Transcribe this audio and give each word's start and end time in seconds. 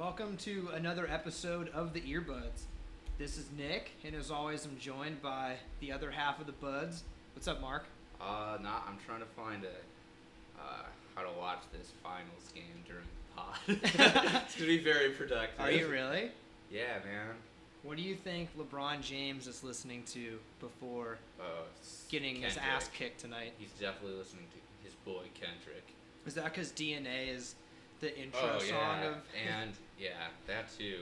Welcome 0.00 0.38
to 0.38 0.70
another 0.72 1.06
episode 1.10 1.68
of 1.74 1.92
the 1.92 2.00
Earbuds. 2.00 2.62
This 3.18 3.36
is 3.36 3.44
Nick, 3.54 3.90
and 4.02 4.14
as 4.14 4.30
always, 4.30 4.64
I'm 4.64 4.78
joined 4.78 5.20
by 5.20 5.56
the 5.80 5.92
other 5.92 6.10
half 6.10 6.40
of 6.40 6.46
the 6.46 6.52
Buds. 6.52 7.02
What's 7.34 7.46
up, 7.46 7.60
Mark? 7.60 7.84
Uh, 8.18 8.56
nah, 8.62 8.78
I'm 8.88 8.96
trying 9.04 9.20
to 9.20 9.26
find 9.26 9.62
a 9.62 10.58
uh, 10.58 10.84
how 11.14 11.20
to 11.20 11.38
watch 11.38 11.58
this 11.70 11.92
finals 12.02 12.50
game 12.54 12.82
during 12.86 13.04
the 13.04 13.76
pod. 13.82 14.42
it's 14.42 14.54
gonna 14.54 14.68
be 14.68 14.82
very 14.82 15.10
productive. 15.10 15.60
Are 15.60 15.70
you 15.70 15.86
really? 15.86 16.30
Yeah, 16.70 17.00
man. 17.04 17.34
What 17.82 17.98
do 17.98 18.02
you 18.02 18.14
think 18.14 18.48
LeBron 18.56 19.02
James 19.02 19.46
is 19.46 19.62
listening 19.62 20.04
to 20.14 20.38
before 20.60 21.18
Uh, 21.38 21.42
getting 22.08 22.36
his 22.36 22.56
ass 22.56 22.88
kicked 22.96 23.20
tonight? 23.20 23.52
He's 23.58 23.72
definitely 23.72 24.16
listening 24.16 24.46
to 24.52 24.82
his 24.82 24.94
boy 25.04 25.24
Kendrick. 25.34 25.92
Is 26.24 26.32
that 26.36 26.44
because 26.44 26.72
DNA 26.72 27.36
is 27.36 27.54
the 28.00 28.16
intro 28.18 28.40
oh 28.56 28.58
song 28.58 28.68
yeah, 29.02 29.08
of? 29.08 29.14
and 29.62 29.72
yeah, 29.98 30.10
that 30.46 30.76
too. 30.76 31.00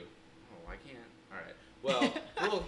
Oh, 0.53 0.71
I 0.71 0.77
can't. 0.87 0.99
All 1.33 1.39
right. 1.39 1.55
Well, 1.81 2.13
we'll 2.41 2.65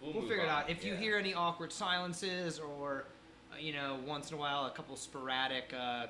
we'll, 0.00 0.12
We'll 0.14 0.22
figure 0.22 0.44
it 0.44 0.48
out. 0.48 0.68
If 0.68 0.84
you 0.84 0.94
hear 0.94 1.16
any 1.16 1.34
awkward 1.34 1.72
silences 1.72 2.58
or, 2.58 3.04
uh, 3.52 3.58
you 3.58 3.72
know, 3.72 3.98
once 4.06 4.30
in 4.30 4.36
a 4.36 4.40
while 4.40 4.66
a 4.66 4.70
couple 4.70 4.96
sporadic 4.96 5.72
uh, 5.78 6.06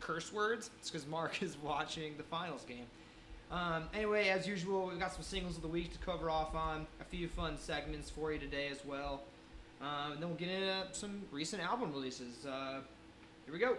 curse 0.00 0.32
words, 0.32 0.70
it's 0.78 0.90
because 0.90 1.06
Mark 1.06 1.42
is 1.42 1.56
watching 1.62 2.16
the 2.16 2.22
finals 2.22 2.64
game. 2.64 2.86
Um, 3.50 3.84
anyway, 3.94 4.28
as 4.28 4.46
usual, 4.46 4.88
we've 4.88 4.98
got 4.98 5.12
some 5.12 5.22
singles 5.22 5.56
of 5.56 5.62
the 5.62 5.68
week 5.68 5.92
to 5.92 5.98
cover 5.98 6.30
off 6.30 6.54
on, 6.54 6.86
a 7.00 7.04
few 7.04 7.28
fun 7.28 7.56
segments 7.56 8.10
for 8.10 8.32
you 8.32 8.38
today 8.38 8.68
as 8.70 8.84
well. 8.84 9.22
Um, 9.80 10.12
and 10.12 10.22
then 10.22 10.28
we'll 10.28 10.38
get 10.38 10.48
into 10.48 10.86
some 10.92 11.22
recent 11.30 11.62
album 11.62 11.92
releases. 11.92 12.44
Uh, 12.44 12.80
here 13.44 13.54
we 13.54 13.60
go. 13.60 13.76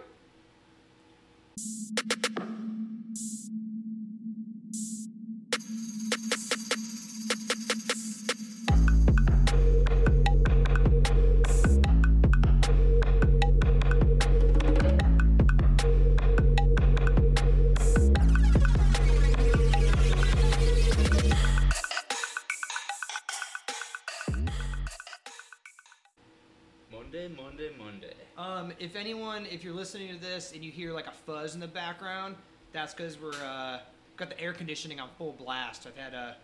If 29.58 29.64
you're 29.64 29.74
listening 29.74 30.14
to 30.14 30.20
this 30.24 30.52
and 30.52 30.62
you 30.64 30.70
hear 30.70 30.92
like 30.92 31.08
a 31.08 31.10
fuzz 31.26 31.54
in 31.56 31.60
the 31.60 31.66
background, 31.66 32.36
that's 32.72 32.94
because 32.94 33.20
we're 33.20 33.32
uh, 33.44 33.80
got 34.16 34.28
the 34.30 34.40
air 34.40 34.52
conditioning 34.52 35.00
on 35.00 35.08
full 35.18 35.32
blast. 35.32 35.84
I've 35.84 35.96
had 35.96 36.14
a, 36.14 36.36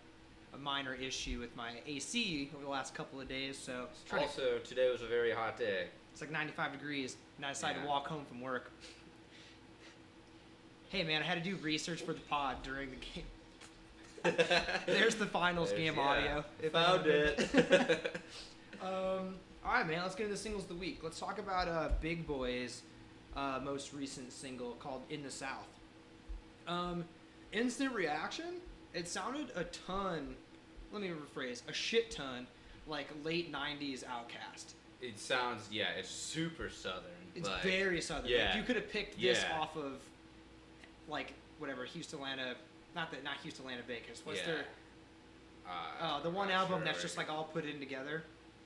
a 0.52 0.58
minor 0.58 0.94
issue 0.94 1.38
with 1.38 1.54
my 1.54 1.74
AC 1.86 2.50
over 2.56 2.64
the 2.64 2.68
last 2.68 2.92
couple 2.92 3.20
of 3.20 3.28
days, 3.28 3.56
so 3.56 3.86
try 4.08 4.18
to- 4.18 4.24
Also, 4.24 4.58
today 4.64 4.90
was 4.90 5.00
a 5.02 5.06
very 5.06 5.30
hot 5.30 5.56
day. 5.56 5.84
it's 6.10 6.22
like 6.22 6.32
95 6.32 6.72
degrees, 6.72 7.16
and 7.36 7.46
I 7.46 7.50
decided 7.50 7.82
to 7.82 7.88
walk 7.88 8.08
home 8.08 8.24
from 8.28 8.40
work. 8.40 8.72
hey 10.88 11.04
man, 11.04 11.22
I 11.22 11.24
had 11.24 11.40
to 11.40 11.48
do 11.48 11.54
research 11.62 12.02
for 12.02 12.14
the 12.14 12.20
pod 12.22 12.64
during 12.64 12.88
the 12.90 12.96
game. 14.26 14.34
There's 14.86 15.14
the 15.14 15.26
finals 15.26 15.68
There's- 15.70 15.84
game 15.84 15.94
yeah, 15.94 16.02
audio. 16.02 16.44
if 16.60 16.72
Found 16.72 17.06
it. 17.06 18.16
Um, 18.82 19.36
all 19.64 19.72
right, 19.72 19.86
man. 19.86 20.02
Let's 20.02 20.14
get 20.16 20.24
into 20.24 20.34
the 20.34 20.42
singles 20.42 20.64
of 20.64 20.68
the 20.68 20.74
week. 20.74 20.98
Let's 21.02 21.18
talk 21.18 21.38
about 21.38 21.68
uh, 21.68 21.88
Big 22.02 22.26
Boi's 22.26 22.82
uh, 23.36 23.60
most 23.62 23.92
recent 23.92 24.32
single 24.32 24.72
called 24.72 25.02
"In 25.10 25.22
the 25.22 25.30
South." 25.30 25.68
Um, 26.66 27.04
instant 27.52 27.92
reaction. 27.94 28.60
It 28.94 29.08
sounded 29.08 29.50
a 29.56 29.64
ton. 29.64 30.34
Let 30.92 31.02
me 31.02 31.08
rephrase: 31.10 31.62
a 31.68 31.72
shit 31.72 32.10
ton, 32.10 32.46
like 32.86 33.08
late 33.24 33.52
'90s 33.52 34.04
Outkast. 34.04 34.74
it 35.02 35.18
sounds 35.18 35.68
yeah, 35.70 35.88
it's 35.98 36.08
super 36.08 36.70
southern. 36.70 37.02
It's 37.34 37.48
like- 37.48 37.62
very 37.62 38.00
southern. 38.00 38.30
yeah. 38.30 38.46
Like, 38.50 38.56
you 38.56 38.62
could 38.62 38.76
have 38.76 38.88
picked 38.90 39.20
this 39.20 39.42
Yeah. 39.42 39.58
off 39.60 39.76
of, 39.76 39.94
like 41.08 41.32
whatever 41.58 41.84
Houston, 41.84 42.18
Atlanta. 42.20 42.54
Not 42.94 43.10
that, 43.10 43.24
not 43.24 43.34
Houston, 43.42 43.64
Atlanta, 43.64 43.82
Vegas. 43.82 44.22
What's 44.24 44.38
Yeah. 44.40 44.46
their? 44.46 44.64
Uh, 45.66 45.70
Uh, 46.00 46.20
the 46.20 46.30
one 46.30 46.50
album 46.50 46.78
sure 46.78 46.84
that's 46.84 47.02
just 47.02 47.16
like 47.16 47.28
all 47.28 47.44
put 47.44 47.64
in 47.64 47.80
together. 47.80 48.22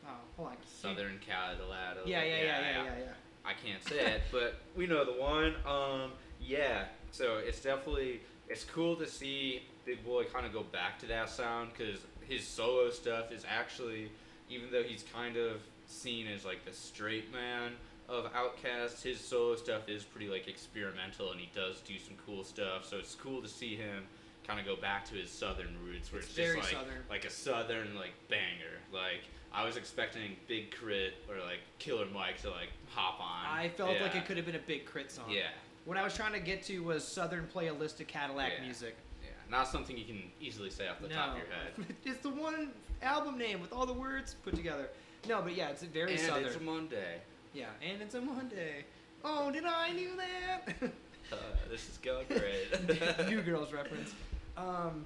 Oh, 0.06 0.10
hold 0.36 0.48
on. 0.50 0.56
Southern 0.66 1.18
Cadillac. 1.20 1.96
Yeah, 2.04 2.22
yeah, 2.22 2.36
yeah, 2.36 2.42
yeah, 2.44 2.60
yeah, 2.60 2.84
yeah. 2.84 2.98
yeah. 2.98 3.12
I 3.48 3.54
can't 3.54 3.82
say 3.82 4.14
it, 4.14 4.22
but 4.32 4.56
we 4.76 4.86
know 4.86 5.04
the 5.04 5.12
one. 5.20 5.54
Um, 5.66 6.12
yeah. 6.40 6.84
So 7.10 7.38
it's 7.38 7.60
definitely 7.60 8.20
it's 8.48 8.64
cool 8.64 8.96
to 8.96 9.06
see 9.06 9.62
Big 9.86 10.04
Boi 10.04 10.24
kind 10.24 10.44
of 10.46 10.52
go 10.52 10.62
back 10.62 10.98
to 11.00 11.06
that 11.06 11.30
sound 11.30 11.70
because 11.76 12.00
his 12.26 12.46
solo 12.46 12.90
stuff 12.90 13.32
is 13.32 13.44
actually, 13.48 14.10
even 14.50 14.70
though 14.70 14.82
he's 14.82 15.04
kind 15.14 15.36
of 15.36 15.60
seen 15.86 16.26
as 16.26 16.44
like 16.44 16.64
the 16.66 16.72
straight 16.72 17.32
man 17.32 17.72
of 18.08 18.30
Outkast, 18.32 19.02
his 19.02 19.18
solo 19.20 19.56
stuff 19.56 19.88
is 19.88 20.04
pretty 20.04 20.28
like 20.28 20.48
experimental 20.48 21.30
and 21.32 21.40
he 21.40 21.48
does 21.54 21.80
do 21.80 21.98
some 21.98 22.14
cool 22.26 22.44
stuff. 22.44 22.84
So 22.84 22.98
it's 22.98 23.14
cool 23.14 23.40
to 23.42 23.48
see 23.48 23.76
him 23.76 24.04
kind 24.46 24.58
of 24.60 24.66
go 24.66 24.76
back 24.76 25.04
to 25.06 25.14
his 25.14 25.30
southern 25.30 25.74
roots 25.84 26.10
where 26.12 26.20
It's 26.20 26.28
it's, 26.28 26.36
just 26.36 26.56
like 26.56 26.72
southern. 26.72 27.02
like 27.10 27.24
a 27.24 27.30
southern 27.30 27.94
like 27.94 28.12
banger. 28.28 28.80
Like 28.92 29.24
I 29.52 29.64
was 29.64 29.76
expecting 29.76 30.36
Big 30.46 30.70
K.R.I.T. 30.70 31.14
or 31.28 31.36
like 31.44 31.60
Killer 31.78 32.06
Mike 32.12 32.40
to 32.42 32.50
like 32.50 32.68
hop 32.90 33.20
on. 33.20 33.46
I 33.58 33.68
felt 33.70 34.00
like 34.00 34.14
it 34.14 34.26
could 34.26 34.36
have 34.36 34.46
been 34.46 34.54
a 34.56 34.60
big 34.60 34.84
K.R.I.T. 34.86 35.08
song. 35.10 35.24
Yeah, 35.30 35.42
What 35.84 35.96
I 35.96 36.04
was 36.04 36.14
trying 36.14 36.32
to 36.34 36.40
get 36.40 36.62
to 36.64 36.78
was 36.80 37.06
Southern 37.06 37.46
play 37.46 37.68
a 37.68 37.74
list 37.74 38.00
of 38.00 38.06
Cadillac 38.06 38.52
Yeah. 38.58 38.64
music. 38.64 38.96
yeah. 39.22 39.30
Not 39.50 39.66
something 39.68 39.96
you 39.96 40.04
can 40.04 40.22
easily 40.40 40.70
say 40.70 40.86
off 40.88 41.00
the 41.00 41.08
top 41.08 41.32
of 41.32 41.38
your 41.38 41.46
head. 41.46 41.94
it's 42.04 42.20
the 42.20 42.30
one 42.30 42.70
album 43.02 43.38
name 43.38 43.60
with 43.60 43.72
all 43.72 43.86
the 43.86 43.92
words 43.92 44.34
put 44.44 44.54
together. 44.54 44.88
No, 45.28 45.40
but 45.42 45.56
yeah, 45.56 45.68
it's 45.70 45.82
very 45.82 46.12
and 46.12 46.20
Southern. 46.20 46.44
it's 46.44 46.56
a 46.56 46.60
Monday. 46.60 47.20
yeah, 47.54 47.66
and 47.82 48.00
it's 48.02 48.14
a 48.14 48.20
Monday. 48.20 48.84
Oh, 49.24 49.50
did 49.50 49.64
I 49.64 49.90
knew 49.92 50.10
that? 50.16 50.90
Uh, 51.32 51.36
this 51.70 51.88
is 51.88 51.98
going 51.98 52.26
great. 52.28 53.26
New 53.28 53.40
Girls 53.42 53.72
reference. 53.72 54.12
Um, 54.56 55.04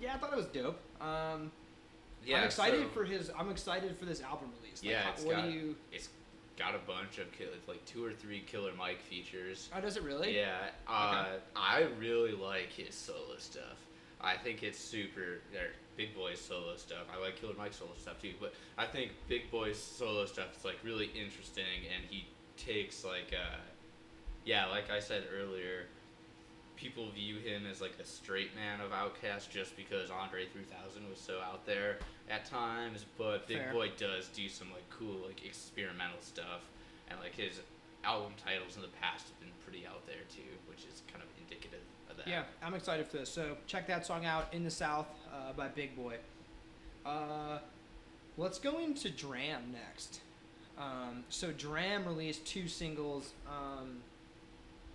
yeah, 0.00 0.14
I 0.14 0.18
thought 0.18 0.32
it 0.32 0.36
was 0.36 0.46
dope. 0.46 0.78
Um, 1.00 1.50
yeah, 2.28 2.38
I'm 2.38 2.44
excited 2.44 2.80
so 2.82 2.88
for 2.88 3.04
his. 3.04 3.30
I'm 3.38 3.50
excited 3.50 3.96
for 3.98 4.04
this 4.04 4.20
album 4.22 4.50
release. 4.60 4.82
Like, 4.82 4.90
Yeah, 4.92 5.02
how- 5.02 5.12
what 5.24 5.36
got- 5.36 5.44
do 5.46 5.50
you? 5.50 5.76
it's 5.92 6.08
got 6.56 6.74
a 6.74 6.78
bunch 6.78 7.18
of 7.18 7.30
kill, 7.32 7.48
like 7.66 7.84
two 7.84 8.04
or 8.04 8.12
three 8.12 8.40
Killer 8.40 8.72
Mike 8.76 9.00
features. 9.02 9.70
Oh, 9.74 9.80
does 9.80 9.96
it 9.96 10.02
really? 10.02 10.36
Yeah, 10.36 10.70
uh, 10.86 11.26
I 11.56 11.82
really 11.98 12.32
like 12.32 12.70
his 12.72 12.94
solo 12.94 13.36
stuff. 13.38 13.76
I 14.20 14.36
think 14.36 14.62
it's 14.64 14.78
super. 14.78 15.40
Or 15.54 15.68
Big 15.96 16.14
Boi's 16.14 16.40
solo 16.40 16.76
stuff. 16.76 17.06
I 17.12 17.18
like 17.18 17.36
Killer 17.40 17.54
Mike's 17.56 17.76
solo 17.76 17.92
stuff 18.00 18.20
too, 18.20 18.34
but 18.40 18.52
I 18.76 18.86
think 18.86 19.12
Big 19.28 19.50
Boi's 19.50 19.78
solo 19.78 20.26
stuff 20.26 20.56
is 20.56 20.64
like 20.64 20.78
really 20.84 21.06
interesting, 21.14 21.86
and 21.94 22.04
he 22.10 22.26
takes 22.56 23.04
like, 23.04 23.32
uh, 23.32 23.56
yeah, 24.44 24.66
like 24.66 24.90
I 24.90 24.98
said 25.00 25.24
earlier, 25.32 25.86
people 26.78 27.10
view 27.10 27.36
him 27.36 27.64
as 27.70 27.80
like 27.80 27.98
the 27.98 28.04
straight 28.04 28.54
man 28.54 28.80
of 28.80 28.92
Outkast 28.92 29.50
just 29.50 29.76
because 29.76 30.10
Andre 30.10 30.46
3000 30.46 31.08
was 31.10 31.18
so 31.18 31.40
out 31.40 31.66
there 31.66 31.98
at 32.30 32.46
times, 32.46 33.04
but 33.16 33.46
Big 33.48 33.58
Fair. 33.58 33.72
Boy 33.72 33.90
does 33.96 34.28
do 34.28 34.48
some 34.48 34.68
like 34.70 34.88
cool 34.90 35.26
like 35.26 35.44
experimental 35.44 36.20
stuff, 36.20 36.62
and 37.10 37.18
like 37.20 37.34
his 37.34 37.60
album 38.04 38.32
titles 38.42 38.76
in 38.76 38.82
the 38.82 38.88
past 39.00 39.26
have 39.28 39.40
been 39.40 39.50
pretty 39.64 39.86
out 39.86 40.06
there 40.06 40.22
too, 40.34 40.50
which 40.68 40.84
is 40.84 41.02
kind 41.12 41.22
of 41.22 41.28
indicative 41.42 41.80
of 42.10 42.16
that. 42.16 42.28
Yeah, 42.28 42.44
I'm 42.62 42.74
excited 42.74 43.06
for 43.06 43.18
this. 43.18 43.30
So 43.30 43.56
check 43.66 43.86
that 43.88 44.06
song 44.06 44.24
out, 44.24 44.52
"In 44.52 44.62
the 44.62 44.70
South" 44.70 45.08
uh, 45.32 45.52
by 45.54 45.68
Big 45.68 45.96
Boi. 45.96 46.16
Uh, 47.04 47.58
let's 48.36 48.58
go 48.58 48.78
into 48.78 49.10
D.R.A.M. 49.10 49.72
next. 49.72 50.20
Um, 50.78 51.24
so 51.28 51.50
D.R.A.M. 51.50 52.04
released 52.04 52.46
two 52.46 52.68
singles 52.68 53.32
um, 53.48 53.98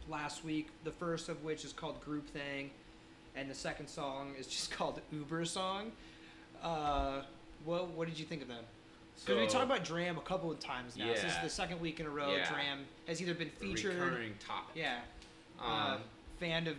last 0.10 0.44
week. 0.44 0.70
The 0.84 0.92
first 0.92 1.30
of 1.30 1.44
which 1.44 1.66
is 1.66 1.74
called 1.74 2.00
"Group 2.02 2.30
Thing," 2.30 2.72
and 3.36 3.50
the 3.50 3.56
second 3.56 3.88
song 3.88 4.34
is 4.40 4.48
just 4.48 4.72
called 4.78 5.00
"Uber 5.12 5.46
Song." 5.46 5.92
Uh, 6.62 7.22
what 7.66 7.90
what 7.90 8.08
did 8.08 8.18
you 8.20 8.26
think 8.26 8.42
of 8.42 8.48
them? 8.48 8.64
Because 9.26 9.40
we 9.40 9.48
So, 9.48 9.54
talked 9.54 9.66
about 9.66 9.84
D.R.A.M. 9.86 10.18
a 10.18 10.22
couple 10.22 10.52
of 10.52 10.60
times 10.60 10.98
now. 10.98 11.06
This 11.08 11.24
is 11.24 11.34
the 11.44 11.50
second 11.50 11.80
week 11.80 12.00
in 12.00 12.06
a 12.08 12.10
row. 12.10 12.32
Yeah. 12.32 12.50
D.R.A.M. 12.50 12.80
has 13.08 13.22
either 13.22 13.34
been 13.36 13.52
featured. 13.60 13.96
recurring 13.96 14.34
topic. 14.46 14.76
Yeah. 14.76 15.00
Um, 15.60 15.70
uh, 15.72 15.98
fan 16.40 16.68
of 16.68 16.76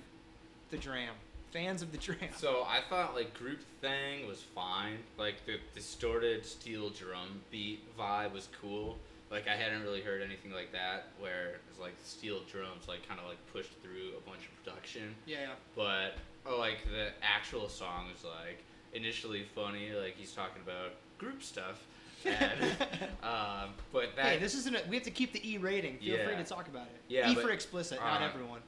the 0.70 0.76
Dram. 0.76 1.14
Fans 1.52 1.80
of 1.82 1.92
the 1.92 1.98
Dram. 1.98 2.18
So 2.36 2.64
I 2.66 2.80
thought 2.90 3.14
like 3.14 3.32
group 3.34 3.60
thing 3.80 4.26
was 4.26 4.42
fine. 4.54 4.98
Like 5.16 5.46
the 5.46 5.58
distorted 5.74 6.44
steel 6.44 6.90
drum 6.90 7.40
beat 7.52 7.80
vibe 7.96 8.32
was 8.32 8.48
cool. 8.60 8.98
Like 9.30 9.48
I 9.48 9.56
hadn't 9.56 9.82
really 9.82 10.00
heard 10.00 10.22
anything 10.22 10.52
like 10.52 10.72
that 10.72 11.08
where 11.18 11.56
it's 11.68 11.80
like 11.80 11.94
steel 12.04 12.40
drums 12.50 12.86
like 12.86 13.06
kind 13.08 13.18
of 13.18 13.26
like 13.26 13.38
pushed 13.52 13.72
through 13.82 14.16
a 14.16 14.28
bunch 14.28 14.46
of 14.46 14.64
production. 14.64 15.14
yeah, 15.26 15.38
yeah. 15.40 15.48
But 15.74 16.14
oh, 16.46 16.58
like 16.58 16.84
the 16.84 17.08
actual 17.22 17.68
song 17.68 18.06
was 18.12 18.24
like 18.24 18.64
initially 18.92 19.44
funny. 19.54 19.90
Like 19.92 20.16
he's 20.16 20.32
talking 20.32 20.62
about 20.62 20.92
group 21.18 21.42
stuff. 21.42 21.84
And, 22.24 22.62
um, 23.22 23.70
but 23.92 24.16
that 24.16 24.26
hey, 24.26 24.38
this 24.38 24.54
isn't. 24.54 24.74
A, 24.74 24.82
we 24.88 24.96
have 24.96 25.04
to 25.04 25.10
keep 25.10 25.32
the 25.32 25.46
E 25.48 25.58
rating. 25.58 25.98
Feel 25.98 26.24
free 26.24 26.36
to 26.36 26.44
talk 26.44 26.68
about 26.68 26.86
it. 26.86 27.00
Yeah, 27.08 27.30
E 27.30 27.34
but, 27.34 27.44
for 27.44 27.50
explicit, 27.50 27.98
not 28.00 28.22
uh, 28.22 28.24
everyone. 28.24 28.60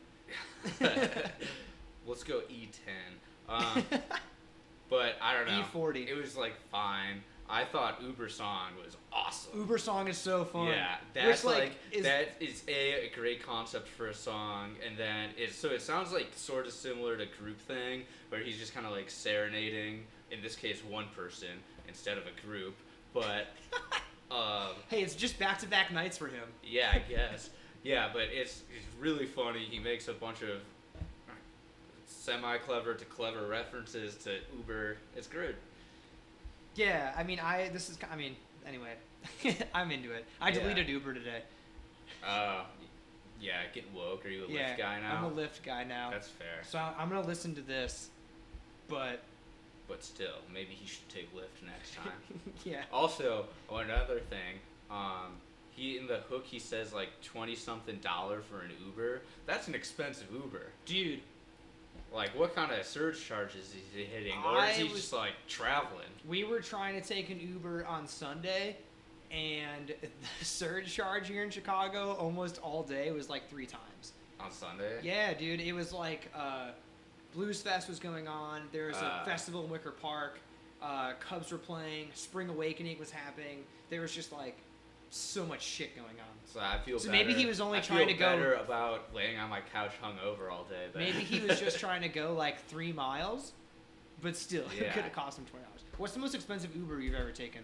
Let's 2.07 2.25
go 2.25 2.41
E10. 2.51 2.69
Um, 3.49 3.85
but 4.91 5.15
I 5.23 5.35
don't 5.35 5.47
know. 5.47 5.63
E40. 5.73 6.09
It 6.09 6.15
was 6.15 6.37
like 6.37 6.55
fine. 6.73 7.23
I 7.49 7.65
thought 7.65 8.03
Uber 8.03 8.29
song 8.29 8.71
was 8.85 8.97
awesome. 9.13 9.59
Uber 9.61 9.79
song 9.79 10.09
is 10.09 10.19
so 10.19 10.45
fun. 10.45 10.67
Yeah, 10.69 10.97
Which, 10.97 11.25
that's 11.25 11.45
like, 11.45 11.59
like, 11.59 11.73
is 11.93 12.03
that 12.05 12.31
is 12.41 12.63
a, 12.69 13.07
a 13.07 13.11
great 13.15 13.45
concept 13.47 13.89
for 13.89 14.09
a 14.09 14.15
song, 14.15 14.71
and 14.87 14.97
then 14.97 15.31
it's 15.37 15.57
so 15.57 15.69
it 15.71 15.81
sounds 15.83 16.13
like 16.13 16.29
sort 16.35 16.67
of 16.67 16.73
similar 16.73 17.17
to 17.17 17.27
Group 17.39 17.61
Thing, 17.61 18.03
where 18.31 18.41
he's 18.43 18.59
just 18.59 18.75
kind 18.75 18.87
of 18.87 18.93
like 18.93 19.09
serenading. 19.11 20.05
In 20.33 20.43
this 20.43 20.57
case, 20.57 20.83
one 20.83 21.07
person 21.15 21.51
instead 21.87 22.19
of 22.19 22.25
a 22.27 22.47
group, 22.47 22.75
but 23.15 23.47
um, 24.33 24.75
Hey, 24.89 25.03
it's 25.03 25.15
just 25.15 25.39
back 25.39 25.59
to 25.61 25.69
back 25.69 25.93
nights 25.93 26.19
for 26.19 26.27
him. 26.27 26.49
yeah, 26.65 26.91
I 26.93 26.99
guess. 26.99 27.51
Yeah, 27.85 28.09
but 28.13 28.23
it's, 28.33 28.63
it's 28.77 28.87
really 28.99 29.27
funny. 29.27 29.61
He 29.61 29.79
makes 29.79 30.09
a 30.09 30.13
bunch 30.13 30.43
of 30.43 30.59
semi 32.07 32.59
clever 32.59 32.95
to 32.95 33.05
clever 33.05 33.47
references 33.47 34.17
to 34.17 34.39
Uber. 34.57 34.97
It's 35.17 35.29
good. 35.29 35.55
Yeah, 36.77 37.13
I 37.17 37.23
mean, 37.25 37.41
I 37.41 37.69
this 37.73 37.89
is 37.91 37.99
I 38.13 38.17
mean, 38.17 38.37
anyway, 38.67 38.93
I'm 39.75 39.91
into 39.91 40.13
it. 40.13 40.25
I 40.41 40.49
Yeah. 40.51 40.61
deleted 40.61 40.89
Uber 40.89 41.15
today. 41.15 41.43
Uh, 42.25 42.65
yeah, 43.41 43.63
getting 43.75 43.93
woke. 43.95 44.25
Are 44.25 44.29
you 44.29 44.45
a 44.45 44.49
yeah, 44.49 44.75
Lyft 44.75 44.79
guy 44.79 45.01
now? 45.01 45.17
I'm 45.17 45.25
a 45.25 45.31
Lyft 45.31 45.63
guy 45.65 45.85
now. 45.85 46.11
That's 46.11 46.29
fair. 46.29 46.63
so 46.63 46.79
I'm 46.79 47.09
gonna 47.09 47.27
listen 47.27 47.55
to 47.57 47.63
this, 47.63 48.11
but 48.89 49.23
But 49.89 50.03
still, 50.03 50.39
maybe 50.53 50.71
he 50.73 50.87
should 50.87 51.09
take 51.09 51.35
Lyft 51.35 51.65
next 51.65 51.95
time. 51.95 52.13
yeah, 52.65 52.83
also, 52.93 53.47
another 53.73 54.21
thing, 54.21 54.59
um, 54.91 55.37
he 55.71 55.97
in 55.99 56.07
the 56.09 56.19
hook 56.29 56.45
he 56.45 56.59
says 56.59 56.93
like 56.93 57.11
twenty 57.23 57.55
something 57.55 57.97
dollar 57.99 58.41
for 58.43 58.61
an 58.63 58.71
Uber. 58.87 59.23
That's 59.47 59.69
an 59.69 59.75
expensive 59.75 60.27
Uber. 60.33 60.67
dude, 60.87 61.21
Like, 62.13 62.31
what 62.39 62.55
kind 62.55 62.73
of 62.73 62.85
surge 62.87 63.23
charges 63.25 63.67
is 63.67 63.75
he 63.95 64.05
hitting, 64.05 64.33
or 64.45 64.59
I 64.59 64.71
is 64.71 64.77
he 64.77 64.85
was- 64.85 64.93
just 64.95 65.13
like 65.13 65.33
traveling 65.49 66.07
we 66.27 66.43
were 66.45 66.61
trying 66.61 67.01
to 67.01 67.07
take 67.07 67.31
an 67.31 67.39
Uber 67.39 67.85
on 67.87 68.07
Sunday, 68.09 68.77
and 69.31 69.89
the 70.39 70.45
surge 70.45 70.93
charge 70.93 71.29
here 71.29 71.43
in 71.45 71.51
Chicago 71.51 72.13
almost 72.15 72.59
all 72.63 72.83
day 72.83 73.11
was 73.13 73.29
like 73.29 73.49
three 73.51 73.67
times. 73.67 74.13
on 74.41 74.51
Sunday? 74.51 74.99
Yeah, 75.03 75.35
dude, 75.35 75.61
it 75.61 75.73
was 75.73 75.93
like 75.93 76.31
uh, 76.35 76.71
Blues 77.35 77.61
Fest 77.63 77.89
was 77.89 77.99
going 77.99 78.27
on. 78.29 78.63
There 78.73 78.87
was 78.89 78.97
a 78.97 79.05
Uh. 79.07 79.25
festival 79.25 79.65
in 79.65 79.71
Wicker 79.71 79.91
Park. 79.93 80.39
Uh, 80.83 81.13
Cubs 81.21 81.51
were 81.53 81.59
playing. 81.59 82.09
Spring 82.15 82.49
Awakening 82.49 82.99
was 82.99 83.11
happening. 83.11 83.65
There 83.91 84.01
was 84.03 84.13
just 84.15 84.33
like 84.33 84.57
so 85.11 85.45
much 85.47 85.63
shit 85.63 85.95
going 85.95 86.09
on. 86.19 86.27
So 86.53 86.61
I 86.61 86.79
feel. 86.85 86.99
So 86.99 87.11
maybe 87.11 87.33
he 87.35 87.47
was 87.47 87.61
only 87.61 87.79
I 87.79 87.81
trying 87.83 88.07
feel 88.07 88.17
to 88.17 88.21
go- 88.21 88.31
better 88.37 88.55
about 88.55 89.15
laying 89.15 89.39
on 89.39 89.51
my 89.51 89.61
couch 89.73 89.93
hungover 90.03 90.51
all 90.51 90.65
day. 90.65 90.87
But 90.93 91.01
Maybe 91.03 91.19
he 91.21 91.41
was 91.47 91.59
just 91.61 91.79
trying 91.81 92.03
to 92.03 92.09
go 92.09 92.33
like 92.35 92.61
three 92.67 92.93
miles, 92.93 93.53
but 94.23 94.37
still, 94.37 94.65
it 94.79 94.93
could 94.93 95.03
have 95.05 95.13
cost 95.13 95.39
him 95.39 95.45
twenty 95.47 95.65
dollars. 95.65 95.81
What's 95.99 96.13
the 96.15 96.21
most 96.21 96.35
expensive 96.35 96.75
Uber 96.77 97.01
you've 97.01 97.15
ever 97.15 97.31
taken? 97.33 97.63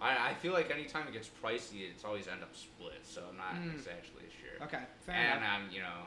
I, 0.00 0.30
I 0.30 0.34
feel 0.34 0.52
like 0.52 0.70
anytime 0.70 1.06
it 1.08 1.12
gets 1.12 1.28
pricey, 1.42 1.88
it's 1.90 2.04
always 2.04 2.28
end 2.28 2.42
up 2.42 2.54
split. 2.54 3.00
So 3.02 3.22
I'm 3.30 3.36
not 3.36 3.54
Mm. 3.54 3.74
exactly 3.74 4.22
sure. 4.40 4.64
Okay, 4.66 4.82
fair 5.06 5.14
and 5.16 5.38
enough. 5.38 5.50
I'm 5.66 5.70
you 5.74 5.80
know 5.80 6.06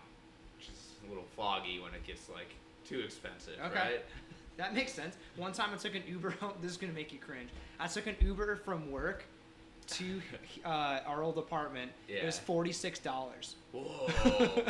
just 0.59 1.01
a 1.05 1.09
little 1.09 1.25
foggy 1.35 1.79
when 1.79 1.93
it 1.93 2.05
gets 2.05 2.29
like 2.29 2.53
too 2.87 2.99
expensive. 2.99 3.55
Okay. 3.65 3.75
Right? 3.75 4.05
That 4.57 4.75
makes 4.75 4.91
sense. 4.93 5.15
One 5.37 5.53
time 5.53 5.69
I 5.73 5.77
took 5.77 5.95
an 5.95 6.03
Uber 6.07 6.31
home. 6.31 6.51
This 6.61 6.71
is 6.71 6.77
gonna 6.77 6.93
make 6.93 7.11
you 7.11 7.17
cringe. 7.17 7.49
I 7.79 7.87
took 7.87 8.05
an 8.05 8.15
Uber 8.19 8.57
from 8.57 8.91
work 8.91 9.23
to 9.93 10.21
uh, 10.65 10.99
our 11.05 11.23
old 11.23 11.37
apartment. 11.37 11.91
It 12.07 12.25
was 12.25 12.37
forty 12.39 12.71
six 12.71 12.99
dollars. 12.99 13.55
Whoa. 13.71 14.07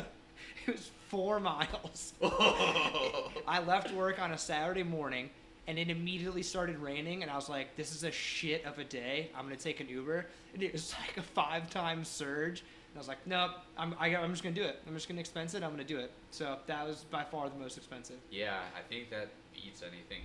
it 0.68 0.72
was 0.74 0.92
four 1.10 1.40
miles. 1.40 2.14
Whoa. 2.20 3.32
I 3.48 3.62
left 3.62 3.92
work 3.94 4.22
on 4.22 4.32
a 4.32 4.38
Saturday 4.38 4.84
morning, 4.84 5.30
and 5.68 5.78
it 5.78 5.90
immediately 5.90 6.44
started 6.44 6.78
raining, 6.80 7.22
and 7.24 7.32
I 7.32 7.36
was 7.36 7.50
like, 7.50 7.76
"This 7.76 7.94
is 7.96 8.04
a 8.04 8.12
shit 8.12 8.66
of 8.66 8.80
a 8.80 8.84
day. 8.84 9.30
I'm 9.36 9.44
gonna 9.44 9.56
take 9.56 9.80
an 9.80 9.90
Uber." 9.90 10.26
And 10.54 10.64
it 10.64 10.74
was 10.74 10.94
like 11.00 11.18
a 11.18 11.22
five 11.22 11.70
time 11.70 12.04
surge. 12.04 12.62
And 12.62 12.98
I 12.98 13.00
was 13.00 13.08
like, 13.08 13.26
"Nope, 13.26 13.52
I'm 13.78 13.96
I, 14.00 14.16
I'm 14.16 14.32
just 14.32 14.44
gonna 14.44 14.56
do 14.56 14.64
it. 14.64 14.80
I'm 14.88 14.94
just 14.94 15.08
gonna 15.08 15.22
expense 15.22 15.54
it. 15.54 15.64
I'm 15.64 15.72
gonna 15.72 15.84
do 15.84 15.98
it." 16.00 16.12
So 16.32 16.58
that 16.68 16.86
was 16.86 17.06
by 17.10 17.24
far 17.24 17.50
the 17.50 17.56
most 17.56 17.78
expensive. 17.78 18.18
yeah, 18.30 18.60
I 18.78 18.82
think 18.88 19.10
that 19.12 19.30
beats 19.54 19.82
anything. 19.82 20.24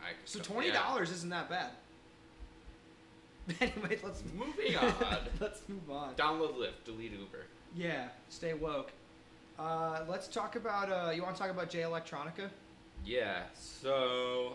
I 0.00 0.12
So 0.24 0.38
twenty 0.40 0.70
dollars 0.70 1.10
isn't 1.10 1.30
that 1.30 1.50
bad. 1.50 1.70
anyway, 3.60 3.98
let's 4.02 4.22
Moving 4.36 4.76
on. 4.76 4.94
let's 5.40 5.62
move 5.68 5.90
on. 5.90 6.14
Download 6.14 6.54
Lyft, 6.56 6.84
delete 6.84 7.12
Uber. 7.12 7.44
Yeah, 7.74 8.08
stay 8.28 8.54
woke. 8.54 8.92
Uh, 9.58 10.00
let's 10.08 10.28
talk 10.28 10.56
about. 10.56 10.90
Uh, 10.90 11.10
you 11.10 11.22
want 11.22 11.34
to 11.36 11.42
talk 11.42 11.50
about 11.50 11.68
Jay 11.70 11.80
Electronica? 11.80 12.48
Yeah, 13.04 13.42
so 13.54 14.54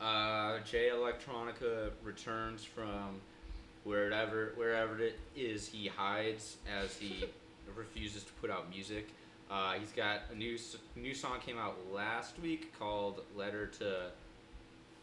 uh, 0.00 0.58
Jay 0.64 0.90
Electronica 0.92 1.90
returns 2.02 2.64
from 2.64 3.20
wherever 3.84 4.52
wherever 4.56 4.98
it 4.98 5.18
is 5.36 5.68
he 5.68 5.86
hides 5.88 6.56
as 6.82 6.96
he 6.96 7.24
refuses 7.76 8.24
to 8.24 8.32
put 8.34 8.50
out 8.50 8.68
music. 8.70 9.08
Uh, 9.50 9.72
he's 9.74 9.92
got 9.92 10.20
a 10.32 10.34
new 10.34 10.58
new 10.96 11.14
song 11.14 11.38
came 11.44 11.58
out 11.58 11.76
last 11.92 12.38
week 12.40 12.78
called 12.78 13.22
"Letter 13.36 13.66
to 13.78 14.10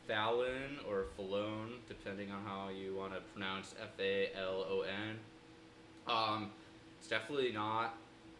Falon" 0.07 0.79
or 0.87 1.05
Fallon, 1.15 1.73
depending 1.87 2.31
on 2.31 2.43
how 2.43 2.69
you 2.69 2.95
want 2.95 3.13
to 3.13 3.19
pronounce 3.33 3.75
F 3.81 3.99
A 3.99 4.29
L 4.35 4.65
O 4.69 4.81
N. 4.81 5.17
Um, 6.07 6.51
it's 6.99 7.07
definitely 7.07 7.51
not 7.51 7.95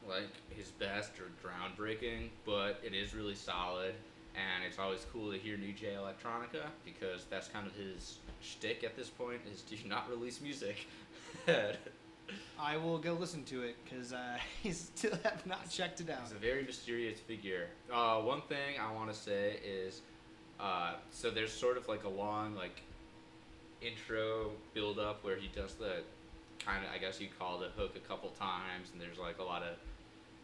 like 0.07 0.29
his 0.49 0.69
best 0.71 1.11
or 1.19 1.31
groundbreaking, 1.43 2.29
but 2.45 2.79
it 2.83 2.93
is 2.93 3.15
really 3.15 3.35
solid, 3.35 3.95
and 4.35 4.63
it's 4.67 4.79
always 4.79 5.05
cool 5.11 5.31
to 5.31 5.37
hear 5.37 5.57
new 5.57 5.73
Jay 5.73 5.95
Electronica 5.97 6.65
because 6.83 7.25
that's 7.29 7.47
kind 7.47 7.65
of 7.65 7.73
his 7.73 8.19
shtick 8.41 8.83
at 8.83 8.95
this 8.95 9.09
point 9.09 9.41
is 9.51 9.61
to 9.63 9.87
not 9.87 10.09
release 10.09 10.41
music. 10.41 10.87
I 12.59 12.77
will 12.77 12.97
go 12.97 13.13
listen 13.13 13.43
to 13.45 13.63
it 13.63 13.75
because 13.83 14.13
I 14.13 14.39
still 14.71 15.17
have 15.23 15.45
not 15.45 15.69
checked 15.69 16.01
it 16.01 16.09
out. 16.09 16.21
He's 16.23 16.31
a 16.31 16.35
very 16.35 16.63
mysterious 16.63 17.19
figure. 17.19 17.67
Uh, 17.91 18.21
one 18.21 18.41
thing 18.41 18.75
I 18.79 18.91
want 18.93 19.11
to 19.11 19.17
say 19.17 19.59
is, 19.63 20.01
uh, 20.59 20.93
so 21.11 21.29
there's 21.29 21.51
sort 21.51 21.77
of 21.77 21.87
like 21.87 22.03
a 22.03 22.09
long 22.09 22.55
like 22.55 22.81
intro 23.81 24.51
build 24.73 24.99
up 24.99 25.23
where 25.23 25.35
he 25.35 25.49
does 25.55 25.73
the 25.75 25.97
kind 26.59 26.83
of 26.83 26.91
I 26.93 26.97
guess 26.97 27.19
you 27.19 27.27
call 27.37 27.59
the 27.59 27.69
hook 27.77 27.95
a 27.95 28.07
couple 28.07 28.29
times, 28.29 28.89
and 28.91 29.01
there's 29.01 29.17
like 29.17 29.39
a 29.39 29.43
lot 29.43 29.63
of 29.63 29.75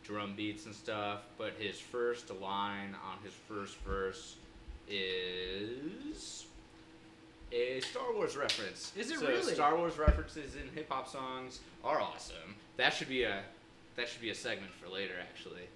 drum 0.03 0.33
beats 0.35 0.65
and 0.65 0.75
stuff. 0.75 1.21
But 1.37 1.53
his 1.57 1.79
first 1.79 2.29
line 2.41 2.95
on 3.09 3.17
his 3.23 3.33
first 3.33 3.77
verse 3.79 4.35
is 4.89 6.45
a 7.51 7.79
Star 7.81 8.13
Wars 8.13 8.35
reference. 8.35 8.91
Is 8.95 9.11
it 9.11 9.19
so 9.19 9.27
really? 9.27 9.53
Star 9.53 9.75
Wars 9.75 9.97
references 9.97 10.55
in 10.55 10.69
hip 10.73 10.89
hop 10.89 11.07
songs 11.07 11.59
are 11.83 12.01
awesome. 12.01 12.55
That 12.77 12.93
should 12.93 13.09
be 13.09 13.23
a 13.23 13.41
that 13.95 14.07
should 14.07 14.21
be 14.21 14.29
a 14.29 14.35
segment 14.35 14.71
for 14.73 14.89
later, 14.89 15.13
actually. 15.19 15.67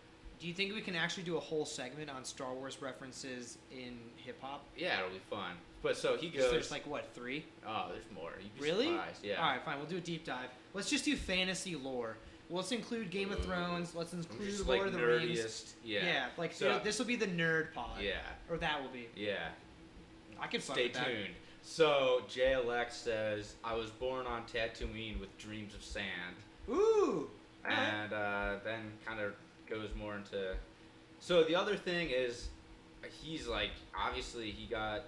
Do 0.46 0.50
you 0.50 0.54
think 0.56 0.76
we 0.76 0.82
can 0.82 0.96
actually 0.96 1.24
do 1.24 1.38
a 1.38 1.40
whole 1.40 1.66
segment 1.66 2.08
on 2.08 2.24
Star 2.24 2.54
Wars 2.54 2.80
references 2.80 3.58
in 3.72 3.98
hip 4.16 4.38
hop? 4.40 4.64
Yeah, 4.78 5.00
it'll 5.00 5.10
be 5.10 5.18
fun. 5.28 5.54
But 5.82 5.98
so 5.98 6.18
he 6.18 6.30
So 6.36 6.38
goes. 6.38 6.52
There's 6.52 6.70
like 6.70 6.86
what 6.86 7.10
three? 7.16 7.46
oh, 7.68 7.88
there's 7.92 8.04
more. 8.14 8.30
You'd 8.40 8.54
be 8.54 8.62
Really? 8.62 8.86
surprised. 8.90 9.26
Yeah. 9.26 9.42
All 9.44 9.50
right, 9.50 9.66
fine. 9.66 9.78
We'll 9.80 9.88
do 9.88 9.98
a 9.98 10.02
deep 10.02 10.24
dive. 10.24 10.50
Let's 10.76 10.88
just 10.88 11.04
do 11.04 11.16
fantasy 11.16 11.76
lore. 11.76 12.18
Well, 12.48 12.58
let's 12.58 12.72
include 12.72 13.10
Game 13.10 13.32
of 13.32 13.44
Thrones. 13.44 13.96
Let's 13.96 14.14
include 14.14 14.52
Just 14.52 14.68
Lord 14.68 14.82
like 14.82 14.88
of 14.90 14.94
the 14.94 15.00
nerdiest. 15.00 15.34
Rings. 15.34 15.76
Yeah. 15.84 16.28
like 16.38 16.54
So- 16.54 16.80
this 16.84 17.00
will 17.00 17.08
be 17.08 17.16
the 17.16 17.26
nerd 17.26 17.74
pod. 17.74 18.00
Yeah. 18.00 18.20
Or 18.48 18.58
that 18.58 18.80
will 18.84 18.90
be. 18.90 19.08
Yeah. 19.16 19.48
I 20.40 20.46
can 20.46 20.62
Stay 20.62 20.84
with 20.84 20.94
that. 20.94 21.08
tuned. 21.08 21.34
So 21.64 22.22
JLX 22.30 22.92
says, 22.92 23.56
"I 23.64 23.74
was 23.74 23.90
born 23.90 24.28
on 24.28 24.44
Tatooine 24.44 25.20
with 25.20 25.36
dreams 25.40 25.74
of 25.74 25.84
sand," 25.84 26.36
Ooh. 26.70 27.32
and 27.68 28.14
uh, 28.14 28.58
then 28.64 28.92
kind 29.08 29.20
of 29.20 29.34
goes 29.70 29.90
more 29.98 30.16
into. 30.16 30.56
So 31.20 31.44
the 31.44 31.56
other 31.56 31.76
thing 31.76 32.10
is, 32.12 32.50
he's 33.22 33.48
like 33.48 33.72
obviously 33.96 34.52
he 34.52 34.66
got 34.66 35.04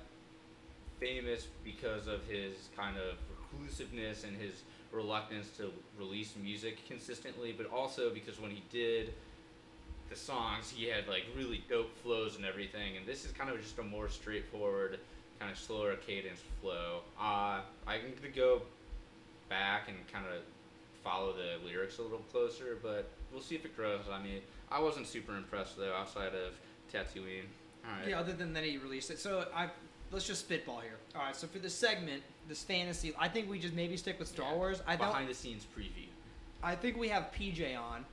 famous 1.00 1.48
because 1.64 2.08
of 2.08 2.24
his 2.26 2.70
kind 2.76 2.96
of 2.98 3.18
reclusiveness 3.30 4.24
and 4.24 4.36
his 4.36 4.64
reluctance 4.92 5.50
to 5.58 5.72
release 5.98 6.34
music 6.42 6.80
consistently, 6.88 7.54
but 7.56 7.68
also 7.72 8.10
because 8.10 8.40
when 8.40 8.52
he 8.52 8.64
did 8.72 9.14
the 10.10 10.16
songs, 10.16 10.70
he 10.70 10.86
had 10.86 11.08
like 11.08 11.24
really 11.36 11.64
dope 11.70 11.96
flows 12.04 12.36
and 12.36 12.46
everything. 12.46 12.98
And 12.98 13.06
this 13.06 13.26
is 13.26 13.32
kind 13.32 13.50
of 13.50 13.62
just 13.62 13.78
a 13.80 13.84
more 13.84 14.10
straightforward, 14.10 15.00
kind 15.40 15.52
of 15.52 15.58
slower 15.58 15.96
cadence 15.96 16.42
flow. 16.62 17.02
Uh, 17.20 17.62
I'm 17.86 18.02
gonna 18.16 18.34
go 18.34 18.62
back 19.50 19.88
and 19.88 19.98
kind 20.12 20.26
of 20.26 20.42
follow 21.04 21.34
the 21.34 21.66
lyrics 21.66 22.00
a 22.00 22.02
little 22.02 22.26
closer, 22.32 22.78
but 22.82 23.10
we'll 23.32 23.42
see 23.42 23.56
if 23.56 23.66
it 23.66 23.76
grows. 23.76 24.02
I 24.12 24.22
mean, 24.22 24.42
I 24.72 24.80
wasn't 24.80 25.08
super 25.08 25.36
impressed 25.36 25.78
though, 25.78 25.94
outside 25.94 26.34
of 26.34 26.54
Tatooine. 26.92 27.44
All 27.86 27.92
right. 28.00 28.10
Yeah, 28.10 28.20
other 28.20 28.34
than 28.34 28.54
that 28.54 28.64
he 28.64 28.78
released 28.78 29.12
it. 29.12 29.20
So 29.20 29.46
I 29.56 29.70
let's 30.12 30.26
just 30.28 30.42
spitball 30.42 30.80
here. 30.80 30.98
All 31.16 31.22
right, 31.22 31.36
so 31.36 31.48
for 31.48 31.60
this 31.60 31.74
segment, 31.74 32.24
this 32.48 32.64
fantasy, 32.64 33.14
I 33.20 33.28
think 33.28 33.50
we 33.50 33.60
just 33.60 33.74
maybe 33.74 33.98
stick 33.98 34.20
with 34.20 34.28
Star 34.28 34.52
Yeah. 34.52 34.56
Wars. 34.58 34.82
I 34.88 34.96
don't. 34.96 35.08
Behind 35.10 35.30
the 35.30 35.34
scenes 35.34 35.66
preview. 35.78 36.08
I 36.64 36.76
think 36.76 36.98
we 36.98 37.08
have 37.10 37.32
PJ 37.38 37.78
on, 37.80 38.04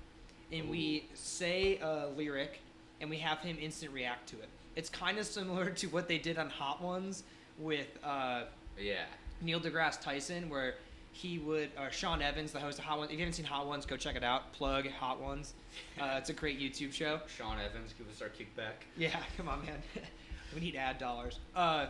and 0.53 0.69
we 0.69 1.07
say 1.15 1.79
a 1.79 2.09
lyric, 2.17 2.61
and 3.01 3.09
we 3.09 3.17
have 3.19 3.39
him 3.39 3.57
instant 3.61 3.93
react 3.93 4.29
to 4.31 4.37
it. 4.37 4.49
It's 4.77 4.91
kind 4.91 5.19
of 5.19 5.27
similar 5.27 5.71
to 5.71 5.87
what 5.89 6.09
they 6.09 6.19
did 6.19 6.37
on 6.39 6.51
Hot 6.51 6.83
Ones 6.83 7.23
with 7.59 7.87
uh, 8.05 8.43
Yeah. 8.79 9.05
Neil 9.41 9.61
deGrasse 9.61 10.01
Tyson, 10.01 10.49
where 10.51 10.75
he 11.15 11.39
would, 11.39 11.71
or 11.79 11.91
Sean 11.93 12.21
Evans, 12.21 12.51
the 12.51 12.59
host 12.59 12.81
of 12.81 12.85
Hot 12.85 12.99
Ones. 12.99 13.11
If 13.11 13.15
you 13.15 13.21
haven't 13.21 13.35
seen 13.35 13.47
Hot 13.47 13.67
Ones, 13.67 13.87
go 13.87 13.97
check 13.97 14.17
it 14.17 14.25
out. 14.25 14.53
Plug 14.53 14.89
Hot 14.91 15.21
Ones. 15.21 15.55
Uh, 16.01 16.15
it's 16.19 16.31
a 16.31 16.33
great 16.33 16.61
YouTube 16.61 16.93
show. 16.93 17.19
Sean 17.27 17.57
Evans, 17.59 17.93
give 17.99 18.09
us 18.09 18.23
our 18.23 18.29
kickback. 18.29 18.75
Yeah, 18.97 19.17
come 19.37 19.49
on, 19.49 19.65
man. 19.67 19.83
we 20.55 20.61
need 20.61 20.77
ad 20.77 20.99
dollars. 20.99 21.41
Uh, 21.57 21.87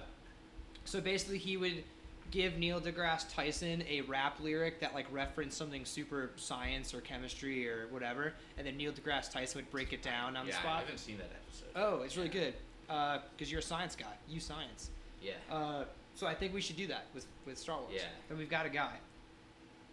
so 0.87 1.03
basically, 1.03 1.37
he 1.37 1.59
would 1.59 1.85
give 2.31 2.57
Neil 2.57 2.81
deGrasse 2.81 3.35
Tyson 3.35 3.83
a 3.87 4.01
rap 4.03 4.41
lyric 4.41 4.81
that 4.81 4.95
like 4.95 5.07
referenced 5.13 5.59
something 5.59 5.85
super 5.85 6.31
science 6.37 6.95
or 6.95 7.03
chemistry 7.03 7.69
or 7.69 7.89
whatever, 7.91 8.33
and 8.57 8.67
then 8.67 8.79
Neil 8.79 8.93
deGrasse 8.93 9.31
Tyson 9.31 9.59
would 9.59 9.71
break 9.71 9.93
it 9.93 10.01
down 10.03 10.35
on 10.35 10.47
yeah, 10.47 10.53
the 10.53 10.59
spot. 10.59 10.77
I 10.77 10.81
haven't 10.81 10.99
seen 10.99 11.19
that 11.19 11.31
episode. 11.47 11.69
Oh, 11.77 12.03
it's 12.03 12.17
really 12.17 12.31
Yeah. 12.35 12.51
good. 12.87 13.27
Because 13.37 13.51
you're 13.51 13.61
a 13.61 13.63
science 13.63 13.95
guy. 13.97 14.15
You 14.29 14.41
science. 14.41 14.89
Yeah. 15.21 15.33
Uh, 15.51 15.85
so 16.15 16.27
I 16.27 16.35
think 16.35 16.55
we 16.55 16.61
should 16.63 16.77
do 16.77 16.87
that 16.87 17.07
with 17.15 17.27
with 17.45 17.59
Star 17.59 17.81
Wars. 17.81 17.93
Yeah. 17.95 18.03
And 18.31 18.39
we've 18.39 18.51
got 18.51 18.65
a 18.65 18.71
guy. 18.71 18.93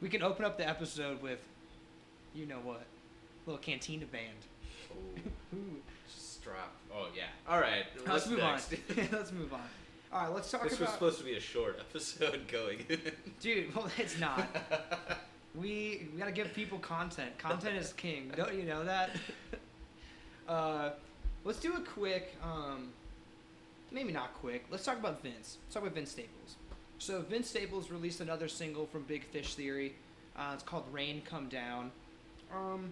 We 0.02 0.10
can 0.10 0.24
open 0.24 0.46
up 0.46 0.58
the 0.58 0.68
episode 0.68 1.22
with, 1.22 1.40
you 2.34 2.46
know 2.46 2.60
what, 2.64 2.84
little 3.46 3.62
Cantina 3.62 4.06
band. 4.06 4.34
Oh, 4.92 5.58
drop. 6.44 6.74
Oh 6.94 7.08
yeah. 7.16 7.24
All 7.48 7.60
right. 7.60 7.86
Let's 8.08 8.28
move 8.28 8.40
next? 8.40 8.74
on. 8.74 9.08
let's 9.12 9.32
move 9.32 9.54
on. 9.54 9.62
All 10.14 10.24
right, 10.24 10.34
let's 10.34 10.52
talk 10.52 10.64
this 10.64 10.80
was 10.80 10.90
supposed 10.90 11.20
to 11.20 11.24
be 11.24 11.36
a 11.36 11.40
short 11.40 11.80
episode 11.80 12.48
going. 12.48 12.86
Dude, 13.40 13.74
well, 13.76 13.90
it's 13.98 14.20
not. 14.20 14.48
We 15.54 16.08
we 16.14 16.18
gotta 16.18 16.32
give 16.32 16.54
people 16.54 16.80
content. 16.80 17.38
Content 17.38 17.76
is 17.76 17.92
king. 17.92 18.32
Don't 18.38 18.54
you 18.54 18.64
know 18.64 18.86
that? 18.86 19.10
uh, 20.48 20.92
let's 21.44 21.60
do 21.60 21.74
a 21.74 21.82
quick. 21.82 22.34
Um, 22.42 22.94
maybe 23.92 24.14
not 24.14 24.34
quick. 24.36 24.64
Let's 24.72 24.86
talk 24.86 24.98
about 24.98 25.22
Vince. 25.22 25.58
Let's 25.66 25.74
talk 25.74 25.84
about 25.84 25.94
Vince 25.94 26.12
Staples. 26.12 26.56
So 27.02 27.20
Vince 27.22 27.50
Staples 27.50 27.90
released 27.90 28.22
another 28.22 28.48
single 28.48 28.86
from 28.86 29.02
Big 29.04 29.24
Fish 29.26 29.56
Theory. 29.56 29.96
Uh, 30.36 30.52
it's 30.54 30.62
called 30.62 30.84
"Rain 30.92 31.24
Come 31.26 31.50
Down." 31.50 31.92
Um, 32.56 32.92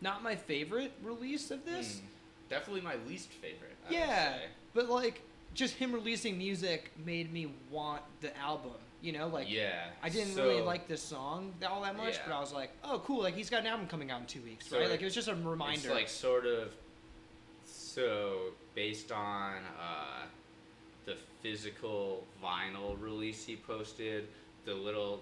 not 0.00 0.22
my 0.22 0.36
favorite 0.36 0.92
release 1.02 1.50
of 1.50 1.64
this. 1.64 1.98
Hmm. 1.98 2.06
Definitely 2.48 2.82
my 2.82 2.94
least 3.08 3.30
favorite. 3.30 3.74
I 3.88 3.92
Yeah, 3.92 4.36
but 4.72 4.88
like 4.88 5.20
just 5.52 5.74
him 5.74 5.92
releasing 5.92 6.38
music 6.38 6.92
made 7.04 7.32
me 7.32 7.52
want 7.72 8.02
the 8.20 8.36
album. 8.38 8.70
You 9.02 9.10
know, 9.10 9.26
like 9.26 9.50
yeah. 9.50 9.86
I 10.00 10.10
didn't 10.10 10.34
so, 10.34 10.46
really 10.46 10.62
like 10.62 10.86
this 10.86 11.02
song 11.02 11.54
all 11.68 11.82
that 11.82 11.96
much, 11.96 12.14
Yeah. 12.14 12.20
but 12.28 12.36
I 12.36 12.40
was 12.40 12.52
like, 12.52 12.70
oh, 12.84 13.02
cool! 13.04 13.20
Like 13.20 13.34
he's 13.34 13.50
got 13.50 13.62
an 13.62 13.66
album 13.66 13.88
coming 13.88 14.12
out 14.12 14.20
in 14.20 14.26
two 14.26 14.42
weeks, 14.42 14.68
So 14.68 14.76
right? 14.78 14.86
it- 14.86 14.90
Like 14.92 15.02
it 15.02 15.06
was 15.06 15.14
just 15.14 15.26
a 15.26 15.34
reminder. 15.34 15.88
It's 15.88 15.88
like 15.88 16.08
sort 16.08 16.46
of 16.46 16.72
so 17.64 18.52
based 18.76 19.10
on 19.10 19.54
uh, 19.80 20.26
physical 21.44 22.24
vinyl 22.42 22.98
release 22.98 23.44
he 23.44 23.54
posted. 23.54 24.26
The 24.64 24.72
little 24.72 25.20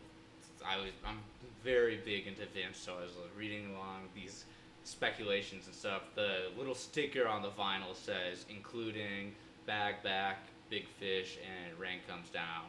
I 0.65 0.77
was 0.77 0.91
I'm 1.05 1.19
very 1.65 1.97
big 2.05 2.29
into 2.29 2.47
Vince, 2.55 2.79
so 2.79 2.93
I 2.95 3.03
was 3.03 3.11
reading 3.37 3.75
along 3.75 4.03
these 4.15 4.45
speculations 4.85 5.67
and 5.67 5.75
stuff. 5.75 6.03
The 6.15 6.51
little 6.57 6.77
sticker 6.77 7.27
on 7.27 7.43
the 7.43 7.51
vinyl 7.51 7.95
says 7.95 8.47
including 8.49 9.35
BagBak, 9.69 10.37
Big 10.71 10.89
Fish, 10.89 11.39
and 11.43 11.79
Rain 11.79 11.99
Comes 12.09 12.31
Down. 12.31 12.67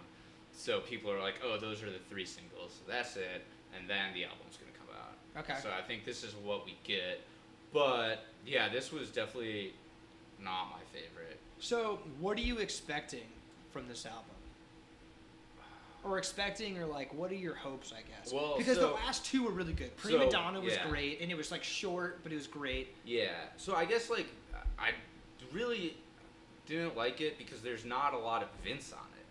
So 0.52 0.80
people 0.82 1.12
are 1.12 1.20
like, 1.20 1.36
oh, 1.44 1.58
those 1.60 1.82
are 1.84 1.92
the 1.92 2.02
three 2.10 2.26
singles. 2.26 2.80
so 2.86 2.92
That's 2.92 3.16
it, 3.18 3.44
and 3.78 3.88
then 3.88 4.14
the 4.16 4.26
album's 4.26 4.58
gonna 4.58 4.72
come 4.78 4.96
out. 4.98 5.44
okay, 5.44 5.62
So 5.62 5.70
I 5.70 5.82
think 5.84 6.06
this 6.06 6.24
is 6.24 6.34
what 6.44 6.66
we 6.66 6.76
get. 6.84 7.22
But 7.72 8.26
yeah, 8.48 8.68
this 8.68 8.92
was 8.92 9.10
definitely 9.10 9.74
not 10.40 10.72
my 10.72 10.82
favorite. 10.92 11.40
so 11.60 12.00
what 12.20 12.36
are 12.38 12.42
you 12.42 12.58
expecting 12.58 13.30
from 13.74 13.88
this 13.88 14.06
album? 14.06 14.22
Or 16.06 16.18
expecting, 16.18 16.78
or 16.78 16.86
like, 16.86 17.14
what 17.14 17.32
are 17.32 17.36
your 17.36 17.56
hopes? 17.56 17.94
I 17.94 18.02
guess. 18.02 18.32
Well, 18.32 18.56
because 18.58 18.78
the 18.78 18.88
last 18.88 19.26
two 19.26 19.44
were 19.44 19.52
really 19.52 19.74
good. 19.74 19.96
Prima 19.98 20.26
so, 20.26 20.30
Donna 20.32 20.60
was 20.60 20.74
yeah. 20.74 20.88
great, 20.88 21.22
and 21.22 21.32
it 21.32 21.36
was 21.36 21.50
like 21.50 21.64
short, 21.64 22.20
but 22.24 22.32
it 22.32 22.36
was 22.36 22.48
great. 22.48 22.94
Yeah. 23.06 23.30
So 23.58 23.74
I 23.74 23.86
guess 23.86 24.10
like 24.10 24.28
I 24.78 24.90
really 25.54 25.96
didn't 26.66 26.98
like 26.98 27.22
it 27.22 27.38
because 27.38 27.62
there's 27.62 27.86
not 27.86 28.14
a 28.14 28.18
lot 28.18 28.44
of 28.44 28.50
Vince 28.64 28.92
on 28.94 29.06
it, 29.18 29.26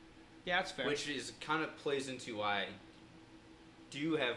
Yeah, 0.44 0.56
that's 0.56 0.70
fair. 0.70 0.86
which 0.86 1.08
is 1.08 1.32
kind 1.40 1.62
of 1.62 1.74
plays 1.78 2.08
into 2.08 2.38
why 2.38 2.60
I 2.60 2.66
do 3.90 4.16
have 4.16 4.36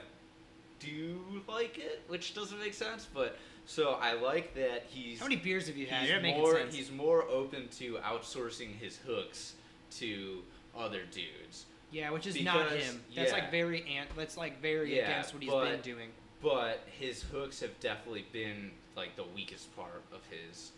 do 0.80 1.20
like 1.48 1.78
it, 1.78 2.02
which 2.10 2.34
doesn't 2.34 2.60
make 2.60 2.74
sense. 2.74 3.08
But 3.14 3.38
so 3.66 3.98
I 4.02 4.14
like 4.14 4.54
that 4.56 4.86
he's 4.90 5.20
How 5.20 5.26
many 5.26 5.38
beers 5.38 5.68
have 5.68 5.78
you 5.78 5.86
had? 5.88 6.02
he's 6.02 6.10
You're 6.10 6.18
not 6.18 6.24
making 6.24 6.42
more 6.42 6.56
sense. 6.56 6.76
he's 6.76 6.92
more 6.92 7.24
open 7.24 7.70
to 7.80 7.96
outsourcing 7.96 8.78
his 8.78 8.98
hooks 8.98 9.54
to 9.92 10.42
other 10.78 11.02
dudes. 11.12 11.66
yeah, 11.92 12.10
which 12.10 12.28
is 12.28 12.42
not 12.42 12.70
because- 12.70 12.84
him. 12.86 13.04
That's 13.16 13.32
yeah. 13.32 13.38
like 13.38 13.52
very 13.52 13.84
ant. 13.88 14.10
That's 14.18 14.36
like 14.38 14.62
very 14.62 14.96
Yeah, 14.98 15.04
against 15.04 15.34
what 15.34 15.44
he's 15.44 15.52
been 15.52 15.60
but- 15.76 15.84
doing. 15.84 16.10
but 16.42 16.84
his 17.00 17.24
hooks 17.24 17.60
have 17.62 17.80
definitely 17.80 18.26
been 18.34 18.72
like 18.96 19.16
the 19.16 19.24
weakest 19.36 19.74
part 19.76 20.04
of 20.14 20.20
his 20.30 20.72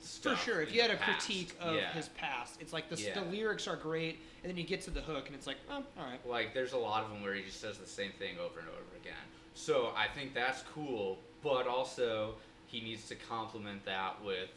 For 0.00 0.06
stuff 0.06 0.44
sure. 0.44 0.60
If 0.62 0.68
in 0.68 0.74
you 0.74 0.80
had 0.82 0.90
the 0.90 0.94
a 0.94 0.98
past. 0.98 1.26
critique 1.26 1.54
of 1.60 1.74
yeah. 1.76 1.92
his 1.92 2.08
past, 2.10 2.60
it's 2.60 2.72
like 2.72 2.88
the, 2.88 2.96
Yeah. 2.96 3.14
the 3.14 3.22
lyrics 3.22 3.66
are 3.66 3.76
great, 3.76 4.18
and 4.42 4.50
then 4.50 4.56
you 4.56 4.64
get 4.64 4.80
to 4.82 4.90
the 4.90 5.00
hook, 5.02 5.26
and 5.26 5.34
it's 5.34 5.46
like, 5.46 5.56
oh, 5.70 5.84
all 5.98 6.04
right. 6.04 6.26
like 6.26 6.54
there's 6.54 6.72
a 6.72 6.78
lot 6.78 7.02
of 7.04 7.10
them 7.10 7.22
where 7.22 7.34
he 7.34 7.42
just 7.42 7.60
says 7.60 7.78
the 7.78 7.86
same 7.86 8.12
thing 8.18 8.36
over 8.38 8.60
and 8.60 8.68
over 8.68 8.96
again 9.00 9.14
so 9.54 9.90
i 9.96 10.06
think 10.06 10.34
that's 10.34 10.62
cool 10.74 11.18
but 11.42 11.66
also 11.66 12.34
he 12.66 12.80
needs 12.80 13.08
to 13.08 13.14
complement 13.14 13.82
that 13.86 14.22
with 14.22 14.50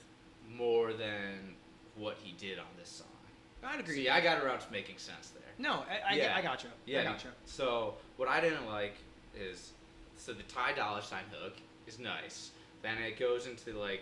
more 0.54 0.92
than 0.92 1.56
what 1.96 2.18
he 2.22 2.34
did 2.34 2.60
on 2.60 2.66
this 2.78 2.90
song 2.90 3.08
I'd 3.64 3.80
agree. 3.80 3.96
see 3.96 4.10
i 4.10 4.22
got 4.22 4.44
around 4.44 4.60
to 4.60 4.72
making 4.72 4.98
sense 4.98 5.30
there 5.30 5.44
no, 5.58 5.84
I, 5.90 6.14
I, 6.14 6.16
Yeah. 6.16 6.34
I 6.38 6.42
got 6.42 6.64
you. 6.64 6.70
yeah 6.86 7.02
I 7.02 7.04
got 7.04 7.24
you. 7.24 7.30
so 7.46 7.96
what 8.18 8.30
i 8.30 8.40
didn't 8.40 8.66
like 8.68 8.96
is 9.38 9.72
so 10.18 10.34
the 10.34 10.44
Ty 10.44 10.74
Dolla 10.74 11.02
$ign 11.02 11.24
hook 11.42 11.56
is 11.88 12.00
nice 12.00 12.52
then 12.82 12.98
it 12.98 13.20
goes 13.20 13.48
into 13.48 13.78
like 13.78 14.02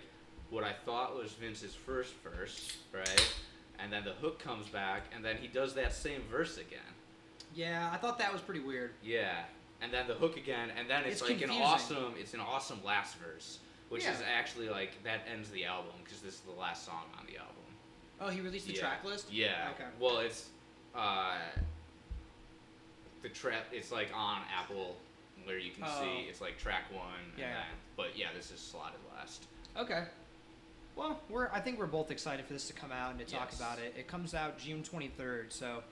what 0.49 0.63
i 0.63 0.71
thought 0.85 1.15
was 1.17 1.31
vince's 1.33 1.73
first 1.73 2.13
verse 2.23 2.77
right 2.93 3.35
and 3.79 3.91
then 3.91 4.03
the 4.03 4.13
hook 4.13 4.39
comes 4.39 4.67
back 4.67 5.03
and 5.15 5.23
then 5.23 5.37
he 5.37 5.47
does 5.47 5.73
that 5.75 5.93
same 5.93 6.21
verse 6.31 6.57
again 6.57 6.79
Yeah, 7.55 7.89
I 7.93 7.97
thought 7.97 8.17
that 8.19 8.31
was 8.33 8.41
pretty 8.41 8.59
weird. 8.61 8.91
Yeah, 9.03 9.43
and 9.81 9.91
then 9.93 10.05
the 10.07 10.13
hook 10.15 10.35
again, 10.37 10.69
and 10.77 10.89
then 10.89 11.03
it's, 11.05 11.13
It's 11.13 11.21
like 11.21 11.39
confusing. 11.39 11.57
an 11.57 11.63
awesome. 11.63 12.13
It's 12.19 12.33
an 12.33 12.39
awesome 12.41 12.79
last 12.83 13.15
verse, 13.17 13.59
which 13.89 14.03
Yeah. 14.03 14.13
is 14.13 14.21
actually 14.21 14.69
like 14.69 14.91
that 15.03 15.21
ends 15.31 15.49
the 15.49 15.63
album 15.65 15.93
because 16.03 16.21
this 16.21 16.33
is 16.35 16.39
the 16.41 16.51
last 16.59 16.85
song 16.85 17.05
on 17.17 17.25
the 17.25 17.37
album. 17.37 17.56
Oh, 18.19 18.29
he 18.29 18.41
released 18.41 18.67
the 18.67 18.74
Yeah. 18.74 18.79
track 18.79 19.03
list? 19.03 19.31
Yeah. 19.31 19.69
Okay. 19.75 19.86
Well, 20.00 20.19
it's 20.19 20.50
uh, 20.95 21.36
the 23.21 23.29
track. 23.29 23.65
It's 23.71 23.91
like 23.91 24.09
on 24.15 24.41
Apple 24.55 24.97
where 25.45 25.57
you 25.57 25.71
can 25.71 25.83
Oh. 25.86 26.01
see 26.01 26.27
it's 26.27 26.41
like 26.41 26.57
track 26.57 26.91
one. 26.91 27.03
Yeah, 27.38 27.45
And 27.45 27.53
yeah. 27.53 27.53
then, 27.53 27.65
but 27.95 28.17
yeah, 28.17 28.27
this 28.36 28.51
is 28.51 28.59
slotted 28.59 29.00
last. 29.15 29.45
Okay. 29.75 30.05
Well, 30.95 31.21
we're 31.29 31.50
I 31.51 31.59
think 31.62 31.77
we're 31.79 31.86
both 31.86 32.09
excited 32.12 32.45
for 32.45 32.53
this 32.53 32.67
to 32.67 32.74
come 32.74 32.91
out 32.91 33.12
and 33.12 33.19
to 33.19 33.25
talk 33.25 33.50
Yes. 33.51 33.59
about 33.59 33.79
it. 33.79 33.93
It 33.97 34.07
comes 34.07 34.33
out 34.33 34.57
June 34.57 34.83
23rd, 34.83 35.51
so 35.53 35.83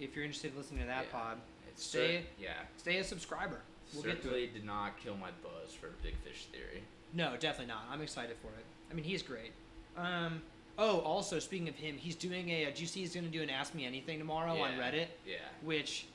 if 0.00 0.14
you're 0.16 0.24
interested 0.24 0.52
in 0.52 0.56
listening 0.58 0.80
to 0.80 0.86
that 0.86 1.04
Yeah. 1.06 1.12
pod, 1.12 1.40
It's 1.68 1.84
Stay- 1.84 2.22
cer- 2.22 2.28
yeah. 2.38 2.62
stay 2.76 2.98
a 2.98 3.04
subscriber. 3.04 3.60
We'll 3.92 4.04
get 4.04 4.16
to 4.18 4.22
certainly 4.22 4.46
did 4.46 4.64
not 4.64 4.96
kill 4.98 5.16
my 5.16 5.30
buzz 5.42 5.74
for 5.74 5.88
Big 6.04 6.16
Fish 6.18 6.46
Theory. 6.46 6.84
No, 7.12 7.36
definitely 7.36 7.66
not. 7.66 7.86
I'm 7.90 8.00
excited 8.00 8.36
for 8.38 8.46
it. 8.58 8.64
I 8.90 8.94
mean, 8.94 9.04
he's 9.04 9.22
great. 9.24 9.50
Um, 9.96 10.40
oh, 10.78 11.00
also 11.00 11.38
speaking 11.38 11.68
of 11.68 11.74
him, 11.76 11.96
he's 11.96 12.16
doing 12.16 12.48
a. 12.50 12.66
Uh, 12.66 12.70
do 12.74 12.80
you 12.82 12.86
see 12.86 13.00
he's 13.00 13.14
going 13.14 13.26
to 13.26 13.30
do 13.32 13.42
an 13.42 13.50
Ask 13.50 13.74
Me 13.74 13.84
Anything 13.84 14.18
tomorrow 14.18 14.52
on 14.60 14.72
Yeah. 14.76 14.78
Reddit? 14.90 15.06
Yeah. 15.26 15.34
Which 15.62 16.06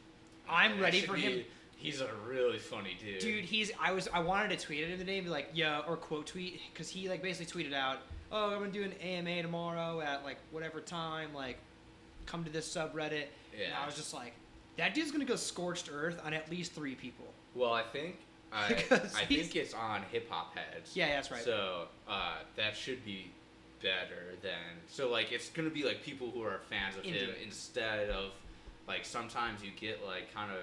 I'm 0.49 0.77
That 0.77 0.81
ready 0.83 0.99
should 1.01 1.09
for 1.09 1.15
be- 1.15 1.21
him. 1.21 1.43
He's 1.77 2.01
a 2.01 2.09
really 2.27 2.57
funny 2.59 2.97
dude. 2.99 3.19
Dude, 3.19 3.45
he's. 3.45 3.71
I 3.81 3.91
was. 3.93 4.09
I 4.13 4.19
wanted 4.19 4.57
to 4.57 4.65
tweet 4.65 4.83
at 4.83 4.89
him 4.89 4.99
today, 4.99 5.17
and 5.17 5.25
be 5.25 5.31
like, 5.31 5.49
yeah, 5.53 5.81
or 5.87 5.95
quote 5.95 6.27
tweet, 6.27 6.59
because 6.73 6.89
he 6.89 7.07
like 7.07 7.21
basically 7.21 7.63
tweeted 7.63 7.73
out, 7.73 7.99
oh, 8.33 8.51
I'm 8.53 8.59
gonna 8.59 8.71
do 8.71 8.83
an 8.83 8.91
AMA 9.01 9.41
tomorrow 9.43 10.01
at 10.01 10.25
like 10.25 10.37
whatever 10.51 10.81
time, 10.81 11.33
like, 11.33 11.57
come 12.25 12.43
to 12.43 12.49
this 12.51 12.67
subreddit. 12.73 13.27
And 13.53 13.61
Yeah. 13.61 13.81
I 13.81 13.85
was 13.85 13.95
just 13.95 14.13
like, 14.13 14.33
that 14.75 14.93
dude's 14.93 15.09
gonna 15.11 15.23
go 15.23 15.37
scorched 15.37 15.89
earth 15.91 16.19
on 16.25 16.33
at 16.33 16.51
least 16.51 16.73
three 16.73 16.95
people. 16.95 17.27
Well, 17.55 17.71
I 17.71 17.83
think 17.83 18.17
I, 18.51 18.67
Because 18.73 19.15
I 19.15 19.23
he's- 19.23 19.43
think 19.47 19.55
it's 19.55 19.73
on 19.73 20.01
Hip 20.11 20.29
Hop 20.29 20.53
Heads. 20.57 20.97
Yeah, 20.97 21.07
that's 21.15 21.31
right. 21.31 21.41
So 21.41 21.87
uh, 22.09 22.39
that 22.57 22.75
should 22.75 23.05
be 23.05 23.31
better 23.81 24.35
than 24.41 24.77
so 24.87 25.09
like 25.09 25.31
it's 25.31 25.49
gonna 25.49 25.69
be 25.69 25.83
like 25.83 26.03
people 26.03 26.29
who 26.31 26.41
are 26.43 26.59
fans 26.69 26.95
of 26.97 27.05
Into 27.05 27.19
him 27.19 27.29
it. 27.29 27.37
instead 27.45 28.09
of 28.09 28.31
like 28.87 29.05
sometimes 29.05 29.63
you 29.63 29.71
get 29.79 30.05
like 30.05 30.33
kind 30.33 30.51
of 30.51 30.59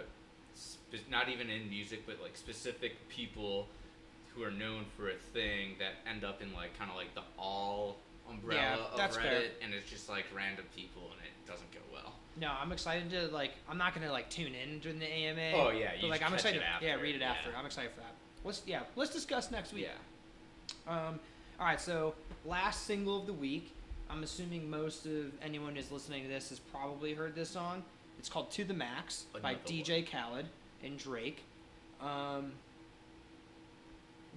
spe- 0.55 1.09
not 1.11 1.29
even 1.29 1.49
in 1.51 1.69
music 1.71 2.07
but 2.07 2.17
like 2.23 2.37
specific 2.37 3.09
people 3.09 3.69
who 4.35 4.43
are 4.43 4.51
known 4.51 4.85
for 4.97 5.09
a 5.09 5.15
thing 5.33 5.77
that 5.79 5.93
end 6.11 6.25
up 6.25 6.43
in 6.43 6.53
like 6.53 6.77
kind 6.79 6.91
of 6.91 6.97
like 6.97 7.15
the 7.15 7.23
all 7.39 7.97
umbrella 8.31 8.61
Yeah, 8.61 8.75
of 8.93 8.97
that's 8.97 9.17
Reddit 9.17 9.23
fair. 9.23 9.43
and 9.63 9.73
it's 9.73 9.89
just 9.91 10.09
like 10.09 10.25
random 10.35 10.65
people 10.77 11.03
and 11.13 11.21
it 11.25 11.51
doesn't 11.51 11.71
go 11.73 11.79
well. 11.93 12.13
No, 12.39 12.51
I'm 12.61 12.71
excited 12.71 13.09
to 13.13 13.29
like. 13.29 13.53
I'm 13.67 13.79
not 13.79 13.95
gonna 13.95 14.13
like 14.13 14.29
tune 14.29 14.53
in 14.55 14.81
during 14.81 14.99
the 14.99 15.07
AMA. 15.07 15.53
Oh, 15.55 15.71
yeah, 15.71 15.93
you 15.95 16.03
but 16.03 16.11
like 16.11 16.23
I'm 16.23 16.35
excited. 16.35 16.61
it 16.61 16.65
Yeah, 16.85 16.97
read 16.97 17.15
it 17.15 17.23
yeah. 17.23 17.31
after. 17.31 17.51
I'm 17.57 17.65
excited 17.65 17.93
for 17.93 18.01
that. 18.01 18.13
Let's 18.45 18.61
yeah. 18.67 18.81
Let's 18.95 19.11
discuss 19.11 19.51
next 19.51 19.73
week. 19.73 19.89
Yeah. 19.89 20.93
Um, 21.09 21.19
All 21.59 21.65
right, 21.67 21.81
so 21.81 22.15
last 22.47 22.87
single 22.87 23.19
of 23.19 23.27
the 23.27 23.33
week. 23.33 23.73
I'm 24.09 24.23
assuming 24.23 24.71
most 24.71 25.07
of 25.07 25.33
anyone 25.43 25.75
who's 25.75 25.91
listening 25.91 26.23
to 26.23 26.29
this 26.29 26.51
has 26.51 26.59
probably 26.59 27.15
heard 27.15 27.35
this 27.35 27.51
song. 27.51 27.83
It's 28.19 28.29
called 28.29 28.51
"To 28.53 28.65
the 28.65 28.75
Max" 28.75 29.27
by 29.33 29.51
Another 29.51 29.59
DJ 29.67 30.09
Khaled 30.09 30.47
and 30.83 30.99
Drake. 30.99 31.43
Um, 32.01 32.53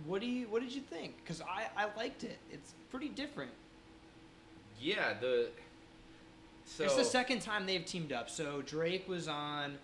what 0.06 0.22
do 0.22 0.28
you 0.28 0.48
What 0.48 0.62
did 0.62 0.74
you 0.74 0.82
think? 0.82 1.16
Because 1.24 1.42
I 1.42 1.68
I 1.78 1.88
liked 1.96 2.24
it. 2.24 2.40
It's 2.52 2.74
pretty 2.90 3.10
different. 3.10 3.52
Yeah, 4.80 5.14
the. 5.20 5.50
So 6.66 6.84
it's 6.84 6.96
the 6.96 7.04
second 7.04 7.42
time 7.42 7.66
they've 7.66 7.86
teamed 7.86 8.12
up. 8.12 8.30
So 8.30 8.62
Drake 8.62 9.08
was 9.10 9.28
on 9.28 9.78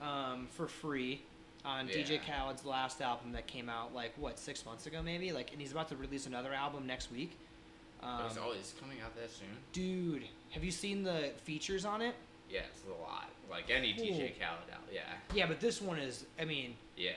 um, 0.00 0.48
for 0.50 0.66
free 0.66 1.22
on 1.64 1.86
DJ 1.88 2.20
Khaled's 2.24 2.64
last 2.64 3.00
album 3.00 3.32
that 3.32 3.46
came 3.46 3.68
out 3.68 3.94
like 3.94 4.12
what 4.16 4.38
six 4.38 4.64
months 4.64 4.86
ago 4.86 5.02
maybe. 5.02 5.32
Like, 5.32 5.52
and 5.52 5.60
he's 5.60 5.72
about 5.72 5.88
to 5.90 5.96
release 5.96 6.26
another 6.26 6.52
album 6.52 6.86
next 6.86 7.12
week. 7.12 7.36
Um, 8.02 8.26
it's, 8.26 8.36
it's 8.58 8.74
coming 8.80 8.98
out 9.04 9.14
that 9.16 9.30
soon. 9.30 9.46
dude, 9.72 10.24
have 10.50 10.64
you 10.64 10.70
seen 10.70 11.02
the 11.02 11.30
features 11.44 11.84
on 11.84 12.02
it? 12.02 12.14
Yeah, 12.50 12.60
it's 12.70 12.82
a 12.86 13.02
lot. 13.02 13.30
Like 13.50 13.70
any 13.70 13.94
Cool. 13.94 14.04
DJ 14.06 14.38
Khaled 14.38 14.70
out. 14.72 14.82
Yeah, 14.92 15.02
Yeah, 15.34 15.46
but 15.46 15.60
this 15.60 15.80
one 15.80 15.98
is. 15.98 16.26
I 16.40 16.44
mean, 16.44 16.74
yeah. 16.96 17.12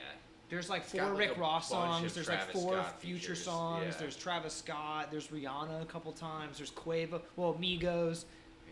there's 0.48 0.70
like 0.70 0.82
It's 0.82 0.92
four 0.92 1.08
like, 1.10 1.18
Rick 1.18 1.38
Ross 1.38 1.68
songs. 1.68 2.14
There's 2.14 2.28
like 2.28 2.50
four 2.52 2.74
Scott 2.74 3.00
future 3.00 3.20
features, 3.20 3.44
songs. 3.44 3.86
yeah. 3.88 4.00
There's 4.00 4.16
Travis 4.16 4.54
Scott. 4.54 5.08
There's 5.10 5.28
Rihanna 5.28 5.82
a 5.82 5.86
couple 5.86 6.12
times. 6.12 6.58
There's 6.58 6.70
Quavo. 6.70 7.20
Well, 7.36 7.54
Migos 7.54 8.24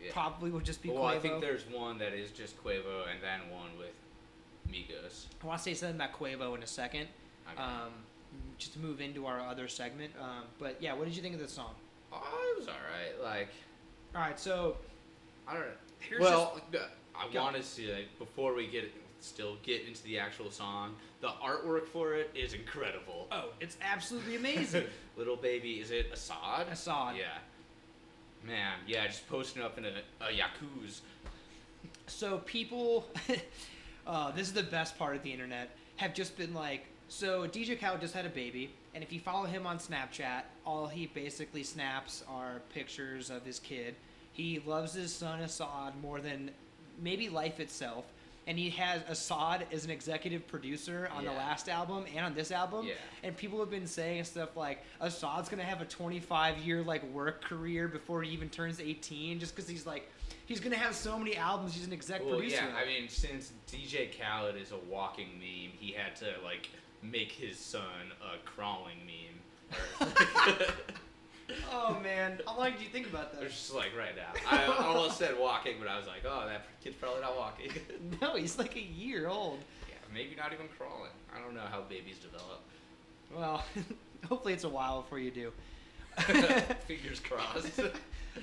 yeah. 0.02 0.10
probably 0.12 0.50
would 0.50 0.64
just 0.64 0.82
be 0.82 0.90
well, 0.90 1.02
Quavo. 1.02 1.16
I 1.16 1.18
think 1.18 1.40
there's 1.40 1.64
one 1.70 1.98
that 1.98 2.12
is 2.12 2.30
just 2.30 2.62
Quavo, 2.62 3.04
and 3.10 3.20
then 3.22 3.40
one 3.50 3.70
with 3.78 3.94
Migos. 4.70 5.26
I 5.42 5.46
want 5.46 5.58
to 5.58 5.64
say 5.64 5.74
something 5.74 5.96
about 5.96 6.12
Quavo 6.12 6.54
in 6.56 6.62
a 6.62 6.66
second. 6.66 7.08
Okay. 7.52 7.62
um, 7.62 7.90
just 8.58 8.72
to 8.74 8.78
move 8.78 9.00
into 9.00 9.26
our 9.26 9.40
other 9.40 9.68
segment. 9.68 10.12
Um, 10.20 10.44
but 10.58 10.76
yeah, 10.80 10.94
what 10.94 11.04
did 11.06 11.16
you 11.16 11.22
think 11.22 11.34
of 11.34 11.40
this 11.40 11.52
song? 11.52 11.74
Oh, 12.22 12.54
it 12.54 12.58
was 12.58 12.68
alright. 12.68 13.22
Like, 13.22 13.48
All 14.14 14.20
right, 14.20 14.38
so 14.38 14.76
I 15.48 15.54
don't 15.54 15.62
know. 15.62 15.68
here's 16.00 16.20
well, 16.20 16.60
uh, 16.74 16.78
I 17.14 17.36
want 17.36 17.56
to 17.56 17.62
see 17.62 17.92
like 17.92 18.18
before 18.18 18.54
we 18.54 18.66
get 18.66 18.90
still 19.20 19.56
get 19.62 19.86
into 19.86 20.02
the 20.04 20.18
actual 20.18 20.50
song. 20.50 20.94
The 21.20 21.28
artwork 21.28 21.86
for 21.88 22.14
it 22.14 22.30
is 22.34 22.52
incredible. 22.52 23.26
oh, 23.32 23.50
it's 23.60 23.76
absolutely 23.82 24.36
amazing. 24.36 24.84
Little 25.16 25.36
baby, 25.36 25.80
is 25.80 25.90
it 25.90 26.12
Asahd? 26.12 26.70
Asahd. 26.70 27.16
Yeah. 27.16 27.38
Man, 28.46 28.74
yeah, 28.86 29.06
just 29.06 29.26
posting 29.28 29.62
up 29.62 29.78
in 29.78 29.86
a, 29.86 30.02
a 30.20 30.26
yakuza. 30.26 31.00
so 32.06 32.38
people, 32.44 33.06
uh, 34.06 34.30
this 34.32 34.48
is 34.48 34.52
the 34.52 34.62
best 34.62 34.98
part 34.98 35.16
of 35.16 35.22
the 35.22 35.32
internet, 35.32 35.70
have 35.96 36.12
just 36.12 36.36
been 36.36 36.52
like, 36.52 36.84
so 37.08 37.46
DJ 37.48 37.80
Khaled 37.80 38.02
just 38.02 38.12
had 38.12 38.26
a 38.26 38.30
baby, 38.30 38.74
and 38.94 39.02
if 39.02 39.12
you 39.12 39.20
follow 39.20 39.44
him 39.46 39.66
on 39.66 39.78
Snapchat, 39.78 40.42
all 40.64 40.86
he 40.86 41.06
basically 41.06 41.62
snaps 41.62 42.24
are 42.28 42.60
pictures 42.72 43.30
of 43.30 43.44
his 43.44 43.58
kid. 43.58 43.94
He 44.32 44.60
loves 44.64 44.94
his 44.94 45.12
son 45.12 45.40
Asahd 45.40 45.92
more 46.00 46.20
than 46.20 46.50
maybe 47.02 47.28
life 47.28 47.60
itself. 47.60 48.04
And 48.46 48.58
he 48.58 48.68
has 48.70 49.00
Asahd 49.04 49.62
as 49.72 49.86
an 49.86 49.90
executive 49.90 50.46
producer 50.46 51.08
on 51.16 51.24
the 51.24 51.32
last 51.32 51.68
album 51.70 52.04
and 52.14 52.26
on 52.26 52.34
this 52.34 52.52
album. 52.52 52.84
Yeah. 52.86 52.92
And 53.22 53.34
people 53.34 53.58
have 53.60 53.70
been 53.70 53.86
saying 53.86 54.24
stuff 54.24 54.54
like 54.54 54.84
Asahd's 55.00 55.48
gonna 55.48 55.62
have 55.62 55.80
a 55.80 55.86
25 55.86 56.58
year 56.58 56.82
like 56.82 57.02
work 57.10 57.42
career 57.42 57.88
before 57.88 58.22
he 58.22 58.30
even 58.32 58.50
turns 58.50 58.80
18, 58.80 59.40
just 59.40 59.56
because 59.56 59.68
he's 59.68 59.86
like 59.86 60.10
he's 60.44 60.60
gonna 60.60 60.76
have 60.76 60.94
so 60.94 61.18
many 61.18 61.36
albums. 61.36 61.74
He's 61.74 61.86
an 61.86 61.92
exec 61.94 62.20
Well, 62.22 62.36
producer. 62.36 62.56
yeah, 62.56 62.76
I 62.76 62.84
mean, 62.86 63.08
since 63.08 63.52
DJ 63.66 64.10
Khaled 64.18 64.56
is 64.56 64.72
a 64.72 64.78
walking 64.90 65.28
meme, 65.38 65.72
he 65.78 65.92
had 65.92 66.14
to 66.16 66.26
like 66.44 66.68
make 67.10 67.32
his 67.32 67.58
son 67.58 67.82
a 68.22 68.38
crawling 68.46 68.98
meme. 69.06 70.08
Oh 71.70 71.98
man, 72.02 72.40
how 72.46 72.56
long 72.58 72.72
did 72.72 72.80
you 72.80 72.88
think 72.88 73.06
about 73.08 73.28
It's 73.32 73.40
that? 73.40 73.50
just 73.50 73.74
like 73.74 73.90
right 73.96 74.14
now. 74.16 74.32
I 74.50 74.64
almost 74.86 75.18
said 75.18 75.38
walking, 75.38 75.74
but 75.78 75.88
I 75.88 75.98
was 75.98 76.06
like, 76.06 76.22
oh, 76.26 76.46
that 76.46 76.64
kid's 76.82 76.96
probably 76.96 77.20
not 77.20 77.36
walking. 77.36 77.70
No, 78.22 78.34
he's 78.36 78.58
like 78.58 78.76
a 78.76 78.80
year 78.82 79.28
old. 79.28 79.58
yeah, 79.88 79.96
maybe 80.12 80.34
not 80.36 80.52
even 80.54 80.66
crawling. 80.78 81.10
I 81.36 81.40
don't 81.40 81.54
know 81.54 81.66
how 81.70 81.82
babies 81.82 82.16
develop. 82.18 82.62
Well, 83.34 83.62
hopefully 84.28 84.54
it's 84.54 84.64
a 84.64 84.68
while 84.68 85.02
before 85.02 85.18
you 85.18 85.30
do. 85.30 85.52
Fingers 86.86 87.20
crossed. 87.20 87.78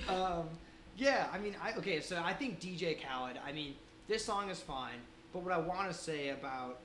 um, 0.08 0.48
yeah, 0.96 1.26
I 1.32 1.38
mean, 1.38 1.56
I 1.62 1.72
okay. 1.78 2.00
So 2.00 2.22
I 2.24 2.32
think 2.32 2.60
DJ 2.60 2.98
Khaled. 3.02 3.36
I 3.44 3.50
mean, 3.50 3.74
this 4.08 4.24
song 4.24 4.48
is 4.50 4.60
fine, 4.60 5.00
but 5.32 5.42
what 5.42 5.52
I 5.52 5.58
want 5.58 5.90
to 5.90 5.94
say 5.96 6.28
about 6.28 6.78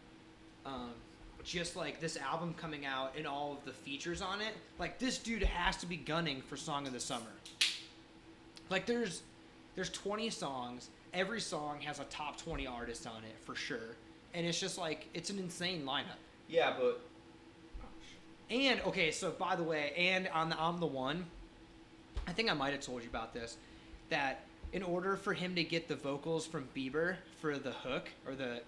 um, 0.66 0.92
just 1.48 1.78
like 1.78 2.02
this 2.02 2.18
album 2.18 2.54
coming 2.58 2.86
out 2.86 3.14
and 3.18 3.26
all 3.26 3.54
of 3.54 3.64
the 3.64 3.72
features 3.72 4.22
on 4.22 4.42
it, 4.42 4.54
like 4.80 5.00
this 5.00 5.18
dude 5.18 5.44
has 5.44 5.78
to 5.78 5.86
be 5.86 5.96
gunning 5.96 6.42
for 6.42 6.58
song 6.58 6.86
of 6.86 6.94
the 6.94 7.00
summer. 7.00 7.24
Like 8.70 8.86
there's 8.86 9.24
there's 9.76 9.90
20 9.90 10.30
songs. 10.30 10.90
Every 11.14 11.40
song 11.40 11.80
has 11.82 12.00
a 12.00 12.04
top 12.06 12.38
20 12.38 12.68
artist 12.68 13.08
on 13.08 13.24
it 13.24 13.36
for 13.46 13.56
sure, 13.56 13.96
and 14.34 14.46
it's 14.46 14.60
just 14.60 14.78
like 14.78 15.08
it's 15.14 15.30
an 15.30 15.40
insane 15.40 15.84
lineup. 15.86 16.20
yeah, 16.50 16.74
but 16.78 17.02
And 18.52 18.82
okay, 18.82 19.12
so 19.12 19.32
by 19.32 19.56
the 19.56 19.64
way, 19.64 19.94
and 19.98 20.28
on 20.30 20.50
the 20.50 20.62
I'm 20.62 20.80
the 20.80 20.86
one, 20.86 21.26
I 22.28 22.34
think 22.34 22.52
I 22.52 22.54
might 22.54 22.74
have 22.74 22.82
told 22.82 23.04
you 23.04 23.10
about 23.10 23.34
this, 23.34 23.56
that 24.10 24.42
in 24.74 24.84
order 24.84 25.16
for 25.16 25.34
him 25.34 25.56
to 25.56 25.64
get 25.64 25.88
the 25.88 25.96
vocals 25.96 26.46
from 26.46 26.68
Bieber 26.76 27.16
for 27.40 27.58
the 27.58 27.72
hook 27.72 28.10
or 28.28 28.36
the 28.36 28.62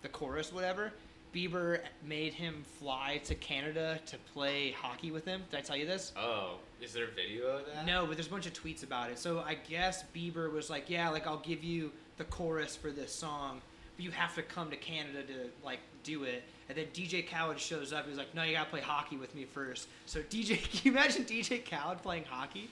the 0.00 0.08
chorus, 0.08 0.50
whatever, 0.52 0.92
Bieber 1.36 1.80
made 2.02 2.32
him 2.32 2.64
fly 2.78 3.20
to 3.24 3.34
Canada 3.34 4.00
to 4.06 4.16
play 4.32 4.70
hockey 4.70 5.10
with 5.10 5.26
him. 5.26 5.42
Did 5.50 5.58
I 5.58 5.60
tell 5.60 5.76
you 5.76 5.84
this? 5.84 6.12
oh, 6.16 6.54
is 6.80 6.94
there 6.94 7.04
a 7.04 7.10
video 7.10 7.58
of 7.58 7.66
that? 7.66 7.84
No, 7.84 8.06
but 8.06 8.16
there's 8.16 8.26
a 8.26 8.30
bunch 8.30 8.46
of 8.46 8.54
tweets 8.54 8.82
about 8.82 9.10
it. 9.10 9.18
So 9.18 9.40
I 9.40 9.54
guess 9.68 10.04
Bieber 10.14 10.50
was 10.50 10.70
like, 10.70 10.88
"Yeah, 10.88 11.10
like 11.10 11.26
I'll 11.26 11.38
give 11.40 11.62
you 11.62 11.92
the 12.16 12.24
chorus 12.24 12.74
for 12.74 12.90
this 12.90 13.12
song, 13.14 13.60
but 13.96 14.04
you 14.04 14.10
have 14.12 14.34
to 14.36 14.42
come 14.42 14.70
to 14.70 14.76
Canada 14.76 15.22
to 15.24 15.50
like 15.62 15.80
do 16.02 16.24
it." 16.24 16.42
And 16.70 16.78
then 16.78 16.86
DJ 16.94 17.28
Khaled 17.28 17.60
shows 17.60 17.92
up. 17.92 18.08
He's 18.08 18.16
like, 18.16 18.34
"No, 18.34 18.42
you 18.42 18.54
gotta 18.54 18.70
play 18.70 18.80
hockey 18.80 19.18
with 19.18 19.34
me 19.34 19.44
first. 19.44 19.88
So 20.06 20.20
DJ, 20.30 20.62
can 20.70 20.80
you 20.84 20.92
imagine 20.92 21.24
DJ 21.24 21.62
Khaled 21.68 22.02
playing 22.02 22.24
hockey? 22.24 22.70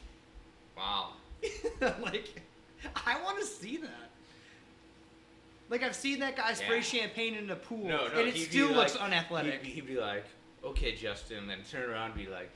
Wow. 0.74 1.10
like, 2.02 2.40
I 3.04 3.20
want 3.22 3.38
to 3.40 3.44
see 3.44 3.76
that. 3.76 4.10
Like 5.70 5.82
I've 5.82 5.94
seen 5.96 6.18
that 6.20 6.36
guy 6.36 6.52
spray 6.54 6.76
Yeah. 6.76 6.82
champagne 6.82 7.34
in 7.34 7.50
a 7.50 7.56
pool, 7.56 7.88
No, 7.88 7.96
no. 8.08 8.18
and 8.18 8.28
it 8.28 8.34
he'd 8.34 8.44
be 8.44 8.50
still 8.50 8.70
looks 8.72 8.94
like- 8.94 9.04
unathletic. 9.04 9.62
He'd, 9.64 9.72
he'd 9.74 9.86
be 9.86 9.96
like, 9.98 10.24
"Okay, 10.62 10.94
Justin," 10.94 11.46
then 11.46 11.58
turn 11.70 11.88
around 11.90 12.12
and 12.12 12.14
be 12.14 12.26
like, 12.30 12.50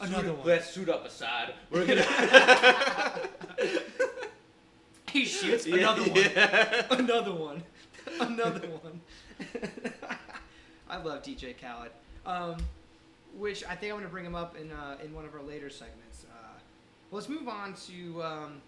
"Suit 0.00 0.08
Another 0.08 0.32
one." 0.32 0.46
Let's 0.46 0.70
suit 0.70 0.88
up, 0.88 1.06
Asahd. 1.06 1.52
We're 1.70 1.86
gonna." 1.86 3.28
he 5.12 5.24
shoots 5.24 5.66
another 5.66 6.02
one. 6.02 6.14
yeah. 6.16 6.86
another 6.90 7.32
one, 7.32 7.62
another 8.20 8.68
one. 8.68 9.00
I 10.88 10.96
love 10.96 11.22
DJ 11.22 11.54
Khaled, 11.60 11.90
um, 12.24 12.56
which 13.36 13.64
I 13.64 13.74
think 13.74 13.92
I'm 13.92 13.98
gonna 13.98 14.08
bring 14.10 14.24
him 14.24 14.34
up 14.34 14.56
in 14.56 14.70
uh, 14.72 14.96
in 15.04 15.14
one 15.14 15.24
of 15.24 15.34
our 15.34 15.42
later 15.42 15.68
segments. 15.70 16.24
Uh, 16.30 16.58
let's 17.10 17.28
move 17.28 17.48
on 17.48 17.74
to 17.88 18.22
um, 18.22 18.62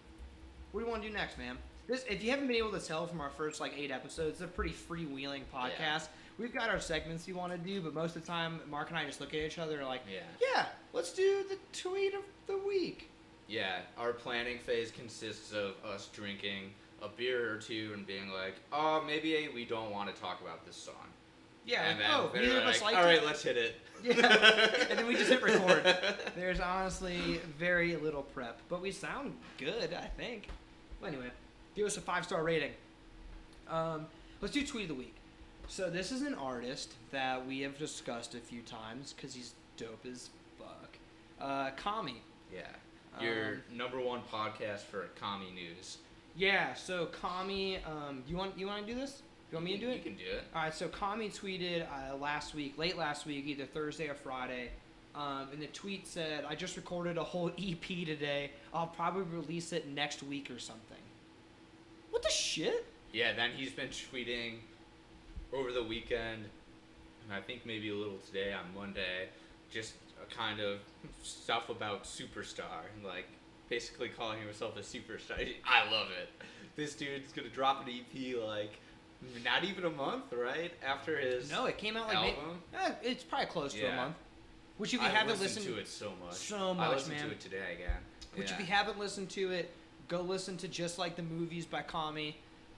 what 0.72 0.80
do 0.80 0.86
you 0.86 0.90
want 0.90 1.02
to 1.02 1.08
do 1.08 1.14
next, 1.14 1.38
man? 1.38 1.56
This, 1.88 2.04
if 2.08 2.22
you 2.22 2.30
haven't 2.30 2.46
been 2.48 2.56
able 2.56 2.72
to 2.72 2.80
tell 2.80 3.06
from 3.06 3.20
our 3.20 3.30
first 3.30 3.60
like 3.60 3.72
eight 3.76 3.90
episodes, 3.90 4.32
it's 4.32 4.40
a 4.42 4.46
pretty 4.46 4.74
freewheeling 4.74 5.42
podcast. 5.52 5.78
Yeah. 5.80 6.00
We've 6.38 6.54
got 6.54 6.68
our 6.68 6.78
segments 6.78 7.26
we 7.26 7.32
want 7.32 7.50
to 7.52 7.58
do, 7.58 7.80
but 7.80 7.94
most 7.94 8.14
of 8.14 8.22
the 8.22 8.28
time, 8.28 8.60
Mark 8.70 8.90
and 8.90 8.98
I 8.98 9.06
just 9.06 9.20
look 9.20 9.30
at 9.30 9.40
each 9.40 9.58
other 9.58 9.72
and 9.74 9.82
are 9.82 9.86
like, 9.88 10.02
Yeah. 10.10 10.20
yeah, 10.54 10.66
let's 10.92 11.12
do 11.12 11.44
the 11.48 11.56
tweet 11.76 12.14
of 12.14 12.20
the 12.46 12.58
week. 12.58 13.10
Yeah, 13.48 13.78
our 13.96 14.12
planning 14.12 14.58
phase 14.58 14.90
consists 14.90 15.52
of 15.52 15.72
us 15.84 16.08
drinking 16.12 16.74
a 17.02 17.08
beer 17.08 17.54
or 17.54 17.56
two 17.56 17.92
and 17.94 18.06
being 18.06 18.28
like, 18.28 18.56
"Oh, 18.72 19.02
maybe 19.06 19.48
we 19.54 19.64
don't 19.64 19.90
want 19.90 20.14
to 20.14 20.20
talk 20.20 20.42
about 20.42 20.66
this 20.66 20.76
song." 20.76 20.94
Yeah, 21.64 21.84
and 21.84 22.00
oh, 22.10 22.30
neither 22.34 22.58
of 22.58 22.66
us 22.66 22.82
like, 22.82 22.94
"All 22.96 23.04
right, 23.04 23.18
it. 23.18 23.24
let's 23.24 23.42
hit 23.42 23.56
it." 23.56 23.76
Yeah, 24.04 24.14
and 24.90 24.96
then 24.98 25.08
we 25.08 25.16
just 25.16 25.28
hit 25.28 25.42
record. 25.42 25.82
There's 26.36 26.60
honestly 26.60 27.40
very 27.58 27.96
little 27.96 28.22
prep, 28.22 28.60
but 28.68 28.80
we 28.80 28.92
sound 28.92 29.34
good, 29.56 29.92
I 29.92 30.06
think. 30.16 30.46
Well, 31.00 31.08
anyway, 31.10 31.30
give 31.78 31.86
us 31.86 31.96
a 31.96 32.00
five 32.00 32.24
star 32.24 32.42
rating. 32.42 32.72
Um, 33.70 34.06
let's 34.40 34.52
do 34.52 34.66
tweet 34.66 34.82
of 34.84 34.88
the 34.88 34.94
week. 34.94 35.14
So 35.68 35.88
this 35.88 36.10
is 36.10 36.22
an 36.22 36.34
artist 36.34 36.94
that 37.12 37.46
we 37.46 37.60
have 37.60 37.78
discussed 37.78 38.34
a 38.34 38.38
few 38.38 38.62
times 38.62 39.12
because 39.12 39.32
he's 39.32 39.54
dope 39.76 40.04
as 40.10 40.30
fuck. 40.58 40.98
Uh, 41.40 41.70
Kami. 41.76 42.20
Yeah, 42.52 42.62
your 43.20 43.52
Um, 43.70 43.76
number 43.76 44.00
one 44.00 44.22
podcast 44.32 44.80
for 44.80 45.08
commie 45.20 45.52
news. 45.52 45.98
Yeah. 46.36 46.74
So 46.74 47.06
Kami, 47.06 47.76
um, 47.84 48.24
you 48.26 48.36
want 48.36 48.58
you 48.58 48.66
want 48.66 48.84
to 48.86 48.92
do 48.92 48.98
this? 48.98 49.22
You 49.52 49.56
want 49.56 49.66
me 49.66 49.78
to 49.78 49.78
do 49.78 49.90
it? 49.90 49.96
You 49.98 50.02
can 50.02 50.16
do 50.16 50.24
it. 50.24 50.44
All 50.54 50.62
right, 50.62 50.74
so 50.74 50.88
Kami 50.88 51.28
tweeted 51.30 51.86
uh, 51.86 52.16
last 52.16 52.54
week, 52.54 52.76
late 52.76 52.98
last 52.98 53.24
week, 53.24 53.46
either 53.46 53.64
Thursday 53.66 54.08
or 54.08 54.14
Friday, 54.14 54.70
um, 55.14 55.48
and 55.52 55.62
the 55.62 55.68
tweet 55.68 56.06
said, 56.08 56.44
"I 56.44 56.54
just 56.56 56.76
recorded 56.76 57.18
a 57.18 57.24
whole 57.24 57.50
EP 57.58 57.80
today. 57.86 58.50
I'll 58.74 58.88
probably 58.88 59.22
release 59.22 59.72
it 59.72 59.86
next 59.88 60.22
week 60.24 60.50
or 60.50 60.58
something." 60.58 60.97
What 62.18 62.24
the 62.24 62.32
shit? 62.34 62.84
Yeah, 63.12 63.32
then 63.32 63.50
he's 63.56 63.70
been 63.70 63.90
tweeting 63.90 64.54
over 65.52 65.70
the 65.70 65.84
weekend, 65.84 66.46
and 67.22 67.32
I 67.32 67.40
think 67.40 67.64
maybe 67.64 67.90
a 67.90 67.94
little 67.94 68.18
today 68.26 68.52
on 68.52 68.64
Monday, 68.76 69.28
just 69.70 69.94
a 70.20 70.34
kind 70.34 70.58
of 70.58 70.80
stuff 71.22 71.68
about 71.68 72.02
superstar, 72.02 72.82
like 73.04 73.26
basically 73.68 74.08
calling 74.08 74.40
himself 74.40 74.76
a 74.76 74.80
superstar. 74.80 75.48
I 75.64 75.88
love 75.92 76.08
it. 76.20 76.28
This 76.74 76.96
dude's 76.96 77.32
gonna 77.32 77.50
drop 77.50 77.86
an 77.86 77.92
EP 77.94 78.36
like 78.44 78.80
not 79.44 79.62
even 79.62 79.84
a 79.84 79.90
month, 79.90 80.24
right 80.32 80.72
after 80.84 81.20
his 81.20 81.52
No, 81.52 81.66
it 81.66 81.78
came 81.78 81.96
out 81.96 82.08
like 82.08 82.20
May- 82.20 82.34
album. 82.34 82.62
eh, 82.74 82.90
it's 83.04 83.22
probably 83.22 83.46
close 83.46 83.74
to 83.74 83.84
a 83.92 83.94
month. 83.94 84.16
Which 84.78 84.92
if 84.92 85.00
you 85.00 85.06
I 85.06 85.10
haven't 85.10 85.38
listened 85.38 85.66
listened 85.66 85.74
to 85.76 85.80
it 85.80 85.86
so 85.86 86.12
much. 86.26 86.34
so 86.34 86.74
much, 86.74 86.88
I 86.88 86.94
listened 86.94 87.14
man. 87.14 87.26
to 87.26 87.30
it 87.30 87.40
today 87.40 87.74
again. 87.74 88.00
Which, 88.34 88.48
yeah. 88.50 88.54
if 88.54 88.60
you 88.60 88.66
haven't 88.66 88.98
listened 88.98 89.30
to 89.30 89.52
it, 89.52 89.70
go 90.08 90.22
listen 90.22 90.56
to 90.58 90.68
Just 90.68 90.98
Like 90.98 91.16
the 91.16 91.22
Movies 91.22 91.66
by 91.66 91.82
Kami. 91.82 92.36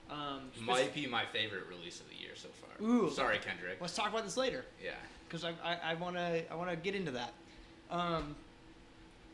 Um, 0.09 0.51
might 0.59 0.93
be 0.93 1.07
my 1.07 1.23
favorite 1.25 1.63
release 1.69 2.01
of 2.01 2.09
the 2.09 2.15
year 2.15 2.35
so 2.35 2.49
far. 2.49 2.85
Ooh. 2.85 3.09
sorry, 3.09 3.39
Kendrick. 3.39 3.77
let's 3.79 3.95
talk 3.95 4.09
about 4.09 4.25
this 4.25 4.35
later 4.35 4.65
Yeah, 4.83 4.91
because 5.27 5.45
I, 5.45 5.53
I, 5.63 5.77
I 5.91 5.93
want 5.95 6.17
to 6.17 6.51
I 6.51 6.55
want 6.55 6.69
to 6.69 6.75
get 6.75 6.95
into 6.95 7.11
that. 7.11 7.33
Um, 7.89 8.35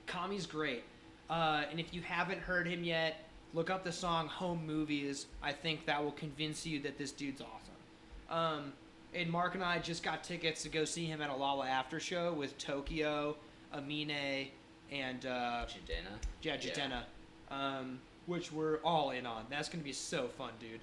Kami's 0.05 0.45
great, 0.45 0.83
uh, 1.29 1.63
and 1.69 1.79
if 1.79 1.93
you 1.93 2.01
haven't 2.01 2.39
heard 2.39 2.67
him 2.67 2.83
yet, 2.83 3.25
look 3.53 3.71
up 3.71 3.83
the 3.83 3.91
song 3.91 4.27
"Home 4.27 4.65
Movies." 4.67 5.25
I 5.41 5.51
think 5.51 5.85
that 5.87 6.03
will 6.03 6.11
convince 6.11 6.65
you 6.65 6.79
that 6.81 6.97
this 6.99 7.11
dude's 7.11 7.41
awesome. 7.41 8.37
Um, 8.37 8.73
and 9.15 9.31
Mark 9.31 9.55
and 9.55 9.63
I 9.63 9.79
just 9.79 10.03
got 10.03 10.23
tickets 10.23 10.61
to 10.63 10.69
go 10.69 10.85
see 10.85 11.05
him 11.05 11.21
at 11.21 11.29
a 11.31 11.35
Lala 11.35 11.67
after 11.67 11.99
show 11.99 12.33
with 12.33 12.55
Towkio, 12.59 13.35
Amine, 13.73 14.49
and 14.91 15.25
uh, 15.25 15.65
Jadena. 15.65 16.17
Yeah, 16.43 16.57
Jadena. 16.57 17.03
Um, 17.49 17.99
which 18.25 18.51
we're 18.51 18.77
all 18.77 19.11
in 19.11 19.25
on. 19.25 19.45
That's 19.49 19.69
gonna 19.69 19.83
be 19.83 19.93
so 19.93 20.27
fun, 20.37 20.51
dude. 20.59 20.79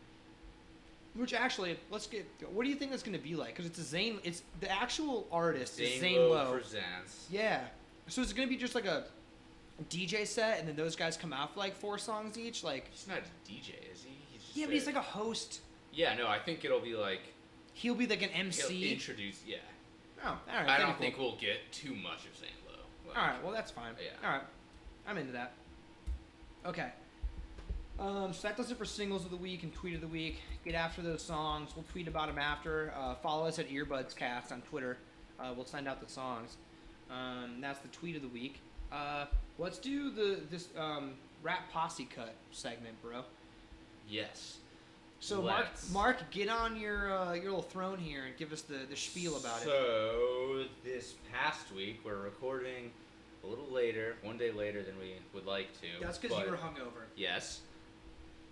Which 1.14 1.32
actually, 1.34 1.78
let's 1.90 2.06
get. 2.06 2.26
What 2.52 2.64
do 2.64 2.70
you 2.70 2.76
think 2.76 2.90
that's 2.90 3.02
gonna 3.02 3.18
be 3.18 3.34
like? 3.36 3.48
Because 3.50 3.66
it's 3.66 3.78
a 3.78 3.82
Zane. 3.84 4.18
It's 4.24 4.42
the 4.60 4.70
actual 4.70 5.26
artist 5.30 5.78
is 5.80 5.90
Zane 5.90 6.00
Zane 6.00 6.16
Lowe 6.18 6.30
Lowe. 6.30 6.52
presents. 6.52 7.26
Yeah. 7.30 7.60
So 8.08 8.20
it's 8.22 8.32
gonna 8.32 8.48
be 8.48 8.56
just 8.56 8.74
like 8.74 8.86
a 8.86 9.04
DJ 9.90 10.26
set, 10.26 10.58
and 10.58 10.68
then 10.68 10.76
those 10.76 10.96
guys 10.96 11.16
come 11.16 11.32
out 11.32 11.52
for 11.54 11.60
like 11.60 11.74
four 11.76 11.98
songs 11.98 12.38
each. 12.38 12.64
Like, 12.64 12.88
He's 12.90 13.06
not 13.08 13.18
a 13.18 13.50
DJ, 13.50 13.92
is 13.92 14.04
he? 14.04 14.60
Yeah, 14.60 14.66
but 14.66 14.74
he's 14.74 14.86
like 14.86 14.96
a 14.96 15.00
host. 15.02 15.60
Yeah, 15.92 16.14
no, 16.14 16.26
I 16.28 16.38
think 16.38 16.64
it'll 16.64 16.80
be 16.80 16.94
like 16.94 17.20
He'll 17.74 17.94
be 17.94 18.06
like 18.06 18.22
an 18.22 18.28
he'll 18.30 18.46
MC. 18.46 18.92
introduce. 18.92 19.40
Yeah, 19.46 19.56
oh, 20.24 20.28
all 20.28 20.36
right. 20.48 20.68
I 20.68 20.78
don't 20.78 20.96
be 20.98 21.04
think 21.06 21.18
we'll 21.18 21.36
get 21.36 21.72
too 21.72 21.94
much 21.94 22.24
of 22.26 22.36
Zane 22.38 22.48
Lowe. 22.68 22.74
Like, 23.08 23.18
All 23.18 23.26
right. 23.26 23.42
Well, 23.44 23.52
that's 23.52 23.70
fine. 23.72 23.94
Yeah. 24.02 24.26
All 24.28 24.34
right. 24.36 24.46
I'm 25.08 25.18
into 25.18 25.32
that. 25.32 25.52
Okay. 26.66 26.88
Um, 27.98 28.32
so 28.32 28.48
that 28.48 28.56
does 28.56 28.70
it 28.70 28.76
for 28.76 28.84
singles 28.84 29.24
of 29.24 29.30
the 29.30 29.36
week 29.36 29.62
and 29.62 29.72
tweet 29.72 29.94
of 29.94 30.00
the 30.00 30.08
week. 30.08 30.38
Get 30.64 30.74
after 30.74 31.02
those 31.02 31.22
songs. 31.22 31.70
We'll 31.76 31.84
tweet 31.92 32.08
about 32.08 32.28
them 32.28 32.38
after. 32.38 32.92
Uh, 32.96 33.14
follow 33.16 33.46
us 33.46 33.58
at 33.58 33.68
EarbudsCast 33.70 34.50
on 34.50 34.62
Twitter. 34.62 34.98
Uh, 35.38 35.52
we'll 35.54 35.66
send 35.66 35.86
out 35.86 36.00
the 36.00 36.10
songs. 36.10 36.56
Um, 37.10 37.60
that's 37.60 37.78
the 37.80 37.88
tweet 37.88 38.16
of 38.16 38.22
the 38.22 38.28
week. 38.28 38.60
Uh, 38.90 39.26
let's 39.58 39.78
do 39.78 40.10
the 40.10 40.40
this 40.50 40.68
um, 40.78 41.12
rap 41.42 41.70
posse 41.72 42.04
cut 42.04 42.34
segment, 42.50 43.00
bro. 43.02 43.22
Yes. 44.08 44.58
So 45.20 45.40
Mark, 45.40 45.66
Let's. 45.70 45.92
Mark, 45.92 46.30
get 46.30 46.48
on 46.48 46.78
your 46.78 47.16
uh, 47.16 47.34
your 47.34 47.44
little 47.44 47.62
throne 47.62 47.98
here 47.98 48.24
and 48.24 48.36
give 48.36 48.52
us 48.52 48.62
the, 48.62 48.80
the 48.88 48.96
spiel 48.96 49.36
about 49.36 49.62
it. 49.62 49.64
So 49.64 50.64
this 50.84 51.14
past 51.32 51.72
week 51.74 52.00
we're 52.04 52.18
recording 52.18 52.90
a 53.44 53.50
little 53.50 53.68
later, 53.72 54.16
one 54.22 54.38
day 54.38 54.50
later 54.50 54.82
than 54.82 54.98
we 54.98 55.14
would 55.32 55.46
like 55.46 55.72
to. 55.80 55.86
That's 56.00 56.18
because 56.18 56.38
you 56.44 56.50
were 56.50 56.56
hungover. 56.56 57.04
Yes. 57.16 57.60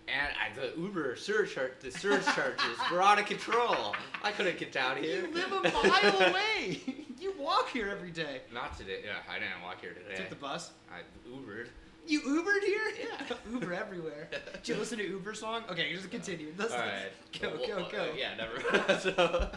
And 0.07 0.27
I, 0.37 0.53
the 0.59 0.77
Uber 0.79 1.15
surcharge, 1.15 1.71
the 1.79 1.89
surge 1.91 2.25
charges 2.25 2.77
were 2.91 3.01
out 3.01 3.19
of 3.19 3.25
control. 3.25 3.95
I 4.21 4.31
couldn't 4.31 4.57
get 4.57 4.71
down 4.71 4.97
here. 4.97 5.21
You 5.27 5.33
live 5.33 5.51
a 5.51 5.61
mile 5.71 6.21
away. 6.29 6.81
you 7.19 7.33
walk 7.39 7.69
here 7.69 7.87
every 7.89 8.11
day. 8.11 8.41
Not 8.53 8.77
today. 8.77 8.99
Yeah, 9.05 9.13
I 9.33 9.35
didn't 9.39 9.61
walk 9.63 9.79
here 9.79 9.93
today. 9.93 10.17
Took 10.17 10.29
the 10.29 10.35
bus. 10.35 10.71
I 10.91 10.99
Ubered. 11.29 11.67
You 12.05 12.19
Ubered 12.19 12.65
here? 12.65 12.81
Yeah. 12.99 13.35
Uber 13.53 13.73
everywhere. 13.73 14.27
Did 14.61 14.67
you 14.67 14.75
listen 14.75 14.97
to 14.97 15.07
Uber 15.07 15.33
song? 15.33 15.63
Okay, 15.69 15.93
just 15.93 16.11
continue. 16.11 16.53
Let's 16.57 16.73
All 16.73 16.79
right. 16.79 17.11
Go, 17.41 17.53
Well, 17.57 17.65
go, 17.65 17.83
uh, 17.83 17.89
go. 17.89 18.11
yeah, 18.17 18.31
never. 18.35 18.99
so, 18.99 19.49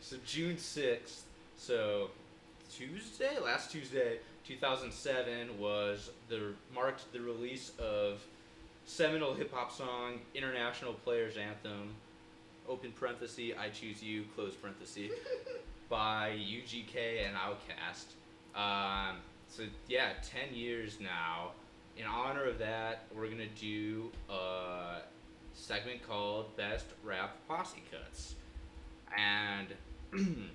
so 0.00 0.16
June 0.26 0.58
sixth. 0.58 1.22
So 1.56 2.10
Tuesday, 2.70 3.38
last 3.42 3.70
Tuesday, 3.70 4.18
two 4.46 4.56
thousand 4.56 4.92
seven 4.92 5.58
was 5.58 6.10
the 6.28 6.52
marked 6.74 7.12
the 7.12 7.20
release 7.20 7.72
of 7.78 8.20
seminal 8.84 9.34
hip 9.34 9.52
hop 9.52 9.72
song 9.72 10.20
International 10.34 10.92
Players 10.92 11.36
Anthem. 11.36 11.94
Open 12.68 12.92
parenthesis, 12.92 13.52
I 13.58 13.68
choose 13.68 14.02
you. 14.02 14.24
Close 14.34 14.54
parenthesis. 14.54 15.10
by 15.88 16.30
UGK 16.30 17.26
and 17.26 17.36
Outkast. 17.36 18.14
Um, 18.58 19.16
so 19.48 19.64
yeah, 19.88 20.12
ten 20.22 20.54
years 20.54 20.98
now. 21.00 21.52
In 21.96 22.06
honor 22.06 22.44
of 22.44 22.58
that, 22.58 23.04
we're 23.14 23.28
gonna 23.28 23.46
do 23.60 24.10
a 24.28 25.02
segment 25.52 26.06
called 26.06 26.56
Best 26.56 26.86
Rap 27.04 27.36
Posse 27.46 27.82
Cuts, 27.90 28.34
and 29.16 29.68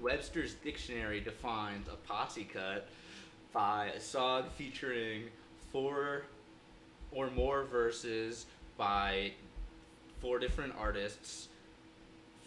Webster's 0.00 0.54
Dictionary 0.54 1.20
defines 1.20 1.88
a 1.88 1.96
posse 2.06 2.44
cut 2.44 2.88
by 3.58 3.86
a 3.86 4.00
song 4.00 4.44
featuring 4.56 5.24
four 5.72 6.22
or 7.10 7.28
more 7.30 7.64
verses 7.64 8.46
by 8.76 9.32
four 10.20 10.38
different 10.38 10.72
artists 10.78 11.48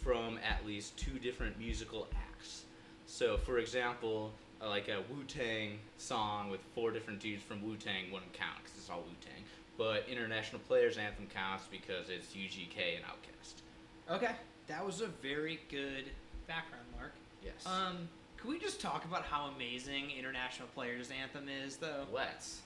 from 0.02 0.38
at 0.38 0.64
least 0.64 0.96
two 0.96 1.18
different 1.18 1.58
musical 1.58 2.08
acts. 2.16 2.64
So, 3.04 3.36
for 3.36 3.58
example, 3.58 4.32
uh, 4.62 4.70
like 4.70 4.88
a 4.88 5.02
Wu 5.12 5.22
Tang 5.28 5.80
song 5.98 6.48
with 6.48 6.60
four 6.74 6.90
different 6.90 7.20
dudes 7.20 7.42
from 7.42 7.62
Wu 7.62 7.76
Tang 7.76 8.10
wouldn't 8.10 8.32
count 8.32 8.56
because 8.64 8.78
it's 8.78 8.88
all 8.88 9.00
Wu 9.00 9.14
Tang. 9.20 9.44
But 9.76 10.06
International 10.10 10.62
Players 10.66 10.96
Anthem 10.96 11.26
counts 11.26 11.64
because 11.70 12.08
it's 12.08 12.28
UGK 12.28 12.96
and 12.96 13.04
Outkast. 13.04 14.16
Okay, 14.16 14.34
that 14.66 14.84
was 14.84 15.02
a 15.02 15.08
very 15.08 15.60
good 15.68 16.04
background, 16.48 16.86
Mark. 16.96 17.12
Yes. 17.44 17.66
Um, 17.66 18.08
can 18.42 18.50
we 18.50 18.58
just 18.58 18.80
talk 18.80 19.04
about 19.04 19.22
how 19.22 19.50
amazing 19.54 20.10
International 20.18 20.66
Players 20.74 21.10
Anthem 21.10 21.48
is, 21.48 21.76
though? 21.76 22.04
Let's. 22.12 22.60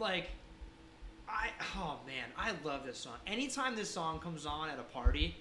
Like, 0.00 0.30
I 1.28 1.50
oh 1.76 1.98
man, 2.06 2.24
I 2.36 2.52
love 2.64 2.86
this 2.86 2.98
song. 2.98 3.16
Anytime 3.26 3.76
this 3.76 3.90
song 3.90 4.20
comes 4.20 4.46
on 4.46 4.70
at 4.70 4.78
a 4.78 4.84
party, 4.84 5.36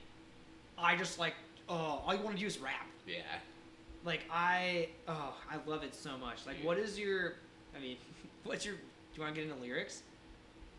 I 0.77 0.97
just 0.97 1.17
like 1.17 1.35
oh, 1.69 2.03
all 2.05 2.13
you 2.13 2.21
want 2.21 2.35
to 2.35 2.41
do 2.41 2.47
is 2.47 2.57
rap. 2.57 2.87
Yeah. 3.07 3.21
Like 4.03 4.25
I 4.29 4.89
oh, 5.07 5.33
I 5.49 5.57
love 5.69 5.83
it 5.83 5.95
so 5.95 6.17
much. 6.17 6.45
Like, 6.45 6.57
what 6.63 6.77
is 6.77 6.99
your? 6.99 7.35
I 7.75 7.79
mean, 7.79 7.95
what's 8.43 8.65
your? 8.65 8.75
Do 8.75 8.81
you 9.15 9.21
want 9.21 9.35
to 9.35 9.41
get 9.41 9.49
into 9.49 9.61
lyrics? 9.61 10.03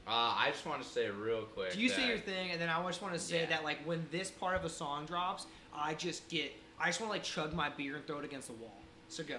Uh, 0.07 0.11
I 0.37 0.51
just 0.51 0.67
want 0.67 0.83
to 0.83 0.89
say 0.89 1.09
real 1.09 1.43
quick. 1.43 1.73
Do 1.73 1.81
you 1.81 1.89
say 1.89 2.09
your 2.09 2.19
thing, 2.19 2.51
and 2.51 2.61
then 2.61 2.69
I 2.69 2.83
just 2.87 3.01
want 3.01 3.15
to 3.15 3.21
say 3.21 3.41
Yeah. 3.41 3.47
that 3.47 3.65
like 3.65 3.79
when 3.87 4.07
this 4.11 4.31
part 4.31 4.57
of 4.57 4.65
a 4.65 4.69
song 4.71 5.07
drops, 5.07 5.47
I 5.75 5.95
just 5.95 6.29
get, 6.29 6.53
I 6.81 6.87
just 6.87 7.01
want 7.01 7.13
to 7.13 7.17
like 7.19 7.23
chug 7.23 7.55
my 7.55 7.69
beer 7.71 7.97
and 7.97 8.07
throw 8.07 8.19
it 8.19 8.25
against 8.25 8.49
the 8.49 8.55
wall. 8.55 8.73
So 9.09 9.23
go. 9.25 9.39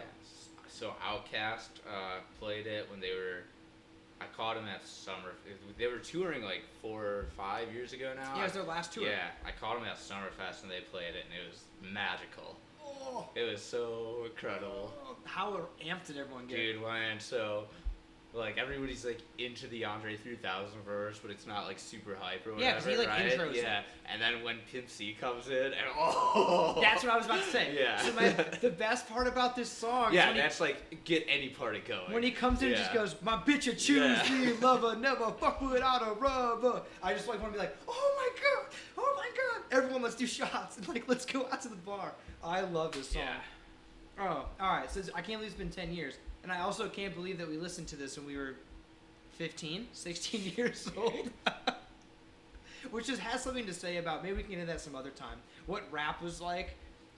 So 0.68 0.94
Outkast 1.06 1.70
uh, 1.88 2.20
played 2.40 2.68
it 2.68 2.90
when 2.90 3.00
they 3.00 3.12
were. 3.12 3.44
I 4.22 4.26
caught 4.36 4.56
them 4.56 4.66
at 4.68 4.86
summer. 4.86 5.32
They 5.78 5.88
were 5.88 6.00
touring 6.00 6.44
like 6.44 6.64
four 6.82 7.04
or 7.04 7.26
five 7.38 7.72
years 7.74 7.94
ago 7.94 8.12
now. 8.16 8.36
Yeah, 8.36 8.42
it 8.42 8.44
was 8.46 8.54
their 8.54 8.64
last 8.64 8.92
tour. 8.94 9.06
Yeah, 9.06 9.28
I 9.46 9.52
caught 9.52 9.76
them 9.80 9.88
at 9.88 9.96
Summerfest 9.98 10.64
and 10.64 10.70
they 10.72 10.82
played 10.92 11.16
it 11.16 11.24
and 11.26 11.34
it 11.34 11.48
was 11.50 11.64
magical. 11.94 12.58
Oh, 12.86 13.30
It 13.36 13.50
was 13.50 13.62
so 13.62 14.24
incredible. 14.26 14.92
how 15.24 15.68
amped 15.86 16.08
did 16.08 16.18
everyone 16.18 16.48
get? 16.48 16.58
Dude, 16.58 16.82
when 16.82 17.18
so 17.20 17.66
like 18.32 18.60
everybody's 18.60 19.04
like 19.04 19.22
into 19.40 19.68
the 19.68 19.86
Andre 19.86 20.16
3000 20.16 20.82
verse, 20.86 21.20
but 21.20 21.32
it's 21.32 21.48
not 21.48 21.66
like 21.66 21.80
super 21.80 22.16
hype 22.20 22.46
or 22.46 22.54
whatever. 22.54 22.90
Yeah, 22.90 22.96
he, 22.96 22.98
like, 23.00 23.08
right? 23.08 23.32
intros 23.32 23.56
it. 23.56 23.64
Yeah, 23.64 23.82
and 24.12 24.22
then 24.22 24.44
when 24.44 24.58
Pimp 24.72 24.88
C 24.88 25.16
comes 25.20 25.50
in, 25.50 25.56
and 25.56 25.76
oh, 25.98 26.78
That's 26.80 27.04
what 27.04 27.12
I 27.12 27.18
was 27.18 27.26
about 27.26 27.44
to 27.44 27.50
say. 27.50 27.76
Yeah. 27.80 28.02
So 28.02 28.14
my, 28.14 28.30
the 28.62 28.70
best 28.70 29.08
part 29.10 29.28
about 29.28 29.56
this 29.56 29.70
song 29.70 30.14
yeah, 30.14 30.28
when 30.28 30.36
he, 30.36 30.42
that's 30.42 30.60
like 30.60 31.04
get 31.06 31.26
any 31.28 31.50
party 31.50 31.82
going. 31.88 32.12
when 32.12 32.24
he 32.24 32.32
comes 32.32 32.62
in 32.62 32.70
and 32.70 32.78
just 32.78 32.94
goes, 32.94 33.16
"My 33.24 33.38
bitch, 33.38 33.66
you 33.66 33.74
choose 33.74 34.30
Yeah. 34.30 34.38
me, 34.38 34.54
lover, 34.54 34.96
never 34.96 35.32
fuck 35.32 35.62
without 35.62 36.02
a 36.02 36.14
rubber." 36.14 36.82
I 37.02 37.14
just 37.14 37.28
like 37.28 37.42
want 37.42 37.54
to 37.54 37.60
be 37.60 37.64
like, 37.66 37.76
"Oh 37.88 38.16
my 38.18 38.42
god, 38.42 38.74
oh 38.98 39.14
my 39.18 39.30
god!" 39.30 39.64
Everyone, 39.72 40.02
let's 40.02 40.16
do 40.16 40.28
shots 40.28 40.78
and 40.78 40.88
like 40.90 41.08
let's 41.08 41.26
go 41.26 41.48
out 41.52 41.62
to 41.62 41.68
the 41.70 41.76
bar. 41.78 42.14
I 42.44 42.62
love 42.62 42.92
this 42.94 43.10
song. 43.10 43.24
Yeah. 43.24 43.36
Oh, 44.20 44.46
all 44.60 44.78
right. 44.78 44.90
So 44.92 45.02
I 45.16 45.22
can't 45.22 45.40
believe 45.40 45.52
it's 45.52 45.54
been 45.54 45.70
10 45.70 45.94
years. 45.94 46.16
And 46.44 46.52
I 46.52 46.62
also 46.62 46.88
can't 46.88 47.14
believe 47.14 47.38
that 47.38 47.48
we 47.50 47.58
listened 47.58 47.88
to 47.90 47.96
this 47.96 48.18
when 48.18 48.26
we 48.26 48.38
were 48.38 48.56
15, 49.38 49.88
16 49.94 50.54
years 50.56 50.90
old. 50.98 51.30
Which 52.92 53.08
just 53.08 53.22
has 53.22 53.44
something 53.44 53.66
to 53.66 53.74
say 53.74 53.98
about, 53.98 54.24
maybe 54.24 54.38
we 54.38 54.42
can 54.44 54.52
get 54.52 54.60
into 54.60 54.72
that 54.72 54.82
some 54.82 54.96
other 54.96 55.10
time. 55.10 55.38
What 55.68 55.84
rap 55.92 56.22
was 56.22 56.40
like 56.40 56.76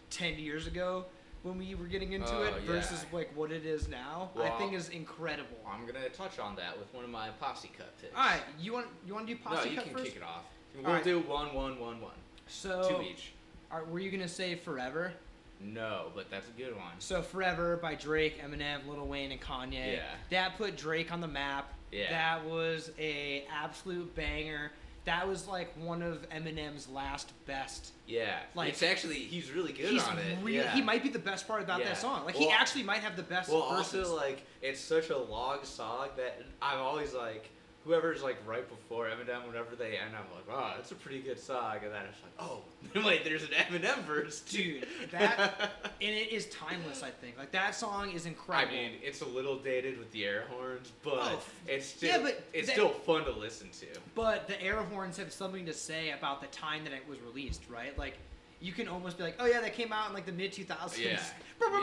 10 0.09 0.39
years 0.39 0.65
ago 0.67 1.05
when 1.43 1.57
we 1.57 1.75
were 1.75 1.85
getting 1.85 2.13
into 2.13 2.35
Oh, 2.35 2.43
it 2.43 2.53
yeah. 2.65 2.71
versus 2.71 3.05
like 3.13 3.31
what 3.35 3.51
it 3.51 3.65
is 3.65 3.87
now. 3.87 4.31
I 4.39 4.49
think 4.57 4.73
is 4.73 4.89
incredible. 4.89 5.57
I'm 5.71 5.85
gonna 5.85 6.09
touch 6.09 6.39
on 6.39 6.55
that 6.55 6.77
with 6.77 6.91
one 6.93 7.03
of 7.03 7.09
my 7.11 7.29
posse 7.39 7.69
cut 7.77 7.95
picks. 8.01 8.15
All 8.15 8.23
right, 8.23 8.41
you 8.59 8.73
want 8.73 8.87
you 9.07 9.13
want 9.13 9.27
to 9.27 9.33
do 9.35 9.39
posse? 9.41 9.65
No, 9.65 9.71
you 9.71 9.77
cut 9.77 9.85
can 9.85 9.93
first? 9.93 10.05
kick 10.05 10.15
it 10.17 10.23
off. 10.23 10.43
We'll 10.75 10.93
right. 10.93 11.03
do 11.03 11.19
one, 11.21 11.53
one, 11.53 11.79
one, 11.79 12.01
one. 12.01 12.11
So, 12.47 12.87
Two 12.89 13.01
each. 13.03 13.31
are, 13.71 13.83
were 13.85 13.99
you 13.99 14.11
gonna 14.11 14.27
say 14.27 14.55
forever? 14.55 15.13
No, 15.63 16.07
but 16.15 16.29
that's 16.29 16.47
a 16.47 16.51
good 16.51 16.75
one. 16.75 16.91
So 16.99 17.21
Forever 17.21 17.77
by 17.77 17.95
Drake, 17.95 18.41
Eminem, 18.41 18.87
Lil 18.87 19.05
Wayne, 19.07 19.31
and 19.31 19.41
Kanye. 19.41 19.93
Yeah. 19.93 20.03
That 20.29 20.57
put 20.57 20.75
Drake 20.77 21.11
on 21.11 21.21
the 21.21 21.27
map. 21.27 21.73
Yeah. 21.91 22.09
That 22.09 22.45
was 22.45 22.91
a 22.99 23.45
absolute 23.53 24.13
banger. 24.15 24.71
That 25.05 25.27
was 25.27 25.47
like 25.47 25.73
one 25.83 26.01
of 26.03 26.29
Eminem's 26.29 26.87
last 26.87 27.31
best. 27.47 27.91
Yeah, 28.05 28.37
Like- 28.53 28.69
it's 28.69 28.83
actually 28.83 29.15
he's 29.15 29.49
really 29.51 29.73
good 29.73 29.89
He's 29.89 30.03
on 30.03 30.17
it. 30.19 30.37
really 30.43 30.57
yeah. 30.57 30.71
he 30.75 30.81
might 30.81 31.01
be 31.01 31.09
the 31.09 31.17
best 31.19 31.47
part 31.47 31.61
about 31.63 31.79
Yeah. 31.79 31.87
that 31.87 31.97
song. 31.97 32.23
Like 32.23 32.35
he 32.35 32.49
actually 32.51 32.83
might 32.83 32.99
have 33.01 33.15
the 33.15 33.23
best 33.23 33.49
Well, 33.49 33.67
verses. 33.75 34.05
also 34.07 34.15
like 34.15 34.43
it's 34.61 34.79
such 34.79 35.09
a 35.09 35.17
long 35.17 35.63
song 35.63 36.09
that 36.17 36.41
I'm 36.61 36.79
always 36.79 37.13
like, 37.13 37.49
whoever's 37.85 38.21
like 38.21 38.37
right 38.45 38.67
before 38.69 39.05
Eminem, 39.07 39.47
whenever 39.47 39.75
they 39.75 39.97
end, 39.97 40.15
I'm 40.15 40.25
like, 40.35 40.47
wow, 40.47 40.73
that's 40.75 40.91
a 40.91 40.95
pretty 40.95 41.19
good 41.19 41.39
song, 41.39 41.77
and 41.83 41.91
then 41.93 42.03
it's 42.09 42.19
like, 42.21 42.33
oh, 42.47 42.61
wait, 43.05 43.23
there's 43.23 43.43
an 43.43 43.49
Eminem 43.49 44.03
verse, 44.03 44.41
Dude, 44.41 44.85
that 45.11 45.71
and 46.01 46.15
it 46.15 46.31
is 46.31 46.45
timeless. 46.47 47.01
I 47.03 47.09
think 47.09 47.37
like 47.37 47.51
that 47.51 47.73
song 47.75 48.11
is 48.11 48.25
incredible. 48.25 48.73
I 48.73 48.77
mean, 48.77 48.91
it's 49.01 49.21
a 49.21 49.25
little 49.25 49.57
dated 49.57 49.97
with 49.97 50.11
the 50.11 50.25
air 50.25 50.43
horns, 50.49 50.91
but 51.03 51.13
Oh, 51.21 51.39
it's 51.67 51.85
still 51.87 52.09
yeah, 52.09 52.19
but 52.23 52.43
it's 52.53 52.67
that- 52.67 52.73
still 52.73 52.89
fun 52.89 53.25
to 53.25 53.31
listen 53.31 53.69
to. 53.79 53.87
But 54.15 54.47
the 54.47 54.61
air 54.61 54.81
horns 54.83 55.17
have 55.17 55.31
something 55.31 55.65
to 55.65 55.73
say 55.73 56.11
about 56.11 56.41
the 56.41 56.47
time 56.47 56.83
that 56.83 56.93
it 56.93 57.07
was 57.09 57.19
released, 57.21 57.63
right? 57.69 57.97
Like, 57.97 58.17
you 58.59 58.71
can 58.73 58.87
almost 58.87 59.17
be 59.17 59.23
like, 59.23 59.37
oh 59.39 59.45
yeah, 59.47 59.59
that 59.61 59.73
came 59.73 59.91
out 59.91 60.07
in 60.09 60.13
like 60.13 60.25
the 60.27 60.31
mid 60.31 60.51
2000s. 60.53 60.97
Yeah. 61.03 61.19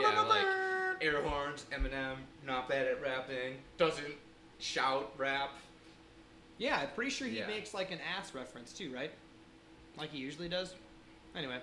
Yeah, 0.01 0.21
like 0.27 0.45
air 1.01 1.21
horns, 1.23 1.65
Eminem, 1.71 2.15
not 2.45 2.67
bad 2.67 2.85
at 2.85 3.01
rapping, 3.01 3.55
doesn't 3.77 4.13
shout 4.59 5.13
rap. 5.17 5.51
Yeah, 6.59 6.77
I'm 6.79 6.89
pretty 6.89 7.09
sure 7.09 7.27
he 7.27 7.37
Yeah. 7.39 7.47
makes 7.47 7.73
like 7.73 7.89
an 7.91 7.99
ass 8.15 8.35
reference 8.35 8.71
too, 8.73 8.93
right? 8.93 9.11
Like 9.97 10.11
he 10.11 10.19
usually 10.19 10.49
does. 10.49 10.75
Anyway, 11.35 11.59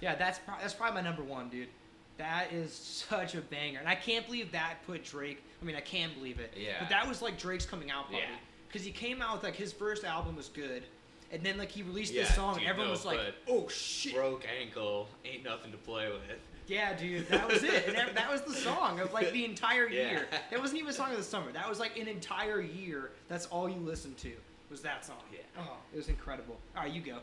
yeah, 0.00 0.14
that's 0.14 0.38
pro- 0.38 0.58
that's 0.60 0.72
probably 0.72 1.02
my 1.02 1.06
number 1.06 1.22
one, 1.22 1.48
dude. 1.50 1.68
That 2.16 2.52
is 2.52 2.72
such 2.72 3.34
a 3.34 3.40
banger, 3.40 3.80
and 3.80 3.88
I 3.88 3.96
can't 3.96 4.24
believe 4.24 4.52
that 4.52 4.78
put 4.86 5.04
Drake. 5.04 5.42
I 5.60 5.64
mean, 5.64 5.74
I 5.76 5.80
can 5.80 6.10
believe 6.14 6.38
it. 6.38 6.54
Yeah. 6.56 6.76
But 6.78 6.88
that 6.90 7.06
was 7.08 7.20
like 7.22 7.36
Drake's 7.38 7.66
coming 7.66 7.90
out 7.90 8.04
party 8.04 8.18
Yeah. 8.18 8.36
because 8.68 8.84
he 8.84 8.92
came 8.92 9.20
out 9.20 9.34
with 9.34 9.42
like 9.44 9.56
his 9.56 9.72
first 9.72 10.04
album 10.04 10.36
was 10.36 10.48
good, 10.48 10.84
and 11.32 11.42
then 11.42 11.58
like 11.58 11.72
he 11.72 11.82
released 11.82 12.12
Yeah, 12.12 12.22
this 12.22 12.34
song, 12.36 12.58
and 12.58 12.66
everyone 12.66 12.90
was 12.92 13.04
like, 13.04 13.18
"Oh 13.48 13.66
shit!" 13.68 14.14
Broke 14.14 14.46
ankle 14.60 15.08
ain't 15.24 15.42
nothing 15.44 15.72
to 15.72 15.78
play 15.78 16.08
with. 16.08 16.20
Yeah, 16.66 16.94
dude, 16.94 17.28
that 17.28 17.46
was 17.48 17.62
it. 17.62 17.84
And 17.88 17.96
that, 17.96 18.14
that 18.14 18.30
was 18.30 18.40
the 18.42 18.54
song 18.54 19.00
of 19.00 19.12
like 19.12 19.32
the 19.32 19.44
entire 19.44 19.86
Yeah. 19.88 20.10
year. 20.10 20.26
It 20.50 20.58
wasn't 20.60 20.78
even 20.80 20.90
a 20.90 20.94
song 20.94 21.10
of 21.10 21.16
the 21.18 21.22
summer. 21.22 21.52
That 21.52 21.68
was 21.68 21.78
like 21.78 21.98
an 21.98 22.08
entire 22.08 22.60
year. 22.60 23.10
That's 23.28 23.46
all 23.46 23.68
you 23.68 23.76
listened 23.76 24.16
to 24.18 24.32
was 24.70 24.80
that 24.82 25.04
song. 25.04 25.16
Yeah. 25.32 25.40
Oh, 25.58 25.76
it 25.92 25.96
was 25.96 26.08
incredible. 26.08 26.56
All 26.76 26.82
right, 26.84 26.92
you 26.92 27.00
go. 27.02 27.18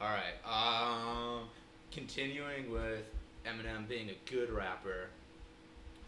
All 0.00 0.08
right. 0.08 0.34
Um, 0.46 1.48
continuing 1.92 2.70
with 2.72 3.04
Eminem 3.46 3.86
being 3.86 4.08
a 4.10 4.30
good 4.30 4.50
rapper, 4.50 5.08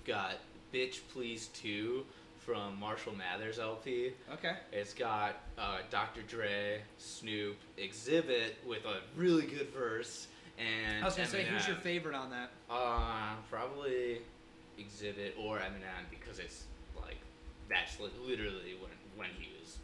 got 0.06 0.36
"Bitch 0.72 1.00
Please" 1.12 1.48
two 1.48 2.04
from 2.38 2.78
Marshall 2.80 3.14
Mathers 3.14 3.58
LP. 3.58 4.12
Okay. 4.32 4.52
It's 4.72 4.94
got 4.94 5.36
uh, 5.58 5.78
Dr. 5.90 6.22
Dre, 6.22 6.80
Snoop, 6.96 7.56
Xzibit 7.78 8.52
with 8.66 8.84
a 8.84 9.00
really 9.16 9.46
good 9.46 9.68
verse, 9.70 10.28
and 10.58 11.02
I 11.02 11.04
was 11.04 11.14
gonna 11.14 11.28
say, 11.28 11.44
who's 11.44 11.66
your 11.66 11.76
favorite 11.76 12.14
on 12.14 12.30
that? 12.30 12.50
Uh, 12.70 13.34
probably 13.50 14.20
Xzibit 14.78 15.32
or 15.38 15.58
Eminem 15.58 16.08
because 16.10 16.38
it's 16.38 16.64
like 16.96 17.18
that's 17.68 17.98
li- 18.00 18.10
literally 18.26 18.74
when 18.80 18.90
when 19.16 19.28
he 19.38 19.48
was 19.60 19.78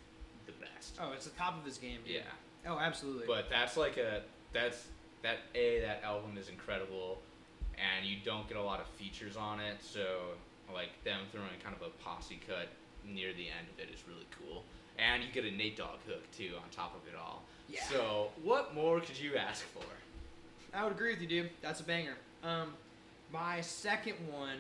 the 0.47 0.53
best. 0.53 0.97
Oh, 1.01 1.13
it's 1.13 1.25
the 1.27 1.37
top 1.37 1.59
of 1.59 1.65
his 1.65 1.79
game. 1.79 1.99
Dude. 2.05 2.17
Yeah. 2.17 2.71
Oh, 2.71 2.79
absolutely. 2.79 3.27
But 3.27 3.47
that's 3.51 3.77
like 3.77 3.97
a 3.97 4.23
that's 4.53 4.87
that 5.23 5.39
a 5.55 5.81
that 5.81 6.03
album 6.05 6.37
is 6.39 6.49
incredible, 6.49 7.21
and 7.77 8.07
you 8.07 8.17
don't 8.25 8.49
get 8.49 8.57
a 8.57 8.63
lot 8.63 8.81
of 8.81 8.87
features 8.89 9.37
on 9.37 9.61
it. 9.61 9.77
So 9.81 10.05
like 10.73 10.91
them 11.05 11.21
throwing 11.31 11.49
kind 11.63 11.77
of 11.79 11.87
a 11.87 11.91
posse 12.03 12.41
cut 12.47 12.69
near 13.05 13.33
the 13.33 13.49
end 13.49 13.67
of 13.73 13.79
it 13.79 13.93
is 13.93 14.03
really 14.09 14.27
cool, 14.39 14.65
and 14.99 15.23
you 15.23 15.31
get 15.33 15.45
a 15.45 15.51
Nate 15.51 15.77
Dogg 15.77 15.99
hook 16.07 16.23
too 16.31 16.51
on 16.57 16.69
top 16.71 16.95
of 16.95 17.07
it 17.09 17.19
all. 17.19 17.43
Yeah. 17.69 17.83
So 17.85 18.29
what 18.43 18.75
more 18.75 19.01
could 19.01 19.19
you 19.19 19.37
ask 19.37 19.65
for? 19.67 19.85
I 20.75 20.83
would 20.85 20.93
agree 20.93 21.11
with 21.13 21.21
you, 21.21 21.29
dude. 21.29 21.51
That's 21.61 21.81
a 21.81 21.85
banger. 21.85 22.15
Um, 22.43 22.73
my 23.33 23.61
second 23.61 24.15
one 24.31 24.59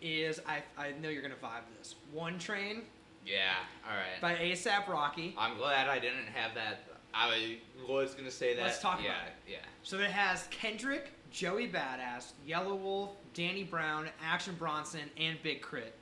is 0.00 0.40
I 0.46 0.62
I 0.78 0.92
know 1.00 1.08
you're 1.08 1.22
gonna 1.22 1.34
vibe 1.42 1.62
this. 1.78 1.94
One 2.12 2.38
Train 2.38 2.82
Yeah. 3.26 3.52
All 3.88 3.96
right. 3.96 4.20
by 4.20 4.34
ASAP 4.34 4.88
Rocky. 4.88 5.34
I'm 5.38 5.56
glad 5.56 5.88
I 5.88 5.98
didn't 5.98 6.26
have 6.34 6.54
that. 6.54 6.84
I 7.14 7.58
was 7.88 8.14
gonna 8.14 8.30
say 8.30 8.54
that. 8.56 8.62
Let's 8.62 8.80
talk 8.80 9.00
yeah, 9.02 9.10
about 9.10 9.26
it. 9.28 9.32
Yeah. 9.52 9.56
So 9.82 9.98
it 9.98 10.10
has 10.10 10.46
Kendrick, 10.50 11.10
Joey 11.30 11.68
Badass, 11.68 12.32
Yelawolf, 12.48 13.10
Danny 13.34 13.64
Brown, 13.64 14.08
Action 14.24 14.54
Bronson, 14.58 15.10
and 15.18 15.40
Big 15.42 15.60
Crit. 15.60 15.94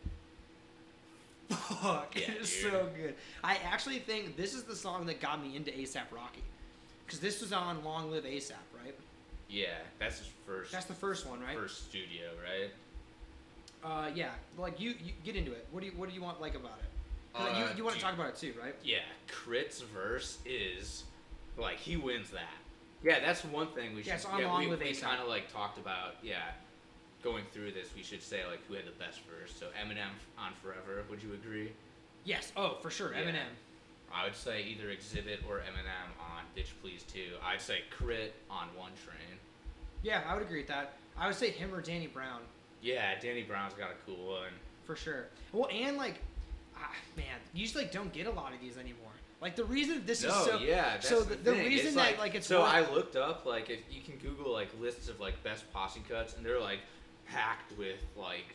Fuck, 1.49 2.15
Yeah, 2.15 2.31
it 2.31 2.43
is 2.43 2.53
dude. 2.63 2.73
so 2.73 2.89
good. 2.97 3.15
I 3.43 3.57
actually 3.65 3.99
think 3.99 4.37
this 4.37 4.55
is 4.55 4.63
the 4.63 4.77
song 4.77 5.05
that 5.07 5.21
got 5.21 5.43
me 5.43 5.57
into 5.57 5.73
ASAP 5.73 6.13
Rocky, 6.13 6.45
because 7.05 7.19
this 7.19 7.41
was 7.41 7.53
on 7.53 7.83
Long 7.83 8.09
Live 8.11 8.23
ASAP? 8.25 8.53
Yeah. 9.51 9.67
That's 9.99 10.19
his 10.19 10.29
first. 10.47 10.73
That's 10.73 10.87
the 10.87 10.95
first 10.95 11.27
one, 11.27 11.41
right? 11.41 11.57
first 11.57 11.89
studio, 11.89 12.31
right? 12.43 12.71
Uh, 13.83 14.11
yeah. 14.15 14.31
Like 14.57 14.81
you, 14.81 14.91
you 15.03 15.13
get 15.25 15.37
into 15.37 15.53
it. 15.53 15.67
What 15.73 15.81
do 15.81 15.87
you 15.87 15.93
What 15.93 16.09
do 16.09 16.15
you 16.15 16.23
want 16.23 16.41
like 16.41 16.55
about 16.55 16.79
it? 16.83 16.91
you 17.35 17.45
Uh, 17.45 17.69
you 17.77 17.85
want 17.85 17.97
to 17.97 18.03
talk 18.03 18.15
about 18.15 18.29
it 18.29 18.37
too, 18.37 18.55
right? 18.61 18.75
Yeah, 18.83 18.99
K.R.I.T.'s 19.29 19.83
verse 19.95 20.39
is 20.45 21.05
like 21.57 21.77
he 21.77 21.97
wins 21.97 22.31
that. 22.31 22.55
Yeah, 23.03 23.21
that's 23.21 23.45
one 23.45 23.69
thing 23.69 23.95
we 23.95 24.03
should. 24.03 24.09
Yeah, 24.09 24.15
it's 24.17 24.25
on 24.25 24.41
yeah, 24.41 24.47
Long 24.47 24.61
we, 24.61 24.67
Live 24.67 24.81
we 24.81 24.95
kind 24.95 25.21
of 25.23 25.29
like 25.29 25.51
talked 25.53 25.79
about. 25.79 26.17
Yeah, 26.23 26.43
going 27.23 27.45
through 27.53 27.73
this, 27.73 27.89
we 27.97 28.03
should 28.03 28.23
say 28.23 28.41
like 28.49 28.61
who 28.67 28.75
had 28.75 28.87
the 28.87 28.99
best 28.99 29.21
verse. 29.21 29.55
So 29.59 29.67
Eminem 29.81 30.11
on 30.39 30.53
Forever. 30.63 31.05
Would 31.09 31.23
you 31.23 31.33
agree? 31.35 31.73
Yes. 32.25 32.53
Oh, 32.57 32.77
for 32.83 32.91
sure. 32.91 33.13
Yeah. 33.15 33.23
Eminem. 33.23 33.51
I 34.13 34.25
would 34.25 34.35
say 34.37 34.63
either 34.63 34.89
Xzibit 34.89 35.49
or 35.49 35.59
Eminem 35.59 36.11
on 36.19 36.43
Ditch 36.55 36.75
Please 36.83 37.05
Two. 37.05 37.37
I'd 37.45 37.61
say 37.61 37.83
K.R.I.T. 37.99 38.33
on 38.51 38.69
One 38.77 38.93
Train. 39.05 39.39
Yeah, 40.03 40.23
I 40.27 40.35
would 40.35 40.43
agree 40.43 40.59
with 40.59 40.69
that. 40.69 40.95
I 41.17 41.27
would 41.27 41.37
say 41.37 41.51
him 41.51 41.75
or 41.75 41.81
Danny 41.81 42.07
Brown. 42.07 42.41
Yeah, 42.83 43.19
Danny 43.21 43.43
Brown's 43.43 43.75
got 43.75 43.91
a 43.91 43.95
cool 44.07 44.27
one. 44.27 44.53
For 44.85 44.97
sure. 44.97 45.27
Well, 45.53 45.69
and 45.73 45.97
like, 45.97 46.21
ah, 46.77 46.91
man, 47.17 47.27
you 47.53 47.65
just 47.65 47.77
like 47.77 47.93
don't 47.93 48.13
get 48.13 48.27
a 48.27 48.31
lot 48.31 48.53
of 48.55 48.61
these 48.61 48.77
anymore. 48.77 49.11
Like 49.41 49.57
the 49.57 49.65
reason 49.65 50.03
this 50.05 50.23
no, 50.23 50.29
is 50.29 50.45
so 50.45 50.59
yeah. 50.59 51.01
So 51.01 51.23
the, 51.23 51.35
the, 51.37 51.43
the 51.43 51.53
reason 51.53 51.87
It's 51.87 51.95
that 51.97 52.19
like 52.19 52.35
it's 52.35 52.47
so 52.47 52.61
worth- 52.61 52.71
I 52.71 52.93
looked 52.93 53.17
up 53.17 53.47
like 53.47 53.71
if 53.71 53.81
you 53.91 54.03
can 54.03 54.17
Google 54.17 54.53
like 54.53 54.69
lists 54.81 55.09
of 55.09 55.19
like 55.19 55.43
best 55.43 55.71
posse 55.73 56.03
cuts 56.09 56.37
and 56.37 56.45
they're 56.45 56.61
like 56.61 56.81
packed 57.27 57.77
with 57.79 58.05
like 58.17 58.55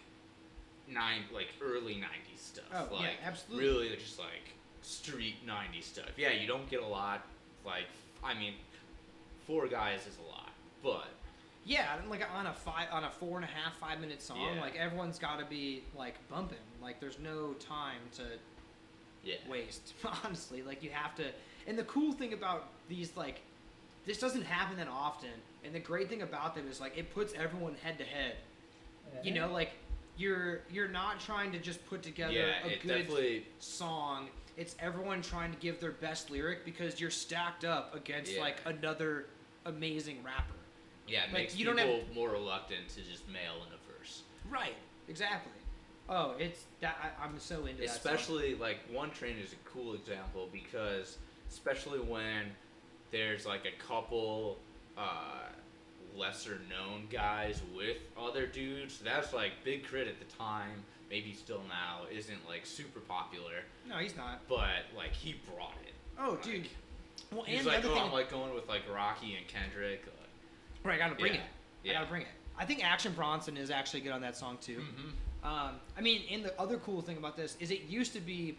nine 0.87 1.21
like 1.33 1.47
early 1.61 1.95
'90s 1.95 2.37
stuff. 2.37 2.65
Oh, 2.73 2.87
yeah, 2.91 2.99
like 2.99 3.09
absolutely. 3.23 3.65
really 3.65 3.87
they're 3.87 3.97
just 3.97 4.19
like 4.19 4.54
street 4.86 5.36
'90s 5.48 5.84
stuff. 5.84 6.10
Yeah, 6.17 6.32
you 6.32 6.48
don't 6.48 6.69
get 6.69 6.82
a 6.82 6.88
lot. 6.88 7.26
Like 7.65 7.86
I 8.24 8.34
mean, 8.34 8.54
four 9.48 9.67
guys 9.67 10.02
is 10.08 10.17
a 10.17 10.30
lot, 10.32 10.52
but 10.84 11.08
yeah, 11.65 11.98
and, 12.00 12.10
like 12.10 12.21
on 12.36 12.48
a 12.48 12.54
five 12.54 12.88
on 12.91 13.04
a 13.04 13.10
four 13.10 13.38
and 13.38 13.45
a 13.45 13.48
half 13.48 13.76
five 13.78 14.00
minute 14.00 14.21
song, 14.21 14.56
Yeah. 14.56 14.62
like 14.62 14.76
everyone's 14.76 15.17
got 15.19 15.39
to 15.39 15.45
be 15.45 15.84
like 15.98 16.15
bumping. 16.30 16.58
Like 16.82 17.00
there's 17.00 17.19
no 17.19 17.54
time 17.54 18.00
to 18.17 18.24
yeah, 19.24 19.36
waste. 19.50 19.93
Honestly, 20.24 20.62
like 20.62 20.84
you 20.84 20.91
have 20.91 21.15
to. 21.15 21.26
And 21.67 21.78
the 21.78 21.84
cool 21.86 22.12
thing 22.13 22.34
about 22.34 22.67
these 22.88 23.17
like 23.17 23.41
this 24.06 24.19
doesn't 24.19 24.43
happen 24.43 24.78
that 24.78 24.88
often. 24.88 25.32
And 25.63 25.74
the 25.74 25.80
great 25.80 26.08
thing 26.10 26.21
about 26.21 26.54
them 26.54 26.67
is 26.69 26.80
like 26.80 26.95
it 26.98 27.13
puts 27.13 27.34
everyone 27.34 27.76
head 27.82 27.98
to 27.98 28.04
head. 28.04 28.36
You 29.24 29.34
know, 29.34 29.52
like 29.52 29.71
you're 30.17 30.62
you're 30.71 30.88
not 30.88 31.19
trying 31.19 31.52
to 31.52 31.60
just 31.60 31.84
put 31.88 32.04
together 32.04 32.34
yeah. 32.34 32.63
a 32.63 32.67
It 32.67 32.82
good 32.82 32.88
definitely 33.00 33.45
song. 33.60 34.28
It's 34.57 34.75
everyone 34.79 35.21
trying 35.21 35.51
to 35.51 35.57
give 35.59 35.79
their 35.79 35.91
best 35.91 36.29
lyric 36.29 36.63
because 36.65 36.99
you're 36.99 37.09
stacked 37.11 37.65
up 37.65 37.93
against 37.95 38.33
Yeah. 38.33 38.41
like 38.41 38.57
another 38.65 39.27
amazing 39.65 40.23
rapper. 40.23 40.53
yeah 41.07 41.19
it 41.23 41.25
like, 41.25 41.33
makes 41.33 41.55
you 41.55 41.65
don't 41.65 41.77
people 41.77 41.99
have- 41.99 42.15
more 42.15 42.29
reluctant 42.29 42.87
to 42.89 43.01
just 43.01 43.27
mail 43.27 43.55
in 43.67 43.73
a 43.73 43.97
verse. 43.97 44.23
Right. 44.49 44.75
Exactly. 45.07 45.51
Oh, 46.07 46.35
it's 46.39 46.65
that 46.81 46.97
I, 47.19 47.23
I'm 47.23 47.39
so 47.39 47.65
into 47.65 47.83
especially 47.83 48.55
like 48.55 48.77
one 48.91 49.09
train 49.11 49.37
is 49.37 49.53
a 49.53 49.69
cool 49.69 49.93
example 49.95 50.47
because 50.51 51.17
especially 51.49 51.99
when 51.99 52.51
there's 53.11 53.45
like 53.45 53.65
a 53.65 53.83
couple 53.83 54.57
uh, 54.97 55.49
lesser 56.15 56.59
known 56.69 57.07
guys 57.11 57.61
with 57.75 57.97
other 58.17 58.45
dudes 58.45 58.99
that's 58.99 59.33
like 59.33 59.51
big 59.63 59.83
K.R.I.T. 59.89 60.09
at 60.09 60.19
the 60.19 60.35
time 60.35 60.83
maybe 61.15 61.34
still 61.34 61.62
now 61.69 62.01
isn't 62.12 62.39
like 62.47 62.65
super 62.65 62.99
popular 62.99 63.63
No, 63.88 63.95
he's 63.97 64.17
not. 64.17 64.41
but 64.49 64.84
like 64.95 65.13
he 65.13 65.36
brought 65.54 65.73
it 65.86 65.93
Oh, 66.19 66.32
Like, 66.32 66.43
dude. 66.43 66.67
Well, 67.32 67.43
he's 67.43 67.60
and 67.60 67.67
like 67.67 67.82
the 67.82 67.89
oh 67.89 67.91
other 67.91 67.99
i'm 68.01 68.06
thing, 68.08 68.13
like 68.13 68.30
going 68.32 68.54
with 68.54 68.67
like 68.67 68.82
rocky 68.93 69.36
and 69.36 69.47
kendrick 69.47 70.04
like, 70.06 70.30
right, 70.84 70.95
I 70.95 70.97
gotta 70.97 71.15
bring 71.15 71.34
yeah, 71.36 71.39
it. 71.39 71.43
I 71.43 71.88
yeah. 71.88 71.93
gotta 71.93 72.06
bring 72.08 72.21
it. 72.23 72.28
I 72.58 72.65
think 72.65 72.84
Action 72.86 73.13
Bronson 73.13 73.56
is 73.58 73.69
actually 73.71 74.01
good 74.01 74.12
on 74.13 74.21
that 74.21 74.36
song 74.38 74.58
too. 74.62 74.80
Mhm. 74.82 75.47
Um, 75.47 75.75
I 75.97 76.01
mean, 76.01 76.21
and 76.32 76.43
the 76.43 76.60
other 76.60 76.78
cool 76.78 77.01
thing 77.01 77.17
about 77.17 77.36
this 77.38 77.56
is 77.60 77.69
it 77.71 77.84
used 77.84 78.13
to 78.13 78.19
be, 78.21 78.58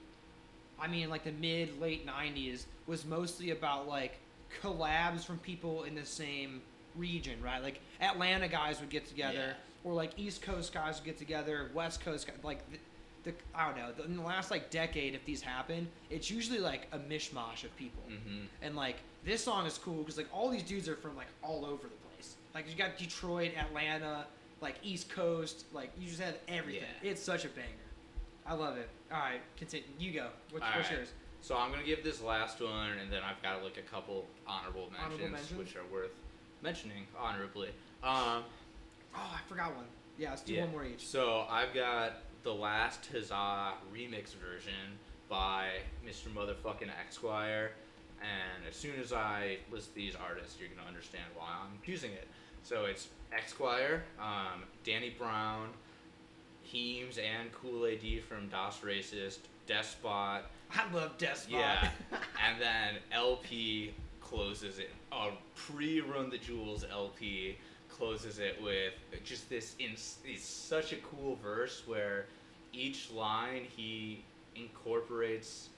I 0.80 0.86
mean, 0.86 1.08
like 1.10 1.24
the 1.24 1.32
mid 1.32 1.80
late 1.80 2.06
'90s 2.06 2.64
was 2.86 3.04
mostly 3.04 3.50
about 3.50 3.86
like 3.88 4.18
collabs 4.62 5.24
from 5.24 5.38
people 5.38 5.84
in 5.84 5.94
the 5.94 6.04
same 6.04 6.60
region, 6.94 7.40
right? 7.42 7.62
Like 7.62 7.80
Atlanta 8.00 8.48
guys 8.48 8.80
would 8.80 8.90
get 8.90 9.06
together, 9.06 9.54
Or 9.86 9.94
like 9.94 10.10
East 10.16 10.42
Coast 10.42 10.74
guys 10.74 10.96
would 10.96 11.04
get 11.04 11.16
together, 11.16 11.70
West 11.72 12.00
Coast 12.00 12.26
guys, 12.26 12.34
like 12.42 12.58
the, 12.72 12.78
the 13.22 13.36
I 13.54 13.66
don't 13.68 13.76
know. 13.78 13.92
The, 13.96 14.02
in 14.04 14.16
the 14.16 14.22
last 14.22 14.50
like 14.50 14.68
decade, 14.68 15.14
if 15.14 15.24
these 15.24 15.40
happen, 15.40 15.86
it's 16.10 16.28
usually 16.28 16.58
like 16.58 16.88
a 16.90 16.98
mishmash 16.98 17.62
of 17.62 17.74
people. 17.76 18.02
hmm 18.08 18.46
And 18.62 18.74
like 18.74 18.96
this 19.24 19.44
song 19.44 19.64
is 19.64 19.78
cool 19.78 19.98
because 19.98 20.16
like 20.16 20.26
all 20.32 20.50
these 20.50 20.64
dudes 20.64 20.88
are 20.88 20.96
from 20.96 21.14
like 21.14 21.28
all 21.40 21.64
over 21.64 21.84
the 21.84 22.08
place. 22.16 22.34
Like 22.52 22.68
you 22.68 22.74
got 22.74 22.98
Detroit, 22.98 23.52
Atlanta, 23.56 24.26
like 24.60 24.74
East 24.82 25.08
Coast. 25.08 25.66
Like 25.72 25.92
you 25.96 26.08
just 26.08 26.20
have 26.20 26.34
everything. 26.48 26.82
Yeah. 27.00 27.10
It's 27.12 27.22
such 27.22 27.44
a 27.44 27.48
banger. 27.50 27.68
I 28.44 28.54
love 28.54 28.76
it. 28.78 28.88
All 29.12 29.20
right, 29.20 29.40
continue. 29.56 29.86
You 30.00 30.12
go. 30.14 30.26
What's, 30.50 30.64
All 30.64 30.70
what's 30.74 30.88
right. 30.90 30.98
yours? 30.98 31.12
So 31.42 31.56
I'm 31.56 31.70
gonna 31.70 31.84
give 31.84 32.02
this 32.02 32.20
last 32.20 32.60
one, 32.60 32.98
and 33.00 33.12
then 33.12 33.22
I've 33.22 33.40
got 33.40 33.62
like 33.62 33.76
a 33.76 33.82
couple 33.82 34.26
honorable 34.48 34.90
mentions, 34.90 35.04
Honorable 35.04 35.28
mentions? 35.28 35.58
which 35.60 35.76
are 35.76 35.86
worth 35.92 36.10
mentioning 36.60 37.06
honorably. 37.16 37.68
Um, 38.02 38.42
Oh, 39.16 39.34
I 39.34 39.40
forgot 39.48 39.74
one. 39.74 39.86
Yeah, 40.18 40.30
let's 40.30 40.42
do 40.42 40.54
yeah. 40.54 40.62
one 40.62 40.72
more 40.72 40.84
each. 40.84 41.06
So 41.06 41.44
I've 41.50 41.74
got 41.74 42.22
the 42.42 42.52
last 42.52 43.08
Huzzah 43.12 43.74
remix 43.92 44.34
version 44.34 44.98
by 45.28 45.68
Mr. 46.06 46.28
Motherfucking 46.28 46.90
Esquire, 47.06 47.72
and 48.20 48.66
as 48.68 48.76
soon 48.76 49.00
as 49.00 49.12
I 49.12 49.58
list 49.70 49.94
these 49.94 50.14
artists, 50.14 50.56
you're 50.60 50.68
gonna 50.68 50.86
understand 50.86 51.24
why 51.34 51.48
I'm 51.48 51.78
choosing 51.84 52.12
it. 52.12 52.28
So 52.62 52.84
it's 52.84 53.08
Esquire, 53.36 54.04
um, 54.20 54.64
Danny 54.84 55.10
Brown, 55.10 55.68
Heems, 56.62 57.18
and 57.18 57.52
Kool 57.52 57.86
A.D. 57.86 58.20
from 58.20 58.48
Das 58.48 58.80
Racist, 58.80 59.38
Despot, 59.66 60.42
I 60.74 60.92
love 60.92 61.16
Despot. 61.18 61.52
yeah, 61.52 61.90
and 62.46 62.60
then 62.60 62.96
El-P 63.12 63.92
closes 64.20 64.78
it. 64.78 64.90
A 65.12 65.30
pre-Run 65.54 66.30
the 66.30 66.38
Jewels 66.38 66.84
El-P 66.90 67.56
closes 67.96 68.38
it 68.38 68.60
with 68.62 68.92
just 69.24 69.48
this. 69.48 69.74
In, 69.78 69.92
it's 69.92 70.44
such 70.44 70.92
a 70.92 70.96
cool 70.96 71.36
verse 71.42 71.82
where 71.86 72.26
each 72.72 73.10
line 73.10 73.62
he 73.76 74.22
incorporates 74.54 75.68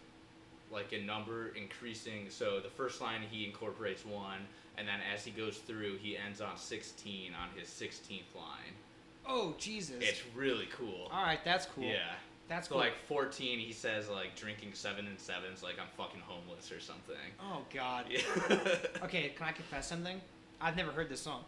like 0.71 0.93
a 0.93 0.99
number 1.01 1.49
increasing. 1.57 2.27
So 2.29 2.61
the 2.61 2.69
first 2.69 3.01
line 3.01 3.21
he 3.31 3.45
incorporates 3.47 4.05
one, 4.05 4.41
and 4.77 4.87
then 4.87 5.01
as 5.15 5.25
he 5.25 5.31
goes 5.31 5.59
through, 5.59 5.97
he 5.99 6.17
ends 6.17 6.41
on 6.41 6.57
16 6.57 7.33
on 7.35 7.49
his 7.59 7.69
16th 7.69 8.35
line. 8.37 8.75
oh 9.27 9.55
Jesus. 9.59 9.97
It's 10.01 10.23
really 10.37 10.69
cool. 10.77 11.09
All 11.13 11.23
right, 11.23 11.43
that's 11.45 11.67
cool. 11.67 11.85
Yeah. 11.85 12.13
That's 12.49 12.69
So 12.69 12.75
cool. 12.75 12.81
like 12.83 12.97
14, 13.07 13.59
he 13.59 13.73
says 13.73 14.09
like 14.09 14.35
drinking 14.37 14.71
seven 14.73 15.07
and 15.07 15.19
sevens, 15.19 15.63
like 15.63 15.75
I'm 15.81 15.89
fucking 15.97 16.21
homeless 16.27 16.71
or 16.73 16.81
something. 16.81 17.17
oh 17.43 17.63
God. 17.73 18.07
Yeah. 18.11 18.21
Okay, 19.05 19.31
can 19.37 19.47
I 19.49 19.53
confess 19.53 19.89
something? 19.89 20.21
I've 20.61 20.77
never 20.77 20.91
heard 20.91 21.09
this 21.09 21.21
song. 21.21 21.45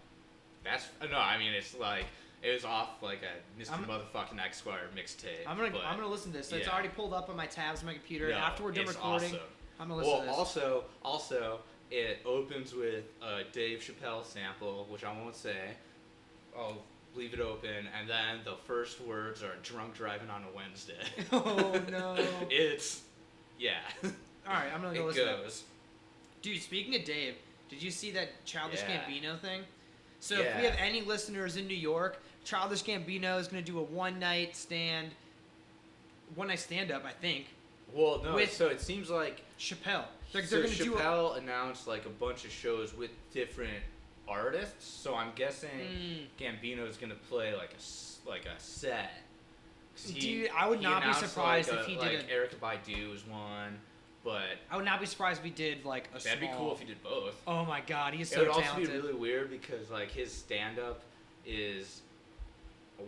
That's 0.65 0.87
no, 1.11 1.19
I 1.19 1.39
mean 1.39 1.53
it's 1.55 1.75
like 1.77 2.05
it 2.43 2.53
was 2.53 2.65
off 2.65 3.03
like 3.03 3.21
a 3.23 3.61
Mr. 3.63 3.73
I'm- 3.73 3.85
Motherfucking 3.85 4.39
Esquire 4.45 4.89
mixtape. 4.97 5.47
I'm 5.47 5.57
gonna 5.57 5.71
but- 5.71 5.85
I'm 5.85 5.97
gonna 5.97 6.09
listen 6.11 6.33
to 6.33 6.39
this. 6.39 6.49
So 6.49 6.57
It's 6.57 6.67
yeah. 6.67 6.73
already 6.73 6.89
pulled 6.89 7.13
up 7.15 7.29
on 7.29 7.37
my 7.37 7.47
tabs 7.47 7.81
on 7.81 7.87
my 7.87 7.95
computer. 7.95 8.29
No, 8.29 8.37
After 8.37 8.63
we're 8.65 8.73
done 8.73 8.87
recording, 8.87 9.29
awesome. 9.35 9.41
I'm 9.79 9.89
gonna 9.89 9.97
listen 10.01 10.13
Well, 10.13 10.21
to 10.23 10.27
this. 10.29 10.37
also, 10.37 10.85
also, 11.03 11.61
it 11.91 12.19
opens 12.25 12.75
with 12.75 13.05
a 13.23 13.45
Dave 13.53 13.81
Chappelle 13.81 14.25
sample, 14.25 14.87
which 14.91 15.05
I 15.05 15.13
won't 15.13 15.35
say. 15.37 15.73
I'll 16.57 16.83
leave 17.15 17.33
it 17.35 17.41
open, 17.41 17.89
and 17.99 18.09
then 18.09 18.41
the 18.45 18.57
first 18.67 19.01
words 19.01 19.43
are 19.43 19.57
"drunk 19.63 19.95
driving 19.95 20.31
on 20.31 20.45
a 20.45 20.51
Wednesday." 20.55 21.03
oh 21.33 21.81
no. 21.91 22.15
it's 22.51 23.03
yeah. 23.59 23.81
All 24.05 24.11
right, 24.55 24.73
I'm 24.73 24.83
gonna 24.83 24.95
go 24.95 25.05
it 25.05 25.07
listen. 25.09 25.25
to 25.27 25.31
it. 25.35 25.43
goes. 25.43 25.65
Dude, 26.43 26.61
speaking 26.63 26.95
of 26.97 27.05
Dave, 27.05 27.35
did 27.69 27.83
you 27.83 27.91
see 27.91 28.11
that 28.13 28.45
Childish 28.47 28.81
Yeah. 28.89 29.03
Gambino 29.05 29.39
thing? 29.41 29.63
So 30.21 30.37
if 30.37 30.57
we 30.59 30.65
have 30.65 30.77
any 30.79 31.01
listeners 31.03 31.57
in 31.57 31.67
New 31.67 31.77
York, 31.77 32.21
Childish 32.45 32.83
Gambino 32.85 33.39
is 33.41 33.49
gonna 33.49 33.63
do 33.63 33.79
a 33.79 33.83
one 33.83 34.19
night 34.19 34.55
stand, 34.57 35.11
one 36.35 36.49
night 36.49 36.59
stand 36.61 36.91
up, 36.91 37.05
I 37.05 37.13
think. 37.13 37.47
Well, 37.93 38.21
no. 38.23 38.45
So 38.47 38.69
it 38.69 38.81
seems 38.81 39.11
like 39.11 39.43
Chappelle. 39.59 40.05
They're, 40.33 40.45
so 40.45 40.61
they're 40.63 40.69
do 40.69 40.95
a, 40.95 40.99
Chappelle 41.01 41.39
announced 41.39 41.89
like 41.89 42.07
a 42.07 42.11
bunch 42.11 42.45
of 42.45 42.51
shows 42.53 42.95
with 42.97 43.11
different 43.33 43.83
artists. 44.29 44.85
So 44.87 45.15
I'm 45.15 45.33
guessing 45.35 46.29
Mm. 46.39 46.87
is 46.89 46.97
gonna 46.97 47.15
play 47.29 47.55
like 47.57 47.71
a 47.73 48.29
like 48.29 48.45
a 48.47 48.59
set. 48.61 49.11
he- 50.07 50.19
Dude, 50.21 50.51
I 50.57 50.69
would 50.69 50.81
not 50.81 51.03
be 51.05 51.13
surprised 51.13 51.69
like, 51.71 51.81
if 51.81 51.87
a- 51.87 51.91
he 51.91 51.97
like 51.99 52.11
did 52.11 52.31
a- 52.31 52.33
Erykah 52.33 52.59
Badu 52.61 53.11
was 53.11 53.27
one, 53.27 53.81
but 54.25 54.43
I 54.71 54.77
would 54.77 54.85
not 54.85 55.01
be 55.01 55.07
surprised 55.07 55.39
if 55.39 55.45
we 55.45 55.51
did 55.51 55.85
like 55.85 56.09
a 56.15 56.23
that'd 56.23 56.41
be 56.41 56.51
cool 56.57 56.73
if 56.73 56.81
he 56.81 56.87
did 56.87 57.03
both. 57.03 57.41
Oh 57.47 57.65
my 57.65 57.81
god, 57.81 58.15
he's 58.15 58.29
so 58.29 58.45
talented. 58.45 58.63
it 58.63 58.67
would 58.67 58.75
also 58.75 58.93
be 58.93 58.99
really 59.09 59.15
weird 59.19 59.51
because 59.51 59.91
like 59.91 60.11
his 60.11 60.33
stand 60.33 60.79
up 60.79 61.03
is 61.47 62.03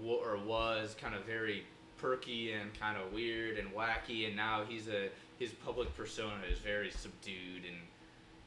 or 0.06 0.38
was 0.46 0.96
kind 1.00 1.14
of 1.14 1.24
very 1.24 1.64
perky 1.98 2.52
and 2.52 2.72
kind 2.78 2.96
of 2.96 3.12
weird 3.12 3.58
and 3.58 3.68
wacky 3.72 4.26
and 4.26 4.34
now 4.34 4.62
he's 4.66 4.88
a 4.88 5.08
his 5.38 5.52
public 5.52 5.94
persona 5.96 6.40
is 6.50 6.58
very 6.58 6.90
subdued 6.90 7.64
and 7.66 7.76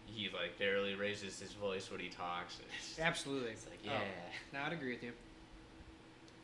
he 0.08 0.30
like 0.30 0.58
barely 0.58 0.96
raises 0.96 1.40
his 1.40 1.52
voice 1.54 1.90
when 1.92 2.00
he 2.00 2.10
talks. 2.10 2.58
It's, 2.80 3.00
Absolutely. 3.00 3.52
it's 3.52 3.66
like 3.66 3.80
Oh, 3.86 3.92
yeah. 3.92 4.00
no, 4.54 4.60
I'd 4.66 4.74
agree 4.74 4.94
with 4.94 5.04
you. 5.04 5.12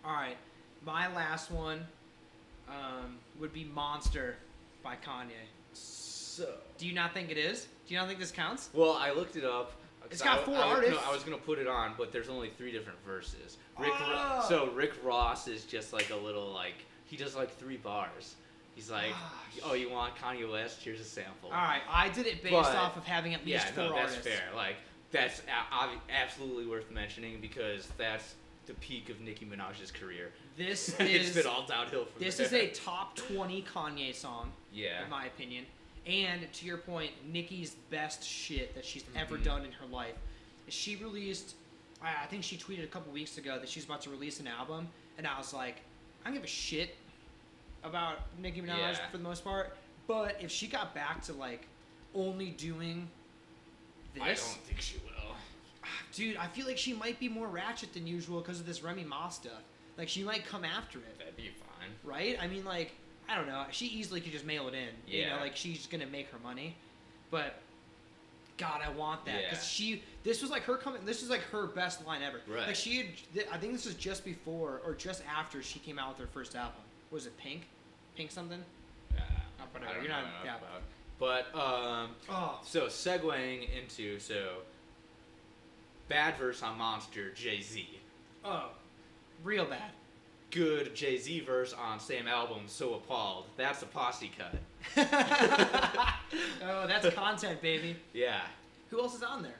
All 0.06 0.14
right, 0.14 0.38
my 0.86 1.14
last 1.14 1.52
one 1.52 1.86
um, 2.68 3.18
would 3.40 3.54
be 3.54 3.64
"Monster" 3.64 4.36
by 4.84 4.96
Kanye. 4.96 5.32
So 6.42 6.54
Do 6.80 6.88
you 6.88 6.94
not 6.94 7.14
think 7.14 7.30
it 7.30 7.38
is? 7.38 7.68
Do 7.88 7.94
you 7.94 8.00
not 8.00 8.08
think 8.08 8.20
this 8.20 8.32
counts? 8.32 8.70
well, 8.74 8.94
I 8.94 9.12
looked 9.12 9.36
it 9.36 9.46
up. 9.46 9.74
It's 10.10 10.22
got 10.22 10.40
I- 10.40 10.44
four 10.44 10.56
I, 10.58 10.62
artists. 10.62 10.96
No, 11.02 11.10
I 11.10 11.14
was 11.14 11.24
gonna 11.24 11.38
put 11.38 11.60
it 11.60 11.68
on, 11.68 11.94
but 11.98 12.12
there's 12.12 12.30
only 12.30 12.50
three 12.58 12.72
different 12.72 12.98
verses. 13.06 13.58
Rick, 13.78 13.92
Ro- 14.00 14.40
Oh. 14.42 14.46
so 14.50 14.72
Rick 14.72 14.94
Ross 15.04 15.48
is 15.48 15.64
just 15.66 15.94
like 15.94 16.10
a 16.10 16.16
little 16.16 16.52
like 16.52 16.74
he 17.06 17.16
does 17.16 17.36
like 17.36 17.56
three 17.58 17.78
bars. 17.78 18.36
He's 18.76 18.90
like, 18.90 19.12
Ah, 19.14 19.44
oh, 19.66 19.74
you 19.74 19.90
want 19.92 20.16
Kanye 20.16 20.50
West? 20.52 20.82
Here's 20.82 21.00
a 21.00 21.04
sample. 21.04 21.50
All 21.50 21.56
right, 21.56 21.82
I 21.90 22.10
did 22.10 22.26
it 22.26 22.42
based 22.42 22.54
But- 22.56 22.76
off 22.76 22.98
of 22.98 23.06
having 23.06 23.34
at 23.36 23.46
least 23.46 23.68
yeah, 23.68 23.72
four 23.74 23.84
no, 23.90 23.96
that's 23.96 24.16
fair. 24.16 24.42
Like 24.56 24.78
that's 25.12 25.42
a- 25.42 26.12
absolutely 26.12 26.66
worth 26.66 26.90
mentioning 26.90 27.40
because 27.40 27.88
that's 27.98 28.36
the 28.66 28.74
peak 28.76 29.10
of 29.10 29.22
Nicki 29.22 29.46
Minaj's 29.46 29.92
career. 29.92 30.32
This 30.58 30.90
it's 31.00 31.30
is 31.30 31.36
been 31.36 31.48
all 31.48 31.66
downhill 31.66 32.06
from 32.06 32.22
this 32.24 32.38
there. 32.38 32.48
is 32.48 32.54
a 32.54 32.68
top 32.72 33.16
twenty 33.16 33.62
Kanye 33.64 34.14
song, 34.16 34.52
yeah. 34.74 35.04
in 35.04 35.10
my 35.10 35.26
opinion. 35.26 35.66
And 36.12 36.52
to 36.52 36.66
your 36.66 36.78
point, 36.78 37.12
Nicki's 37.32 37.76
best 37.90 38.22
shit 38.22 38.76
that 38.76 38.84
she's 38.84 39.06
ever 39.16 39.38
Mhm. 39.38 39.44
done 39.46 39.66
in 39.66 39.72
her 39.72 39.86
life. 39.86 40.16
She 40.68 40.98
released, 40.98 41.56
I 42.02 42.24
I 42.24 42.26
think 42.28 42.44
she 42.44 42.58
tweeted 42.58 42.84
a 42.84 42.88
couple 42.88 43.14
weeks 43.14 43.38
ago 43.38 43.58
that 43.60 43.70
she's 43.70 43.86
about 43.86 44.02
to 44.02 44.10
release 44.10 44.42
an 44.42 44.48
album, 44.48 44.90
and 45.18 45.26
I 45.26 45.38
was 45.38 45.54
like, 45.54 45.78
I 46.22 46.26
don't 46.26 46.34
give 46.34 46.44
a 46.44 46.48
shit 46.48 46.98
about 47.84 48.20
Nicki 48.38 48.62
Minaj 48.62 48.68
Yeah. 48.98 49.10
for 49.10 49.18
the 49.18 49.24
most 49.24 49.44
part. 49.46 49.78
But 50.08 50.42
if 50.42 50.52
she 50.52 50.68
got 50.68 50.94
back 50.94 51.22
to 51.24 51.34
like 51.34 51.66
only 52.14 52.50
doing 52.52 53.10
this, 54.14 54.22
I 54.24 54.28
don't 54.56 54.66
think 54.66 54.82
she 54.82 54.98
will. 54.98 55.36
dude, 56.14 56.36
I 56.36 56.48
feel 56.48 56.68
like 56.68 56.78
she 56.78 56.94
might 56.94 57.20
be 57.20 57.30
more 57.30 57.48
ratchet 57.48 57.94
than 57.94 58.06
usual 58.06 58.42
because 58.42 58.60
of 58.60 58.66
this 58.66 58.82
Remy 58.82 59.06
Ma 59.06 59.30
stuff. 59.30 59.64
Like 59.98 60.10
she 60.10 60.24
might 60.24 60.46
come 60.46 60.66
after 60.66 61.00
it 61.00 61.18
That'd 61.18 61.38
be 61.38 61.50
fine. 61.50 61.90
right? 62.04 62.38
I 62.42 62.48
mean, 62.48 62.66
like, 62.66 62.92
I 63.32 63.36
don't 63.36 63.48
know. 63.48 63.64
She 63.72 63.86
easily 63.88 64.20
could 64.20 64.32
just 64.34 64.46
mail 64.46 64.68
it 64.68 64.74
in. 64.74 64.90
You 65.08 65.22
know, 65.24 65.36
Yeah. 65.36 65.40
like 65.42 65.56
she's 65.56 65.88
gonna 65.88 66.06
make 66.06 66.30
her 66.32 66.40
money. 66.40 66.76
But 67.30 67.56
God, 68.58 68.82
I 68.86 68.90
want 68.90 69.26
that 69.26 69.44
because 69.50 69.60
Yeah. 69.80 69.96
she. 69.96 70.04
This 70.24 70.42
was 70.42 70.52
like 70.52 70.64
her 70.64 70.76
coming. 70.78 71.06
This 71.06 71.24
is 71.24 71.30
like 71.30 71.42
her 71.44 71.66
best 71.68 72.06
line 72.06 72.22
ever. 72.22 72.42
Right. 72.48 72.68
Like 72.68 72.76
she 72.76 72.98
had. 72.98 73.08
th- 73.34 73.48
I 73.52 73.58
think 73.58 73.72
this 73.74 73.86
was 73.86 73.96
just 73.96 74.26
before 74.26 74.82
or 74.86 74.94
just 74.96 75.24
after 75.26 75.64
she 75.64 75.80
came 75.80 75.98
out 75.98 76.10
with 76.10 76.18
her 76.28 76.28
first 76.34 76.56
album. 76.56 76.82
Was 77.10 77.26
it 77.26 77.38
Pink? 77.38 77.68
Pink 78.16 78.32
something? 78.32 78.64
Yeah, 79.16 79.22
I 79.60 79.64
whatever, 79.78 80.00
you're 80.02 80.10
not- 80.10 80.26
yeah. 80.44 80.58
about. 80.58 80.82
But 81.20 81.56
um, 81.56 82.16
Oh, 82.30 82.60
so 82.64 82.88
segueing 82.88 83.70
into 83.78 84.20
so 84.20 84.64
bad 86.10 86.36
verse 86.38 86.62
on 86.64 86.78
Monster 86.78 87.32
Jay 87.32 87.62
Z. 87.62 87.88
oh, 88.44 88.70
real 89.44 89.66
bad. 89.66 89.92
Good 90.52 90.94
Jay 90.94 91.18
Z 91.18 91.40
verse 91.42 91.74
on 91.74 92.00
same 92.00 92.28
album. 92.28 92.64
So 92.68 92.96
appalled. 92.96 93.46
That's 93.58 93.82
a 93.82 93.86
posse 93.86 94.32
cut. 94.38 94.56
oh, 96.64 96.88
that's 96.88 97.10
content, 97.16 97.62
baby. 97.62 97.96
Yeah. 98.14 98.42
Who 98.90 99.00
else 99.00 99.16
is 99.16 99.24
on 99.24 99.44
there? 99.44 99.60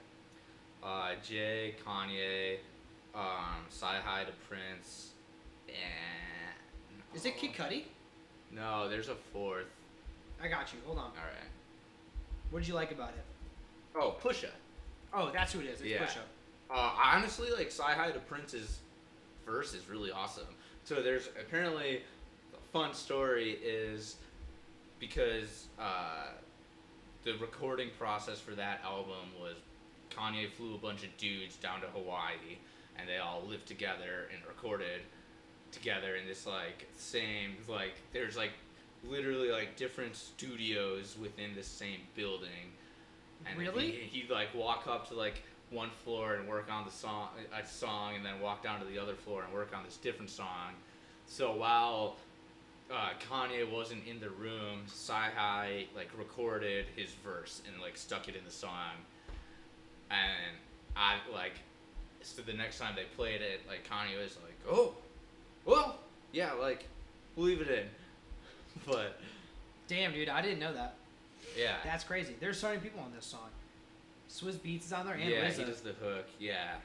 Uh, 0.84 1.12
Jay, 1.24 1.76
Kanye, 1.86 2.58
um, 3.16 3.66
Sci 3.70 3.86
Hi 3.86 4.24
to 4.24 4.32
Prince, 4.50 5.12
and 5.68 7.02
Is 7.16 7.26
it 7.26 7.38
Kid 7.38 7.54
Cudi? 7.54 7.84
No, 8.52 8.90
there's 8.90 9.08
a 9.08 9.16
fourth. 9.16 9.68
I 10.44 10.48
got 10.48 10.74
you. 10.74 10.80
Hold 10.86 10.98
on. 10.98 11.06
All 11.06 11.12
right. 11.12 11.50
What 12.50 12.60
did 12.60 12.68
you 12.68 12.74
like 12.74 12.92
about 12.92 13.10
it? 13.10 13.24
Oh, 13.96 14.16
Pusha. 14.22 14.50
Oh, 15.14 15.30
that's 15.32 15.54
who 15.54 15.60
it 15.60 15.68
is. 15.68 15.80
It's 15.82 15.90
Yeah. 15.90 16.04
Pusha. 16.04 16.20
Uh, 16.70 16.92
honestly, 17.04 17.50
like 17.52 17.70
CyHi 17.70 18.14
the 18.14 18.20
Prynce's 18.20 18.80
verse 19.46 19.74
is 19.74 19.88
really 19.90 20.12
awesome. 20.12 20.48
So 20.84 21.02
there's 21.02 21.30
apparently 21.40 22.02
a 22.54 22.72
fun 22.72 22.94
story 22.94 23.58
is 23.64 24.16
because 25.00 25.68
uh, 25.80 26.28
the 27.24 27.34
recording 27.34 27.90
process 27.98 28.40
for 28.40 28.52
that 28.52 28.82
album 28.84 29.30
was 29.40 29.56
Kanye 30.10 30.50
flew 30.50 30.76
a 30.76 30.78
bunch 30.78 31.04
of 31.04 31.16
dudes 31.18 31.56
down 31.56 31.82
to 31.82 31.88
Hawaii, 31.88 32.58
and 32.98 33.08
they 33.08 33.18
all 33.18 33.44
lived 33.48 33.68
together 33.68 34.28
and 34.34 34.46
recorded 34.48 35.02
together 35.72 36.16
in 36.16 36.28
this 36.28 36.46
like 36.46 36.88
same 36.98 37.56
like 37.70 37.94
there's 38.12 38.36
like 38.36 38.52
literally 39.10 39.50
like 39.50 39.78
different 39.78 40.16
studios 40.16 41.16
within 41.20 41.56
the 41.56 41.64
same 41.64 42.00
building. 42.16 42.74
And 43.50 43.58
Really? 43.58 43.92
He, 43.92 44.20
he'd 44.20 44.30
like 44.30 44.54
walk 44.54 44.88
up 44.88 45.08
to 45.10 45.16
like 45.16 45.42
one 45.72 45.90
floor 46.04 46.36
and 46.36 46.48
work 46.48 46.68
on 46.72 46.86
the 46.86 46.92
song 46.92 47.30
a 47.58 47.66
song, 47.66 48.16
and 48.16 48.26
then 48.26 48.40
walk 48.40 48.64
down 48.64 48.80
to 48.80 48.86
the 48.86 49.00
other 49.00 49.16
floor 49.16 49.44
and 49.44 49.54
work 49.54 49.72
on 49.76 49.84
this 49.84 49.98
different 49.98 50.30
song. 50.30 50.74
So 51.28 51.56
while 51.56 52.18
uh, 52.94 53.10
Kanye 53.30 53.70
wasn't 53.70 54.06
in 54.06 54.20
the 54.20 54.30
room, 54.30 54.82
CyHi 54.88 55.88
like 55.96 56.10
recorded 56.18 56.86
his 56.96 57.12
verse 57.24 57.62
and 57.72 57.82
like 57.82 57.98
stuck 57.98 58.28
it 58.28 58.36
in 58.36 58.44
the 58.46 58.52
song, 58.52 58.92
and 60.10 60.58
I 60.96 61.16
like 61.34 61.54
so 62.22 62.42
the 62.42 62.54
next 62.54 62.78
time 62.80 62.96
they 62.96 63.06
played 63.16 63.42
it, 63.42 63.62
like 63.68 63.88
Kanye 63.90 64.22
was 64.22 64.38
like, 64.44 64.58
"Oh, 64.70 64.94
well, 65.66 65.98
yeah, 66.34 66.54
like 66.54 66.86
we'll 67.36 67.48
leave 67.48 67.62
it 67.62 67.70
in," 67.70 67.86
but 68.86 69.18
Damn, 69.92 70.14
dude, 70.14 70.30
I 70.30 70.42
didn't 70.42 70.60
know 70.60 70.74
that. 70.74 70.96
yeah, 71.58 71.76
That's 71.84 72.06
crazy. 72.06 72.34
There's 72.40 72.58
so 72.58 72.70
many 72.70 72.80
people 72.80 73.02
on 73.02 73.12
this 73.14 73.26
song. 73.26 73.50
Swizz 74.32 74.56
Beatz 74.60 74.86
is 74.86 74.94
on 74.94 75.06
there 75.06 75.16
and 75.16 75.30
yeah, 75.30 75.46
RZA. 75.50 75.58
he 75.58 75.64
does 75.66 75.82
the 75.82 75.92
hook, 75.94 76.26
yeah, 76.40 76.76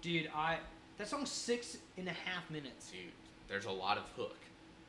Dude, 0.00 0.30
I 0.34 0.58
that 0.98 1.08
song's 1.08 1.30
six 1.30 1.76
and 1.98 2.08
a 2.08 2.12
half 2.12 2.48
minutes. 2.50 2.90
dude. 2.90 3.12
There's 3.48 3.66
a 3.66 3.70
lot 3.70 3.98
of 3.98 4.04
hook 4.16 4.36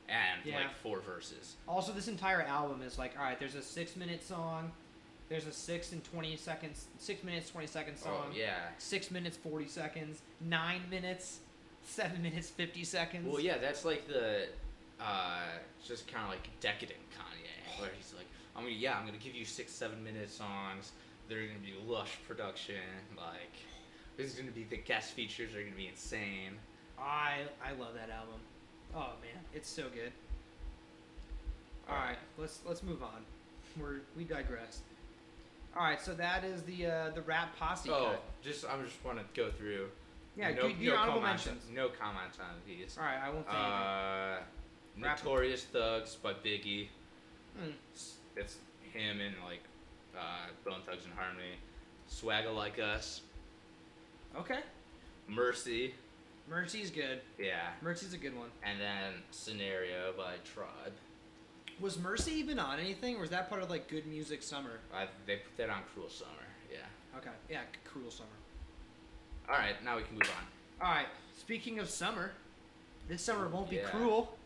and 0.07 0.41
Yeah. 0.45 0.57
like 0.59 0.75
four 0.77 0.99
verses. 1.01 1.55
Also, 1.67 1.91
this 1.91 2.07
entire 2.07 2.41
album 2.43 2.81
is 2.81 2.97
like, 2.97 3.17
all 3.17 3.23
right, 3.25 3.37
there's 3.39 3.55
a 3.55 3.61
six 3.61 3.95
minute 3.97 4.23
song, 4.23 4.71
there's 5.27 5.45
a 5.45 5.51
six 5.51 5.91
and 5.91 6.01
twenty 6.05 6.37
seconds, 6.37 6.85
six 6.99 7.23
minutes 7.23 7.49
twenty 7.49 7.67
seconds 7.67 8.01
song, 8.01 8.27
Oh 8.29 8.33
yeah. 8.33 8.69
six 8.77 9.11
minutes 9.11 9.35
forty 9.37 9.67
seconds, 9.67 10.21
nine 10.39 10.81
minutes, 10.89 11.39
seven 11.83 12.21
minutes 12.21 12.49
fifty 12.49 12.83
seconds. 12.85 13.27
Well, 13.27 13.41
yeah, 13.41 13.57
that's 13.57 13.83
like 13.83 14.07
the 14.07 14.47
uh, 15.01 15.41
just 15.85 16.07
kind 16.07 16.23
of 16.23 16.29
like 16.29 16.47
decadent 16.61 16.99
Kanye, 17.11 17.79
where 17.81 17.91
he's 17.97 18.13
like, 18.15 18.25
I'm 18.55 18.63
gonna, 18.63 18.75
yeah, 18.75 18.97
I'm 18.97 19.05
gonna 19.05 19.17
give 19.17 19.35
you 19.35 19.45
six, 19.45 19.71
seven 19.73 20.01
minute 20.03 20.29
songs. 20.31 20.91
They're 21.29 21.45
gonna 21.47 21.59
be 21.59 21.73
lush 21.85 22.17
production. 22.27 22.75
Like, 23.15 23.53
this 24.17 24.27
is 24.33 24.39
gonna 24.39 24.51
be 24.51 24.63
the 24.63 24.77
guest 24.77 25.11
features 25.13 25.53
are 25.55 25.61
gonna 25.63 25.75
be 25.75 25.87
insane. 25.87 26.53
I 26.99 27.41
I 27.63 27.71
love 27.73 27.93
that 27.95 28.09
album. 28.09 28.39
Oh 28.95 29.13
man, 29.21 29.43
it's 29.53 29.69
so 29.69 29.83
good. 29.93 30.11
All 31.89 31.95
right, 31.95 32.17
let's 32.37 32.59
let's 32.65 32.83
move 32.83 33.01
on. 33.03 33.23
We're 33.79 34.01
we 34.15 34.23
digress. 34.23 34.81
All 35.75 35.83
right, 35.83 36.01
so 36.01 36.13
that 36.15 36.43
is 36.43 36.63
the 36.63 36.85
uh, 36.87 37.09
the 37.11 37.21
rap 37.21 37.55
posse 37.57 37.89
Oh, 37.89 38.05
cut. 38.11 38.23
just 38.41 38.65
I 38.65 38.81
just 38.83 39.03
want 39.05 39.19
to 39.19 39.25
go 39.39 39.51
through. 39.51 39.87
Yeah, 40.35 40.51
no, 40.53 40.69
do, 40.69 40.73
do 40.75 40.85
no 40.87 40.95
honorable 40.95 41.21
comments, 41.21 41.45
mentions. 41.45 41.65
No 41.73 41.89
comments 41.89 42.37
on 42.39 42.55
these. 42.67 42.97
All 42.97 43.03
right, 43.05 43.19
I 43.23 43.29
won't 43.29 43.45
say. 43.47 43.53
Uh, 43.55 44.43
Notorious 44.99 45.63
Thugs 45.65 46.15
by 46.15 46.33
Biggie. 46.33 46.87
It's- 47.59 48.15
It's 48.35 48.57
him 48.93 49.19
and 49.19 49.35
like 49.45 49.61
uh, 50.19 50.47
Bone 50.69 50.81
Thugs 50.85 51.05
and 51.05 51.13
Harmony. 51.13 51.55
Swagger 52.07 52.51
Like 52.51 52.79
Us. 52.79 53.21
Okay, 54.37 54.59
Mercy. 55.27 55.93
Mercy's 56.49 56.89
good. 56.89 57.19
Yeah. 57.37 57.67
Mercy's 57.81 58.13
a 58.13 58.17
good 58.17 58.35
one. 58.37 58.47
And 58.63 58.79
then 58.79 59.13
Scenario 59.31 60.13
by 60.15 60.35
Tribe. 60.53 60.93
Was 61.81 61.99
Mercy 61.99 62.31
even 62.33 62.57
on 62.57 62.79
anything, 62.79 63.17
or 63.17 63.21
was 63.21 63.29
that 63.31 63.49
part 63.49 63.61
of 63.61 63.69
like 63.69 63.87
Good 63.89 64.05
Music 64.07 64.41
Summer? 64.41 64.79
I, 64.95 65.07
they 65.25 65.37
put 65.37 65.57
that 65.57 65.69
on 65.69 65.81
Cruel 65.93 66.09
Summer. 66.09 66.31
Yeah. 66.71 66.77
Okay, 67.17 67.29
yeah, 67.49 67.61
Cruel 67.83 68.09
Summer. 68.11 68.29
All 69.49 69.55
right, 69.55 69.75
now 69.83 69.97
we 69.97 70.03
can 70.03 70.13
move 70.13 70.29
on. 70.39 70.85
All 70.87 70.93
right, 70.93 71.07
speaking 71.37 71.79
of 71.79 71.89
summer, 71.89 72.31
this 73.09 73.21
summer 73.21 73.47
won't 73.49 73.69
be 73.69 73.77
Yeah. 73.77 73.89
cruel, 73.89 74.37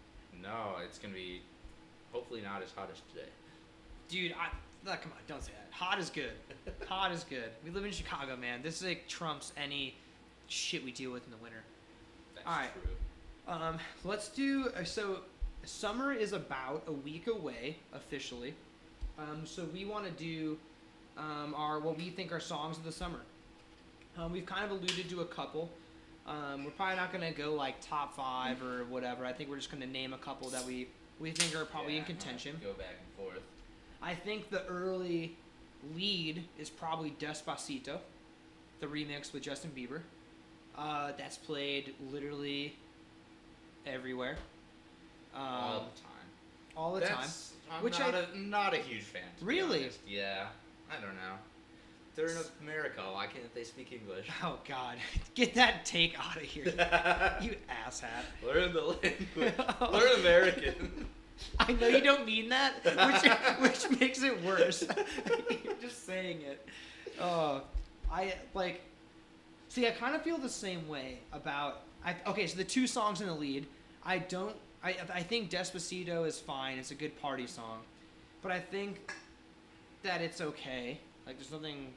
No, 0.41 0.77
it's 0.83 0.97
gonna 0.97 1.13
be 1.13 1.41
hopefully 2.11 2.41
not 2.41 2.61
as 2.63 2.71
hot 2.71 2.89
as 2.91 2.99
today. 3.13 3.29
dude. 4.09 4.33
I 4.33 4.49
come 4.85 5.11
on, 5.11 5.19
don't 5.27 5.43
say 5.43 5.51
that. 5.53 5.67
Hot 5.75 5.99
is 5.99 6.09
good. 6.09 6.31
Hot 6.87 7.11
is 7.11 7.23
good. 7.23 7.49
We 7.63 7.71
live 7.71 7.85
in 7.85 7.91
Chicago, 7.91 8.35
man. 8.35 8.61
This 8.61 8.81
is 8.81 8.87
like 8.87 9.07
trumps 9.07 9.51
any 9.57 9.95
shit 10.47 10.83
we 10.83 10.91
deal 10.91 11.11
with 11.11 11.25
in 11.25 11.31
the 11.31 11.37
winter. 11.37 11.63
That's 12.35 12.47
All 12.47 12.53
right. 12.53 12.69
true. 12.73 13.53
Um, 13.53 13.77
let's 14.03 14.29
do 14.29 14.69
uh, 14.77 14.83
so. 14.83 15.19
Summer 15.63 16.11
is 16.11 16.33
about 16.33 16.81
a 16.87 16.91
week 16.91 17.27
away 17.27 17.77
officially. 17.93 18.55
Um, 19.19 19.45
so 19.45 19.65
we 19.65 19.85
want 19.85 20.05
to 20.05 20.11
do 20.11 20.57
um, 21.17 21.53
our 21.55 21.79
what 21.79 21.97
we 21.97 22.09
think 22.09 22.31
are 22.31 22.39
songs 22.39 22.77
of 22.77 22.83
the 22.83 22.91
summer. 22.91 23.19
Um, 24.17 24.31
we've 24.31 24.45
kind 24.45 24.65
of 24.65 24.71
alluded 24.71 25.07
to 25.09 25.21
a 25.21 25.25
couple. 25.25 25.69
Um, 26.27 26.65
we're 26.65 26.71
probably 26.71 26.95
not 26.95 27.11
gonna 27.13 27.31
go 27.31 27.53
like 27.53 27.79
top 27.79 28.15
five 28.15 28.61
or 28.63 28.85
whatever. 28.85 29.23
I 29.25 29.33
think 29.33 29.49
we're 29.49 29.57
just 29.57 29.71
gonna 29.71 29.85
name 29.85 30.13
a 30.13 30.17
couple 30.17 30.49
that 30.49 30.65
we 30.65 30.87
we 31.19 31.31
think 31.31 31.55
are 31.59 31.65
probably 31.65 31.93
Yeah, 31.93 31.99
in 31.99 32.05
contention. 32.05 32.59
Go 32.63 32.73
back 32.73 32.95
and 32.99 33.25
forth. 33.25 33.41
I 34.01 34.13
think 34.15 34.49
the 34.49 34.65
early 34.67 35.35
lead 35.95 36.43
is 36.57 36.69
probably 36.69 37.11
Despacito, 37.19 37.99
the 38.79 38.87
remix 38.87 39.33
with 39.33 39.43
Justin 39.43 39.71
Bieber. 39.75 40.01
Uh, 40.77 41.11
that's 41.17 41.37
played 41.37 41.93
literally 42.11 42.75
everywhere. 43.85 44.37
Um, 45.35 45.43
all 45.43 45.73
the 45.93 46.01
time. 46.01 46.75
all 46.77 46.93
the 46.95 47.01
time. 47.01 47.17
That's, 47.21 47.53
I'm 47.71 47.83
Which 47.83 47.99
not 47.99 48.15
I- 48.15 48.19
a 48.33 48.37
not 48.37 48.73
a 48.73 48.77
huge 48.77 49.03
fan. 49.03 49.21
Really? 49.41 49.89
Yeah. 50.07 50.47
I 50.89 50.95
don't 51.01 51.15
know. 51.15 51.35
They're 52.15 52.27
in 52.27 52.37
America. 52.61 53.01
Why 53.13 53.27
can't 53.27 53.53
they 53.55 53.63
speak 53.63 53.91
English? 53.93 54.27
Oh 54.43 54.57
God, 54.67 54.97
get 55.35 55.53
that 55.55 55.85
take 55.85 56.19
out 56.19 56.35
of 56.35 56.41
here, 56.41 56.65
you 57.41 57.55
asshat. 57.87 58.25
Learn 58.45 58.73
the 58.73 58.81
language. 58.81 59.53
Learn 59.91 60.19
American. 60.19 61.05
I 61.59 61.73
know 61.73 61.87
you 61.87 62.01
don't 62.01 62.25
mean 62.25 62.49
that, 62.49 62.73
which 62.83 63.89
which 63.89 63.99
makes 63.99 64.23
it 64.23 64.43
worse. 64.43 64.83
You're 65.63 65.73
just 65.81 66.05
saying 66.05 66.41
it. 66.41 66.67
Oh, 67.19 67.61
I 68.11 68.33
like. 68.53 68.81
See, 69.69 69.87
I 69.87 69.91
kind 69.91 70.15
of 70.15 70.21
feel 70.21 70.37
the 70.37 70.49
same 70.49 70.87
way 70.87 71.19
about. 71.31 71.81
I 72.05 72.15
okay, 72.27 72.47
so 72.47 72.57
the 72.57 72.63
two 72.63 72.87
songs 72.87 73.21
in 73.21 73.27
the 73.27 73.33
lead, 73.33 73.67
I 74.05 74.19
don't. 74.19 74.55
I 74.83 74.95
I 75.13 75.21
think 75.23 75.49
Despacito 75.49 76.25
is 76.25 76.39
fine. 76.39 76.77
It's 76.79 76.91
a 76.91 76.95
good 76.95 77.19
party 77.21 77.47
song, 77.47 77.79
but 78.41 78.51
I 78.51 78.59
think 78.59 79.13
that 80.03 80.21
it's 80.21 80.41
okay. 80.41 80.99
Like, 81.27 81.37
there's 81.37 81.51
nothing 81.51 81.93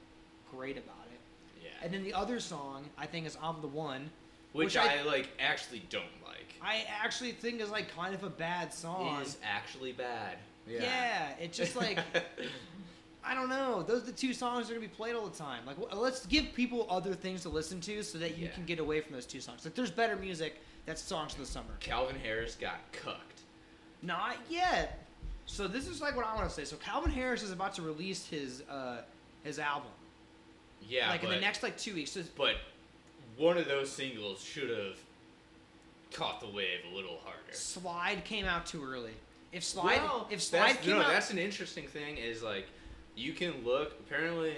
great 0.50 0.76
about 0.76 1.06
it. 1.10 1.20
Yeah. 1.62 1.70
And 1.82 1.92
then 1.92 2.04
the 2.04 2.12
other 2.12 2.38
song, 2.38 2.84
I 2.98 3.06
think, 3.06 3.26
is 3.26 3.38
"I'm 3.42 3.60
the 3.62 3.68
One." 3.68 4.10
Which, 4.52 4.66
which 4.66 4.76
I- 4.76 4.98
I, 4.98 5.02
like 5.02 5.30
actually 5.40 5.82
don't 5.90 6.04
like. 6.24 6.33
I 6.64 6.84
actually 7.02 7.32
think 7.32 7.60
is 7.60 7.70
like 7.70 7.94
kind 7.94 8.14
of 8.14 8.22
a 8.24 8.30
bad 8.30 8.72
song. 8.72 9.20
Is 9.22 9.36
actually 9.44 9.92
bad. 9.92 10.36
Yeah, 10.68 10.82
yeah 10.82 11.28
it's 11.40 11.56
just 11.56 11.76
like 11.76 11.98
I 13.26 13.34
don't 13.34 13.48
know. 13.48 13.82
Those 13.82 14.02
are 14.02 14.06
the 14.06 14.12
two 14.12 14.34
songs 14.34 14.66
that 14.68 14.72
are 14.72 14.76
gonna 14.76 14.86
be 14.88 14.94
played 14.94 15.14
all 15.14 15.26
the 15.26 15.36
time. 15.36 15.64
Like, 15.66 15.76
wh- 15.76 15.96
let's 15.96 16.26
give 16.26 16.52
people 16.54 16.86
other 16.90 17.14
things 17.14 17.42
to 17.42 17.48
listen 17.48 17.80
to 17.82 18.02
so 18.02 18.18
that 18.18 18.36
you 18.36 18.46
Yeah. 18.46 18.50
can 18.52 18.64
get 18.66 18.78
away 18.78 19.00
from 19.00 19.14
those 19.14 19.24
two 19.26 19.40
songs. 19.40 19.64
Like, 19.64 19.74
there's 19.74 19.90
better 19.90 20.16
music 20.16 20.60
that's 20.84 21.00
songs 21.00 21.32
of 21.32 21.38
the 21.38 21.46
summer. 21.46 21.74
Calvin 21.80 22.16
Harris 22.22 22.54
got 22.54 22.80
cooked. 22.92 23.40
Not 24.02 24.36
yet. 24.50 25.06
So 25.46 25.66
this 25.66 25.88
is 25.88 26.02
like 26.02 26.16
what 26.16 26.26
I 26.26 26.34
want 26.34 26.48
to 26.48 26.54
say. 26.54 26.64
So 26.64 26.76
Calvin 26.76 27.10
Harris 27.10 27.42
is 27.42 27.50
about 27.50 27.74
to 27.74 27.82
release 27.82 28.26
his 28.26 28.62
uh, 28.70 29.02
his 29.42 29.58
album, 29.58 29.90
Yeah, 30.86 31.08
like 31.10 31.22
but, 31.22 31.28
in 31.30 31.34
the 31.36 31.40
next 31.40 31.62
like 31.62 31.76
two 31.78 31.94
weeks. 31.94 32.10
So 32.12 32.22
but 32.36 32.56
one 33.38 33.56
of 33.58 33.66
those 33.66 33.90
singles 33.90 34.42
should 34.42 34.70
have 34.70 34.96
caught 36.14 36.40
the 36.40 36.48
wave 36.48 36.80
a 36.90 36.94
little 36.94 37.18
harder. 37.24 37.40
Slide 37.52 38.24
came 38.24 38.46
out 38.46 38.64
too 38.66 38.84
early. 38.84 39.12
If 39.52 39.62
Slide, 39.64 39.98
Well, 40.02 40.26
if 40.30 40.42
Slide 40.42 40.70
that's, 40.76 40.84
came 40.84 40.94
no, 40.94 41.02
out, 41.02 41.08
that's 41.08 41.30
an 41.30 41.38
interesting 41.38 41.86
thing. 41.86 42.16
Is 42.16 42.42
like 42.42 42.66
you 43.14 43.32
can 43.32 43.52
look. 43.64 43.92
Apparently, 44.00 44.54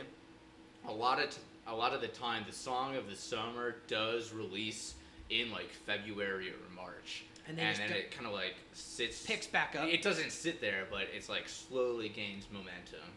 a 0.88 0.92
lot 0.92 1.18
of 1.22 1.30
t- 1.30 1.38
a 1.66 1.74
lot 1.74 1.92
of 1.92 2.00
the 2.00 2.08
time, 2.08 2.44
the 2.48 2.54
song 2.54 2.94
of 2.96 3.10
the 3.10 3.16
summer 3.16 3.76
does 3.88 4.32
release 4.32 4.94
in 5.30 5.50
like 5.50 5.70
February 5.84 6.50
or 6.50 6.74
March, 6.76 7.24
And 7.48 7.58
they 7.58 7.62
and 7.62 7.76
then 7.78 7.88
go- 7.90 7.96
it 7.96 8.10
kind 8.12 8.26
of 8.26 8.32
like 8.32 8.54
sits 8.72 9.26
picks 9.26 9.46
back 9.48 9.74
up. 9.76 9.86
It 9.88 10.00
doesn't 10.02 10.30
sit 10.30 10.60
there, 10.60 10.86
but 10.90 11.08
it's 11.14 11.28
like 11.28 11.48
slowly 11.48 12.08
gains 12.08 12.46
momentum. 12.52 13.08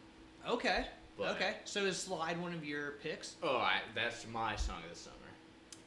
okay, 0.48 0.88
But- 1.18 1.36
okay. 1.36 1.54
So 1.66 1.86
is 1.86 1.98
Slide 1.98 2.42
one 2.42 2.54
of 2.54 2.66
your 2.66 2.92
picks? 3.04 3.36
Oh, 3.44 3.58
I, 3.58 3.82
that's 3.94 4.26
my 4.34 4.56
song 4.56 4.78
of 4.84 4.90
the 4.90 5.00
summer. 5.00 5.16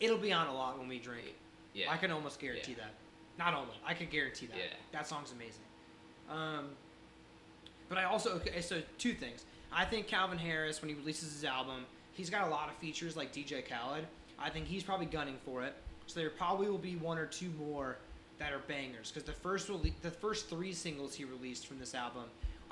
It'll 0.01 0.17
be 0.19 0.33
on 0.33 0.47
a 0.47 0.55
lot 0.55 0.79
when 0.79 0.87
we 0.89 0.99
drink. 1.01 1.35
Yeah. 1.75 1.91
I 1.91 1.97
can 1.97 2.11
almost 2.11 2.39
guarantee 2.41 2.73
Yeah. 2.73 2.85
that. 2.85 2.95
Not 3.39 3.55
almost. 3.55 3.79
I 3.87 3.95
can 3.95 4.09
guarantee 4.09 4.47
that. 4.47 4.57
Yeah. 4.57 4.65
That 4.93 5.07
song's 5.07 5.33
amazing. 5.33 5.63
Um, 6.31 6.71
but 7.89 7.99
I 7.99 8.05
also 8.05 8.35
okay. 8.37 8.61
So 8.61 8.83
two 8.99 9.13
things. 9.15 9.45
I 9.73 9.85
think 9.85 10.07
Calvin 10.07 10.39
Harris, 10.39 10.83
when 10.83 10.89
he 10.91 10.95
releases 10.95 11.33
his 11.33 11.45
album, 11.45 11.87
he's 12.13 12.29
got 12.31 12.47
a 12.47 12.51
lot 12.51 12.69
of 12.69 12.77
features 12.77 13.17
like 13.17 13.33
DJ 13.33 13.63
Khaled. 13.67 14.07
I 14.39 14.51
think 14.51 14.67
he's 14.67 14.83
probably 14.83 15.07
gunning 15.07 15.39
for 15.45 15.63
it. 15.63 15.75
So 16.07 16.21
there 16.21 16.31
probably 16.31 16.69
will 16.69 16.79
be 16.79 16.97
one 16.97 17.17
or 17.19 17.27
two 17.27 17.51
more 17.59 17.97
that 18.39 18.53
are 18.53 18.59
bangers 18.67 19.11
because 19.11 19.25
the 19.25 19.33
first 19.33 19.69
rele- 19.69 19.93
the 20.03 20.11
first 20.11 20.49
three 20.51 20.73
singles 20.73 21.15
he 21.15 21.25
released 21.25 21.67
from 21.67 21.79
this 21.79 21.95
album 21.95 22.25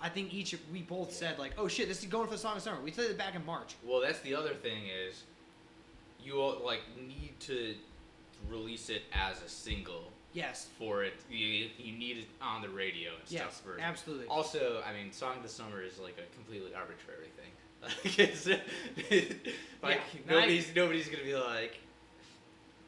I 0.02 0.08
think 0.08 0.32
each 0.32 0.56
we 0.72 0.80
both 0.80 1.12
said 1.12 1.38
like, 1.38 1.52
oh 1.58 1.68
shit, 1.68 1.86
this 1.86 1.98
is 2.02 2.06
going 2.06 2.26
for 2.26 2.32
the 2.32 2.38
song 2.38 2.56
of 2.56 2.62
summer. 2.62 2.80
We 2.80 2.90
said 2.90 3.10
it 3.10 3.18
back 3.18 3.34
in 3.34 3.44
March. 3.44 3.74
Well, 3.84 4.00
that's 4.00 4.18
the 4.20 4.34
other 4.34 4.54
thing 4.54 4.84
is, 4.86 5.24
you 6.24 6.40
all, 6.40 6.62
like 6.64 6.80
need 7.06 7.34
to 7.40 7.74
release 8.48 8.88
it 8.90 9.02
as 9.12 9.42
a 9.42 9.48
single 9.48 10.12
Yes. 10.32 10.68
for 10.78 11.02
it. 11.02 11.14
You, 11.28 11.68
you 11.76 11.92
need 11.98 12.18
it 12.18 12.26
on 12.40 12.62
the 12.62 12.68
radio 12.68 13.10
and 13.10 13.20
Yes. 13.28 13.42
stuff 13.42 13.60
first. 13.64 13.82
Absolutely. 13.82 14.26
Also, 14.26 14.82
I 14.86 14.92
mean, 14.92 15.12
"Song 15.12 15.36
of 15.36 15.42
the 15.42 15.48
Summer" 15.48 15.82
is 15.82 15.98
like 15.98 16.18
a 16.18 16.34
completely 16.36 16.72
arbitrary 16.74 17.28
thing. 17.36 17.50
Like, 17.82 18.18
it's, 18.18 18.46
like 19.82 19.94
Yeah, 19.94 19.98
nobody's 20.28 20.74
nobody's 20.76 21.08
gonna 21.08 21.24
be 21.24 21.34
like, 21.34 21.78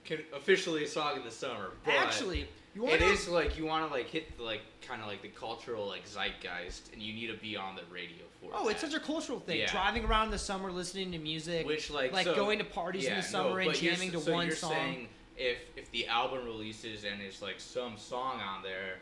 can, 0.04 0.18
officially 0.34 0.86
"Song 0.86 1.16
of 1.18 1.24
the 1.24 1.30
Summer." 1.30 1.70
But 1.84 1.94
Actually, 1.94 2.46
you 2.74 2.82
wanna, 2.82 2.96
is 2.96 3.26
like 3.28 3.56
you 3.58 3.64
want 3.64 3.88
to 3.88 3.92
like 3.92 4.08
hit 4.08 4.36
the, 4.36 4.42
like 4.44 4.60
kind 4.86 5.00
of 5.00 5.08
like 5.08 5.22
the 5.22 5.28
cultural 5.28 5.86
like 5.86 6.06
zeitgeist, 6.06 6.92
and 6.92 7.02
you 7.02 7.12
need 7.14 7.28
to 7.28 7.38
be 7.40 7.56
on 7.56 7.74
the 7.74 7.82
radio 7.92 8.24
for. 8.40 8.46
It. 8.46 8.52
Oh, 8.54 8.68
it's 8.68 8.80
such 8.82 8.94
a 8.94 9.00
cultural 9.00 9.40
thing. 9.40 9.60
Yeah. 9.60 9.70
Driving 9.72 10.04
around 10.04 10.26
in 10.26 10.30
the 10.32 10.38
summer, 10.38 10.70
listening 10.70 11.10
to 11.12 11.18
music, 11.18 11.66
which 11.66 11.90
like 11.90 12.12
like 12.12 12.26
so- 12.26 12.34
going 12.34 12.58
to 12.58 12.64
parties 12.64 13.06
in 13.06 13.16
the 13.16 13.22
summer 13.22 13.62
no, 13.64 13.70
and 13.70 13.74
jamming 13.78 14.12
to 14.12 14.20
so 14.20 14.32
one 14.32 14.50
song. 14.52 15.08
If 15.42 15.58
if 15.76 15.90
the 15.90 16.06
album 16.06 16.44
releases 16.44 17.02
and 17.04 17.20
it's 17.20 17.42
like 17.42 17.58
some 17.58 17.96
song 17.96 18.40
on 18.40 18.62
there, 18.62 18.98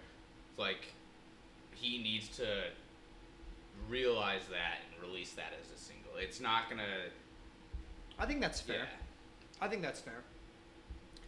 like 0.57 0.87
he 1.75 1.99
needs 1.99 2.29
to 2.39 2.47
realize 3.89 4.43
that 4.51 4.79
and 4.95 5.07
release 5.07 5.33
that 5.33 5.53
as 5.61 5.71
a 5.75 5.79
single. 5.79 6.13
It's 6.19 6.41
not 6.41 6.71
gonna. 6.71 6.83
I 8.19 8.25
think 8.27 8.41
that's 8.41 8.61
fair. 8.61 8.77
Yeah. 8.77 8.85
I 9.61 9.69
think 9.69 9.83
that's 9.83 10.01
fair. 10.01 10.23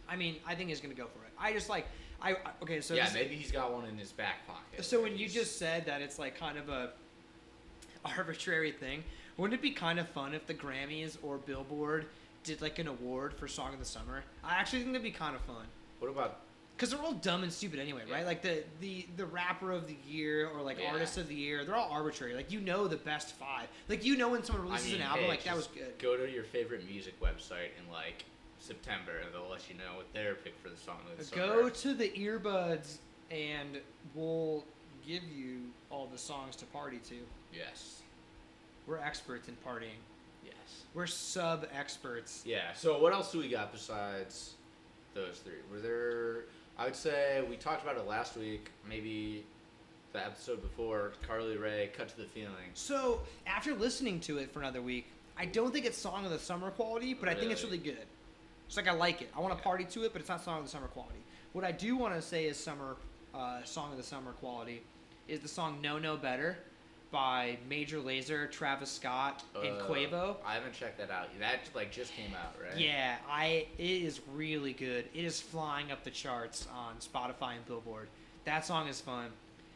I 0.09 0.15
mean, 0.15 0.37
I 0.47 0.55
think 0.55 0.69
he's 0.69 0.81
gonna 0.81 0.93
go 0.95 1.05
for 1.05 1.23
it. 1.25 1.31
I 1.39 1.53
just 1.53 1.69
like, 1.69 1.85
I 2.21 2.31
I- 2.31 2.37
okay. 2.63 2.81
So 2.81 2.95
yeah, 2.95 3.05
this- 3.05 3.13
maybe 3.13 3.35
he's 3.35 3.51
got 3.51 3.71
one 3.71 3.85
in 3.85 3.97
his 3.97 4.11
back 4.11 4.47
pocket. 4.47 4.83
So 4.83 5.01
when 5.03 5.15
you 5.15 5.27
just 5.29 5.59
said 5.59 5.85
that 5.85 6.01
it's 6.01 6.17
like 6.17 6.37
kind 6.39 6.57
of 6.57 6.69
a 6.69 6.91
arbitrary 8.03 8.71
thing, 8.71 9.03
wouldn't 9.37 9.59
it 9.59 9.61
be 9.61 9.71
kind 9.71 9.99
of 9.99 10.09
fun 10.09 10.33
if 10.33 10.47
the 10.47 10.53
Grammys 10.55 11.17
or 11.21 11.37
Billboard 11.37 12.07
did 12.43 12.61
like 12.61 12.79
an 12.79 12.87
award 12.87 13.33
for 13.33 13.47
Song 13.47 13.73
of 13.73 13.79
the 13.79 13.85
Summer? 13.85 14.23
I 14.43 14.55
actually 14.55 14.79
think 14.79 14.91
that'd 14.93 15.03
be 15.03 15.11
kind 15.11 15.35
of 15.35 15.41
fun. 15.41 15.65
what 15.99 16.09
about 16.09 16.39
Cause 16.75 16.89
they're 16.89 16.99
all 17.01 17.13
dumb 17.13 17.43
and 17.43 17.53
stupid 17.53 17.79
anyway, 17.79 18.01
right? 18.11 18.25
Like 18.25 18.41
the, 18.41 18.63
the 18.81 19.05
the 19.15 19.27
rapper 19.27 19.71
of 19.71 19.87
the 19.87 19.95
year 20.07 20.47
or 20.49 20.61
like 20.63 20.79
Yeah. 20.81 20.91
artist 20.91 21.19
of 21.19 21.27
the 21.27 21.35
year, 21.35 21.63
they're 21.63 21.75
all 21.75 21.89
arbitrary. 21.91 22.33
Like 22.33 22.51
you 22.51 22.59
know 22.61 22.87
the 22.87 22.97
best 22.97 23.35
five. 23.35 23.67
Like 23.87 24.03
you 24.03 24.17
know 24.17 24.29
when 24.29 24.43
someone 24.43 24.65
I 24.65 24.69
releases 24.69 24.91
mean, 24.93 25.01
an 25.01 25.07
album, 25.07 25.23
hey, 25.25 25.29
like 25.29 25.43
that 25.43 25.55
was 25.55 25.67
good. 25.67 25.97
Go 25.99 26.17
to 26.17 26.29
your 26.29 26.43
favorite 26.43 26.89
music 26.89 27.13
website 27.21 27.69
in 27.77 27.91
like 27.93 28.25
September, 28.59 29.11
and 29.23 29.31
they'll 29.33 29.49
let 29.51 29.69
you 29.69 29.75
know 29.75 29.97
what 29.97 30.11
their 30.13 30.33
pick 30.33 30.55
for 30.63 30.69
the 30.69 30.75
song 30.77 30.97
of 31.11 31.29
the 31.29 31.35
Go 31.35 31.69
to 31.69 31.93
the 31.93 32.09
earbuds 32.09 32.97
and 33.29 33.79
we'll 34.15 34.63
give 35.05 35.23
you 35.23 35.61
all 35.91 36.07
the 36.11 36.17
songs 36.17 36.55
to 36.57 36.65
party 36.65 36.97
to. 37.09 37.15
Yes. 37.53 38.01
We're 38.87 38.97
experts 38.97 39.47
in 39.47 39.55
partying. 39.65 39.99
We're 40.93 41.07
sub 41.07 41.67
experts. 41.77 42.43
Yeah. 42.45 42.73
So 42.73 42.99
what 43.01 43.13
else 43.13 43.31
do 43.31 43.39
we 43.39 43.49
got 43.49 43.71
besides 43.71 44.53
those 45.13 45.39
three? 45.39 45.53
Were 45.71 45.79
there? 45.79 46.43
I 46.77 46.85
would 46.85 46.95
say 46.95 47.43
we 47.49 47.55
talked 47.55 47.83
about 47.83 47.97
it 47.97 48.07
last 48.07 48.35
week. 48.37 48.71
Maybe 48.87 49.45
the 50.13 50.25
episode 50.25 50.61
before. 50.61 51.13
Carly 51.27 51.57
Rae, 51.57 51.89
"Cut 51.95 52.09
to 52.09 52.17
the 52.17 52.25
Feeling." 52.25 52.71
So 52.73 53.21
after 53.47 53.73
listening 53.73 54.19
to 54.21 54.37
it 54.37 54.51
for 54.51 54.59
another 54.59 54.81
week, 54.81 55.07
I 55.37 55.45
don't 55.45 55.71
think 55.73 55.85
it's 55.85 55.97
song 55.97 56.25
of 56.25 56.31
the 56.31 56.39
summer 56.39 56.69
quality, 56.71 57.13
but 57.13 57.29
I 57.29 57.33
think 57.33 57.51
it's 57.51 57.63
Really? 57.63 57.79
really 57.79 57.91
good. 57.95 58.05
It's 58.67 58.77
like 58.77 58.87
I 58.87 58.93
like 58.93 59.21
it. 59.21 59.29
I 59.35 59.39
want 59.39 59.53
to 59.53 59.57
Yeah. 59.57 59.63
party 59.63 59.85
to 59.85 60.03
it, 60.03 60.13
but 60.13 60.19
it's 60.21 60.29
not 60.29 60.43
song 60.43 60.59
of 60.59 60.65
the 60.65 60.69
summer 60.71 60.87
quality. 60.87 61.19
What 61.53 61.63
I 61.63 61.71
do 61.71 61.95
want 61.95 62.13
to 62.15 62.21
say 62.21 62.45
is 62.45 62.57
summer 62.57 62.97
uh, 63.35 63.63
song 63.63 63.91
of 63.91 63.97
the 63.97 64.03
summer 64.03 64.31
quality 64.33 64.83
is 65.27 65.39
the 65.39 65.47
song 65.47 65.81
"Know 65.81 65.97
No 65.97 66.15
Better" 66.17 66.57
by 67.13 67.57
Major 67.69 67.99
Lazer, 67.99 68.51
Travis 68.51 68.89
Scott, 68.91 69.43
and 69.55 69.77
Uh, 69.79 69.85
Quavo. 69.85 70.35
I 70.43 70.55
haven't 70.55 70.73
checked 70.73 70.97
that 70.97 71.11
out. 71.11 71.27
That 71.39 71.59
like 71.75 71.91
just 71.91 72.11
came 72.15 72.33
out, 72.33 72.55
right? 72.61 72.75
Yeah, 72.77 73.17
I 73.29 73.67
it 73.77 73.83
is 74.01 74.19
really 74.33 74.73
good. 74.73 75.07
It 75.13 75.23
is 75.23 75.39
flying 75.39 75.91
up 75.91 76.03
the 76.03 76.09
charts 76.09 76.67
on 76.75 76.95
Spotify 76.95 77.55
and 77.55 77.65
Billboard. 77.67 78.09
That 78.45 78.65
song 78.65 78.87
is 78.87 78.99
fun. 78.99 79.27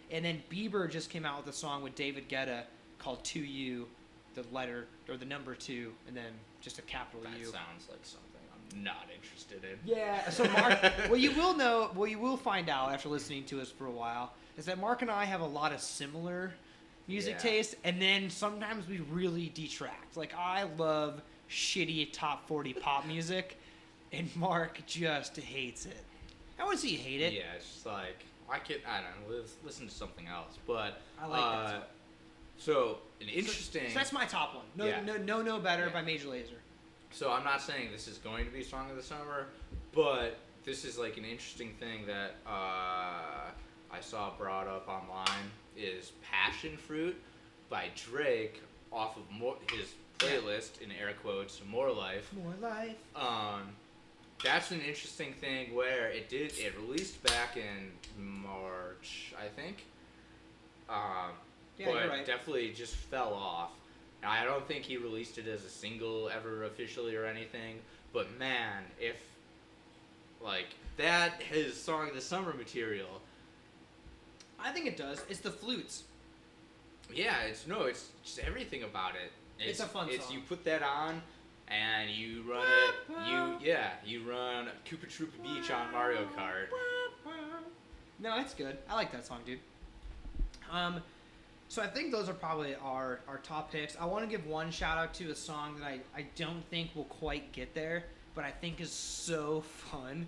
And 0.10 0.26
then 0.26 0.42
Bieber 0.50 0.90
just 0.90 1.10
came 1.12 1.26
out 1.26 1.38
with 1.46 1.54
a 1.54 1.58
song 1.58 1.84
with 1.84 1.94
David 1.96 2.28
Guetta 2.28 2.64
called 2.98 3.24
"To 3.26 3.40
You," 3.40 3.88
the 4.34 4.44
letter 4.52 4.88
or 5.08 5.16
the 5.16 5.26
number 5.26 5.54
two, 5.54 5.94
and 6.08 6.18
then 6.18 6.34
just 6.60 6.80
a 6.80 6.82
capital 6.82 7.22
That 7.22 7.38
U. 7.40 7.46
That 7.46 7.54
sounds 7.54 7.88
like 7.90 8.00
something 8.02 8.42
I'm 8.74 8.84
not 8.84 9.06
interested 9.16 9.64
in. 9.64 9.78
Yeah. 9.86 10.28
So 10.32 10.44
Mark, 10.50 10.82
what 11.08 11.20
you 11.20 11.32
will 11.34 11.56
know, 11.56 11.92
what 11.94 12.10
you 12.10 12.18
will 12.18 12.38
find 12.38 12.68
out 12.68 12.92
after 12.92 13.10
listening 13.10 13.44
to 13.46 13.62
us 13.62 13.70
for 13.70 13.86
a 13.86 13.92
while, 13.92 14.34
is 14.58 14.66
that 14.66 14.80
Mark 14.80 15.04
and 15.04 15.12
I 15.12 15.26
have 15.26 15.42
a 15.42 15.46
lot 15.46 15.72
of 15.72 15.80
similar 15.82 16.52
music 17.08 17.34
Yeah. 17.36 17.50
taste, 17.50 17.76
and 17.84 18.02
then 18.02 18.30
sometimes 18.30 18.88
we 18.88 19.00
really 19.00 19.50
detract. 19.54 20.18
Like 20.18 20.34
I 20.38 20.64
love 20.78 21.22
shitty 21.50 22.12
top 22.14 22.48
forty 22.48 22.74
pop 22.74 23.06
music, 23.06 23.60
and 24.12 24.34
Mark 24.36 24.82
just 24.86 25.38
hates 25.38 25.86
it. 25.86 26.04
I 26.60 26.64
wouldn't 26.64 26.82
say 26.82 26.90
you 26.90 26.98
hate 26.98 27.22
it. 27.22 27.34
Yeah, 27.34 27.54
it's 27.56 27.72
just 27.74 27.86
like 27.86 28.26
I 28.50 28.60
could. 28.60 28.82
I 28.88 29.02
don't 29.02 29.30
know. 29.30 29.44
Listen 29.64 29.88
to 29.88 29.94
something 29.94 30.28
else. 30.28 30.58
But 30.66 31.02
I 31.22 31.28
like 31.28 31.42
that 31.42 31.46
uh, 31.48 31.72
song. 31.72 31.82
So 32.58 32.98
an 33.22 33.28
So- 33.28 33.34
interesting. 33.34 33.90
So, 33.90 33.94
that's 33.96 34.12
my 34.14 34.26
top 34.26 34.56
one. 34.56 34.66
No, 34.76 34.86
Yeah. 34.86 35.02
no, 35.02 35.18
no, 35.18 35.42
no 35.42 35.60
better 35.60 35.86
Yeah. 35.88 35.94
by 35.94 36.02
Major 36.02 36.28
Lazer. 36.30 36.58
So 37.12 37.32
I'm 37.32 37.44
not 37.44 37.62
saying 37.62 37.92
this 37.92 38.08
is 38.08 38.18
going 38.18 38.46
to 38.46 38.52
be 38.52 38.64
song 38.64 38.90
of 38.90 38.96
the 38.98 39.04
summer, 39.04 39.48
but 39.94 40.38
this 40.66 40.84
is 40.84 40.98
like 40.98 41.18
an 41.18 41.24
interesting 41.26 41.74
thing 41.80 42.06
that 42.08 42.36
uh, 42.46 43.52
I 43.92 44.02
saw 44.02 44.32
brought 44.38 44.68
up 44.68 44.88
online 44.88 45.52
is 45.76 46.12
"Passion 46.22 46.78
Fruit" 46.78 47.16
by 47.70 47.90
Drake 47.96 48.62
off 48.92 49.18
of 49.18 49.30
more, 49.32 49.56
his 49.72 49.94
playlist 50.20 50.82
in 50.82 50.92
air 50.92 51.14
quotes 51.22 51.62
"More 51.70 51.92
Life." 51.92 52.32
More 52.34 52.54
life. 52.62 52.96
Um, 53.16 53.70
that's 54.44 54.72
an 54.72 54.82
interesting 54.82 55.34
thing 55.34 55.74
where 55.76 56.10
it 56.10 56.30
did 56.30 56.54
it 56.58 56.74
released 56.80 57.22
back 57.24 57.58
in 57.58 57.92
March, 58.18 59.34
I 59.40 59.48
think. 59.48 59.86
Um, 60.90 61.32
Yeah, 61.78 61.88
but 61.92 62.10
right. 62.10 62.26
definitely 62.26 62.72
just 62.72 62.96
fell 62.96 63.34
off. 63.34 63.72
I 64.24 64.44
don't 64.46 64.68
think 64.68 64.84
he 64.84 64.98
released 64.98 65.38
it 65.38 65.48
as 65.48 65.64
a 65.64 65.70
single 65.70 66.30
ever 66.30 66.64
officially 66.66 67.16
or 67.16 67.26
anything. 67.26 67.80
But 68.14 68.38
man, 68.40 68.84
if 69.00 69.22
like 70.42 70.68
that 70.98 71.42
his 71.42 71.80
song 71.82 72.10
of 72.10 72.16
the 72.16 72.22
summer 72.22 72.54
material, 72.54 73.22
I 74.64 74.72
think 74.72 74.88
it 74.88 74.98
does. 74.98 75.22
It's 75.30 75.40
the 75.40 75.52
flutes. 75.52 76.04
yeah, 77.14 77.42
it's 77.44 77.68
no, 77.68 77.84
it's 77.84 78.10
just 78.24 78.40
everything 78.40 78.84
about 78.84 79.12
it. 79.16 79.32
It's 79.60 79.80
a 79.80 79.86
fun 79.86 80.08
It's 80.10 80.26
song. 80.26 80.36
you 80.36 80.42
put 80.42 80.64
that 80.66 80.84
on. 80.84 81.22
And 81.70 82.10
you 82.10 82.44
run 82.50 82.66
it, 82.66 82.96
you 83.30 83.58
yeah, 83.62 83.90
you 84.06 84.24
run 84.24 84.70
Koopa 84.90 85.06
Troopa 85.10 85.44
Beach 85.44 85.70
on 85.70 85.92
Mario 85.92 86.22
Kart. 86.38 86.68
No, 88.20 88.40
it's 88.40 88.54
good. 88.54 88.78
I 88.90 88.96
like 88.96 89.12
that 89.12 89.26
song, 89.26 89.40
dude. 89.46 89.60
Um, 90.72 91.02
so 91.68 91.82
I 91.82 91.88
think 91.88 92.14
those 92.14 92.30
are 92.30 92.34
probably 92.34 92.76
our, 92.82 93.20
our 93.28 93.40
top 93.40 93.70
picks. 93.72 93.98
I 94.00 94.06
want 94.06 94.24
to 94.24 94.30
give 94.32 94.48
one 94.48 94.72
shout 94.72 94.98
out 94.98 95.14
to 95.16 95.30
a 95.32 95.36
song 95.36 95.78
that 95.80 95.86
I, 95.86 96.00
I 96.16 96.26
don't 96.38 96.64
think 96.70 96.96
will 96.96 97.04
quite 97.06 97.52
get 97.52 97.76
there, 97.76 98.06
but 98.34 98.46
I 98.46 98.52
think 98.52 98.80
is 98.80 98.90
so 98.90 99.60
fun. 99.92 100.26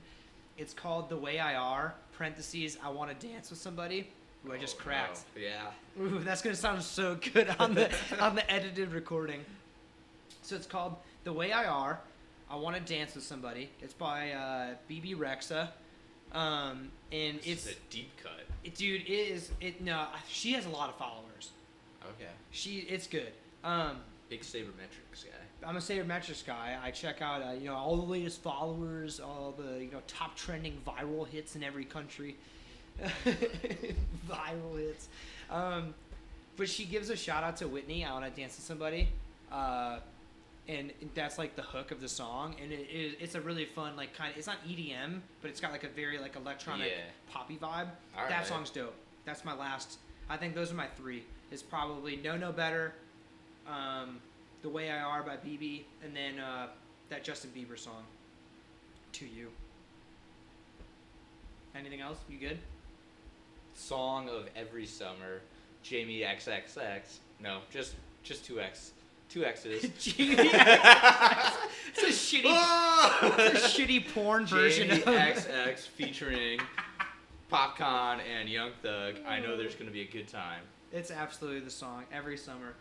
It's 0.57 0.73
called 0.73 1.07
The 1.09 1.15
Way 1.17 1.39
I 1.39 1.55
Are, 1.55 1.95
parentheses, 2.17 2.77
I 2.83 2.89
Want 2.89 3.17
to 3.17 3.27
Dance 3.27 3.49
with 3.49 3.59
Somebody, 3.59 4.09
who 4.45 4.53
I 4.53 4.57
just 4.57 4.77
Oh, 4.79 4.83
cracked. 4.83 5.21
no. 5.35 5.41
Yeah. 5.41 5.71
Ooh, 6.01 6.19
that's 6.19 6.41
gonna 6.41 6.55
sound 6.55 6.81
so 6.83 7.17
good 7.33 7.49
on 7.59 7.73
the 7.73 7.91
on 8.19 8.35
the 8.35 8.49
edited 8.51 8.91
recording. 8.93 9.43
So 10.41 10.55
it's 10.55 10.67
called 10.67 10.95
"The 11.23 11.33
Way 11.33 11.51
I 11.51 11.65
Are." 11.65 11.99
I 12.51 12.55
want 12.55 12.75
to 12.75 12.81
dance 12.93 13.13
with 13.13 13.23
somebody. 13.23 13.69
It's 13.79 13.93
by 13.93 14.31
uh, 14.31 14.69
Bebe 14.87 15.13
Rexha, 15.13 15.67
um, 16.33 16.89
and 17.11 17.37
This 17.41 17.67
it's 17.67 17.71
a 17.71 17.75
deep 17.91 18.09
cut. 18.23 18.31
it, 18.63 18.73
dude. 18.75 19.01
It 19.01 19.09
is 19.09 19.51
it. 19.61 19.81
No, 19.81 20.07
she 20.27 20.53
has 20.53 20.65
a 20.65 20.69
lot 20.69 20.89
of 20.89 20.95
followers. 20.95 21.51
Okay. 22.15 22.29
She 22.51 22.79
it's 22.89 23.07
good. 23.07 23.31
Um, 23.63 23.97
Big 24.29 24.41
sabermetrics 24.41 25.25
guy. 25.25 25.67
I'm 25.67 25.75
a 25.75 25.79
sabermetrics 25.79 26.45
guy. 26.45 26.77
I 26.83 26.91
check 26.91 27.21
out 27.21 27.41
uh, 27.43 27.51
you 27.51 27.65
know 27.65 27.75
all 27.75 27.97
the 27.97 28.05
latest 28.11 28.41
followers, 28.41 29.19
all 29.19 29.53
the 29.57 29.83
you 29.83 29.91
know 29.91 30.01
top 30.07 30.35
trending 30.35 30.77
viral 30.87 31.27
hits 31.27 31.55
in 31.55 31.63
every 31.63 31.85
country. 31.85 32.35
viral 34.29 34.77
hits. 34.77 35.07
Um, 35.49 35.93
but 36.57 36.69
she 36.69 36.85
gives 36.85 37.09
a 37.09 37.15
shout 37.15 37.43
out 37.43 37.57
to 37.57 37.67
Whitney. 37.67 38.05
I 38.05 38.11
want 38.13 38.25
to 38.33 38.41
dance 38.41 38.57
with 38.57 38.65
somebody, 38.65 39.09
uh, 39.51 39.99
and 40.67 40.91
that's 41.15 41.37
like 41.37 41.55
the 41.55 41.61
hook 41.61 41.91
of 41.91 42.01
the 42.01 42.09
song. 42.09 42.55
And 42.61 42.71
it, 42.71 42.87
it, 42.91 43.17
it's 43.19 43.35
a 43.35 43.41
really 43.41 43.65
fun 43.65 43.95
like 43.95 44.13
kind 44.15 44.31
of. 44.31 44.37
It's 44.37 44.47
not 44.47 44.57
EDM, 44.67 45.19
but 45.41 45.49
it's 45.49 45.59
got 45.61 45.71
like 45.71 45.83
a 45.83 45.89
very 45.89 46.17
like 46.19 46.35
electronic 46.35 46.87
Yeah. 46.89 47.03
poppy 47.31 47.55
vibe. 47.55 47.87
All 48.17 48.27
that 48.27 48.29
right. 48.31 48.45
song's 48.45 48.69
dope. 48.69 48.93
That's 49.25 49.45
my 49.45 49.55
last. 49.55 49.99
I 50.29 50.37
think 50.37 50.53
those 50.53 50.71
are 50.71 50.75
my 50.75 50.87
three. 50.97 51.23
Is 51.51 51.63
probably 51.63 52.17
Know 52.17 52.37
No 52.37 52.51
Better, 52.51 52.93
um, 53.67 54.19
The 54.61 54.69
Way 54.69 54.91
I 54.91 54.99
Are 55.01 55.23
by 55.23 55.37
Bebe, 55.37 55.85
and 56.03 56.15
then 56.15 56.39
uh, 56.39 56.67
that 57.09 57.23
Justin 57.23 57.49
Bieber 57.55 57.77
song, 57.79 58.03
To 59.13 59.25
You. 59.25 59.47
Anything 61.75 62.01
else? 62.01 62.17
You 62.29 62.37
good? 62.37 62.59
Song 63.79 64.27
of 64.27 64.47
every 64.55 64.85
summer 64.85 65.41
Jamie 65.83 66.19
XXX. 66.19 67.19
No, 67.39 67.59
just 67.71 67.95
just 68.23 68.45
two 68.45 68.59
X, 68.59 68.91
two 69.29 69.45
X's. 69.45 69.81
Jamie 69.99 70.35
it's 70.37 72.03
a 72.03 72.07
shitty, 72.07 72.43
it's 73.53 73.65
a 73.65 73.81
shitty 73.81 74.13
porn 74.13 74.45
version 74.45 74.89
Jamie 74.89 75.01
of 75.01 75.07
XX 75.07 75.79
featuring 75.79 76.59
Popcaan 77.51 78.19
and 78.19 78.49
Young 78.49 78.71
Thug. 78.83 79.15
I 79.25 79.39
know 79.39 79.55
there's 79.55 79.75
gonna 79.75 79.91
be 79.91 80.01
a 80.01 80.11
good 80.11 80.27
time. 80.27 80.61
It's 80.91 81.09
absolutely 81.09 81.61
the 81.61 81.71
song 81.71 82.03
every 82.11 82.37
summer. 82.37 82.73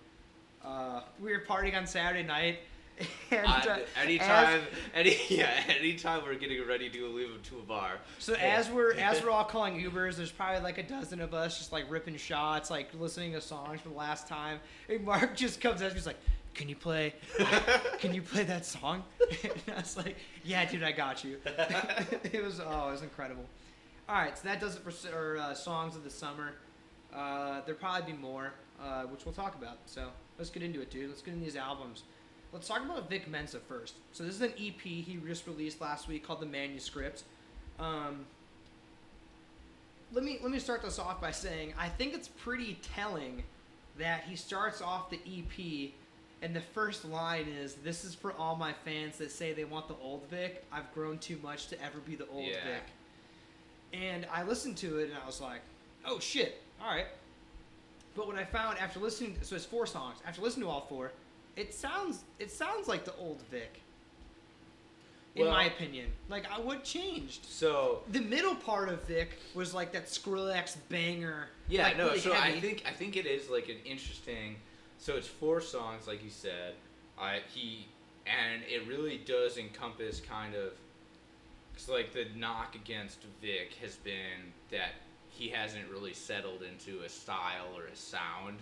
Uh, 0.64 1.02
we 1.22 1.30
were 1.30 1.44
partying 1.48 1.76
on 1.76 1.86
Saturday 1.86 2.26
night, 2.26 2.58
and 3.30 3.46
uh, 3.46 3.50
I, 3.96 4.02
anytime, 4.02 4.60
any 4.94 5.16
yeah, 5.28 5.62
anytime 5.78 6.22
we're 6.24 6.34
getting 6.34 6.66
ready 6.66 6.88
to 6.90 7.08
leave 7.08 7.42
to 7.44 7.58
a 7.58 7.62
bar. 7.62 7.98
So 8.18 8.34
as 8.34 8.70
we're 8.70 8.92
as 8.98 9.22
we're 9.22 9.30
all 9.30 9.44
calling 9.44 9.80
Ubers, 9.80 10.16
there's 10.16 10.32
probably 10.32 10.60
like 10.62 10.78
a 10.78 10.82
dozen 10.82 11.20
of 11.20 11.34
us 11.34 11.58
just 11.58 11.72
like 11.72 11.90
ripping 11.90 12.16
shots, 12.16 12.70
like 12.70 12.88
listening 12.98 13.32
to 13.32 13.40
songs 13.40 13.80
from 13.80 13.92
the 13.92 13.98
last 13.98 14.26
time. 14.28 14.60
And 14.88 15.04
Mark 15.04 15.36
just 15.36 15.60
comes 15.60 15.82
up, 15.82 15.92
he's 15.92 16.06
like, 16.06 16.18
"Can 16.54 16.68
you 16.68 16.76
play? 16.76 17.14
Can 17.98 18.14
you 18.14 18.22
play 18.22 18.44
that 18.44 18.66
song?" 18.66 19.04
And 19.42 19.52
I 19.76 19.80
was 19.80 19.96
like, 19.96 20.16
"Yeah, 20.44 20.64
dude, 20.64 20.82
I 20.82 20.92
got 20.92 21.22
you." 21.24 21.38
it 21.46 22.42
was 22.42 22.60
oh, 22.60 22.88
it 22.88 22.92
was 22.92 23.02
incredible. 23.02 23.44
All 24.08 24.16
right, 24.16 24.36
so 24.38 24.48
that 24.48 24.58
does 24.58 24.74
it 24.74 24.82
for 24.82 24.88
s- 24.88 25.06
or, 25.06 25.36
uh, 25.36 25.52
songs 25.52 25.94
of 25.94 26.02
the 26.02 26.08
summer. 26.10 26.54
Uh, 27.14 27.60
there'll 27.66 27.78
probably 27.78 28.12
be 28.12 28.18
more, 28.18 28.52
uh, 28.82 29.02
which 29.02 29.26
we'll 29.26 29.34
talk 29.34 29.54
about. 29.54 29.78
So 29.84 30.08
let's 30.38 30.48
get 30.50 30.62
into 30.62 30.80
it, 30.80 30.90
dude. 30.90 31.08
Let's 31.10 31.20
get 31.20 31.34
into 31.34 31.44
these 31.44 31.56
albums. 31.56 32.04
Let's 32.52 32.66
talk 32.66 32.82
about 32.82 33.10
Vic 33.10 33.28
Mensa 33.28 33.58
first. 33.58 33.94
So 34.12 34.24
this 34.24 34.34
is 34.34 34.40
an 34.40 34.52
EP 34.58 34.80
he 34.80 35.18
just 35.26 35.46
released 35.46 35.80
last 35.80 36.08
week 36.08 36.26
called 36.26 36.40
The 36.40 36.46
Manuscript. 36.46 37.24
Um, 37.78 38.24
let 40.12 40.24
me 40.24 40.38
let 40.42 40.50
me 40.50 40.58
start 40.58 40.82
this 40.82 40.98
off 40.98 41.20
by 41.20 41.30
saying 41.30 41.74
I 41.78 41.88
think 41.88 42.14
it's 42.14 42.28
pretty 42.28 42.78
telling 42.94 43.42
that 43.98 44.22
he 44.24 44.36
starts 44.36 44.80
off 44.80 45.10
the 45.10 45.18
EP 45.26 45.90
and 46.40 46.54
the 46.56 46.60
first 46.60 47.04
line 47.04 47.46
is 47.60 47.74
this 47.74 48.04
is 48.04 48.14
for 48.14 48.32
all 48.32 48.56
my 48.56 48.72
fans 48.84 49.18
that 49.18 49.30
say 49.30 49.52
they 49.52 49.64
want 49.64 49.88
the 49.88 49.96
old 50.02 50.22
Vic. 50.30 50.64
I've 50.72 50.92
grown 50.94 51.18
too 51.18 51.38
much 51.42 51.66
to 51.68 51.82
ever 51.84 51.98
be 51.98 52.14
the 52.16 52.26
old 52.28 52.46
Yeah. 52.46 52.64
Vic. 52.64 52.82
And 53.92 54.26
I 54.32 54.42
listened 54.44 54.76
to 54.78 54.98
it 54.98 55.10
and 55.10 55.18
I 55.22 55.26
was 55.26 55.40
like, 55.40 55.60
"Oh 56.04 56.18
shit. 56.18 56.62
All 56.82 56.88
right." 56.90 57.06
But 58.14 58.26
what 58.26 58.36
I 58.36 58.44
found 58.44 58.78
after 58.78 58.98
listening 59.00 59.36
so 59.42 59.54
it's 59.56 59.64
four 59.66 59.86
songs. 59.86 60.18
After 60.26 60.40
listening 60.40 60.64
to 60.66 60.70
all 60.70 60.86
four, 60.88 61.12
it 61.58 61.74
sounds 61.74 62.24
it 62.38 62.50
sounds 62.50 62.86
like 62.88 63.04
the 63.04 63.14
old 63.16 63.42
Vic. 63.50 63.82
In 65.34 65.42
Well- 65.42 65.52
my 65.52 65.64
opinion. 65.64 66.10
Like 66.28 66.50
I 66.50 66.58
what 66.60 66.84
changed? 66.84 67.44
So 67.46 68.02
The 68.10 68.20
middle 68.20 68.54
part 68.54 68.88
of 68.88 69.02
Vic 69.04 69.38
was 69.54 69.74
like 69.74 69.92
that 69.92 70.06
Skrillex 70.06 70.76
banger. 70.88 71.48
yeah, 71.68 71.82
like, 71.88 71.96
no. 71.96 72.06
really 72.06 72.20
so 72.20 72.32
I 72.32 72.60
think 72.60 72.84
I 72.86 72.92
think 72.92 73.16
it 73.16 73.26
is 73.26 73.50
like 73.50 73.68
an 73.68 73.78
interesting. 73.84 74.56
So 74.98 75.16
it's 75.16 75.28
four 75.28 75.60
songs, 75.60 76.06
like 76.06 76.22
you 76.24 76.30
said. 76.30 76.74
I 77.18 77.40
he 77.52 77.88
and 78.26 78.62
it 78.68 78.86
really 78.86 79.18
does 79.18 79.58
encompass 79.58 80.20
kind 80.20 80.54
of. 80.54 80.72
Cause 81.74 81.88
like 81.88 82.12
the 82.12 82.26
knock 82.36 82.74
against 82.74 83.18
Vic 83.40 83.74
has 83.80 83.94
been 83.96 84.52
that 84.70 84.92
he 85.30 85.48
hasn't 85.48 85.88
really 85.88 86.12
settled 86.12 86.62
into 86.62 87.02
a 87.04 87.08
style 87.08 87.68
or 87.76 87.84
a 87.86 87.94
sound, 87.94 88.58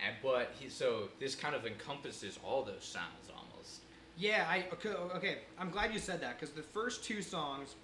and 0.00 0.14
but 0.22 0.52
he 0.58 0.68
so 0.68 1.08
this 1.20 1.34
kind 1.34 1.54
of 1.54 1.66
encompasses 1.66 2.38
all 2.44 2.62
those 2.62 2.84
sounds 2.84 3.30
almost. 3.34 3.80
Yeah, 4.18 4.46
I 4.48 4.64
okay, 4.72 4.90
okay. 5.16 5.38
I'm 5.58 5.70
glad 5.70 5.92
you 5.92 5.98
said 5.98 6.20
that 6.22 6.38
because 6.40 6.54
the 6.54 6.62
first 6.62 7.04
two 7.04 7.22
songs 7.22 7.74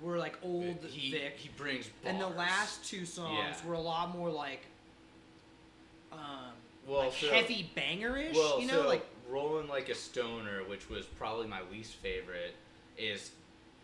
were 0.00 0.18
like 0.18 0.38
old 0.42 0.78
he, 0.88 1.10
Vic, 1.10 1.34
he 1.36 1.50
brings 1.56 1.90
and 2.04 2.20
the 2.20 2.28
last 2.28 2.84
two 2.84 3.04
songs 3.04 3.38
Yeah. 3.62 3.66
were 3.68 3.74
a 3.74 3.80
lot 3.80 4.10
more 4.16 4.30
like, 4.30 4.64
um, 6.12 6.18
Well, 6.86 7.00
like 7.04 7.12
so- 7.14 7.28
heavy 7.30 7.70
banger-ish. 7.74 8.34
Well, 8.36 8.60
you 8.60 8.66
know, 8.66 8.82
so 8.82 8.88
like 8.88 9.04
rolling 9.28 9.68
like 9.68 9.88
a 9.88 9.94
stoner, 9.94 10.62
which 10.64 10.88
was 10.88 11.04
probably 11.06 11.46
my 11.46 11.60
least 11.70 11.94
favorite, 11.96 12.54
is 12.96 13.32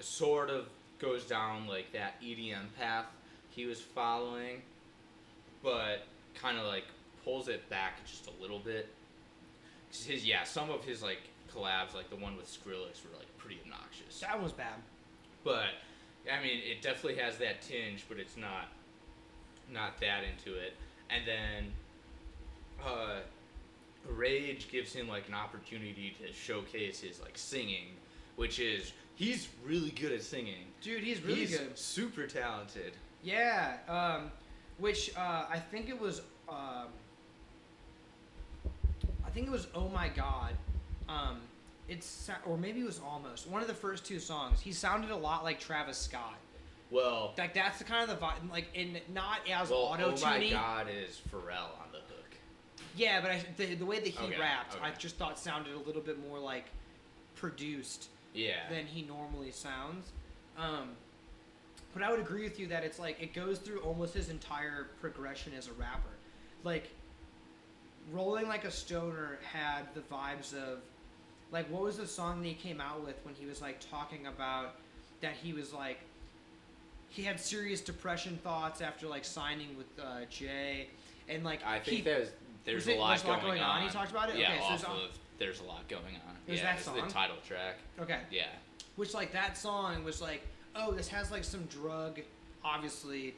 sort 0.01 0.51
of 0.51 0.69
goes 0.99 1.25
down 1.25 1.67
like 1.67 1.93
that 1.93 2.21
EDM 2.23 2.67
path 2.79 3.07
he 3.51 3.67
was 3.67 3.81
following, 3.81 4.63
but 5.63 6.07
kind 6.35 6.59
of 6.59 6.67
like 6.67 6.85
pulls 7.25 7.49
it 7.49 7.69
back 7.71 8.05
just 8.07 8.29
a 8.29 8.43
little 8.43 8.59
bit. 8.59 8.89
'Cause 9.91 10.05
His 10.05 10.25
yeah, 10.25 10.45
some 10.45 10.71
of 10.71 10.85
his 10.85 11.03
like 11.03 11.21
collabs, 11.53 11.95
like 11.95 12.11
the 12.11 12.17
one 12.17 12.37
with 12.37 12.47
Skrillex, 12.47 13.03
were 13.05 13.17
like 13.17 13.37
pretty 13.39 13.61
obnoxious. 13.65 14.21
that 14.21 14.35
one 14.35 14.45
was 14.45 14.53
bad. 14.53 14.75
But 15.45 15.69
I 16.31 16.43
mean, 16.43 16.61
it 16.65 16.83
definitely 16.83 17.21
has 17.23 17.39
that 17.39 17.63
tinge, 17.63 18.05
but 18.09 18.19
it's 18.19 18.37
not 18.37 18.69
not 19.71 19.99
that 20.01 20.23
into 20.25 20.59
it. 20.59 20.75
And 21.11 21.27
then 21.27 21.73
uh, 22.85 23.21
Rage 24.09 24.69
gives 24.71 24.93
him 24.93 25.09
like 25.09 25.29
an 25.29 25.35
opportunity 25.35 26.15
to 26.21 26.33
showcase 26.33 27.01
his 27.01 27.21
like 27.21 27.37
singing, 27.39 27.89
which 28.37 28.59
is 28.59 28.93
he's 29.15 29.49
really 29.65 29.91
good 29.91 30.13
at 30.13 30.23
singing. 30.23 30.65
Dude, 30.83 31.03
he's 31.05 31.23
really 31.23 31.41
he's 31.41 31.57
good. 31.57 31.79
super 31.79 32.27
talented. 32.27 32.93
Yeah, 33.23 33.77
um, 33.89 34.31
which 34.79 35.17
uh, 35.17 35.47
I 35.49 35.59
think 35.59 35.89
it 35.89 35.99
was. 36.01 36.21
Um, 36.49 36.89
think 39.35 39.47
it 39.49 39.51
was 39.51 39.67
"Oh 39.75 39.89
My 39.89 40.09
God." 40.09 40.55
Um, 41.09 41.41
it's 41.89 42.31
or 42.47 42.57
maybe 42.57 42.81
it 42.81 42.87
was 42.87 43.01
almost 43.05 43.47
one 43.49 43.61
of 43.61 43.69
the 43.69 43.75
first 43.75 44.07
two 44.07 44.19
songs. 44.19 44.61
He 44.61 44.73
sounded 44.73 45.11
a 45.11 45.17
lot 45.17 45.45
like 45.45 45.61
Travis 45.61 45.99
Scott. 45.99 46.37
Well, 46.91 47.35
Like 47.37 47.53
that's 47.55 47.79
the 47.79 47.85
kind 47.85 48.09
of 48.09 48.19
the 48.19 48.25
vibe, 48.25 48.51
like 48.51 48.69
in 48.75 48.99
not 49.13 49.41
as 49.51 49.71
well, 49.71 49.81
auto 49.81 50.15
oh 50.17 50.21
my. 50.23 50.49
God, 50.51 50.87
is 50.89 51.21
Pharrell 51.33 51.73
on 51.81 51.91
the 51.93 51.99
hook? 51.99 52.37
Yeah, 52.97 53.21
but 53.21 53.33
I, 53.33 53.45
the 53.57 53.75
the 53.75 53.85
way 53.87 53.99
that 53.99 54.09
he 54.09 54.27
Okay, 54.27 54.39
rapped, 54.41 54.77
I 54.81 54.91
just 54.93 55.17
thought 55.17 55.39
sounded 55.39 55.75
a 55.75 55.79
little 55.79 56.03
bit 56.03 56.27
more 56.29 56.39
like 56.39 56.67
produced 57.35 58.09
Yeah. 58.33 58.69
than 58.71 58.87
he 58.87 59.03
normally 59.03 59.51
sounds. 59.51 60.13
Um, 60.57 60.91
but 61.93 62.03
I 62.03 62.11
would 62.11 62.21
agree 62.21 62.45
with 62.45 62.61
you 62.61 62.67
that 62.69 62.85
it's 62.85 62.99
like 62.99 63.21
it 63.21 63.35
goes 63.35 63.59
through 63.59 63.81
almost 63.81 64.15
his 64.15 64.29
entire 64.29 64.89
progression 65.01 65.53
as 65.57 65.69
a 65.69 65.73
rapper. 65.73 66.11
Like, 66.63 66.91
Rolling 68.13 68.49
Like 68.49 68.65
a 68.65 68.71
Stoner 68.71 69.39
had 69.53 69.83
the 69.95 70.01
vibes 70.01 70.53
of, 70.55 70.79
like, 71.51 71.67
what 71.71 71.83
was 71.83 71.97
the 71.97 72.07
song 72.07 72.43
that 72.43 72.49
he 72.49 72.55
came 72.55 72.81
out 72.81 73.05
with 73.05 73.17
when 73.25 73.35
he 73.35 73.47
was 73.47 73.61
like 73.63 73.79
talking 73.91 74.27
about 74.27 74.75
that 75.21 75.33
he 75.43 75.53
was 75.53 75.73
like, 75.73 75.99
he 77.09 77.23
had 77.23 77.39
serious 77.39 77.81
depression 77.81 78.39
thoughts 78.43 78.81
after 78.81 79.07
like 79.07 79.25
signing 79.25 79.77
with 79.77 79.87
uh, 80.03 80.25
Jay, 80.29 80.89
and 81.29 81.45
like 81.45 81.65
I 81.65 81.79
think 81.79 81.99
he, 81.99 82.03
there's 82.03 82.29
there's 82.65 82.89
it- 82.89 82.97
a 82.97 83.01
lot, 83.01 83.11
there's 83.11 83.23
going, 83.23 83.41
going 83.41 83.61
on? 83.61 83.83
He 83.83 83.89
talked 83.89 84.11
about 84.11 84.31
it? 84.31 84.37
Yeah, 84.37 84.53
Okay, 84.53 84.63
off 84.65 84.75
it's 84.75 84.85
on- 84.85 84.97
of 84.97 85.19
there's 85.39 85.61
a 85.61 85.65
lot 85.65 85.87
going 85.89 86.03
on. 86.27 86.37
It 86.47 86.53
was 86.53 86.61
yeah, 86.61 86.75
that 86.75 86.83
song? 86.83 86.97
the 86.97 87.03
title 87.03 87.37
track. 87.47 87.77
okay, 88.01 88.19
Yeah. 88.31 88.47
which 88.97 89.15
like 89.15 89.33
that 89.33 89.57
song 89.57 90.03
was 90.05 90.21
like, 90.21 90.43
oh, 90.77 90.91
this 90.93 91.09
has 91.09 91.31
like 91.31 91.45
some 91.45 91.65
drug, 91.67 92.21
obviously 92.65 93.35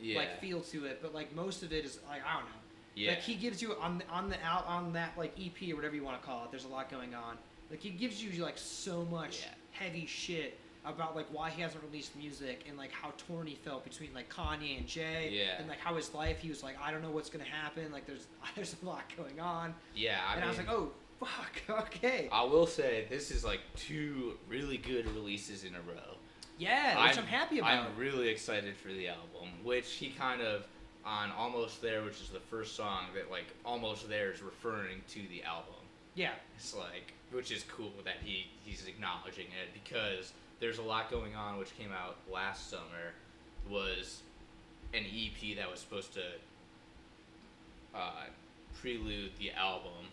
Yeah. 0.00 0.18
like 0.18 0.40
feel 0.40 0.60
to 0.62 0.86
it, 0.86 1.00
but 1.02 1.14
like 1.14 1.34
most 1.34 1.62
of 1.62 1.72
it 1.72 1.84
is 1.84 1.98
like 2.08 2.22
I 2.26 2.34
don't 2.36 2.44
know. 2.46 2.56
Yeah. 2.94 3.10
Like 3.10 3.22
he 3.22 3.34
gives 3.34 3.60
you 3.62 3.74
on 3.80 3.98
the, 3.98 4.04
on 4.08 4.28
the 4.28 4.36
out 4.44 4.66
on 4.66 4.92
that 4.94 5.12
like 5.16 5.34
EP 5.38 5.70
or 5.72 5.76
whatever 5.76 5.94
you 5.96 6.04
want 6.04 6.20
to 6.20 6.26
call 6.26 6.44
it. 6.44 6.50
There's 6.50 6.64
a 6.64 6.68
lot 6.68 6.90
going 6.90 7.14
on. 7.14 7.36
Like 7.70 7.80
he 7.80 7.90
gives 7.90 8.22
you 8.22 8.42
like 8.42 8.58
so 8.58 9.04
much 9.10 9.40
Yeah. 9.42 9.48
heavy 9.86 10.06
shit 10.06 10.58
about 10.84 11.16
like 11.16 11.26
why 11.32 11.48
he 11.48 11.62
hasn't 11.62 11.82
released 11.82 12.14
music 12.14 12.64
and 12.68 12.76
like 12.76 12.92
how 12.92 13.10
torn 13.16 13.46
he 13.46 13.54
felt 13.54 13.84
between 13.84 14.12
like 14.14 14.28
Kanye 14.32 14.76
and 14.78 14.86
Jay. 14.86 15.30
Yeah. 15.32 15.58
And 15.58 15.68
like 15.68 15.78
how 15.80 15.94
his 15.96 16.12
life 16.14 16.38
he 16.38 16.48
was 16.48 16.62
like 16.62 16.76
I 16.82 16.90
don't 16.90 17.02
know 17.02 17.10
what's 17.10 17.30
gonna 17.30 17.44
happen. 17.44 17.90
Like 17.92 18.06
there's 18.06 18.26
there's 18.54 18.76
a 18.82 18.86
lot 18.86 19.02
going 19.16 19.40
on. 19.40 19.74
yeah. 19.94 20.18
I 20.28 20.32
and 20.34 20.40
mean, 20.40 20.46
I 20.46 20.48
was 20.50 20.58
like 20.58 20.70
oh 20.70 20.90
fuck 21.20 21.62
okay 21.86 22.28
I 22.32 22.42
will 22.44 22.66
say 22.66 23.06
this 23.08 23.30
is 23.30 23.44
like 23.44 23.60
two 23.76 24.34
really 24.48 24.76
good 24.76 25.06
releases 25.14 25.64
in 25.64 25.74
a 25.74 25.80
row. 25.80 26.16
yeah 26.58 27.06
which 27.06 27.16
I'm, 27.16 27.24
happy 27.26 27.58
about. 27.60 27.70
I'm 27.72 27.96
really 27.96 28.28
excited 28.28 28.76
for 28.76 28.88
the 28.88 29.08
album, 29.08 29.48
which 29.62 29.92
he 29.92 30.10
kind 30.10 30.40
of 30.42 30.66
on 31.06 31.30
Almost 31.32 31.82
There, 31.82 32.02
which 32.02 32.20
is 32.20 32.28
the 32.30 32.40
first 32.40 32.76
song 32.76 33.04
that 33.14 33.30
like 33.30 33.46
Almost 33.64 34.08
There 34.08 34.32
is 34.32 34.42
referring 34.42 35.02
to 35.10 35.20
the 35.28 35.42
album. 35.42 35.74
yeah. 36.14 36.32
It's 36.56 36.74
like, 36.74 37.12
which 37.32 37.50
is 37.50 37.64
cool 37.64 37.92
that 38.04 38.16
he 38.22 38.46
he's 38.64 38.86
acknowledging 38.86 39.46
it 39.46 39.74
because 39.74 40.32
there's 40.60 40.78
a 40.78 40.82
lot 40.82 41.10
going 41.10 41.34
on, 41.34 41.58
which 41.58 41.76
came 41.76 41.90
out 41.92 42.16
last 42.32 42.70
summer, 42.70 43.12
was 43.68 44.20
an 44.94 45.04
EP 45.04 45.56
that 45.56 45.70
was 45.70 45.80
supposed 45.80 46.14
to 46.14 46.22
uh, 47.94 48.24
prelude 48.80 49.32
the 49.38 49.50
album, 49.52 50.08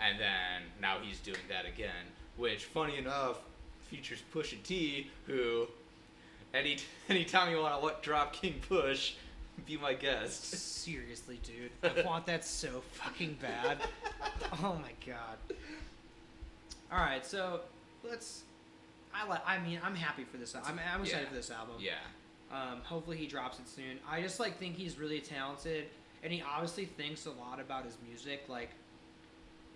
and 0.00 0.18
then 0.18 0.62
now 0.80 0.96
he's 1.00 1.20
doing 1.20 1.38
that 1.48 1.64
again. 1.66 2.06
Which, 2.36 2.64
funny 2.64 2.98
enough, 2.98 3.38
features 3.82 4.22
Pusha 4.34 4.62
T, 4.62 5.10
who 5.26 5.66
any 6.52 6.78
anytime 7.08 7.50
you 7.50 7.60
want 7.60 7.78
to 7.78 7.86
let 7.86 8.02
drop 8.02 8.32
King 8.32 8.60
Push, 8.68 9.14
be 9.64 9.76
my 9.76 9.94
guest. 9.94 10.44
Seriously, 10.52 11.40
dude. 11.42 11.70
I 11.98 12.04
want 12.06 12.26
that 12.26 12.44
so 12.44 12.82
fucking 12.92 13.38
bad. 13.40 13.78
Oh 14.62 14.78
my 14.82 14.92
god. 15.06 15.36
All 16.92 16.98
right, 16.98 17.24
so 17.24 17.60
let's. 18.08 18.42
I 19.14 19.26
like. 19.26 19.40
I 19.46 19.58
mean, 19.58 19.80
I'm 19.82 19.94
happy 19.94 20.24
for 20.24 20.36
this. 20.36 20.54
I'm, 20.54 20.78
I'm 20.92 21.00
excited 21.02 21.22
Yeah. 21.24 21.28
for 21.28 21.34
this 21.34 21.50
album. 21.50 21.76
Yeah. 21.78 21.92
Um, 22.52 22.80
hopefully 22.84 23.16
he 23.16 23.26
drops 23.26 23.58
it 23.58 23.68
soon. 23.68 23.98
I 24.08 24.20
just 24.20 24.38
like 24.38 24.58
think 24.58 24.76
he's 24.76 24.98
really 24.98 25.20
talented, 25.20 25.86
and 26.22 26.32
he 26.32 26.42
obviously 26.42 26.84
thinks 26.84 27.26
a 27.26 27.30
lot 27.32 27.58
about 27.60 27.84
his 27.84 27.96
music. 28.06 28.44
Like 28.48 28.70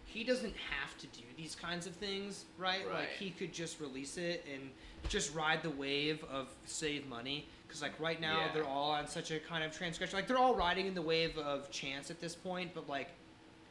he 0.05 0.22
doesn't 0.24 0.55
have 0.70 0.97
to 0.99 1.07
do 1.09 1.22
these 1.37 1.55
kinds 1.57 1.87
of 1.87 1.95
things, 1.95 2.45
right? 2.59 2.87
Right. 2.87 3.01
Like 3.01 3.09
he 3.18 3.31
could 3.31 3.53
just 3.53 3.81
release 3.81 4.18
it 4.18 4.45
and 4.53 4.70
just 5.09 5.35
ride 5.35 5.62
the 5.62 5.70
wave 5.70 6.22
of 6.31 6.49
save 6.66 7.09
money. 7.09 7.47
Because 7.71 7.83
like 7.83 7.99
right 8.01 8.21
now 8.21 8.41
Yeah. 8.41 8.53
they're 8.53 8.64
all 8.66 8.91
on 8.91 9.07
such 9.07 9.31
a 9.31 9.39
kind 9.39 9.62
of 9.62 9.71
transgression. 9.77 10.16
Like 10.16 10.27
they're 10.27 10.37
all 10.39 10.57
riding 10.57 10.87
in 10.87 10.95
the 10.95 11.03
wave 11.03 11.39
of 11.39 11.71
chance 11.71 12.11
at 12.11 12.21
this 12.21 12.35
point, 12.35 12.75
but 12.75 12.89
like 12.89 13.11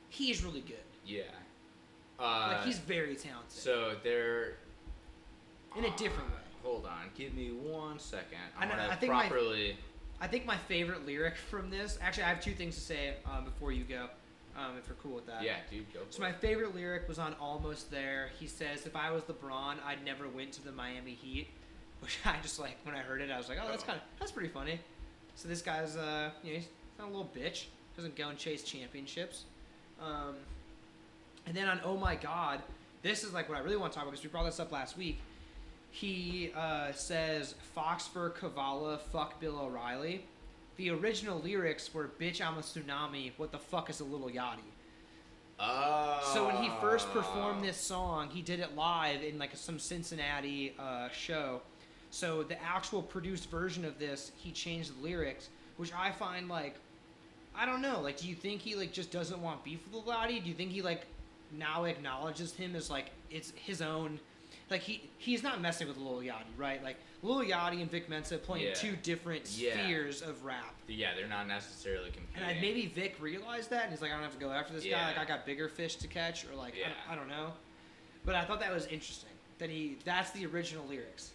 he's 0.08 0.42
really 0.42 0.62
good. 0.62 0.78
Yeah. 1.06 1.24
Uh, 2.18 2.54
Like 2.54 2.64
he's 2.66 2.80
very 2.80 3.16
talented 3.16 3.52
so 3.52 3.96
they're 4.02 4.54
in 5.78 5.84
a 5.84 5.98
different 5.98 6.30
way. 6.30 6.36
Hold 6.64 6.86
on, 6.86 7.10
give 7.16 7.34
me 7.34 7.50
one 7.52 8.00
second. 8.00 8.38
I, 8.58 8.66
I 8.66 8.68
know- 8.68 8.90
I 8.90 8.96
think 8.96 9.12
my- 9.12 9.28
properly. 9.28 9.78
I 10.22 10.28
think 10.28 10.46
my 10.46 10.58
favorite 10.58 11.06
lyric 11.06 11.36
from 11.36 11.70
this. 11.70 11.98
Actually, 12.02 12.24
I 12.24 12.30
have 12.30 12.42
two 12.42 12.54
things 12.54 12.76
to 12.76 12.82
say 12.82 13.16
um, 13.26 13.44
before 13.46 13.72
you 13.74 13.84
go, 13.86 14.08
um, 14.58 14.78
if 14.78 14.86
you're 14.88 14.98
cool 15.02 15.16
with 15.16 15.26
that. 15.28 15.44
Yeah, 15.44 15.56
dude, 15.70 15.94
go 15.94 16.02
So 16.10 16.22
my 16.22 16.30
it. 16.32 16.42
favorite 16.42 16.74
lyric 16.76 17.08
was 17.08 17.20
on 17.20 17.34
Almost 17.36 17.90
There. 17.92 18.30
He 18.38 18.46
says, 18.48 18.86
"If 18.86 18.96
I 18.98 19.12
was 19.12 19.24
LeBron, 19.24 19.76
I'd 19.86 20.04
never 20.06 20.28
went 20.28 20.52
to 20.54 20.64
the 20.64 20.74
Miami 20.74 21.14
Heat," 21.14 21.48
which 22.02 22.18
I 22.26 22.36
just 22.42 22.60
like 22.60 22.78
when 22.84 22.96
I 22.96 23.00
heard 23.00 23.22
it, 23.22 23.32
I 23.32 23.38
was 23.38 23.50
like, 23.50 23.58
"Oh, 23.62 23.68
that's 23.70 23.84
Oh. 23.84 23.88
kind 23.88 23.98
of 23.98 24.04
that's 24.20 24.32
pretty 24.32 24.50
funny." 24.50 24.80
So 25.36 25.48
this 25.48 25.62
guy's, 25.62 25.96
uh, 25.96 26.32
you 26.44 26.54
know, 26.54 26.60
he's 26.60 26.68
not 26.98 27.06
a 27.08 27.12
little 27.12 27.30
bitch. 27.36 27.66
Doesn't 27.96 28.16
go 28.16 28.30
and 28.30 28.38
chase 28.38 28.64
championships. 28.64 29.44
Um, 30.02 30.36
and 31.46 31.56
then 31.56 31.68
on 31.68 31.80
Oh 31.84 31.98
My 31.98 32.16
God, 32.16 32.62
this 33.04 33.24
is 33.24 33.34
like 33.34 33.50
what 33.50 33.58
I 33.58 33.62
really 33.62 33.78
want 33.78 33.92
to 33.94 33.96
talk 33.98 34.04
about 34.06 34.12
because 34.12 34.24
we 34.24 34.30
brought 34.30 34.46
this 34.46 34.60
up 34.60 34.72
last 34.72 34.98
week. 34.98 35.20
He 35.92 36.52
uh, 36.56 36.92
says, 36.92 37.56
"Fox 37.74 38.08
for 38.08 38.30
Kavala, 38.32 39.00
fuck 39.00 39.40
Bill 39.40 39.58
O'Reilly." 39.60 40.24
The 40.78 40.92
original 40.92 41.40
lyrics 41.40 41.94
were 41.94 42.10
"Bitch, 42.20 42.46
I'm 42.46 42.58
a 42.58 42.62
tsunami. 42.62 43.32
What 43.38 43.52
the 43.52 43.58
fuck 43.60 43.90
is 43.90 44.00
a 44.00 44.06
little 44.06 44.30
yachty?" 44.30 44.60
Oh. 45.60 46.20
So 46.34 46.46
when 46.48 46.58
he 46.64 46.70
first 46.80 47.12
performed 47.12 47.64
this 47.64 47.76
song, 47.78 48.30
he 48.30 48.42
did 48.42 48.60
it 48.62 48.76
live 48.76 49.22
in 49.24 49.38
like 49.40 49.56
some 49.56 49.78
Cincinnati 49.80 50.74
uh, 50.80 51.10
show. 51.10 51.62
So 52.12 52.44
the 52.44 52.62
actual 52.64 53.02
produced 53.02 53.50
version 53.50 53.86
of 53.86 54.00
this, 54.00 54.32
he 54.36 54.52
changed 54.52 54.98
the 54.98 55.04
lyrics, 55.04 55.50
which 55.78 55.94
I 55.94 56.12
find 56.12 56.48
like, 56.50 56.76
I 57.56 57.66
don't 57.66 57.82
know. 57.82 58.00
Like, 58.02 58.18
do 58.18 58.28
you 58.28 58.36
think 58.36 58.62
he 58.62 58.76
like 58.76 58.92
just 58.92 59.12
doesn't 59.12 59.42
want 59.42 59.64
beef 59.64 59.80
with 59.92 60.06
Lil 60.06 60.28
Do 60.28 60.34
you 60.34 60.54
think 60.54 60.72
he 60.72 60.82
like 60.82 61.06
now 61.58 61.86
acknowledges 61.86 62.54
him 62.54 62.76
as 62.76 62.90
like 62.90 63.12
it's 63.30 63.52
his 63.56 63.82
own? 63.82 64.20
Like 64.70 64.82
he 64.82 65.10
he's 65.18 65.44
not 65.44 65.62
messing 65.62 65.88
with 65.88 65.98
Lil 65.98 66.20
Yachty, 66.22 66.44
right? 66.58 66.84
Like 66.84 66.98
Lil 67.22 67.44
Yachty 67.44 67.82
and 67.82 67.90
Vic 67.92 68.08
Mensa 68.08 68.38
playing 68.38 68.68
Yeah. 68.68 68.74
two 68.76 68.96
different 69.04 69.50
Yeah. 69.56 69.74
spheres 69.74 70.22
of 70.22 70.46
rap. 70.46 70.74
Yeah, 70.88 71.16
they're 71.16 71.28
not 71.28 71.48
necessarily 71.48 72.12
competing. 72.12 72.42
And 72.48 72.58
I, 72.58 72.62
maybe 72.62 72.86
Vic 72.88 73.16
realized 73.20 73.70
that, 73.72 73.84
and 73.84 73.92
he's 73.92 74.02
like, 74.02 74.12
I 74.12 74.14
don't 74.16 74.24
have 74.24 74.34
to 74.34 74.40
go 74.40 74.52
after 74.52 74.74
this 74.74 74.86
guy. 74.86 75.08
Like, 75.08 75.18
I 75.20 75.26
got 75.26 75.46
bigger 75.46 75.68
fish 75.70 75.98
to 75.98 76.08
catch, 76.08 76.46
or 76.46 76.56
like, 76.56 76.74
I- 76.76 76.80
Yeah. 76.80 76.88
I, 77.10 77.16
don't 77.16 77.28
know. 77.28 77.52
But 78.26 78.36
I 78.36 78.46
thought 78.46 78.60
that 78.62 78.74
was 78.74 78.86
interesting 78.88 79.30
that 79.58 79.70
he 79.70 79.98
that's 80.06 80.32
the 80.32 80.46
original 80.46 80.86
lyrics, 80.88 81.32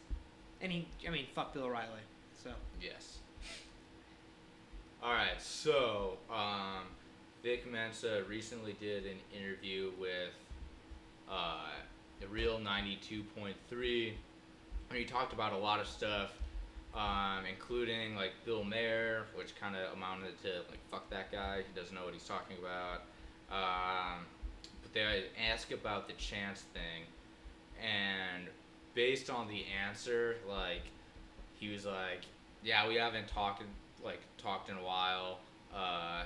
and 0.64 0.72
he, 0.72 0.88
I 1.06 1.10
mean, 1.10 1.26
fuck 1.34 1.52
Bill 1.52 1.64
O'Reilly. 1.64 2.00
So 2.42 2.50
Yes. 2.80 3.18
All 5.02 5.12
right, 5.12 5.38
so 5.38 6.16
um, 6.32 6.84
Vic 7.42 7.70
Mensa 7.70 8.22
recently 8.26 8.74
did 8.80 9.04
an 9.04 9.18
interview 9.38 9.90
with 10.00 10.32
uh, 11.30 11.68
the 12.20 12.26
Real 12.28 12.58
92.3, 12.58 14.12
and 14.88 14.98
he 14.98 15.04
talked 15.04 15.34
about 15.34 15.52
a 15.52 15.58
lot 15.58 15.78
of 15.78 15.86
stuff, 15.86 16.30
um, 16.96 17.44
including 17.46 18.16
like 18.16 18.32
Bill 18.46 18.64
Maher, 18.64 19.24
which 19.34 19.54
kind 19.60 19.76
of 19.76 19.92
amounted 19.92 20.40
to 20.42 20.62
like 20.70 20.80
fuck 20.90 21.10
that 21.10 21.30
guy. 21.30 21.58
He 21.58 21.78
doesn't 21.78 21.94
know 21.94 22.04
what 22.06 22.14
he's 22.14 22.26
talking 22.26 22.56
about. 22.58 23.02
Um, 23.52 24.24
but 24.80 24.94
they 24.94 25.24
ask 25.52 25.70
about 25.70 26.08
the 26.08 26.14
chance 26.14 26.62
thing, 26.72 27.02
and 27.78 28.48
based 28.94 29.30
on 29.30 29.48
the 29.48 29.64
answer, 29.86 30.36
like 30.48 30.82
he 31.58 31.70
was 31.72 31.84
like, 31.86 32.22
"Yeah, 32.62 32.86
we 32.88 32.94
haven't 32.96 33.28
talked 33.28 33.60
in, 33.60 33.66
like 34.04 34.20
talked 34.38 34.68
in 34.70 34.76
a 34.76 34.82
while. 34.84 35.38
Uh, 35.74 36.22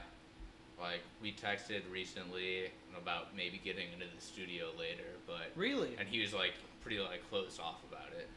like 0.81 1.01
we 1.23 1.33
texted 1.33 1.83
recently 1.91 2.71
about 2.97 3.35
maybe 3.37 3.61
getting 3.65 3.87
into 3.93 4.07
the 4.15 4.21
studio 4.21 4.67
later, 4.79 5.09
but 5.27 5.51
really, 5.57 5.97
and 5.99 6.09
he 6.09 6.21
was 6.21 6.33
like 6.35 6.53
pretty 6.83 6.99
like 7.01 7.29
closed 7.31 7.61
off 7.61 7.81
about 7.91 8.09
it. 8.17 8.29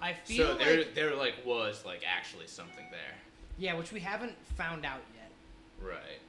I 0.00 0.12
feel 0.12 0.46
So 0.46 0.52
like 0.56 0.64
there 0.64 0.84
there 0.94 1.14
like 1.16 1.34
was 1.44 1.84
like 1.84 2.02
actually 2.06 2.46
something 2.46 2.84
there, 2.90 3.14
yeah, 3.58 3.74
which 3.74 3.92
we 3.92 4.00
haven't 4.00 4.34
found 4.56 4.84
out 4.86 5.00
yet. 5.14 5.30
right? 5.90 6.20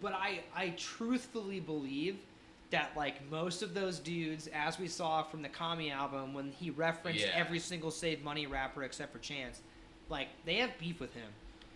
But 0.00 0.12
I 0.12 0.40
I 0.54 0.70
truthfully 0.70 1.60
believe 1.60 2.18
that 2.72 2.90
like 2.96 3.30
most 3.30 3.62
of 3.62 3.72
those 3.74 3.98
dudes, 4.00 4.48
as 4.52 4.78
we 4.78 4.88
saw 4.88 5.22
from 5.22 5.42
the 5.42 5.48
Kami 5.48 5.90
album, 5.90 6.34
when 6.34 6.50
he 6.50 6.70
referenced 6.70 7.20
Yeah. 7.24 7.32
every 7.34 7.58
single 7.60 7.90
Save 7.90 8.22
Money 8.24 8.46
rapper 8.46 8.82
except 8.82 9.12
for 9.12 9.18
Chance, 9.20 9.60
like 10.08 10.28
they 10.44 10.56
have 10.56 10.76
beef 10.78 10.98
with 11.00 11.14
him. 11.14 11.28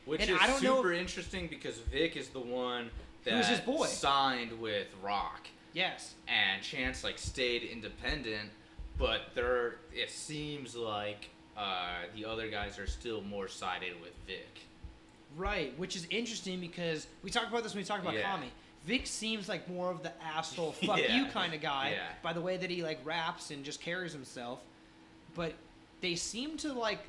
Which 0.04 0.20
And 0.22 0.30
is 0.30 0.38
I 0.40 0.46
don't 0.46 0.62
know 0.62 0.76
super 0.76 0.92
interesting 0.92 1.46
because 1.48 1.78
Vic 1.78 2.16
is 2.16 2.28
the 2.28 2.40
one 2.40 2.90
that 3.24 3.64
boy. 3.64 3.86
signed 3.86 4.60
with 4.60 4.88
Roc. 5.02 5.46
Yes. 5.72 6.14
and 6.26 6.62
Chance 6.62 7.04
like 7.04 7.18
stayed 7.18 7.62
independent, 7.62 8.50
but 8.98 9.30
there 9.34 9.76
it 9.94 10.10
seems 10.10 10.74
like 10.74 11.28
uh, 11.56 12.02
the 12.14 12.24
other 12.24 12.48
guys 12.48 12.78
are 12.78 12.86
still 12.86 13.20
more 13.22 13.48
sided 13.48 14.00
with 14.00 14.12
Vic. 14.26 14.46
Right, 15.36 15.76
which 15.78 15.96
is 15.96 16.06
interesting 16.08 16.60
because 16.60 17.06
we 17.22 17.30
talked 17.30 17.48
about 17.48 17.62
this 17.62 17.74
when 17.74 17.82
we 17.82 17.86
talked 17.86 18.02
about 18.02 18.14
Yeah. 18.14 18.30
Kami. 18.30 18.50
Vic 18.86 19.06
seems 19.06 19.48
like 19.48 19.68
more 19.68 19.90
of 19.90 20.02
the 20.02 20.12
asshole, 20.22 20.72
fuck 20.86 20.98
Yeah. 20.98 21.16
you 21.16 21.26
kind 21.26 21.52
of 21.52 21.60
guy 21.60 21.90
Yeah. 21.90 22.06
by 22.22 22.32
the 22.32 22.40
way 22.40 22.56
that 22.56 22.70
he 22.70 22.82
like 22.82 23.00
raps 23.04 23.50
and 23.50 23.64
just 23.64 23.80
carries 23.80 24.12
himself. 24.12 24.60
But 25.34 25.54
they 26.00 26.14
seem 26.14 26.56
to 26.58 26.72
like 26.72 27.00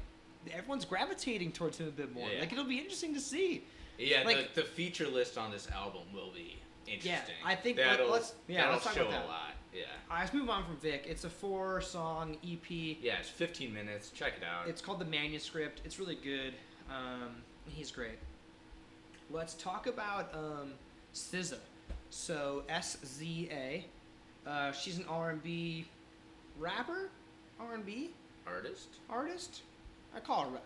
everyone's 0.52 0.86
gravitating 0.86 1.52
towards 1.52 1.78
him 1.80 1.88
a 1.88 1.92
bit 1.92 2.14
more. 2.14 2.28
Yeah. 2.30 2.40
Like 2.42 2.52
it'll 2.52 2.64
be 2.66 2.78
interesting 2.80 3.14
to 3.14 3.20
see. 3.22 3.64
Yeah, 4.00 4.24
Like- 4.26 4.54
the, 4.54 4.62
the 4.62 4.68
feature 4.68 5.08
list 5.08 5.38
on 5.38 5.52
this 5.52 5.68
album 5.72 6.02
will 6.14 6.32
be 6.34 6.58
interesting. 6.88 7.12
Yeah, 7.42 7.48
I 7.48 7.56
think 7.56 7.78
let- 7.78 7.86
that'll 7.98 8.10
let's- 8.12 8.34
yeah, 8.48 8.58
that'll 8.58 8.74
let's 8.74 8.84
talk 8.86 8.94
show 8.96 9.02
about 9.02 9.12
that. 9.12 9.26
a 9.26 9.28
lot. 9.28 9.52
Yeah, 9.74 9.84
All 10.10 10.16
right, 10.16 10.22
let's 10.24 10.34
move 10.34 10.50
on 10.50 10.64
from 10.66 10.78
Vic. 10.78 11.06
It's 11.08 11.24
a 11.26 11.30
four 11.30 11.82
song 11.82 12.38
EP. 12.44 12.70
yeah, 12.70 13.18
it's 13.20 13.30
15 13.30 13.72
minutes. 13.72 14.10
Check 14.10 14.34
it 14.38 14.44
out. 14.44 14.68
It's 14.68 14.82
called 14.82 14.98
The 15.00 15.06
Manuscript. 15.06 15.82
It's 15.86 16.00
really 16.00 16.16
good. 16.16 16.54
Um, 16.90 17.36
he's 17.68 17.92
great. 17.92 18.18
Let's 19.30 19.54
talk 19.56 19.86
about 19.88 20.34
um, 20.34 20.72
SZA. 21.14 21.58
So 22.10 22.64
S 22.70 22.98
Z 23.06 23.50
A. 23.52 23.86
Uh, 24.48 24.72
she's 24.72 24.98
an 24.98 25.06
R 25.10 25.32
and 25.32 25.44
B 25.44 25.86
rapper, 26.58 27.10
R 27.60 27.74
and 27.76 27.86
B 27.86 28.12
artist 28.46 28.88
artist. 29.10 29.62
I 30.16 30.20
call 30.20 30.50
her 30.50 30.58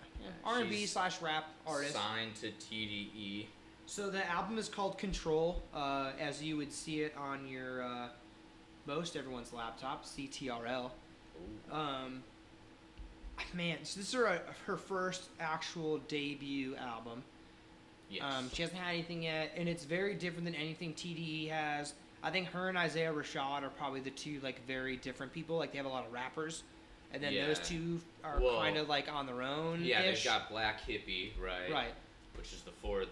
R 0.45 0.59
and 0.59 0.69
B 0.69 0.85
slash 0.85 1.21
rap 1.21 1.45
artist. 1.65 1.93
signed 1.93 2.35
to. 2.35 2.51
TDE. 2.51 3.45
So 3.87 4.09
the 4.09 4.25
album 4.29 4.57
is 4.57 4.69
called 4.69 4.97
Control, 4.97 5.61
uh, 5.73 6.11
as 6.19 6.41
you 6.41 6.55
would 6.57 6.71
see 6.71 7.01
it 7.01 7.13
on 7.17 7.45
your 7.47 7.83
uh, 7.83 8.07
most 8.85 9.17
everyone's 9.17 9.51
laptop, 9.51 10.05
CTRL. 10.05 10.91
Um, 11.71 12.23
man, 13.53 13.77
so 13.83 13.99
this 13.99 14.09
is 14.09 14.13
her, 14.13 14.41
her 14.65 14.77
first 14.77 15.29
actual 15.39 15.97
debut 16.07 16.75
album. 16.77 17.23
Yes. 18.11 18.23
Um, 18.23 18.49
she 18.53 18.61
hasn't 18.61 18.79
had 18.79 18.89
anything 18.93 19.23
yet, 19.23 19.53
and 19.55 19.69
it's 19.69 19.85
very 19.85 20.15
different 20.15 20.45
than 20.45 20.55
anything 20.55 20.93
TDE 20.93 21.49
has. 21.49 21.93
I 22.21 22.29
think 22.29 22.47
her 22.49 22.67
and 22.69 22.77
Isaiah 22.77 23.11
Rashad 23.11 23.63
are 23.63 23.69
probably 23.69 24.01
the 24.01 24.11
two 24.11 24.39
like 24.43 24.65
very 24.67 24.97
different 24.97 25.31
people. 25.33 25.57
Like 25.57 25.71
they 25.71 25.77
have 25.77 25.85
a 25.87 25.89
lot 25.89 26.05
of 26.05 26.11
rappers, 26.11 26.63
and 27.13 27.23
then 27.23 27.33
those 27.35 27.59
two 27.59 28.01
are 28.23 28.39
Well, 28.39 28.59
kind 28.59 28.77
of 28.77 28.89
like 28.89 29.11
on 29.11 29.25
their 29.25 29.41
own. 29.41 29.83
yeah, 29.83 30.01
they've 30.01 30.23
got 30.23 30.49
Black 30.49 30.81
Hippy, 30.81 31.33
right? 31.41 31.71
right. 31.71 31.93
Which 32.37 32.51
is 32.53 32.61
the 32.63 32.71
fourth. 32.71 33.07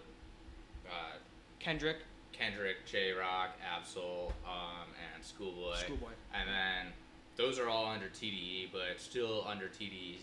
Uh, 0.86 1.16
Kendrick, 1.60 1.98
Kendrick, 2.32 2.84
Jay 2.86 3.12
Rock, 3.12 3.50
Ab-Soul, 3.76 4.32
um, 4.46 4.88
and 5.14 5.24
Schoolboy. 5.24 5.76
Schoolboy. 5.76 6.08
And 6.34 6.48
then 6.48 6.92
those 7.36 7.58
are 7.58 7.68
all 7.68 7.86
under 7.86 8.06
TDE, 8.06 8.68
but 8.72 8.98
still 8.98 9.44
under 9.48 9.66
TDE, 9.66 10.16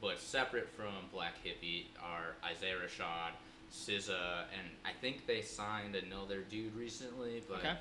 but 0.00 0.18
separate 0.18 0.68
from 0.68 0.92
Black 1.12 1.34
Hippy 1.42 1.88
are 2.02 2.34
Isaiah 2.44 2.74
Rashad, 2.76 3.30
SZA, 3.76 4.44
and 4.58 4.68
I 4.84 4.90
think 5.00 5.26
they 5.26 5.42
signed 5.42 5.94
another 5.96 6.40
dude 6.42 6.74
recently. 6.74 7.42
But 7.48 7.58
Okay. 7.58 7.74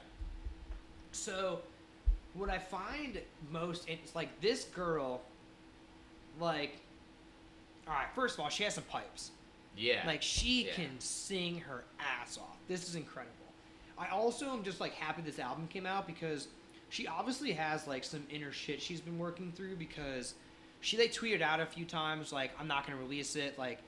So, 1.12 1.62
what 2.34 2.50
I 2.50 2.58
find 2.58 3.20
most 3.52 3.88
it's 3.88 4.14
like 4.16 4.42
this 4.42 4.66
girl, 4.66 5.22
like, 6.40 6.78
all 7.88 7.94
right. 7.94 8.08
First 8.14 8.36
of 8.36 8.42
all, 8.42 8.50
she 8.50 8.64
has 8.64 8.74
some 8.76 8.84
pipes. 8.86 9.32
yeah, 9.78 10.04
Like 10.06 10.22
she 10.22 10.66
Yeah. 10.68 10.74
can 10.74 11.00
sing 11.00 11.60
her 11.60 11.84
ass 12.00 12.38
off. 12.38 12.58
This 12.68 12.88
is 12.88 12.96
incredible. 12.96 13.34
I 13.98 14.08
also 14.10 14.52
am 14.52 14.64
just 14.64 14.80
like 14.82 14.94
happy 14.94 15.22
this 15.22 15.40
album 15.40 15.68
came 15.68 15.86
out 15.86 16.06
because 16.08 16.48
she 16.90 17.08
obviously 17.08 17.52
has 17.54 17.88
like 17.88 18.04
some 18.04 18.26
inner 18.30 18.52
shit 18.52 18.82
she's 18.82 19.00
been 19.02 19.18
working 19.20 19.52
through 19.54 19.76
because 19.78 20.34
she 20.82 20.98
like 20.98 21.12
tweeted 21.14 21.42
out 21.42 21.60
a 21.62 21.66
few 21.66 21.84
times 21.86 22.32
like 22.34 22.52
I'm 22.60 22.68
not 22.68 22.86
gonna 22.86 23.00
release 23.00 23.36
it. 23.38 23.58
Like 23.60 23.80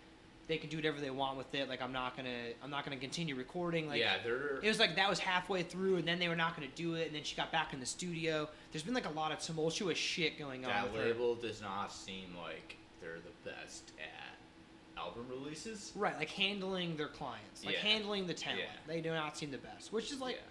they 0.47 0.57
can 0.57 0.69
do 0.69 0.77
whatever 0.77 0.99
they 0.99 1.09
want 1.09 1.37
with 1.37 1.53
it. 1.53 1.67
Like 1.69 1.81
I'm 1.81 1.91
not 1.91 2.15
gonna 2.15 2.29
I'm 2.63 2.69
not 2.69 2.83
gonna 2.85 2.97
continue 2.97 3.35
recording. 3.35 3.87
Like 3.87 3.99
yeah, 3.99 4.15
they're 4.23 4.57
it 4.61 4.67
was 4.67 4.79
like 4.79 4.95
that 4.95 5.09
was 5.09 5.19
halfway 5.19 5.63
through, 5.63 5.97
and 5.97 6.07
then 6.07 6.19
they 6.19 6.27
were 6.29 6.35
not 6.35 6.55
gonna 6.55 6.67
do 6.75 6.95
it, 6.95 7.07
and 7.07 7.15
then 7.15 7.23
she 7.23 7.35
got 7.35 7.51
back 7.51 7.73
in 7.73 7.79
the 7.79 7.85
studio. 7.85 8.47
There's 8.71 8.83
been 8.83 8.93
like 8.93 9.05
a 9.07 9.11
lot 9.11 9.31
of 9.31 9.39
tumultuous 9.39 9.97
shit 9.97 10.39
going 10.39 10.65
on. 10.65 10.71
that 10.71 10.91
with 10.91 11.01
her. 11.01 11.07
label 11.07 11.35
does 11.35 11.61
not 11.61 11.91
seem 11.91 12.35
like 12.41 12.77
they're 13.01 13.19
the 13.19 13.49
best 13.49 13.91
at 13.99 14.99
album 14.99 15.25
releases. 15.29 15.91
Right, 15.95 16.17
like 16.17 16.29
handling 16.29 16.95
their 16.97 17.07
clients, 17.09 17.65
like 17.65 17.75
Yeah. 17.75 17.81
handling 17.81 18.25
the 18.25 18.33
talent. 18.33 18.61
Yeah. 18.61 18.93
They 18.93 19.01
do 19.01 19.11
not 19.11 19.37
seem 19.37 19.51
the 19.51 19.57
best, 19.57 19.91
which 19.93 20.11
is 20.11 20.19
like 20.19 20.35
yeah. 20.35 20.41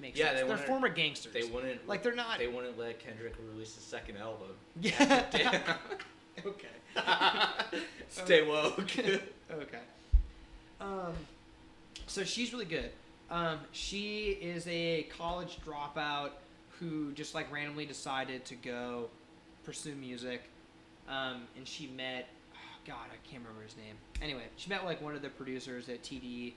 makes 0.00 0.18
Yeah, 0.18 0.34
sense. 0.34 0.46
They 0.48 0.52
are 0.52 0.58
former 0.58 0.88
gangsters. 0.88 1.32
They 1.32 1.44
wouldn't 1.44 1.86
like 1.88 2.02
they're 2.02 2.14
not. 2.14 2.38
they 2.38 2.48
wouldn't 2.48 2.76
let 2.78 2.98
Kendrick 2.98 3.34
release 3.52 3.76
a 3.76 3.80
second 3.80 4.16
album. 4.18 4.48
yeah. 4.80 5.76
Okay. 6.44 6.66
Stay 8.08 8.46
woke. 8.46 8.80
okay. 8.98 9.78
Um, 10.80 11.14
so 12.06 12.24
she's 12.24 12.52
really 12.52 12.64
good. 12.64 12.90
Um, 13.30 13.58
she 13.72 14.38
is 14.40 14.66
a 14.68 15.04
college 15.16 15.58
dropout 15.66 16.30
who 16.78 17.12
just 17.12 17.34
like 17.34 17.50
randomly 17.52 17.86
decided 17.86 18.44
to 18.46 18.54
go 18.54 19.08
pursue 19.64 19.94
music. 19.94 20.42
Um, 21.08 21.42
and 21.56 21.66
she 21.66 21.86
met, 21.88 22.28
oh 22.54 22.78
God, 22.86 23.06
I 23.10 23.28
can't 23.28 23.42
remember 23.42 23.62
his 23.64 23.76
name. 23.76 23.96
Anyway, 24.22 24.44
she 24.56 24.68
met 24.68 24.84
like 24.84 25.02
one 25.02 25.14
of 25.14 25.22
the 25.22 25.28
producers 25.30 25.88
at 25.88 26.02
TD. 26.02 26.52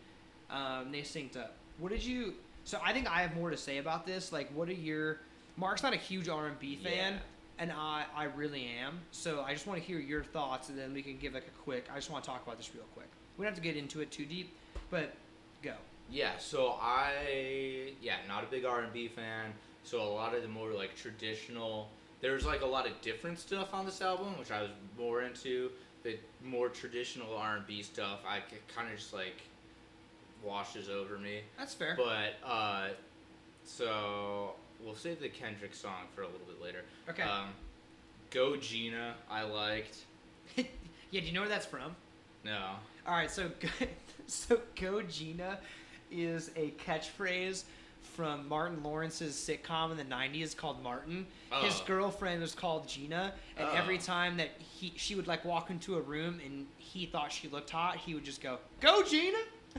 Um, 0.50 0.92
they 0.92 1.02
synced 1.02 1.38
up. 1.38 1.56
What 1.80 1.92
did 1.92 2.04
you? 2.04 2.34
So 2.64 2.80
I 2.84 2.94
think 2.94 3.10
I 3.10 3.22
have 3.22 3.36
more 3.36 3.50
to 3.50 3.58
say 3.58 3.78
about 3.78 4.06
this. 4.06 4.32
Like, 4.32 4.50
what 4.54 4.68
are 4.70 4.74
your? 4.74 5.20
Mark's 5.58 5.84
not 5.84 5.94
a 5.94 5.98
huge 5.98 6.30
R 6.30 6.48
and 6.48 6.60
B 6.60 6.76
fan, 6.76 7.14
Yeah. 7.14 7.20
And 7.60 7.72
I 7.72 8.05
I 8.16 8.26
really 8.26 8.70
am. 8.80 8.99
So 9.12 9.43
I 9.45 9.53
just 9.53 9.68
want 9.68 9.80
to 9.80 9.86
hear 9.86 9.99
your 9.99 10.24
thoughts, 10.24 10.70
and 10.70 10.78
then 10.78 10.93
we 10.93 11.01
can 11.01 11.18
give 11.18 11.34
like 11.34 11.47
a 11.47 11.62
quick. 11.64 11.86
I 11.91 11.95
just 11.95 12.12
want 12.12 12.24
to 12.24 12.30
talk 12.30 12.43
about 12.43 12.58
this 12.58 12.72
real 12.74 12.86
quick. 12.93 13.10
We 13.38 13.43
don't 13.43 13.53
have 13.53 13.62
to 13.62 13.68
get 13.68 13.78
into 13.78 14.01
it 14.01 14.12
too 14.12 14.26
deep, 14.26 14.55
but 14.89 15.14
go. 15.62 15.74
Yeah, 16.10 16.38
so 16.38 16.78
I 16.82 17.93
yeah, 18.01 18.16
not 18.28 18.43
a 18.43 18.47
big 18.47 18.66
R 18.66 18.82
and 18.82 18.93
B 18.93 19.08
fan. 19.08 19.51
So 19.84 20.01
a 20.01 20.03
lot 20.03 20.36
of 20.36 20.41
the 20.41 20.47
more 20.47 20.72
like 20.72 20.95
traditional 20.95 21.89
there's 22.22 22.45
like 22.45 22.62
a 22.62 22.66
lot 22.66 22.88
of 22.88 22.99
different 23.01 23.39
stuff 23.39 23.74
on 23.74 23.86
this 23.86 24.01
album, 24.01 24.38
which 24.39 24.51
I 24.51 24.62
was 24.62 24.72
more 24.97 25.22
into. 25.22 25.72
The 26.03 26.18
more 26.43 26.70
traditional 26.70 27.36
R 27.36 27.58
and 27.58 27.68
B 27.68 27.82
stuff, 27.84 28.20
I 28.28 28.39
kind 28.74 28.89
of 28.91 28.97
just 28.97 29.14
like 29.14 29.41
washes 30.43 30.89
over 30.89 31.18
me. 31.18 31.41
That's 31.58 31.74
fair. 31.74 31.95
But 31.97 32.36
uh, 32.45 32.89
so 33.64 34.53
we'll 34.84 34.96
save 34.96 35.20
the 35.20 35.30
Kendrick 35.30 35.74
song 35.74 36.06
for 36.16 36.22
a 36.22 36.26
little 36.28 36.46
bit 36.48 36.62
later. 36.62 36.84
okay. 37.10 37.24
Um, 37.24 37.50
Go 38.30 38.58
Gina, 38.58 39.16
I 39.32 39.44
liked. 39.44 40.00
yeah. 40.58 40.64
Do 41.12 41.20
you 41.20 41.32
know 41.34 41.42
where 41.42 41.50
that's 41.50 41.66
from? 41.66 41.96
No. 42.44 42.72
All 43.08 43.14
right. 43.14 43.32
So 43.32 43.50
so 44.28 44.60
Go 44.80 45.02
Gina 45.02 45.60
is 46.12 46.52
a 46.58 46.72
catchphrase 46.86 47.64
from 48.02 48.48
Martin 48.50 48.82
Lawrence's 48.84 49.36
sitcom 49.36 49.92
in 49.92 49.98
the 49.98 50.04
'90s 50.04 50.56
called 50.56 50.82
Martin. 50.84 51.26
His 51.62 51.80
Oh. 51.80 51.84
girlfriend 51.86 52.42
was 52.42 52.54
called 52.54 52.88
Gina, 52.88 53.34
and 53.58 53.68
Oh. 53.70 53.74
every 53.74 53.98
time 53.98 54.36
that 54.38 54.52
he 54.60 54.94
she 54.98 55.16
would 55.16 55.28
like 55.28 55.46
walk 55.46 55.70
into 55.70 55.96
a 55.96 56.02
room 56.02 56.42
and 56.46 56.68
he 56.78 57.06
thought 57.06 57.32
she 57.32 57.48
looked 57.48 57.70
hot, 57.70 57.96
he 57.98 58.14
would 58.14 58.26
just 58.26 58.42
go, 58.42 58.58
"Go 58.82 59.04
Gina," 59.04 59.38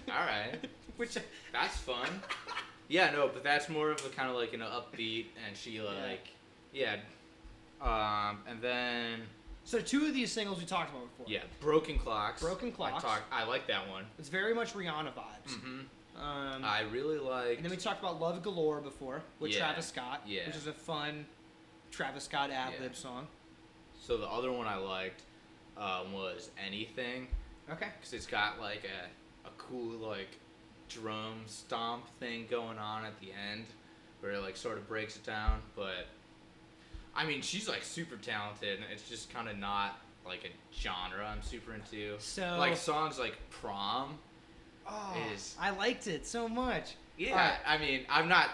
All 0.09 0.15
right. 0.25 0.59
which 0.97 1.17
That's 1.53 1.77
fun. 1.77 2.09
Yeah, 2.89 3.11
no, 3.11 3.29
but 3.29 3.45
that's 3.45 3.69
more 3.69 3.91
of 3.91 4.05
a 4.05 4.09
kind 4.09 4.31
of 4.31 4.37
like 4.37 4.53
an 4.55 4.61
upbeat, 4.61 5.27
and 5.47 5.57
she 5.57 5.81
like, 5.81 6.29
yeah. 6.73 6.97
Um, 7.81 8.39
and 8.49 8.61
then 8.61 9.21
so 9.65 9.81
two 9.81 10.07
of 10.07 10.15
these 10.15 10.33
singles 10.33 10.59
we 10.59 10.65
talked 10.65 10.91
about 10.91 11.05
before. 11.11 11.27
yeah, 11.29 11.43
Broken 11.61 11.99
Clocks. 11.99 12.41
Broken 12.43 12.73
Clocks. 12.73 13.05
I, 13.05 13.09
talk, 13.09 13.23
I 13.31 13.45
like 13.45 13.67
that 13.69 13.89
one. 13.89 14.05
It's 14.19 14.29
very 14.31 14.55
much 14.55 14.73
Rihanna 14.75 15.13
vibes. 15.13 15.53
hmm 15.61 15.81
Um, 16.21 16.65
I 16.65 16.81
really 16.91 17.19
like. 17.19 17.57
and 17.57 17.65
then 17.65 17.71
we 17.71 17.77
talked 17.77 18.01
about 18.01 18.21
Love 18.21 18.43
Galore 18.43 18.81
before 18.81 19.23
with 19.39 19.53
Yeah, 19.53 19.59
Travis 19.59 19.87
Scott, 19.87 20.23
yeah. 20.27 20.47
which 20.47 20.57
is 20.57 20.67
a 20.67 20.73
fun 20.73 21.27
Travis 21.91 22.25
Scott 22.25 22.51
ad 22.51 22.73
lib 22.81 22.93
Yeah. 22.95 22.99
song. 22.99 23.29
So 24.01 24.17
the 24.17 24.27
other 24.27 24.51
one 24.51 24.67
I 24.67 24.77
liked 24.77 25.23
um, 25.77 26.13
was 26.13 26.51
Anything, 26.65 27.29
Okay. 27.71 27.89
because 28.01 28.13
it's 28.15 28.27
got 28.27 28.59
like 28.61 28.83
a 28.85 29.47
a 29.47 29.51
cool 29.59 29.97
like 29.99 30.39
drum 30.89 31.43
stomp 31.47 32.05
thing 32.19 32.47
going 32.51 32.79
on 32.79 33.05
at 33.05 33.19
the 33.21 33.29
end, 33.53 33.65
where 34.21 34.33
it 34.33 34.43
like 34.43 34.57
sort 34.57 34.79
of 34.79 34.89
breaks 34.89 35.17
it 35.17 35.25
down. 35.25 35.61
But 35.77 36.07
I 37.15 37.27
mean, 37.27 37.43
she's 37.43 37.69
like 37.69 37.83
super 37.83 38.17
talented, 38.17 38.79
and 38.79 38.87
it's 38.93 39.09
just 39.09 39.33
kind 39.33 39.49
of 39.49 39.59
not 39.59 39.99
like 40.27 40.45
a 40.45 40.77
genre 40.81 41.25
I'm 41.25 41.43
super 41.43 41.75
into. 41.75 42.15
So 42.19 42.57
like 42.59 42.77
songs 42.77 43.19
like 43.19 43.37
Prom. 43.51 44.19
oh, 44.87 45.17
is- 45.35 45.57
I 45.61 45.71
liked 45.71 46.07
it 46.07 46.27
so 46.27 46.49
much. 46.49 46.95
Yeah, 47.17 47.31
Alright. 47.33 47.59
I 47.67 47.79
mean, 47.79 48.07
I'm 48.09 48.29
not. 48.29 48.51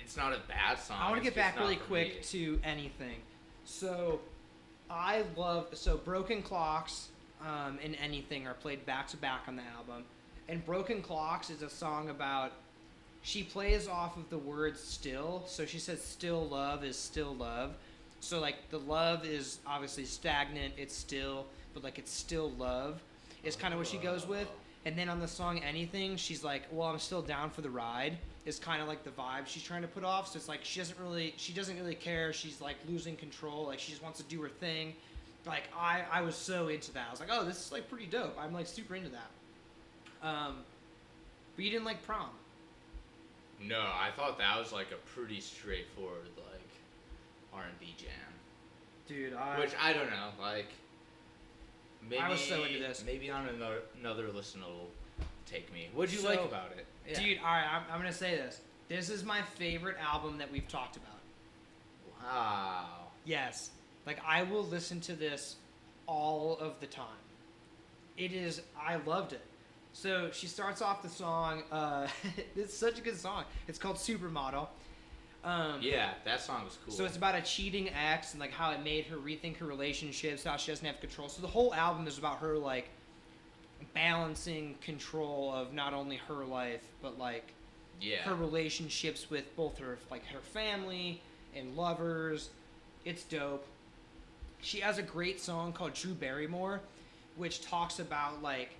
It's 0.00 0.16
not 0.16 0.32
a 0.32 0.40
bad 0.48 0.78
song. 0.78 0.96
I 1.00 1.08
want 1.10 1.18
to 1.18 1.24
get 1.24 1.34
back 1.34 1.58
really 1.58 1.76
quick 1.76 2.16
me. 2.16 2.22
to 2.22 2.60
anything. 2.64 3.16
So, 3.64 4.20
I 4.88 5.24
love 5.36 5.68
so 5.72 5.96
Broken 5.98 6.42
Clocks 6.42 7.08
um, 7.46 7.78
and 7.82 7.96
Anything 8.02 8.46
are 8.46 8.54
played 8.54 8.84
back 8.86 9.06
to 9.08 9.16
back 9.16 9.42
on 9.48 9.56
the 9.56 9.62
album, 9.76 10.04
and 10.50 10.66
Broken 10.66 11.00
Clocks 11.00 11.48
is 11.48 11.62
a 11.62 11.70
song 11.70 12.10
about. 12.10 12.52
She 13.22 13.42
plays 13.42 13.86
off 13.86 14.16
of 14.16 14.28
the 14.30 14.38
word 14.38 14.76
still, 14.76 15.44
so 15.46 15.64
she 15.64 15.78
says 15.78 16.02
still 16.02 16.48
love 16.48 16.84
is 16.84 16.96
still 16.96 17.34
love. 17.34 17.74
So 18.20 18.40
like 18.40 18.56
the 18.70 18.78
love 18.78 19.24
is 19.24 19.58
obviously 19.66 20.04
stagnant, 20.04 20.74
it's 20.76 20.94
still, 20.94 21.46
but 21.72 21.84
like 21.84 21.98
it's 21.98 22.12
still 22.12 22.50
love 22.52 23.00
is 23.44 23.56
kind 23.56 23.72
of 23.72 23.78
what 23.78 23.86
she 23.86 23.98
goes 23.98 24.26
with. 24.26 24.48
And 24.86 24.96
then 24.98 25.08
on 25.08 25.20
the 25.20 25.28
song 25.28 25.58
Anything, 25.58 26.16
she's 26.16 26.42
like, 26.42 26.62
"Well, 26.72 26.88
I'm 26.88 26.98
still 26.98 27.22
down 27.22 27.50
for 27.50 27.60
the 27.60 27.70
ride." 27.70 28.18
Is 28.46 28.58
kind 28.58 28.80
of 28.80 28.88
like 28.88 29.04
the 29.04 29.10
vibe 29.10 29.46
she's 29.46 29.62
trying 29.62 29.82
to 29.82 29.88
put 29.88 30.02
off. 30.02 30.28
So 30.28 30.38
it's 30.38 30.48
like 30.48 30.60
she 30.64 30.80
doesn't 30.80 30.98
really, 30.98 31.34
she 31.36 31.52
doesn't 31.52 31.76
really 31.78 31.94
care. 31.94 32.32
She's 32.32 32.60
like 32.60 32.76
losing 32.88 33.16
control. 33.16 33.66
Like 33.66 33.78
she 33.78 33.92
just 33.92 34.02
wants 34.02 34.18
to 34.18 34.24
do 34.24 34.40
her 34.40 34.48
thing. 34.48 34.94
Like 35.46 35.64
I, 35.78 36.04
I 36.10 36.22
was 36.22 36.34
so 36.34 36.68
into 36.68 36.92
that. 36.92 37.06
I 37.08 37.10
was 37.10 37.20
like, 37.20 37.28
"Oh, 37.30 37.44
this 37.44 37.66
is 37.66 37.70
like 37.70 37.88
pretty 37.88 38.06
dope." 38.06 38.36
I'm 38.40 38.54
like 38.54 38.66
super 38.66 38.96
into 38.96 39.10
that. 39.10 39.30
Um, 40.22 40.58
but 41.56 41.64
you 41.64 41.70
didn't 41.70 41.84
like 41.84 42.02
prom. 42.02 42.30
No, 43.62 43.80
I 43.80 44.10
thought 44.16 44.38
that 44.38 44.58
was 44.58 44.72
like 44.72 44.88
a 44.92 44.96
pretty 45.14 45.40
straightforward 45.40 46.28
like 46.36 46.68
R 47.52 47.62
and 47.68 47.78
B 47.78 47.94
jam. 47.98 48.08
Dude, 49.06 49.34
I, 49.34 49.58
Which 49.58 49.72
I 49.80 49.92
don't 49.92 50.10
know, 50.10 50.28
like 50.40 50.68
maybe 52.08 52.22
was 52.28 52.40
so 52.40 52.64
into 52.64 52.78
this. 52.78 53.02
Maybe 53.04 53.30
on 53.30 53.48
another 53.48 53.80
another 53.98 54.28
listen 54.28 54.62
it'll 54.62 54.90
take 55.46 55.72
me. 55.72 55.88
What'd 55.94 56.14
you 56.14 56.20
So, 56.20 56.28
like 56.28 56.44
about 56.44 56.72
it? 56.76 56.86
Yeah. 57.08 57.20
dude, 57.20 57.38
all 57.38 57.44
right, 57.44 57.66
I'm, 57.70 57.82
I'm 57.92 57.98
gonna 57.98 58.12
say 58.12 58.36
this. 58.36 58.60
This 58.88 59.10
is 59.10 59.24
my 59.24 59.42
favorite 59.42 59.96
album 60.00 60.38
that 60.38 60.50
we've 60.50 60.68
talked 60.68 60.96
about. 60.96 61.20
Wow. 62.22 62.86
Yes. 63.24 63.70
Like 64.06 64.18
I 64.26 64.42
will 64.42 64.64
listen 64.64 65.00
to 65.02 65.12
this 65.12 65.56
all 66.06 66.56
of 66.58 66.80
the 66.80 66.86
time. 66.86 67.06
It 68.16 68.32
is 68.32 68.62
I 68.80 68.96
loved 68.96 69.32
it. 69.32 69.42
So 69.92 70.30
she 70.32 70.46
starts 70.46 70.82
off 70.82 71.02
the 71.02 71.08
song, 71.08 71.62
uh, 71.72 72.06
it's 72.56 72.74
such 72.74 72.98
a 72.98 73.02
good 73.02 73.16
song. 73.16 73.44
It's 73.68 73.78
called 73.78 73.96
Supermodel. 73.96 74.68
Um, 75.42 75.78
Yeah, 75.80 76.10
that 76.24 76.40
song 76.40 76.64
was 76.64 76.78
cool. 76.84 76.92
So 76.92 77.04
it's 77.04 77.16
about 77.16 77.34
a 77.34 77.40
cheating 77.40 77.88
ex 77.90 78.32
and 78.32 78.40
like 78.40 78.52
how 78.52 78.70
it 78.72 78.84
made 78.84 79.06
her 79.06 79.16
rethink 79.16 79.56
her 79.58 79.66
relationships, 79.66 80.44
how 80.44 80.56
she 80.56 80.70
doesn't 80.70 80.86
have 80.86 81.00
control. 81.00 81.28
So 81.28 81.40
the 81.40 81.48
whole 81.48 81.74
album 81.74 82.06
is 82.06 82.18
about 82.18 82.38
her 82.38 82.58
like 82.58 82.88
balancing 83.94 84.74
control 84.82 85.52
of 85.54 85.72
not 85.72 85.94
only 85.94 86.16
her 86.16 86.44
life 86.44 86.82
but 87.00 87.18
like 87.18 87.54
yeah. 88.00 88.18
her 88.18 88.34
relationships 88.34 89.30
with 89.30 89.56
both 89.56 89.78
her 89.78 89.98
like 90.10 90.26
her 90.26 90.40
family 90.40 91.22
and 91.56 91.74
lovers. 91.76 92.50
It's 93.04 93.24
dope. 93.24 93.66
She 94.60 94.80
has 94.80 94.98
a 94.98 95.02
great 95.02 95.40
song 95.40 95.72
called 95.72 95.94
Drew 95.94 96.12
Barrymore, 96.12 96.82
which 97.36 97.62
talks 97.62 97.98
about 97.98 98.42
like 98.42 98.70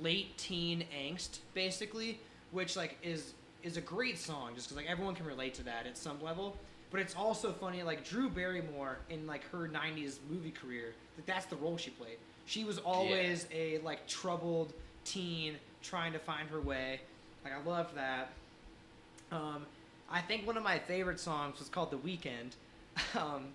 late 0.00 0.36
teen 0.38 0.84
angst, 0.96 1.38
basically, 1.54 2.18
which 2.50 2.76
like 2.76 2.98
is 3.02 3.34
is 3.62 3.76
a 3.76 3.80
great 3.80 4.18
song 4.18 4.52
just 4.54 4.68
because 4.68 4.76
like 4.76 4.90
everyone 4.90 5.14
can 5.14 5.26
relate 5.26 5.54
to 5.54 5.62
that 5.64 5.86
at 5.86 5.96
some 5.96 6.22
level. 6.22 6.56
But 6.90 7.00
it's 7.00 7.14
also 7.14 7.52
funny 7.52 7.82
like 7.82 8.04
Drew 8.04 8.28
Barrymore 8.28 8.98
in 9.08 9.26
like 9.26 9.48
her 9.50 9.68
'90s 9.68 10.18
movie 10.30 10.50
career, 10.50 10.94
like 11.16 11.26
that's 11.26 11.46
the 11.46 11.56
role 11.56 11.76
she 11.76 11.90
played. 11.90 12.16
She 12.46 12.64
was 12.64 12.78
always 12.78 13.46
a 13.52 13.78
like 13.78 14.06
troubled 14.06 14.72
teen 15.04 15.56
trying 15.82 16.12
to 16.12 16.18
find 16.18 16.48
her 16.50 16.60
way. 16.60 17.00
Like 17.44 17.54
I 17.54 17.62
love 17.68 17.94
that. 17.94 18.30
Um, 19.30 19.64
I 20.10 20.20
think 20.20 20.46
one 20.46 20.56
of 20.56 20.62
my 20.62 20.78
favorite 20.78 21.18
songs 21.18 21.58
was 21.58 21.68
called 21.68 21.90
"The 21.90 21.96
Weekend," 21.98 22.56
um, 23.16 23.46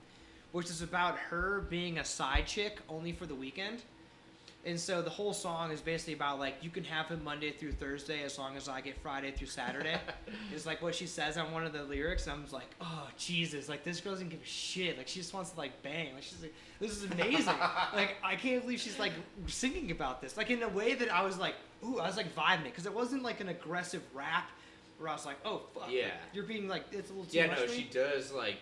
which 0.51 0.69
is 0.69 0.81
about 0.81 1.17
her 1.17 1.61
being 1.69 1.99
a 1.99 2.05
side 2.05 2.47
chick 2.47 2.79
only 2.89 3.11
for 3.11 3.25
the 3.25 3.35
weekend. 3.35 3.83
And 4.65 4.77
so 4.77 5.01
the 5.01 5.09
whole 5.09 5.31
song 5.33 5.71
is 5.71 5.79
basically 5.79 6.13
about 6.13 6.39
like 6.39 6.55
you 6.61 6.69
can 6.69 6.83
have 6.83 7.07
him 7.07 7.23
Monday 7.23 7.51
through 7.51 7.71
Thursday 7.71 8.23
as 8.23 8.37
long 8.37 8.57
as 8.57 8.67
I 8.67 8.81
get 8.81 8.97
Friday 8.97 9.31
through 9.31 9.47
Saturday. 9.47 9.95
it's 10.53 10.65
like 10.65 10.81
what 10.81 10.93
she 10.93 11.05
says 11.07 11.37
on 11.37 11.53
one 11.53 11.65
of 11.65 11.71
the 11.71 11.83
lyrics. 11.83 12.25
And 12.25 12.33
I'm 12.33 12.41
just 12.41 12.53
like, 12.53 12.75
oh 12.81 13.07
Jesus! 13.17 13.69
Like 13.69 13.85
this 13.85 14.01
girl 14.01 14.13
doesn't 14.13 14.27
give 14.29 14.41
a 14.41 14.45
shit. 14.45 14.97
Like 14.97 15.07
she 15.07 15.19
just 15.19 15.33
wants 15.33 15.51
to 15.51 15.57
like 15.57 15.81
bang. 15.83 16.13
Like 16.15 16.23
she's 16.23 16.41
like, 16.41 16.53
this 16.81 16.91
is 16.91 17.09
amazing. 17.11 17.45
like 17.95 18.15
I 18.23 18.35
can't 18.35 18.61
believe 18.61 18.81
she's 18.81 18.99
like 18.99 19.13
singing 19.45 19.91
about 19.91 20.21
this. 20.21 20.35
Like 20.35 20.49
in 20.49 20.61
a 20.63 20.69
way 20.69 20.95
that 20.95 21.13
I 21.13 21.23
was 21.23 21.37
like, 21.37 21.55
ooh, 21.85 21.99
I 21.99 22.07
was 22.07 22.17
like 22.17 22.35
vibing 22.35 22.61
it 22.61 22.71
because 22.71 22.85
it 22.85 22.93
wasn't 22.93 23.23
like 23.23 23.39
an 23.39 23.47
aggressive 23.49 24.01
rap 24.13 24.49
where 24.99 25.09
I 25.09 25.13
was 25.13 25.25
like, 25.25 25.37
oh 25.45 25.61
fuck. 25.73 25.89
Yeah. 25.89 26.07
You're 26.33 26.43
being 26.43 26.67
like 26.67 26.83
it's 26.91 27.09
a 27.09 27.13
little 27.13 27.29
too 27.29 27.37
Yeah, 27.37 27.47
much. 27.47 27.59
Yeah, 27.59 27.65
no, 27.67 27.71
she 27.71 27.87
does 27.89 28.33
like 28.33 28.57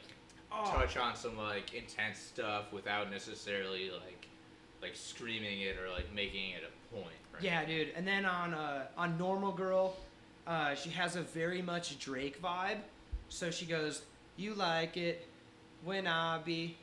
Oh. 0.57 0.71
touch 0.71 0.95
on 0.95 1.15
some 1.17 1.35
like 1.37 1.73
intense 1.73 2.17
stuff 2.19 2.71
without 2.71 3.11
necessarily 3.11 3.89
like 3.89 4.14
like 4.81 4.95
screaming 4.95 5.61
it 5.61 5.77
or 5.77 5.89
like 5.91 6.13
making 6.13 6.51
it 6.51 6.63
a 6.63 6.93
point. 6.95 7.07
Right? 7.33 7.43
Yeah, 7.43 7.65
dude. 7.65 7.89
And 7.95 8.07
then 8.07 8.25
on 8.25 8.53
uh, 8.53 8.85
on 8.97 9.17
Normal 9.17 9.51
Girl, 9.51 9.95
uh, 10.47 10.75
she 10.75 10.89
has 10.91 11.15
a 11.15 11.21
very 11.21 11.61
much 11.61 11.97
Drake 11.99 12.41
vibe. 12.41 12.77
So 13.29 13.51
she 13.51 13.65
goes, 13.65 14.03
"You 14.37 14.53
like 14.53 14.97
it 14.97 15.27
when 15.83 16.07
I 16.07 16.39
be 16.39 16.77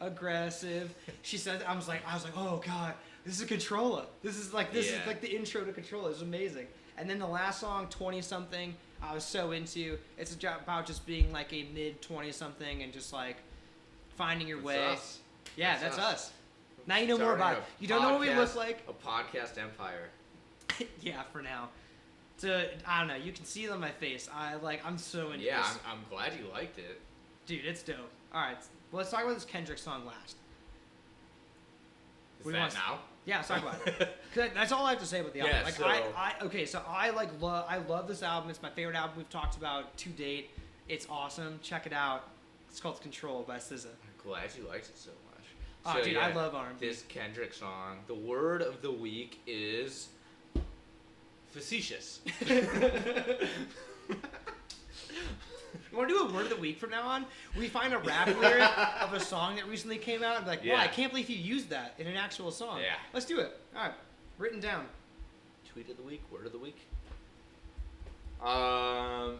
aggressive." 0.00 0.94
She 1.22 1.36
said, 1.38 1.62
"I 1.66 1.74
was 1.74 1.88
like, 1.88 2.00
I 2.06 2.14
was 2.14 2.24
like, 2.24 2.36
oh 2.36 2.62
god, 2.64 2.94
this 3.24 3.40
is 3.40 3.46
Controlla. 3.46 4.06
This 4.22 4.36
is 4.36 4.52
like 4.52 4.72
this 4.72 4.90
Yeah. 4.90 5.00
is 5.00 5.06
like 5.06 5.20
the 5.20 5.34
intro 5.34 5.64
to 5.64 5.72
Controlla. 5.72 6.10
It's 6.10 6.22
amazing." 6.22 6.66
And 6.98 7.08
then 7.08 7.18
the 7.18 7.26
last 7.26 7.60
song, 7.60 7.86
Twenty 7.88 8.20
Something, 8.22 8.74
I 9.02 9.14
was 9.14 9.24
so 9.24 9.52
into. 9.52 9.98
It's 10.18 10.34
about 10.34 10.86
just 10.86 11.06
being 11.06 11.32
like 11.32 11.52
a 11.52 11.64
mid 11.74 12.00
twenty 12.02 12.32
something 12.32 12.82
and 12.82 12.92
just 12.92 13.12
like 13.12 13.36
finding 14.16 14.46
your 14.46 14.58
That's 14.58 14.66
way. 14.66 14.86
us. 14.86 15.18
Yeah, 15.56 15.78
That's 15.78 15.96
that's, 15.96 15.98
us. 15.98 16.14
us. 16.14 16.32
Now 16.86 16.98
you 16.98 17.06
know 17.06 17.18
more 17.18 17.34
about 17.34 17.58
it. 17.58 17.62
You 17.80 17.88
don't 17.88 18.02
know 18.02 18.10
what 18.12 18.20
we 18.20 18.30
look 18.30 18.48
podcast- 18.50 18.56
like. 18.56 18.86
A 18.88 18.92
podcast 18.92 19.58
empire. 19.58 20.08
yeah, 21.00 21.22
for 21.32 21.42
now. 21.42 21.68
To 22.38 22.68
I 22.86 22.98
don't 22.98 23.08
know. 23.08 23.14
You 23.16 23.30
can 23.32 23.44
see 23.44 23.64
it 23.64 23.70
on 23.70 23.78
my 23.80 23.90
face. 23.90 24.28
I 24.34 24.54
like. 24.56 24.84
I'm 24.84 24.98
so 24.98 25.30
into 25.32 25.44
Yeah, 25.44 25.58
this, 25.62 25.78
I'm, 25.86 25.98
I'm 25.98 26.04
glad 26.10 26.32
you 26.38 26.50
liked 26.52 26.78
it. 26.78 27.00
dude. 27.46 27.64
It's 27.64 27.82
dope. 27.82 27.96
All 28.34 28.40
right, 28.40 28.56
well, 28.90 28.98
let's 28.98 29.10
talk 29.10 29.22
about 29.22 29.34
this 29.34 29.44
Kendrick 29.44 29.78
song 29.78 30.04
last. 30.06 30.36
Is 32.40 32.46
We 32.46 32.52
that 32.52 32.74
now? 32.74 32.98
Yeah, 33.26 33.36
let's 33.36 33.48
talk 33.48 33.62
about 33.62 33.86
it. 33.86 34.16
'Cause 34.34 34.48
that's 34.54 34.72
all 34.72 34.86
I 34.86 34.90
have 34.90 34.98
to 35.00 35.06
say 35.06 35.20
about 35.20 35.32
the 35.34 35.40
album. 35.40 35.54
Yeah, 35.56 35.62
like 35.64 35.74
so- 35.74 35.86
I, 35.86 36.02
I, 36.16 36.32
okay, 36.46 36.64
so 36.66 36.82
I 36.88 37.10
like 37.10 37.28
love. 37.40 37.66
I 37.68 37.76
love 37.78 38.08
this 38.08 38.22
album. 38.22 38.50
It's 38.50 38.62
my 38.62 38.70
favorite 38.70 38.96
album 38.96 39.18
we've 39.18 39.28
talked 39.30 39.56
about 39.56 39.96
to 39.98 40.08
date. 40.08 40.50
It's 40.88 41.06
awesome. 41.08 41.60
Check 41.62 41.86
it 41.86 41.92
out. 41.92 42.28
It's 42.68 42.80
called 42.80 43.00
Control 43.02 43.42
by 43.46 43.58
SZA. 43.58 43.86
I'm 43.86 43.92
glad 44.28 44.50
you 44.58 44.66
liked 44.66 44.88
it 44.88 44.98
so. 44.98 45.10
Oh, 45.84 45.94
So, 45.94 46.04
dude, 46.04 46.12
yeah, 46.14 46.26
I 46.28 46.32
love 46.32 46.54
R&B. 46.54 46.86
this 46.86 47.02
Kendrick 47.08 47.52
song. 47.52 47.98
The 48.06 48.14
word 48.14 48.62
of 48.62 48.82
the 48.82 48.90
week 48.92 49.40
is 49.46 50.08
facetious. 51.50 52.20
You 55.90 55.98
want 55.98 56.08
to 56.08 56.14
do 56.14 56.20
a 56.22 56.32
word 56.32 56.44
of 56.44 56.50
the 56.50 56.56
week 56.56 56.78
from 56.78 56.90
now 56.90 57.02
on? 57.06 57.26
We 57.56 57.68
find 57.68 57.92
a 57.92 57.98
rap 57.98 58.26
lyric 58.40 58.70
of 59.02 59.12
a 59.12 59.20
song 59.20 59.56
that 59.56 59.68
recently 59.68 59.98
came 59.98 60.22
out 60.22 60.36
and 60.36 60.44
be 60.44 60.50
like, 60.50 60.60
wow, 60.60 60.66
Yeah. 60.66 60.80
I 60.80 60.86
can't 60.88 61.10
believe 61.12 61.28
you 61.28 61.36
used 61.36 61.68
that 61.70 61.94
in 61.98 62.06
an 62.06 62.16
actual 62.16 62.50
song. 62.50 62.80
Yeah. 62.80 62.94
Let's 63.12 63.26
do 63.26 63.40
it. 63.40 63.58
All 63.76 63.82
right, 63.82 63.92
written 64.38 64.60
down. 64.60 64.86
Tweet 65.72 65.90
of 65.90 65.96
the 65.98 66.02
week, 66.02 66.22
word 66.30 66.46
of 66.46 66.52
the 66.52 66.58
week. 66.58 66.78
Um, 68.42 69.38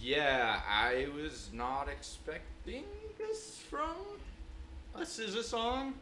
yeah, 0.00 0.60
I 0.68 1.06
was 1.14 1.50
not 1.52 1.88
expecting 1.88 2.84
this 3.18 3.58
from 3.70 3.94
a 4.94 5.00
SZA 5.00 5.42
song. 5.42 5.94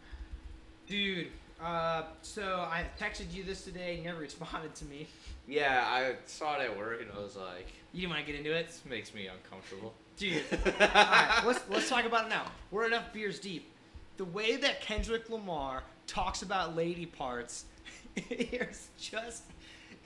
Dude, 0.87 1.29
uh, 1.63 2.05
so 2.23 2.67
I 2.71 2.85
texted 2.99 3.33
you 3.33 3.45
this 3.45 3.63
today. 3.65 3.97
You 3.97 4.05
never 4.05 4.21
responded 4.21 4.75
to 4.77 4.85
me. 4.87 5.07
Yeah, 5.47 5.85
I 5.87 6.15
saw 6.27 6.57
it 6.61 6.63
at 6.63 6.77
work 6.77 7.01
and 7.03 7.11
I 7.17 7.21
was 7.21 7.37
like, 7.37 7.69
You 7.93 8.01
didn't 8.03 8.13
want 8.15 8.27
to 8.27 8.33
get 8.33 8.39
into 8.39 8.55
it, 8.57 8.67
this 8.69 8.83
makes 8.89 9.15
me 9.15 9.29
uncomfortable. 9.29 9.95
dude. 10.17 10.43
All 10.81 10.87
right, 10.89 11.43
let's 11.47 11.61
let's 11.69 11.89
talk 11.89 12.05
about 12.05 12.27
it 12.27 12.29
now. 12.31 12.45
We're 12.71 12.87
enough 12.87 13.13
beers 13.13 13.39
deep. 13.39 13.71
The 14.17 14.25
way 14.27 14.57
that 14.57 14.81
Kendrick 14.81 15.31
Lamar 15.31 15.83
talks 16.07 16.43
about 16.43 16.77
lady 16.77 17.07
parts 17.07 17.65
is 18.31 18.89
just 18.99 19.45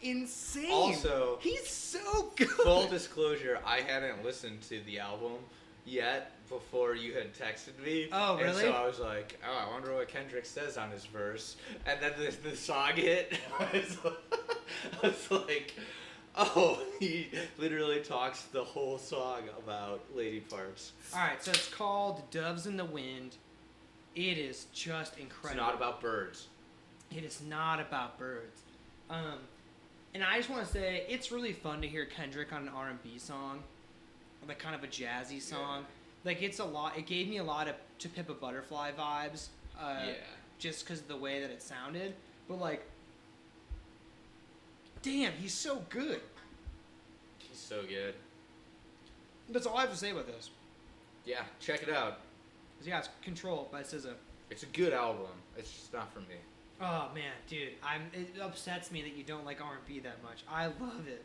insane. 0.03 0.71
Also- 0.71 1.39
he's 1.41 1.69
so 1.69 2.31
good. 2.37 2.49
Full 2.49 2.87
disclosure, 2.89 3.59
I 3.67 3.81
hadn't 3.81 4.23
listened 4.25 4.63
to 4.69 4.81
the 4.87 4.99
album 5.01 5.33
yet 5.87 6.33
before 6.49 6.95
you 6.95 7.15
had 7.15 7.35
texted 7.35 7.83
me. 7.85 8.09
Oh, 8.13 8.37
And 8.37 8.47
really? 8.47 8.63
so 8.63 8.73
I 8.73 8.87
was 8.87 8.99
like, 8.99 9.39
oh, 9.49 9.67
I 9.69 9.73
wonder 9.73 9.95
what 9.95 10.09
Kendrick 10.09 10.47
says 10.47 10.77
on 10.77 10.91
his 10.91 11.07
verse. 11.07 11.57
And 11.87 12.01
then 12.01 12.13
the, 12.19 12.51
the 12.51 12.57
song 12.57 12.93
hit. 12.95 13.39
I 13.59 13.69
was, 13.73 13.99
I 15.03 15.07
was 15.07 15.31
like, 15.49 15.75
oh, 16.37 16.83
he 17.01 17.29
literally 17.59 18.01
talks 18.01 18.43
the 18.43 18.63
whole 18.65 18.99
song 18.99 19.43
about 19.59 20.03
lady 20.15 20.41
parts. 20.41 20.93
All 21.13 21.21
right, 21.21 21.43
so 21.43 21.51
it's 21.51 21.69
called 21.69 22.23
Doves 22.31 22.67
in 22.67 22.77
the 22.77 22.85
Wind. 22.85 23.37
It 24.15 24.39
is 24.39 24.67
just 24.73 25.19
incredible. 25.19 25.51
It's 25.51 25.57
not 25.57 25.75
about 25.75 26.01
birds. 26.01 26.49
It 27.11 27.25
is 27.25 27.41
not 27.49 27.81
about 27.81 28.19
birds. 28.19 28.61
Um, 29.11 29.39
and 30.15 30.23
I 30.23 30.37
just 30.37 30.49
want 30.49 30.65
to 30.65 30.71
say 30.73 31.05
it's 31.09 31.33
really 31.33 31.53
fun 31.53 31.81
to 31.83 31.89
hear 31.89 32.05
Kendrick 32.05 32.53
on 32.53 32.63
an 32.63 32.69
R 32.69 32.91
and 32.91 33.03
B 33.03 33.19
song, 33.19 33.61
like 34.47 34.59
kind 34.59 34.75
of 34.75 34.85
a 34.85 34.87
jazzy 34.87 35.43
song. 35.43 35.85
Like 36.25 36.43
it's 36.43 36.59
a 36.59 36.65
lot. 36.65 36.97
It 36.99 37.07
gave 37.07 37.29
me 37.29 37.37
a 37.39 37.45
lot 37.45 37.69
of 37.69 37.75
To 38.01 38.09
Pimp 38.09 38.29
a 38.31 38.35
Butterfly 38.35 38.93
vibes. 38.99 39.49
Uh, 39.79 39.97
Yeah. 40.07 40.13
Just 40.59 40.85
because 40.85 41.01
of 41.01 41.09
the 41.09 41.17
way 41.17 41.41
that 41.41 41.51
it 41.51 41.61
sounded, 41.63 42.15
but 42.49 42.61
like, 42.61 42.87
damn, 45.03 45.33
he's 45.33 45.53
so 45.53 45.83
good. 45.91 46.21
He's 47.39 47.59
so 47.59 47.83
good. 47.87 48.15
That's 49.51 49.67
all 49.67 49.77
I 49.77 49.83
have 49.83 49.91
to 49.91 49.97
say 49.97 50.11
about 50.13 50.27
this. 50.27 50.51
Yeah, 51.27 51.43
check 51.61 51.83
it 51.83 51.91
out. 51.91 52.21
yeah, 52.83 52.99
it's 53.01 53.09
Control 53.23 53.69
by 53.73 53.83
SZA. 53.83 54.15
It's 54.51 54.63
a 54.63 54.67
good 54.67 54.93
album. 54.93 55.27
It's 55.57 55.71
just 55.73 55.93
not 55.93 56.13
for 56.13 56.21
me. 56.21 56.37
Oh 56.81 57.09
man, 57.15 57.33
dude, 57.49 57.71
I'm. 57.83 58.03
It 58.13 58.41
upsets 58.41 58.91
me 58.91 59.03
that 59.03 59.17
you 59.17 59.25
don't 59.25 59.45
like 59.45 59.61
R 59.61 59.75
and 59.77 59.87
B 59.87 60.01
that 60.01 60.23
much. 60.23 60.45
I 60.51 60.67
love 60.67 61.07
it. 61.09 61.25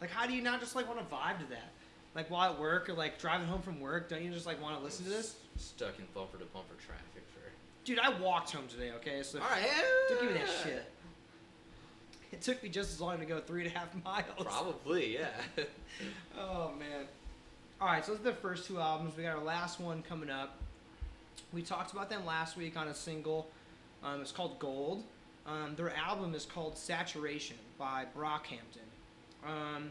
Like, 0.00 0.10
how 0.10 0.26
do 0.26 0.34
you 0.34 0.42
not 0.42 0.60
just 0.60 0.74
like 0.76 0.86
want 0.86 0.98
to 0.98 1.14
vibe 1.14 1.38
to 1.38 1.46
that? 1.50 1.70
Like 2.16 2.30
while 2.30 2.50
at 2.52 2.58
work 2.58 2.88
or 2.88 2.94
like 2.94 3.18
driving 3.18 3.46
home 3.46 3.60
from 3.60 3.78
work, 3.78 4.08
don't 4.08 4.22
you 4.22 4.32
just 4.32 4.46
like 4.46 4.60
want 4.62 4.78
to 4.78 4.82
listen 4.82 5.04
to 5.04 5.10
this? 5.10 5.36
Stuck 5.56 5.98
in 5.98 6.06
bumper 6.14 6.38
to 6.38 6.46
bumper 6.46 6.74
traffic 6.84 7.22
for. 7.34 7.40
Dude, 7.84 7.98
I 7.98 8.18
walked 8.18 8.52
home 8.52 8.66
today. 8.68 8.92
Okay, 8.92 9.22
so 9.22 9.38
All 9.38 9.46
right, 9.50 9.68
don't 10.08 10.22
give 10.22 10.32
me 10.32 10.38
that 10.38 10.48
shit. 10.64 10.90
It 12.32 12.40
took 12.40 12.62
me 12.62 12.70
just 12.70 12.90
as 12.90 13.00
long 13.00 13.18
to 13.18 13.26
go 13.26 13.38
three 13.40 13.66
and 13.66 13.74
a 13.74 13.78
half 13.78 13.88
miles. 14.04 14.24
Probably, 14.40 15.14
yeah. 15.14 15.28
Oh 16.38 16.72
man. 16.78 17.04
All 17.80 17.88
right, 17.88 18.04
so 18.04 18.12
those 18.12 18.20
are 18.20 18.24
the 18.24 18.32
first 18.32 18.66
two 18.66 18.80
albums. 18.80 19.14
We 19.16 19.22
got 19.22 19.36
our 19.36 19.44
last 19.44 19.78
one 19.78 20.02
coming 20.02 20.30
up. 20.30 20.56
We 21.52 21.60
talked 21.60 21.92
about 21.92 22.08
them 22.08 22.24
last 22.24 22.56
week 22.56 22.78
on 22.78 22.88
a 22.88 22.94
single. 22.94 23.50
Um, 24.02 24.22
it's 24.22 24.32
called 24.32 24.58
Gold. 24.58 25.04
Um, 25.46 25.74
their 25.76 25.94
album 25.94 26.34
is 26.34 26.46
called 26.46 26.78
Saturation 26.78 27.56
by 27.78 28.06
Brockhampton. 28.16 28.88
Um, 29.46 29.90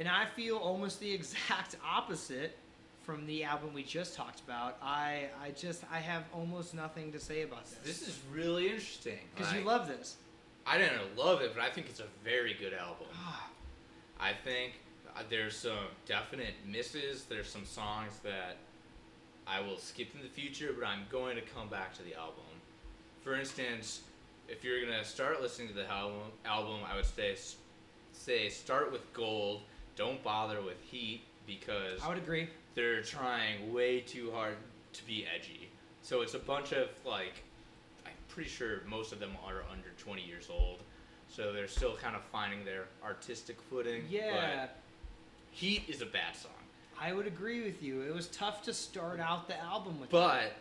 and 0.00 0.08
I 0.08 0.24
feel 0.34 0.56
almost 0.56 0.98
the 0.98 1.12
exact 1.14 1.76
opposite 1.86 2.56
from 3.04 3.26
the 3.26 3.44
album 3.44 3.72
we 3.72 3.82
just 3.84 4.14
talked 4.16 4.40
about. 4.40 4.78
I, 4.82 5.26
I 5.42 5.50
just 5.50 5.84
I 5.92 5.98
have 5.98 6.24
almost 6.34 6.74
nothing 6.74 7.12
to 7.12 7.20
say 7.20 7.42
about 7.42 7.64
this 7.66 7.78
This 7.84 8.08
is 8.08 8.18
really 8.32 8.66
interesting. 8.66 9.18
because 9.36 9.52
you 9.52 9.60
love 9.60 9.86
this. 9.86 10.16
I 10.66 10.78
didn't 10.78 11.16
love 11.16 11.40
it, 11.40 11.52
but 11.54 11.62
I 11.62 11.70
think 11.70 11.88
it's 11.88 12.00
a 12.00 12.06
very 12.24 12.54
good 12.54 12.74
album. 12.74 13.06
Ah, 13.14 13.48
I 14.20 14.32
think 14.32 14.74
uh, 15.16 15.22
there's 15.28 15.56
some 15.56 15.88
definite 16.06 16.54
misses. 16.66 17.24
There's 17.24 17.48
some 17.48 17.64
songs 17.64 18.18
that 18.22 18.56
I 19.46 19.60
will 19.60 19.78
skip 19.78 20.14
in 20.14 20.22
the 20.22 20.28
future, 20.28 20.74
but 20.78 20.86
I'm 20.86 21.04
going 21.10 21.36
to 21.36 21.42
come 21.42 21.68
back 21.68 21.94
to 21.96 22.02
the 22.02 22.14
album. 22.14 22.44
For 23.24 23.34
instance, 23.34 24.02
if 24.48 24.64
you're 24.64 24.84
gonna 24.84 25.04
start 25.04 25.40
listening 25.40 25.68
to 25.68 25.74
the 25.74 25.90
album, 25.90 26.20
album, 26.44 26.80
I 26.90 26.96
would 26.96 27.04
say 27.04 27.36
say 28.12 28.48
start 28.48 28.92
with 28.92 29.10
Gold. 29.12 29.62
Don't 30.00 30.22
bother 30.24 30.62
with 30.62 30.80
Heat 30.90 31.20
because 31.46 32.00
I 32.02 32.08
would 32.08 32.16
agree. 32.16 32.48
they're 32.74 33.02
trying 33.02 33.70
way 33.70 34.00
too 34.00 34.30
hard 34.34 34.56
to 34.94 35.04
be 35.04 35.26
edgy. 35.26 35.68
So 36.00 36.22
it's 36.22 36.32
a 36.32 36.38
bunch 36.38 36.72
of 36.72 36.88
like, 37.04 37.42
I'm 38.06 38.12
pretty 38.28 38.48
sure 38.48 38.80
most 38.88 39.12
of 39.12 39.20
them 39.20 39.32
are 39.44 39.62
under 39.70 39.88
20 39.98 40.22
years 40.22 40.48
old. 40.50 40.78
So 41.28 41.52
they're 41.52 41.68
still 41.68 41.96
kind 41.96 42.16
of 42.16 42.22
finding 42.32 42.64
their 42.64 42.84
artistic 43.04 43.60
footing. 43.60 44.04
Yeah. 44.08 44.60
But 44.62 44.76
Heat 45.50 45.82
is 45.86 46.00
a 46.00 46.06
bad 46.06 46.34
song. 46.34 46.50
I 46.98 47.12
would 47.12 47.26
agree 47.26 47.62
with 47.62 47.82
you. 47.82 48.00
It 48.00 48.14
was 48.14 48.28
tough 48.28 48.62
to 48.62 48.72
start 48.72 49.20
out 49.20 49.48
the 49.48 49.60
album 49.60 50.00
with. 50.00 50.08
that. 50.08 50.16
But, 50.16 50.56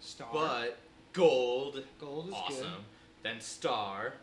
Star. 0.00 0.28
but, 0.32 0.78
Gold, 1.12 1.84
Gold 2.00 2.28
is 2.28 2.34
awesome. 2.34 2.56
good. 2.62 2.70
Then 3.22 3.40
Star, 3.42 4.14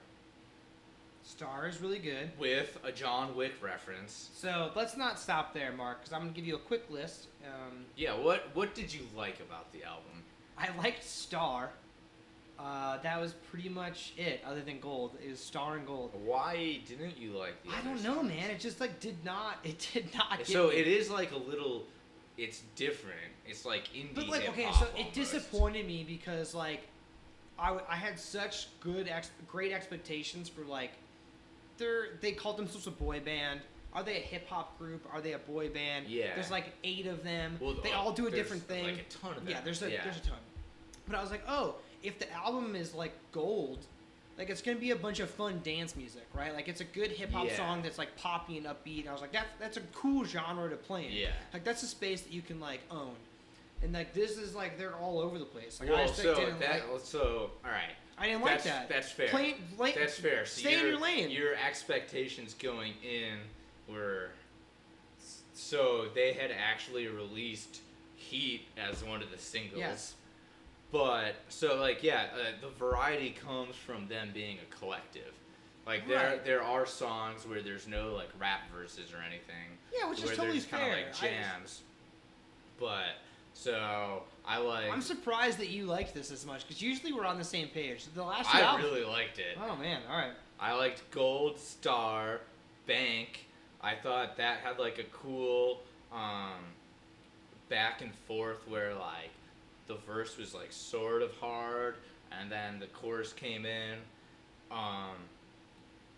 Star 1.27 1.67
is 1.67 1.81
really 1.81 1.99
good. 1.99 2.31
with 2.39 2.77
a 2.85 2.91
John 2.91 3.35
Wick 3.35 3.53
reference. 3.61 4.29
So 4.33 4.71
let's 4.75 4.95
not 4.95 5.19
stop 5.19 5.53
there, 5.53 5.73
Mark, 5.73 5.99
because 5.99 6.13
I'm 6.13 6.21
gonna 6.21 6.31
give 6.31 6.47
you 6.47 6.55
a 6.55 6.59
quick 6.59 6.89
list. 6.89 7.27
Um, 7.45 7.85
Yeah, 7.97 8.13
what 8.17 8.49
what 8.55 8.73
did 8.73 8.93
you 8.93 9.01
like 9.15 9.39
about 9.41 9.71
the 9.73 9.83
album? 9.83 10.23
I 10.57 10.69
liked 10.77 11.03
Star. 11.03 11.69
Uh, 12.57 12.97
that 13.03 13.19
was 13.21 13.33
pretty 13.51 13.69
much 13.69 14.13
it. 14.17 14.41
Other 14.43 14.61
than 14.61 14.79
Gold, 14.79 15.15
it 15.23 15.29
was 15.29 15.39
Star 15.39 15.75
and 15.75 15.85
Gold. 15.85 16.11
Why 16.25 16.79
didn't 16.87 17.17
you 17.17 17.31
like 17.37 17.61
the 17.63 17.69
I 17.71 17.81
don't 17.81 18.01
know, 18.01 18.15
songs? 18.15 18.29
man. 18.29 18.49
It 18.49 18.59
just 18.59 18.79
like 18.79 18.99
did 18.99 19.17
not. 19.25 19.57
It 19.63 19.85
did 19.93 20.07
not. 20.15 20.39
Get 20.39 20.47
So 20.47 20.69
it 20.69 20.87
is 20.87 21.09
like 21.11 21.31
a 21.33 21.37
little. 21.37 21.83
It's 22.37 22.61
different. 22.75 23.19
It's 23.45 23.65
like 23.65 23.89
indie 23.93 24.15
But 24.15 24.27
like, 24.29 24.47
okay, 24.49 24.69
so 24.79 24.87
it 24.95 25.11
disappointed 25.11 25.85
me 25.87 26.03
because 26.07 26.53
like, 26.55 26.87
I, 27.59 27.77
I 27.89 27.95
had 27.95 28.17
such 28.19 28.67
good 28.79 29.07
ex- 29.07 29.31
great 29.47 29.71
expectations 29.71 30.47
for 30.47 30.61
like, 30.61 30.91
they're 31.77 32.09
they 32.21 32.31
called 32.31 32.57
themselves 32.57 32.87
a 32.87 32.91
boy 32.91 33.19
band. 33.19 33.61
Are 33.93 34.03
they 34.03 34.17
a 34.17 34.21
hip 34.21 34.47
hop 34.47 34.77
group? 34.77 35.07
Are 35.11 35.21
they 35.21 35.33
a 35.33 35.39
boy 35.39 35.69
band? 35.69 36.07
Yeah. 36.07 36.35
There's 36.35 36.51
like 36.51 36.73
eight 36.83 37.07
of 37.07 37.23
them. 37.23 37.57
Well, 37.59 37.75
they 37.81 37.93
all 37.93 38.11
do 38.11 38.27
a 38.27 38.31
different 38.31 38.63
thing. 38.67 38.85
Like 38.85 39.05
a 39.09 39.13
ton 39.13 39.31
of 39.31 39.37
them. 39.37 39.49
yeah, 39.49 39.61
there's 39.63 39.81
a 39.81 39.89
yeah. 39.91 40.03
there's 40.03 40.17
a 40.17 40.21
ton. 40.21 40.37
But 41.07 41.15
I 41.15 41.21
was 41.21 41.31
like, 41.31 41.43
oh, 41.47 41.75
if 42.03 42.19
the 42.19 42.31
album 42.33 42.75
is 42.75 42.93
like 42.93 43.13
gold, 43.31 43.79
like 44.37 44.49
it's 44.49 44.61
gonna 44.61 44.77
be 44.77 44.91
a 44.91 44.95
bunch 44.95 45.19
of 45.19 45.29
fun 45.29 45.61
dance 45.63 45.95
music, 45.95 46.27
right? 46.33 46.53
Like 46.53 46.67
it's 46.67 46.81
a 46.81 46.85
good 46.85 47.11
hip 47.11 47.31
hop 47.31 47.47
Yeah. 47.47 47.55
song 47.57 47.81
that's 47.81 47.97
like 47.97 48.15
poppy 48.17 48.57
and 48.57 48.67
upbeat. 48.67 49.01
And 49.01 49.09
I 49.09 49.13
was 49.13 49.21
like, 49.21 49.31
that's 49.31 49.49
that's 49.59 49.77
a 49.77 49.81
cool 49.95 50.25
genre 50.25 50.69
to 50.69 50.75
play 50.75 51.07
in. 51.07 51.13
Yeah. 51.13 51.27
Like 51.53 51.63
that's 51.63 51.81
a 51.81 51.87
space 51.87 52.21
that 52.21 52.31
you 52.33 52.41
can 52.41 52.59
like 52.59 52.81
own. 52.91 53.15
And 53.81 53.93
like 53.93 54.13
this 54.13 54.37
is 54.37 54.53
like 54.53 54.77
they're 54.77 54.95
all 54.95 55.19
over 55.19 55.39
the 55.39 55.45
place. 55.45 55.79
Like 55.79 55.89
I 55.89 55.93
well, 55.93 56.07
just 56.07 56.21
so 56.21 56.35
didn't 56.35 56.59
that 56.59 56.91
like, 56.91 57.01
so 57.01 57.51
all 57.65 57.71
right. 57.71 57.95
I 58.17 58.27
didn't 58.27 58.41
like 58.41 58.63
that. 58.63 58.89
That's 58.89 59.11
fair. 59.11 59.27
Plain, 59.29 59.55
That's 59.77 60.17
fair. 60.17 60.45
So 60.45 60.61
stay 60.61 60.79
in 60.79 60.87
your, 60.87 60.99
lane. 60.99 61.29
Your 61.29 61.53
expectations 61.55 62.55
going 62.55 62.93
in 63.03 63.37
were 63.93 64.29
so 65.53 66.05
they 66.15 66.33
had 66.33 66.51
actually 66.51 67.07
released 67.07 67.81
Heat 68.15 68.65
as 68.77 69.03
one 69.03 69.21
of 69.21 69.29
the 69.31 69.37
singles. 69.37 69.77
Yes. 69.79 70.15
But 70.91 71.35
so 71.49 71.75
like 71.75 72.01
yeah, 72.01 72.25
uh, 72.33 72.37
the 72.61 72.69
variety 72.69 73.31
comes 73.31 73.75
from 73.75 74.07
them 74.07 74.31
being 74.33 74.57
a 74.59 74.75
collective. 74.75 75.33
Like 75.85 76.07
there 76.07 76.17
Right. 76.31 76.45
there 76.45 76.63
are 76.63 76.85
songs 76.85 77.47
where 77.47 77.61
there's 77.61 77.87
no 77.87 78.13
like 78.13 78.29
rap 78.39 78.61
verses 78.75 79.13
or 79.13 79.17
anything. 79.21 79.77
Yeah, 79.93 80.09
which 80.09 80.19
is 80.19 80.25
where 80.25 80.35
totally 80.35 80.59
fair. 80.59 80.95
like 80.95 81.05
I 81.05 81.09
just- 81.09 81.21
jams. 81.21 81.81
But 82.79 83.15
so 83.57 84.21
I 84.45 84.59
like 84.59 84.91
I'm 84.91 85.01
surprised 85.01 85.57
that 85.57 85.69
you 85.69 85.85
liked 85.85 86.13
this 86.13 86.31
as 86.31 86.45
much 86.45 86.67
because 86.67 86.81
usually 86.81 87.11
we're 87.11 87.25
on 87.25 87.37
the 87.39 87.43
same 87.43 87.69
page. 87.69 88.05
The 88.13 88.23
last 88.23 88.51
two 88.51 88.57
I 88.57 88.61
albums. 88.61 88.85
really 88.91 89.03
liked 89.05 89.39
it. 89.39 89.57
Oh 89.59 89.75
man, 89.75 90.01
all 90.09 90.17
right. 90.17 90.31
I 90.59 90.73
liked 90.73 91.09
Gold 91.11 91.59
Star, 91.59 92.41
Bank. 92.85 93.45
I 93.81 93.95
thought 93.95 94.37
that 94.37 94.59
had 94.59 94.77
like 94.77 94.99
a 94.99 95.03
cool 95.05 95.81
um, 96.13 96.61
back 97.67 98.01
and 98.01 98.13
forth 98.27 98.67
where 98.67 98.93
like 98.93 99.31
the 99.87 99.95
verse 99.95 100.37
was 100.37 100.53
like 100.53 100.71
sort 100.71 101.21
of 101.23 101.31
hard 101.37 101.95
and 102.39 102.51
then 102.51 102.79
the 102.79 102.87
chorus 102.87 103.33
came 103.33 103.65
in. 103.65 103.97
Um, 104.69 105.15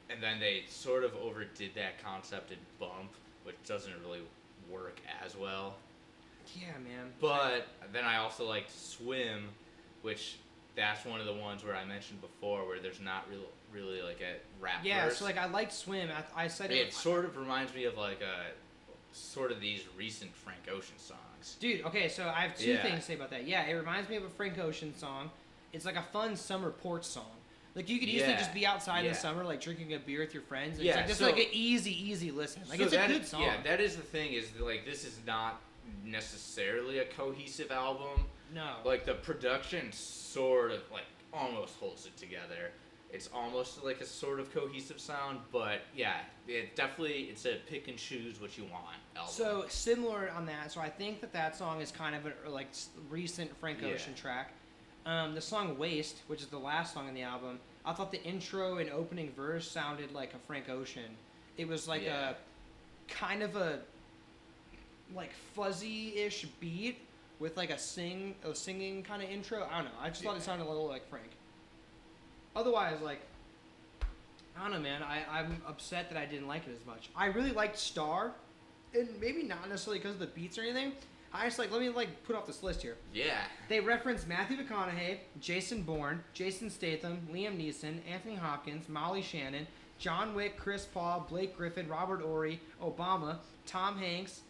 and 0.09 0.21
then 0.21 0.39
they 0.39 0.63
sort 0.67 1.03
of 1.03 1.15
overdid 1.23 1.75
that 1.75 2.03
concept 2.03 2.51
in 2.51 2.57
Bump, 2.79 3.11
which 3.43 3.55
doesn't 3.65 3.93
really 4.03 4.21
work 4.69 4.99
as 5.23 5.37
well. 5.37 5.75
Yeah, 6.55 6.67
man. 6.83 7.11
But 7.21 7.67
then 7.91 8.03
I 8.05 8.17
also 8.17 8.47
liked 8.47 8.71
Swim, 8.71 9.45
which 10.01 10.37
that's 10.75 11.05
one 11.05 11.19
of 11.19 11.25
the 11.25 11.33
ones 11.33 11.63
where 11.63 11.75
I 11.75 11.83
mentioned 11.85 12.21
before 12.21 12.65
where 12.67 12.79
there's 12.79 13.01
not 13.01 13.25
real, 13.29 13.41
really 13.73 14.01
like 14.01 14.21
a 14.21 14.35
rap 14.63 14.81
yeah, 14.83 15.05
verse. 15.05 15.17
so 15.17 15.25
like 15.25 15.37
I 15.37 15.45
like 15.47 15.71
Swim. 15.71 16.09
I, 16.35 16.43
I 16.45 16.47
said 16.47 16.71
it 16.71 16.87
it. 16.87 16.93
sort 16.93 17.25
of 17.25 17.37
reminds 17.37 17.73
me 17.73 17.85
of 17.85 17.97
like 17.97 18.21
a 18.21 18.51
sort 19.11 19.51
of 19.51 19.59
these 19.59 19.81
recent 19.97 20.33
Frank 20.35 20.61
Ocean 20.71 20.97
songs. 20.97 21.57
Dude, 21.59 21.83
okay, 21.85 22.07
so 22.09 22.27
I 22.27 22.41
have 22.41 22.57
two 22.57 22.71
Yeah. 22.71 22.81
things 22.83 22.99
to 22.99 23.01
say 23.05 23.15
about 23.15 23.29
that. 23.31 23.47
Yeah, 23.47 23.63
it 23.65 23.73
reminds 23.73 24.09
me 24.09 24.15
of 24.17 24.23
a 24.23 24.29
Frank 24.29 24.57
Ocean 24.59 24.95
song. 24.95 25.31
It's 25.73 25.85
like 25.85 25.95
a 25.95 26.03
fun 26.13 26.35
summer 26.35 26.69
porch 26.69 27.03
song. 27.05 27.25
Like 27.75 27.87
you 27.89 27.99
could 27.99 28.09
easily 28.09 28.31
Yeah, 28.31 28.37
just 28.39 28.53
be 28.53 28.65
outside 28.65 29.05
in 29.05 29.11
the 29.11 29.17
summer, 29.17 29.43
like 29.43 29.61
drinking 29.61 29.93
a 29.93 29.99
beer 29.99 30.19
with 30.21 30.33
your 30.33 30.43
friends. 30.43 30.77
And 30.77 30.85
Yeah, 30.85 30.91
it's 30.93 30.97
like 30.97 31.07
this 31.07 31.17
so- 31.17 31.25
like 31.25 31.37
an 31.37 31.45
easy, 31.51 32.09
easy 32.09 32.31
listen. 32.31 32.61
Like 32.69 32.79
So 32.79 32.85
it's 32.85 32.93
a 32.93 33.05
is- 33.05 33.11
good 33.11 33.27
song. 33.27 33.41
Yeah, 33.43 33.61
that 33.63 33.79
is 33.79 33.95
the 33.95 34.01
thing 34.01 34.33
is 34.33 34.49
that, 34.51 34.63
like 34.63 34.85
this 34.85 35.03
is 35.05 35.17
not 35.25 35.61
necessarily 36.03 36.99
a 36.99 37.05
cohesive 37.05 37.71
album. 37.71 38.25
no. 38.53 38.75
Like 38.85 39.05
the 39.05 39.13
production 39.15 39.91
sort 39.91 40.71
of 40.71 40.81
like 40.91 41.05
almost 41.33 41.75
holds 41.79 42.05
it 42.05 42.17
together. 42.17 42.71
It's 43.11 43.27
almost 43.33 43.83
like 43.83 44.01
a 44.01 44.05
sort 44.05 44.39
of 44.39 44.53
cohesive 44.53 44.99
sound, 44.99 45.39
but 45.51 45.81
yeah, 45.95 46.17
it 46.47 46.75
definitely 46.75 47.23
it's 47.31 47.45
a 47.45 47.57
pick 47.67 47.87
and 47.87 47.97
choose 47.97 48.39
what 48.39 48.55
you 48.57 48.65
want 48.65 48.97
album. 49.15 49.31
So 49.33 49.65
similar 49.67 50.29
on 50.35 50.45
that. 50.45 50.71
So 50.71 50.79
I 50.81 50.89
think 50.89 51.19
that 51.21 51.33
that 51.33 51.55
song 51.55 51.81
is 51.81 51.91
kind 51.91 52.15
of 52.15 52.21
a 52.45 52.49
like 52.49 52.67
recent 53.09 53.55
Frank 53.59 53.79
Yeah. 53.81 53.89
Ocean 53.89 54.13
track. 54.13 54.53
Um, 55.05 55.33
the 55.33 55.41
song 55.41 55.77
"Waste," 55.77 56.17
which 56.27 56.41
is 56.41 56.47
the 56.47 56.59
last 56.59 56.93
song 56.93 57.07
on 57.07 57.13
the 57.15 57.23
album, 57.23 57.59
I 57.85 57.93
thought 57.93 58.11
the 58.11 58.21
intro 58.23 58.77
and 58.77 58.89
opening 58.91 59.31
verse 59.31 59.69
sounded 59.69 60.11
like 60.13 60.33
a 60.35 60.39
Frank 60.45 60.69
Ocean. 60.69 61.15
It 61.57 61.67
was 61.67 61.87
like 61.87 62.03
Yeah. 62.03 62.31
a 62.31 63.11
kind 63.11 63.41
of 63.41 63.55
a 63.55 63.79
like 65.15 65.31
fuzzy-ish 65.55 66.45
beat 66.59 66.99
with 67.39 67.55
like 67.57 67.69
a 67.69 67.77
sing 67.77 68.35
a 68.43 68.53
singing 68.53 69.03
kind 69.03 69.21
of 69.23 69.29
intro. 69.29 69.67
I 69.71 69.77
don't 69.77 69.85
know. 69.85 69.91
I 70.01 70.09
just 70.09 70.23
thought 70.23 70.37
it 70.37 70.43
sounded 70.43 70.65
a 70.65 70.69
little 70.69 70.87
like 70.87 71.09
Frank. 71.09 71.29
Otherwise, 72.55 73.01
like 73.01 73.21
I 74.57 74.63
don't 74.63 74.71
know, 74.73 74.79
man. 74.79 75.01
I, 75.03 75.21
I'm 75.31 75.61
upset 75.67 76.09
that 76.09 76.17
I 76.17 76.25
didn't 76.25 76.47
like 76.47 76.67
it 76.67 76.77
as 76.79 76.85
much. 76.85 77.09
I 77.15 77.27
really 77.27 77.51
liked 77.51 77.77
Star, 77.77 78.31
and 78.93 79.07
maybe 79.21 79.43
not 79.43 79.69
necessarily 79.69 79.99
because 79.99 80.13
of 80.15 80.19
the 80.19 80.27
beats 80.27 80.57
or 80.57 80.61
anything. 80.63 80.91
I 81.33 81.45
just 81.45 81.59
like 81.59 81.71
let 81.71 81.79
me 81.79 81.89
like 81.89 82.23
put 82.23 82.35
off 82.35 82.47
this 82.47 82.63
list 82.63 82.81
here. 82.81 82.97
yeah, 83.13 83.41
They 83.69 83.79
reference 83.79 84.25
Matthew 84.27 84.57
McConaughey, 84.57 85.19
Jason 85.39 85.83
Bourne, 85.83 86.23
Jason 86.33 86.69
Statham, 86.69 87.25
Liam 87.31 87.55
Neeson, 87.57 87.99
Anthony 88.11 88.35
Hopkins, 88.35 88.89
Molly 88.89 89.21
Shannon, 89.21 89.67
John 89.99 90.33
Wick, 90.33 90.57
Chris 90.57 90.85
Paul, 90.85 91.25
Blake 91.29 91.55
Griffin, 91.55 91.87
Robert 91.87 92.21
Horry, 92.21 92.59
Obama, 92.83 93.37
Tom 93.67 93.97
Hanks, 93.99 94.41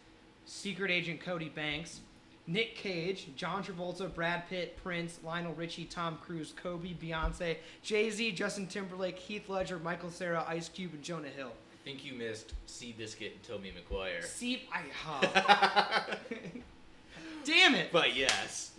Secret 0.44 0.90
Agent 0.90 1.20
Cody 1.20 1.48
Banks, 1.48 2.00
Nick 2.46 2.74
Cage, 2.74 3.28
John 3.36 3.62
Travolta, 3.62 4.12
Brad 4.12 4.48
Pitt, 4.48 4.76
Prince, 4.82 5.20
Lionel 5.22 5.54
Richie, 5.54 5.84
Tom 5.84 6.18
Cruise, 6.20 6.52
Kobe, 6.60 6.94
Beyonce, 6.94 7.56
Jay 7.82 8.10
Z, 8.10 8.32
Justin 8.32 8.66
Timberlake, 8.66 9.18
Heath 9.18 9.48
Ledger, 9.48 9.78
Michael 9.78 10.10
Cera, 10.10 10.44
Ice 10.48 10.68
Cube, 10.68 10.94
and 10.94 11.02
Jonah 11.02 11.28
Hill. 11.28 11.52
I 11.72 11.84
think 11.84 12.04
you 12.04 12.14
missed 12.14 12.54
Seabiscuit 12.66 13.32
and 13.32 13.42
Tobey 13.42 13.72
Maguire. 13.72 14.22
See, 14.22 14.68
I. 14.72 14.82
Oh. 15.06 16.16
Damn 17.44 17.74
it! 17.74 17.90
but 17.92 18.14
yes, 18.16 18.72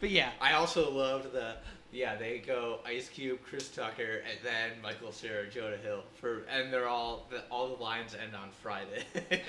But 0.00 0.10
yeah, 0.10 0.30
I 0.40 0.52
also 0.54 0.90
loved 0.90 1.32
the 1.32 1.56
yeah 1.92 2.16
they 2.16 2.38
go 2.38 2.78
Ice 2.86 3.08
Cube, 3.08 3.40
Chris 3.44 3.68
Tucker, 3.68 4.22
and 4.28 4.38
then 4.42 4.72
Michael 4.82 5.12
Cera, 5.12 5.48
Jonah 5.50 5.76
Hill 5.76 6.02
for 6.14 6.44
and 6.50 6.72
they're 6.72 6.88
all 6.88 7.26
the, 7.30 7.42
all 7.50 7.68
the 7.76 7.82
lines 7.82 8.14
end 8.14 8.34
on 8.34 8.50
Friday. 8.62 9.04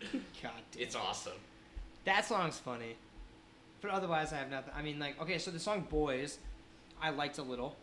God 0.42 0.52
damn. 0.72 0.82
it's 0.82 0.94
awesome. 0.96 1.32
That 2.04 2.24
song's 2.24 2.58
funny. 2.58 2.96
But 3.80 3.90
otherwise, 3.90 4.32
I 4.32 4.36
have 4.36 4.50
nothing. 4.50 4.72
I 4.76 4.82
mean, 4.82 4.98
like, 4.98 5.20
okay, 5.20 5.38
so 5.38 5.50
the 5.50 5.58
song 5.58 5.86
"Boys," 5.90 6.38
I 7.02 7.10
liked 7.10 7.38
a 7.38 7.42
little. 7.42 7.76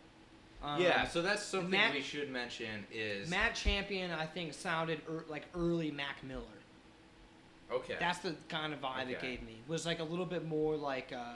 Um, 0.64 0.80
yeah, 0.82 1.07
so 1.07 1.22
that's 1.24 1.43
something 1.43 1.72
Matt- 1.72 1.93
we 1.93 2.01
should 2.01 2.30
mention 2.32 2.86
is 2.93 3.30
Matt 3.30 3.55
Champion, 3.55 4.12
I 4.12 4.26
think, 4.28 4.53
sounded 4.53 5.01
er, 5.09 5.26
like 5.28 5.43
early 5.55 5.89
Mac 5.89 6.24
Miller. 6.24 6.42
okay. 7.71 7.96
That's 8.00 8.20
the 8.20 8.36
kind 8.47 8.71
of 8.74 8.79
vibe 8.82 9.09
it 9.09 9.20
gave 9.21 9.42
me. 9.42 9.55
Was 9.67 9.86
like 9.88 10.00
a 10.00 10.04
little 10.04 10.25
bit 10.25 10.47
more 10.47 10.75
like. 10.75 11.12
Uh, 11.13 11.33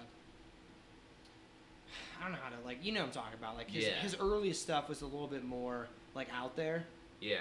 I 2.19 2.23
don't 2.23 2.31
know 2.31 2.38
how 2.43 2.49
to 2.56 2.64
like. 2.65 2.84
You 2.84 2.91
know 2.91 3.02
what 3.02 3.07
I'm 3.07 3.11
talking 3.14 3.38
about. 3.39 3.56
Like 3.57 3.69
his 3.69 3.85
Yeah. 3.85 3.93
his 3.99 4.15
early 4.19 4.53
stuff 4.53 4.89
was 4.89 5.02
a 5.02 5.06
little 5.06 5.27
bit 5.27 5.43
more 5.43 5.88
like 6.14 6.27
out 6.34 6.56
there. 6.56 6.85
yeah. 7.22 7.39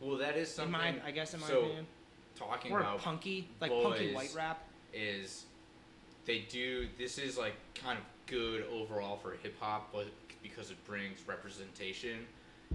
Well, 0.00 0.18
that 0.18 0.36
is 0.36 0.48
In 0.50 0.54
something. 0.56 0.72
my, 0.72 0.94
I 1.06 1.12
guess, 1.12 1.32
in 1.34 1.40
my 1.40 1.46
so, 1.46 1.60
opinion, 1.60 1.86
talking 2.36 2.72
about 2.72 2.98
punky, 2.98 3.48
like 3.60 3.70
punky 3.70 4.14
white 4.14 4.32
rap. 4.36 4.62
is 4.92 5.44
they 6.26 6.40
do 6.50 6.88
this 6.98 7.18
is 7.18 7.36
like 7.38 7.54
kind 7.74 7.98
of 7.98 8.04
good 8.26 8.64
overall 8.72 9.16
for 9.16 9.32
hip 9.42 9.54
hop, 9.60 9.92
but 9.92 10.06
because 10.42 10.70
it 10.70 10.84
brings 10.86 11.18
representation 11.26 12.26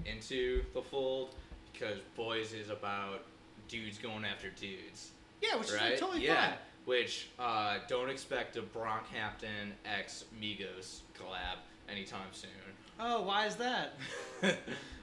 into 0.05 0.63
the 0.73 0.81
fold. 0.81 1.35
Because 1.71 1.99
boys 2.15 2.51
is 2.53 2.69
about 2.69 3.23
dudes 3.69 3.97
going 3.97 4.25
after 4.25 4.49
dudes, 4.49 5.11
Yeah, 5.41 5.55
which 5.55 5.67
is 5.67 5.75
right? 5.75 5.91
like, 5.91 5.99
totally 5.99 6.25
yeah. 6.25 6.49
fine. 6.49 6.57
Which 6.85 7.29
uh, 7.37 7.77
don't 7.87 8.09
expect 8.09 8.57
a 8.57 8.61
Brockhampton 8.61 9.71
x 9.85 10.25
Migos 10.41 11.01
collab 11.17 11.57
anytime 11.87 12.27
soon. 12.31 12.49
Oh, 12.99 13.21
why 13.21 13.45
is 13.45 13.55
that? 13.57 13.93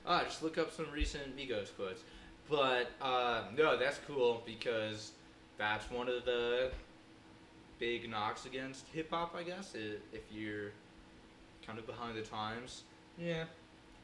ah, 0.07 0.25
just 0.25 0.43
look 0.43 0.59
up 0.59 0.73
some 0.73 0.87
recent 0.93 1.37
Migos 1.37 1.75
quotes. 1.77 2.03
But 2.49 2.91
uh, 3.03 3.43
no, 3.57 3.77
that's 3.79 3.99
cool 4.07 4.43
because 4.47 5.13
that's 5.59 5.91
one 5.91 6.09
of 6.09 6.25
the 6.25 6.71
big 7.79 8.09
knocks 8.09 8.47
against 8.47 8.87
hip 8.89 9.11
hop, 9.11 9.35
I 9.37 9.43
guess, 9.43 9.75
if 9.75 10.23
you're 10.33 10.71
kind 11.67 11.79
of 11.79 11.87
behind 11.87 12.17
the 12.17 12.23
times. 12.23 12.83
Yeah. 13.19 13.45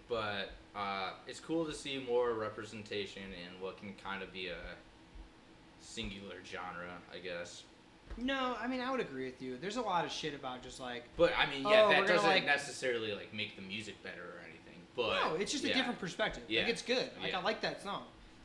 But 0.08 0.50
uh, 0.74 1.10
it's 1.26 1.40
cool 1.40 1.64
to 1.66 1.72
see 1.72 2.04
more 2.06 2.34
representation 2.34 3.22
in 3.22 3.62
what 3.62 3.78
can 3.78 3.94
kind 4.02 4.22
of 4.22 4.32
be 4.32 4.48
a 4.48 4.56
singular 5.80 6.36
genre, 6.44 6.90
I 7.14 7.18
guess. 7.18 7.62
No, 8.18 8.56
I 8.60 8.66
mean 8.66 8.80
I 8.80 8.90
would 8.90 9.00
agree 9.00 9.24
with 9.24 9.40
you. 9.40 9.56
There's 9.58 9.76
a 9.76 9.80
lot 9.82 10.04
of 10.04 10.10
shit 10.12 10.34
about 10.34 10.62
just 10.62 10.80
like 10.80 11.04
But 11.16 11.32
I 11.38 11.46
mean, 11.50 11.62
yeah, 11.62 11.84
Oh, 11.86 11.88
that 11.90 12.06
doesn't 12.06 12.28
like- 12.28 12.44
necessarily 12.44 13.12
like 13.14 13.32
make 13.32 13.56
the 13.56 13.62
music 13.62 14.02
better 14.02 14.20
or 14.22 14.40
anything. 14.44 14.80
But 14.94 15.14
no, 15.24 15.34
it's 15.36 15.50
just 15.52 15.64
a 15.64 15.72
different 15.72 15.98
perspective. 15.98 16.42
Yeah. 16.48 16.62
Like 16.62 16.70
it's 16.72 16.82
good. 16.82 17.08
Like 17.22 17.30
Yeah. 17.32 17.38
I 17.38 17.42
like 17.42 17.62
that 17.62 17.82
song. 17.82 18.02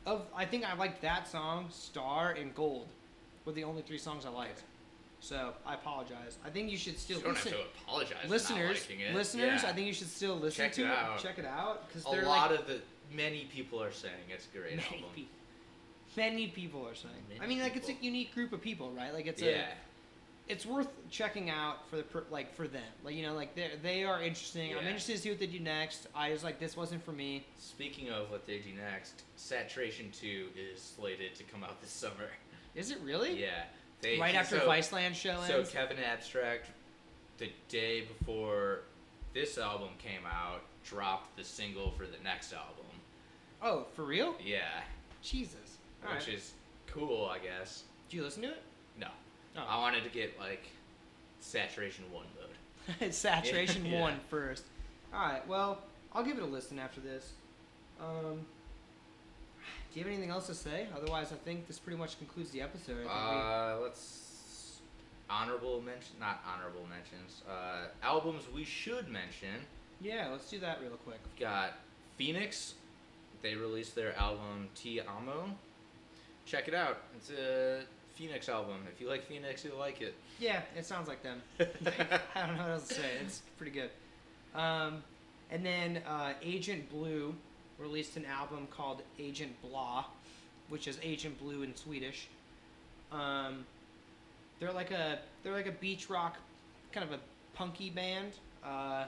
Of 0.08 0.26
I 0.34 0.44
think 0.44 0.64
I 0.64 0.74
liked 0.74 1.02
that 1.02 1.28
song, 1.28 1.66
Star 1.70 2.30
and 2.32 2.54
Gold, 2.54 2.88
were 3.44 3.52
the 3.52 3.64
only 3.64 3.82
three 3.82 3.98
songs 3.98 4.24
I 4.26 4.30
liked. 4.30 4.62
So 5.20 5.52
I 5.66 5.74
apologize. 5.74 6.38
I 6.46 6.50
think 6.50 6.70
you 6.70 6.76
should 6.76 6.98
still 6.98 7.18
You 7.18 7.24
don't 7.24 7.34
listen. 7.34 7.52
have 7.52 7.60
to 7.60 7.66
apologize. 7.84 8.16
for 8.22 8.26
not 8.26 8.30
listeners, 8.30 8.80
liking 8.88 9.00
it. 9.00 9.14
listeners, 9.14 9.62
Yeah. 9.62 9.68
I 9.68 9.72
think 9.72 9.86
you 9.86 9.92
should 9.92 10.06
still 10.08 10.36
listen 10.36 10.64
Check 10.64 10.72
to 10.74 10.82
it 10.82 10.86
it. 10.86 10.90
out. 10.90 11.18
Check 11.18 11.38
it 11.38 11.44
out 11.44 11.88
because 11.88 12.06
a 12.06 12.10
they're 12.10 12.24
lot 12.24 12.50
like, 12.52 12.60
of 12.60 12.66
the 12.68 12.80
many 13.14 13.44
people 13.52 13.82
are 13.82 13.90
saying 13.92 14.14
it's 14.32 14.46
a 14.54 14.56
great 14.58 14.76
many 14.76 14.82
album. 14.88 15.10
people. 15.14 15.32
Many 16.16 16.46
people 16.48 16.86
are 16.88 16.94
saying. 16.94 17.14
I 17.36 17.40
Many 17.40 17.54
mean, 17.54 17.62
like 17.62 17.76
it's 17.76 17.88
a 17.88 17.92
people. 17.92 18.06
unique 18.06 18.34
group 18.34 18.52
of 18.52 18.60
people, 18.62 18.90
right? 18.92 19.12
Like 19.12 19.26
it's 19.26 19.42
yeah, 19.42 19.48
a 19.50 19.64
it's 20.48 20.64
worth 20.64 20.88
checking 21.10 21.50
out 21.50 21.88
for 21.88 21.96
the 21.96 22.02
per, 22.02 22.24
like 22.30 22.54
for 22.54 22.66
them. 22.66 22.82
Like 23.04 23.14
you 23.14 23.22
know, 23.22 23.34
like 23.34 23.54
they 23.54 23.70
they 23.82 24.04
are 24.04 24.22
interesting. 24.22 24.72
I'm 24.76 24.84
interested 24.84 25.16
to 25.16 25.18
see 25.18 25.30
what 25.30 25.38
they 25.38 25.46
do 25.46 25.60
next. 25.60 26.06
I 26.14 26.30
was 26.30 26.42
like, 26.42 26.58
this 26.58 26.76
wasn't 26.76 27.04
for 27.04 27.12
me. 27.12 27.46
Speaking 27.58 28.10
of 28.10 28.30
what 28.30 28.46
they 28.46 28.58
do 28.58 28.70
next, 28.74 29.22
Saturation 29.36 30.10
Two 30.10 30.46
is 30.56 30.80
slated 30.80 31.34
to 31.36 31.44
come 31.44 31.62
out 31.62 31.80
this 31.80 31.90
summer. 31.90 32.30
Is 32.74 32.90
it 32.90 32.98
really? 33.04 33.40
Yeah, 33.40 33.64
they 34.00 34.18
right 34.18 34.34
after 34.34 34.58
so, 34.58 34.66
Viceland 34.66 35.14
show 35.14 35.40
So 35.46 35.58
ends. 35.58 35.70
Kevin 35.70 35.98
Abstract, 35.98 36.70
the 37.38 37.50
day 37.68 38.02
before 38.02 38.80
this 39.34 39.58
album 39.58 39.90
came 39.98 40.24
out, 40.26 40.62
dropped 40.84 41.36
the 41.36 41.44
single 41.44 41.90
for 41.92 42.04
the 42.04 42.22
next 42.24 42.52
album. 42.52 42.86
oh, 43.62 43.86
for 43.94 44.04
real? 44.04 44.34
Yeah, 44.42 44.60
Jesus. 45.22 45.78
All 46.06 46.14
which 46.14 46.26
right. 46.26 46.36
is 46.36 46.52
cool, 46.86 47.26
I 47.26 47.38
guess. 47.38 47.84
Do 48.08 48.16
you 48.16 48.22
listen 48.22 48.42
to 48.42 48.48
it? 48.48 48.62
Oh. 49.56 49.64
I 49.68 49.78
wanted 49.78 50.04
to 50.04 50.10
get 50.10 50.38
like 50.38 50.64
Saturation 51.40 52.04
One 52.12 52.26
mode. 52.38 53.12
Saturation 53.14 53.84
Yeah. 53.84 54.00
one 54.00 54.20
first. 54.28 54.64
All 55.12 55.20
right. 55.20 55.46
Well, 55.48 55.78
I'll 56.12 56.24
give 56.24 56.36
it 56.38 56.42
a 56.42 56.46
listen 56.46 56.78
after 56.78 57.00
this. 57.00 57.32
Um, 58.00 58.40
do 59.92 59.98
you 60.00 60.04
have 60.04 60.12
anything 60.12 60.30
else 60.30 60.46
to 60.46 60.54
say? 60.54 60.86
Otherwise, 60.96 61.32
I 61.32 61.36
think 61.36 61.66
this 61.66 61.78
pretty 61.78 61.98
much 61.98 62.18
concludes 62.18 62.50
the 62.50 62.60
episode. 62.62 62.96
Think 62.98 63.04
we- 63.04 63.10
Uh, 63.10 63.76
let's 63.82 64.80
honorable 65.30 65.80
mention, 65.80 66.16
not 66.20 66.42
honorable 66.46 66.86
mentions. 66.88 67.42
Uh, 67.48 67.88
albums 68.02 68.44
we 68.54 68.64
should 68.64 69.08
mention. 69.08 69.66
yeah, 70.00 70.28
let's 70.28 70.48
do 70.48 70.58
that 70.60 70.80
real 70.80 70.96
quick. 71.04 71.18
We've 71.24 71.40
got 71.40 71.72
Phoenix. 72.16 72.74
They 73.42 73.54
released 73.54 73.94
their 73.94 74.16
album 74.16 74.68
Ti 74.74 75.00
Amo. 75.02 75.50
Check 76.46 76.68
it 76.68 76.74
out. 76.74 76.98
It's 77.16 77.30
a 77.30 77.82
Phoenix 78.18 78.48
album. 78.48 78.78
If 78.92 79.00
you 79.00 79.08
like 79.08 79.24
Phoenix, 79.28 79.64
you'll 79.64 79.78
like 79.78 80.00
it. 80.00 80.14
Yeah, 80.40 80.62
it 80.76 80.84
sounds 80.84 81.06
like 81.06 81.22
them. 81.22 81.40
I 81.60 82.46
don't 82.46 82.56
know 82.56 82.64
what 82.64 82.72
else 82.72 82.88
to 82.88 82.94
say. 82.94 83.10
It's 83.24 83.42
pretty 83.56 83.70
good. 83.70 83.90
Um, 84.56 85.04
and 85.52 85.64
then 85.64 86.02
uh, 86.08 86.32
Agent 86.42 86.90
Blue 86.90 87.32
released 87.78 88.16
an 88.16 88.26
album 88.26 88.66
called 88.72 89.02
Agent 89.20 89.52
Blå, 89.64 90.04
which 90.68 90.88
is 90.88 90.98
Agent 91.00 91.38
Blue 91.38 91.62
in 91.62 91.76
Swedish. 91.76 92.26
Um, 93.12 93.64
they're 94.58 94.72
like 94.72 94.90
a 94.90 95.20
they're 95.44 95.54
like 95.54 95.68
a 95.68 95.72
beach 95.72 96.10
rock, 96.10 96.38
kind 96.92 97.06
of 97.06 97.12
a 97.12 97.20
punky 97.54 97.88
band. 97.88 98.32
Uh, 98.64 99.04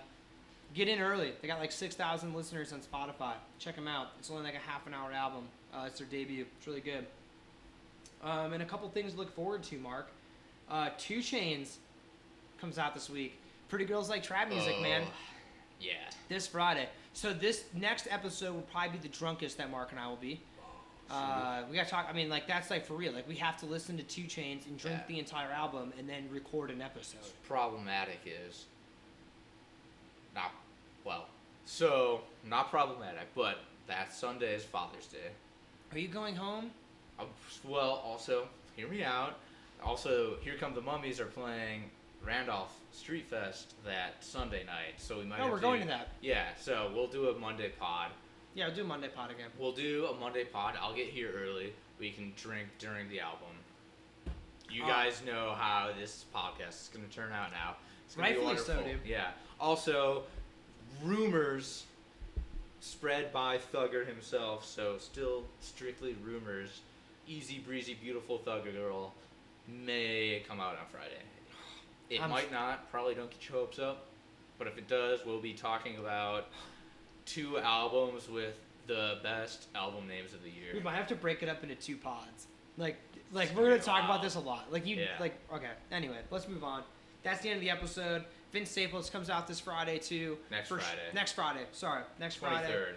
get 0.73 0.87
in 0.87 1.01
early. 1.01 1.33
They 1.43 1.49
got 1.49 1.59
like 1.59 1.73
six 1.73 1.97
thousand 1.97 2.33
listeners 2.33 2.73
on 2.73 2.81
Spotify. 2.81 3.33
Check 3.59 3.75
them 3.75 3.89
out. 3.89 4.11
It's 4.21 4.31
only 4.31 4.45
like 4.45 4.55
a 4.55 4.71
half 4.71 4.87
an 4.87 4.95
hour 4.95 5.11
album. 5.13 5.49
Uh, 5.75 5.87
it's 5.89 5.99
their 5.99 6.07
debut. 6.07 6.47
It's 6.57 6.67
really 6.69 6.81
good. 6.81 7.07
Um, 8.23 8.53
and 8.53 8.63
a 8.63 8.67
couple 8.67 8.89
things 8.91 9.13
to 9.13 9.19
look 9.19 9.35
forward 9.35 9.63
to, 9.65 9.79
Mark. 9.79 10.09
Uh, 10.71 10.91
2 10.99 11.19
Chainz 11.19 11.77
comes 12.61 12.79
out 12.79 12.95
this 12.95 13.09
week. 13.11 13.39
Pretty 13.69 13.85
Girls 13.85 14.09
Like 14.11 14.23
Trap 14.23 14.49
Music, 14.49 14.81
man. 14.83 15.03
Oh, 15.07 15.11
Yeah. 15.81 15.93
This 16.29 16.47
Friday. 16.47 16.89
So 17.15 17.33
this 17.33 17.65
next 17.75 18.07
episode 18.11 18.55
will 18.55 18.63
probably 18.63 18.99
be 18.99 19.09
the 19.09 19.17
drunkest 19.17 19.59
that 19.59 19.71
Mark 19.71 19.91
and 19.91 19.99
I 20.01 20.07
will 20.09 20.17
be. 20.17 20.41
Uh, 21.11 21.63
we 21.69 21.75
gotta 21.77 21.89
talk. 21.91 22.07
I 22.09 22.13
mean, 22.13 22.29
like 22.29 22.47
that's 22.47 22.71
like 22.71 22.87
for 22.87 22.95
real. 22.95 23.13
Like 23.13 23.27
we 23.27 23.35
have 23.37 23.57
to 23.61 23.67
listen 23.67 23.97
to 23.97 24.03
2 24.05 24.23
Chainz 24.25 24.67
and 24.67 24.79
drink 24.79 24.99
Yeah. 25.01 25.07
the 25.09 25.19
entire 25.19 25.51
album 25.51 25.93
and 25.99 26.09
then 26.09 26.29
record 26.31 26.71
an 26.71 26.81
episode. 26.81 27.17
What's 27.19 27.33
problematic 27.49 28.21
is 28.27 28.67
not 30.37 30.53
well. 31.05 31.27
So 31.65 32.21
not 32.49 32.71
problematic, 32.71 33.27
but 33.35 33.59
that 33.89 34.13
Sunday 34.13 34.55
is 34.55 34.63
Father's 34.63 35.07
Day. 35.07 35.31
Are 35.93 35.99
you 35.99 36.07
going 36.09 36.37
home? 36.37 36.71
Uh, 37.21 37.25
Well, 37.65 38.03
also 38.05 38.49
hear 38.77 38.89
me 38.89 39.03
out. 39.05 39.39
Also, 39.83 40.37
Here 40.43 40.55
Come 40.59 40.75
the 40.75 40.81
Mummies 40.81 41.21
are 41.21 41.27
playing 41.27 41.85
Randolph 42.25 42.73
Street 42.93 43.27
Fest 43.29 43.75
that 43.85 44.23
Sunday 44.23 44.65
night, 44.65 44.95
so 44.99 45.19
we 45.19 45.25
might. 45.25 45.39
No, 45.39 45.45
have 45.45 45.53
we're 45.53 45.61
going 45.61 45.81
to 45.83 45.87
that. 45.89 46.09
Yeah, 46.21 46.49
so 46.61 46.91
we'll 46.95 47.07
do 47.07 47.29
a 47.31 47.39
Monday 47.39 47.71
pod. 47.81 48.11
Yeah, 48.55 48.67
I'll 48.67 48.75
do 48.75 48.85
Monday 48.85 49.09
pod 49.09 49.31
again. 49.31 49.49
We'll 49.59 49.73
do 49.73 50.07
a 50.07 50.15
Monday 50.19 50.45
pod. 50.45 50.75
I'll 50.81 50.95
get 50.95 51.07
here 51.07 51.31
early. 51.35 51.73
We 51.99 52.11
can 52.11 52.33
drink 52.37 52.69
during 52.79 53.09
the 53.09 53.21
album. 53.21 53.49
You 54.71 54.85
Uh, 54.85 54.89
guys 54.89 55.23
know 55.25 55.55
how 55.57 55.91
this 55.99 56.25
podcast 56.35 56.83
is 56.83 56.91
going 56.93 57.09
to 57.09 57.15
turn 57.15 57.33
out 57.33 57.51
now. 57.53 57.77
It's 58.07 58.17
gonna 58.17 58.29
Rightfully 58.29 58.55
be 58.55 58.61
so, 58.61 58.83
dude. 58.83 59.01
Yeah. 59.07 59.31
Also, 59.61 60.25
rumors 61.03 61.85
spread 62.81 63.33
by 63.33 63.59
Thugger 63.59 64.07
himself, 64.07 64.65
so 64.67 64.99
still 64.99 65.45
strictly 65.61 66.17
rumors. 66.25 66.81
Easy 67.27 67.59
breezy, 67.59 67.95
beautiful 67.95 68.39
Thugger 68.41 68.73
girl 68.73 69.15
may 69.69 70.43
come 70.49 70.61
out 70.61 70.73
on 70.73 70.87
Friday. 70.91 71.23
It 72.09 72.21
I'm- 72.21 72.31
might 72.31 72.51
not. 72.51 72.91
Probably 72.91 73.15
don't 73.15 73.31
get 73.31 73.49
your 73.49 73.59
hopes 73.59 73.79
up. 73.79 74.07
But 74.59 74.67
if 74.67 74.77
it 74.77 74.89
does, 74.89 75.25
we'll 75.25 75.41
be 75.41 75.55
talking 75.55 75.97
about 75.99 76.49
two 77.25 77.59
albums 77.59 78.29
with 78.29 78.55
the 78.87 79.21
best 79.23 79.69
album 79.75 80.07
names 80.09 80.35
of 80.35 80.43
the 80.43 80.51
year. 80.51 80.73
We 80.75 80.81
might 80.81 80.97
have 80.97 81.07
to 81.09 81.15
break 81.15 81.43
it 81.43 81.49
up 81.49 81.63
into 81.63 81.77
two 81.77 81.97
pods. 81.97 82.49
Like, 82.77 82.97
like 83.33 83.55
we're 83.55 83.69
gonna 83.71 83.79
talk 83.81 84.05
about 84.05 84.23
this 84.23 84.35
a 84.35 84.41
lot. 84.41 84.73
Like 84.73 84.85
you, 84.87 84.97
Yeah. 84.97 85.17
like 85.21 85.39
okay. 85.53 85.71
Anyway, 85.93 86.19
let's 86.31 86.49
move 86.49 86.65
on. 86.65 86.83
That's 87.23 87.41
the 87.43 87.49
end 87.51 87.57
of 87.59 87.61
the 87.63 87.71
episode. 87.71 88.25
Vince 88.53 88.71
Staples 88.71 89.09
comes 89.09 89.31
out 89.31 89.47
this 89.47 89.61
Friday 89.61 89.99
too. 89.99 90.37
Next 90.51 90.67
sh- 90.69 90.73
Friday. 90.73 91.11
next 91.15 91.33
Friday. 91.33 91.65
Sorry, 91.73 92.03
next 92.19 92.37
Friday. 92.37 92.67
23rd. 92.73 92.97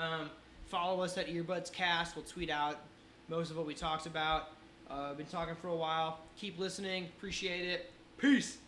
Um, 0.00 0.30
follow 0.66 1.02
us 1.02 1.18
at 1.18 1.26
Earbuds 1.26 1.72
Cast. 1.72 2.14
We'll 2.14 2.24
tweet 2.24 2.50
out 2.50 2.78
most 3.32 3.50
of 3.50 3.56
what 3.56 3.64
we 3.64 3.72
talked 3.72 4.04
about. 4.04 4.50
Uh, 4.90 5.14
been 5.14 5.24
talking 5.24 5.54
for 5.54 5.68
a 5.68 5.74
while. 5.74 6.20
Keep 6.36 6.58
listening. 6.58 7.06
Appreciate 7.16 7.66
it. 7.66 7.90
Peace. 8.18 8.58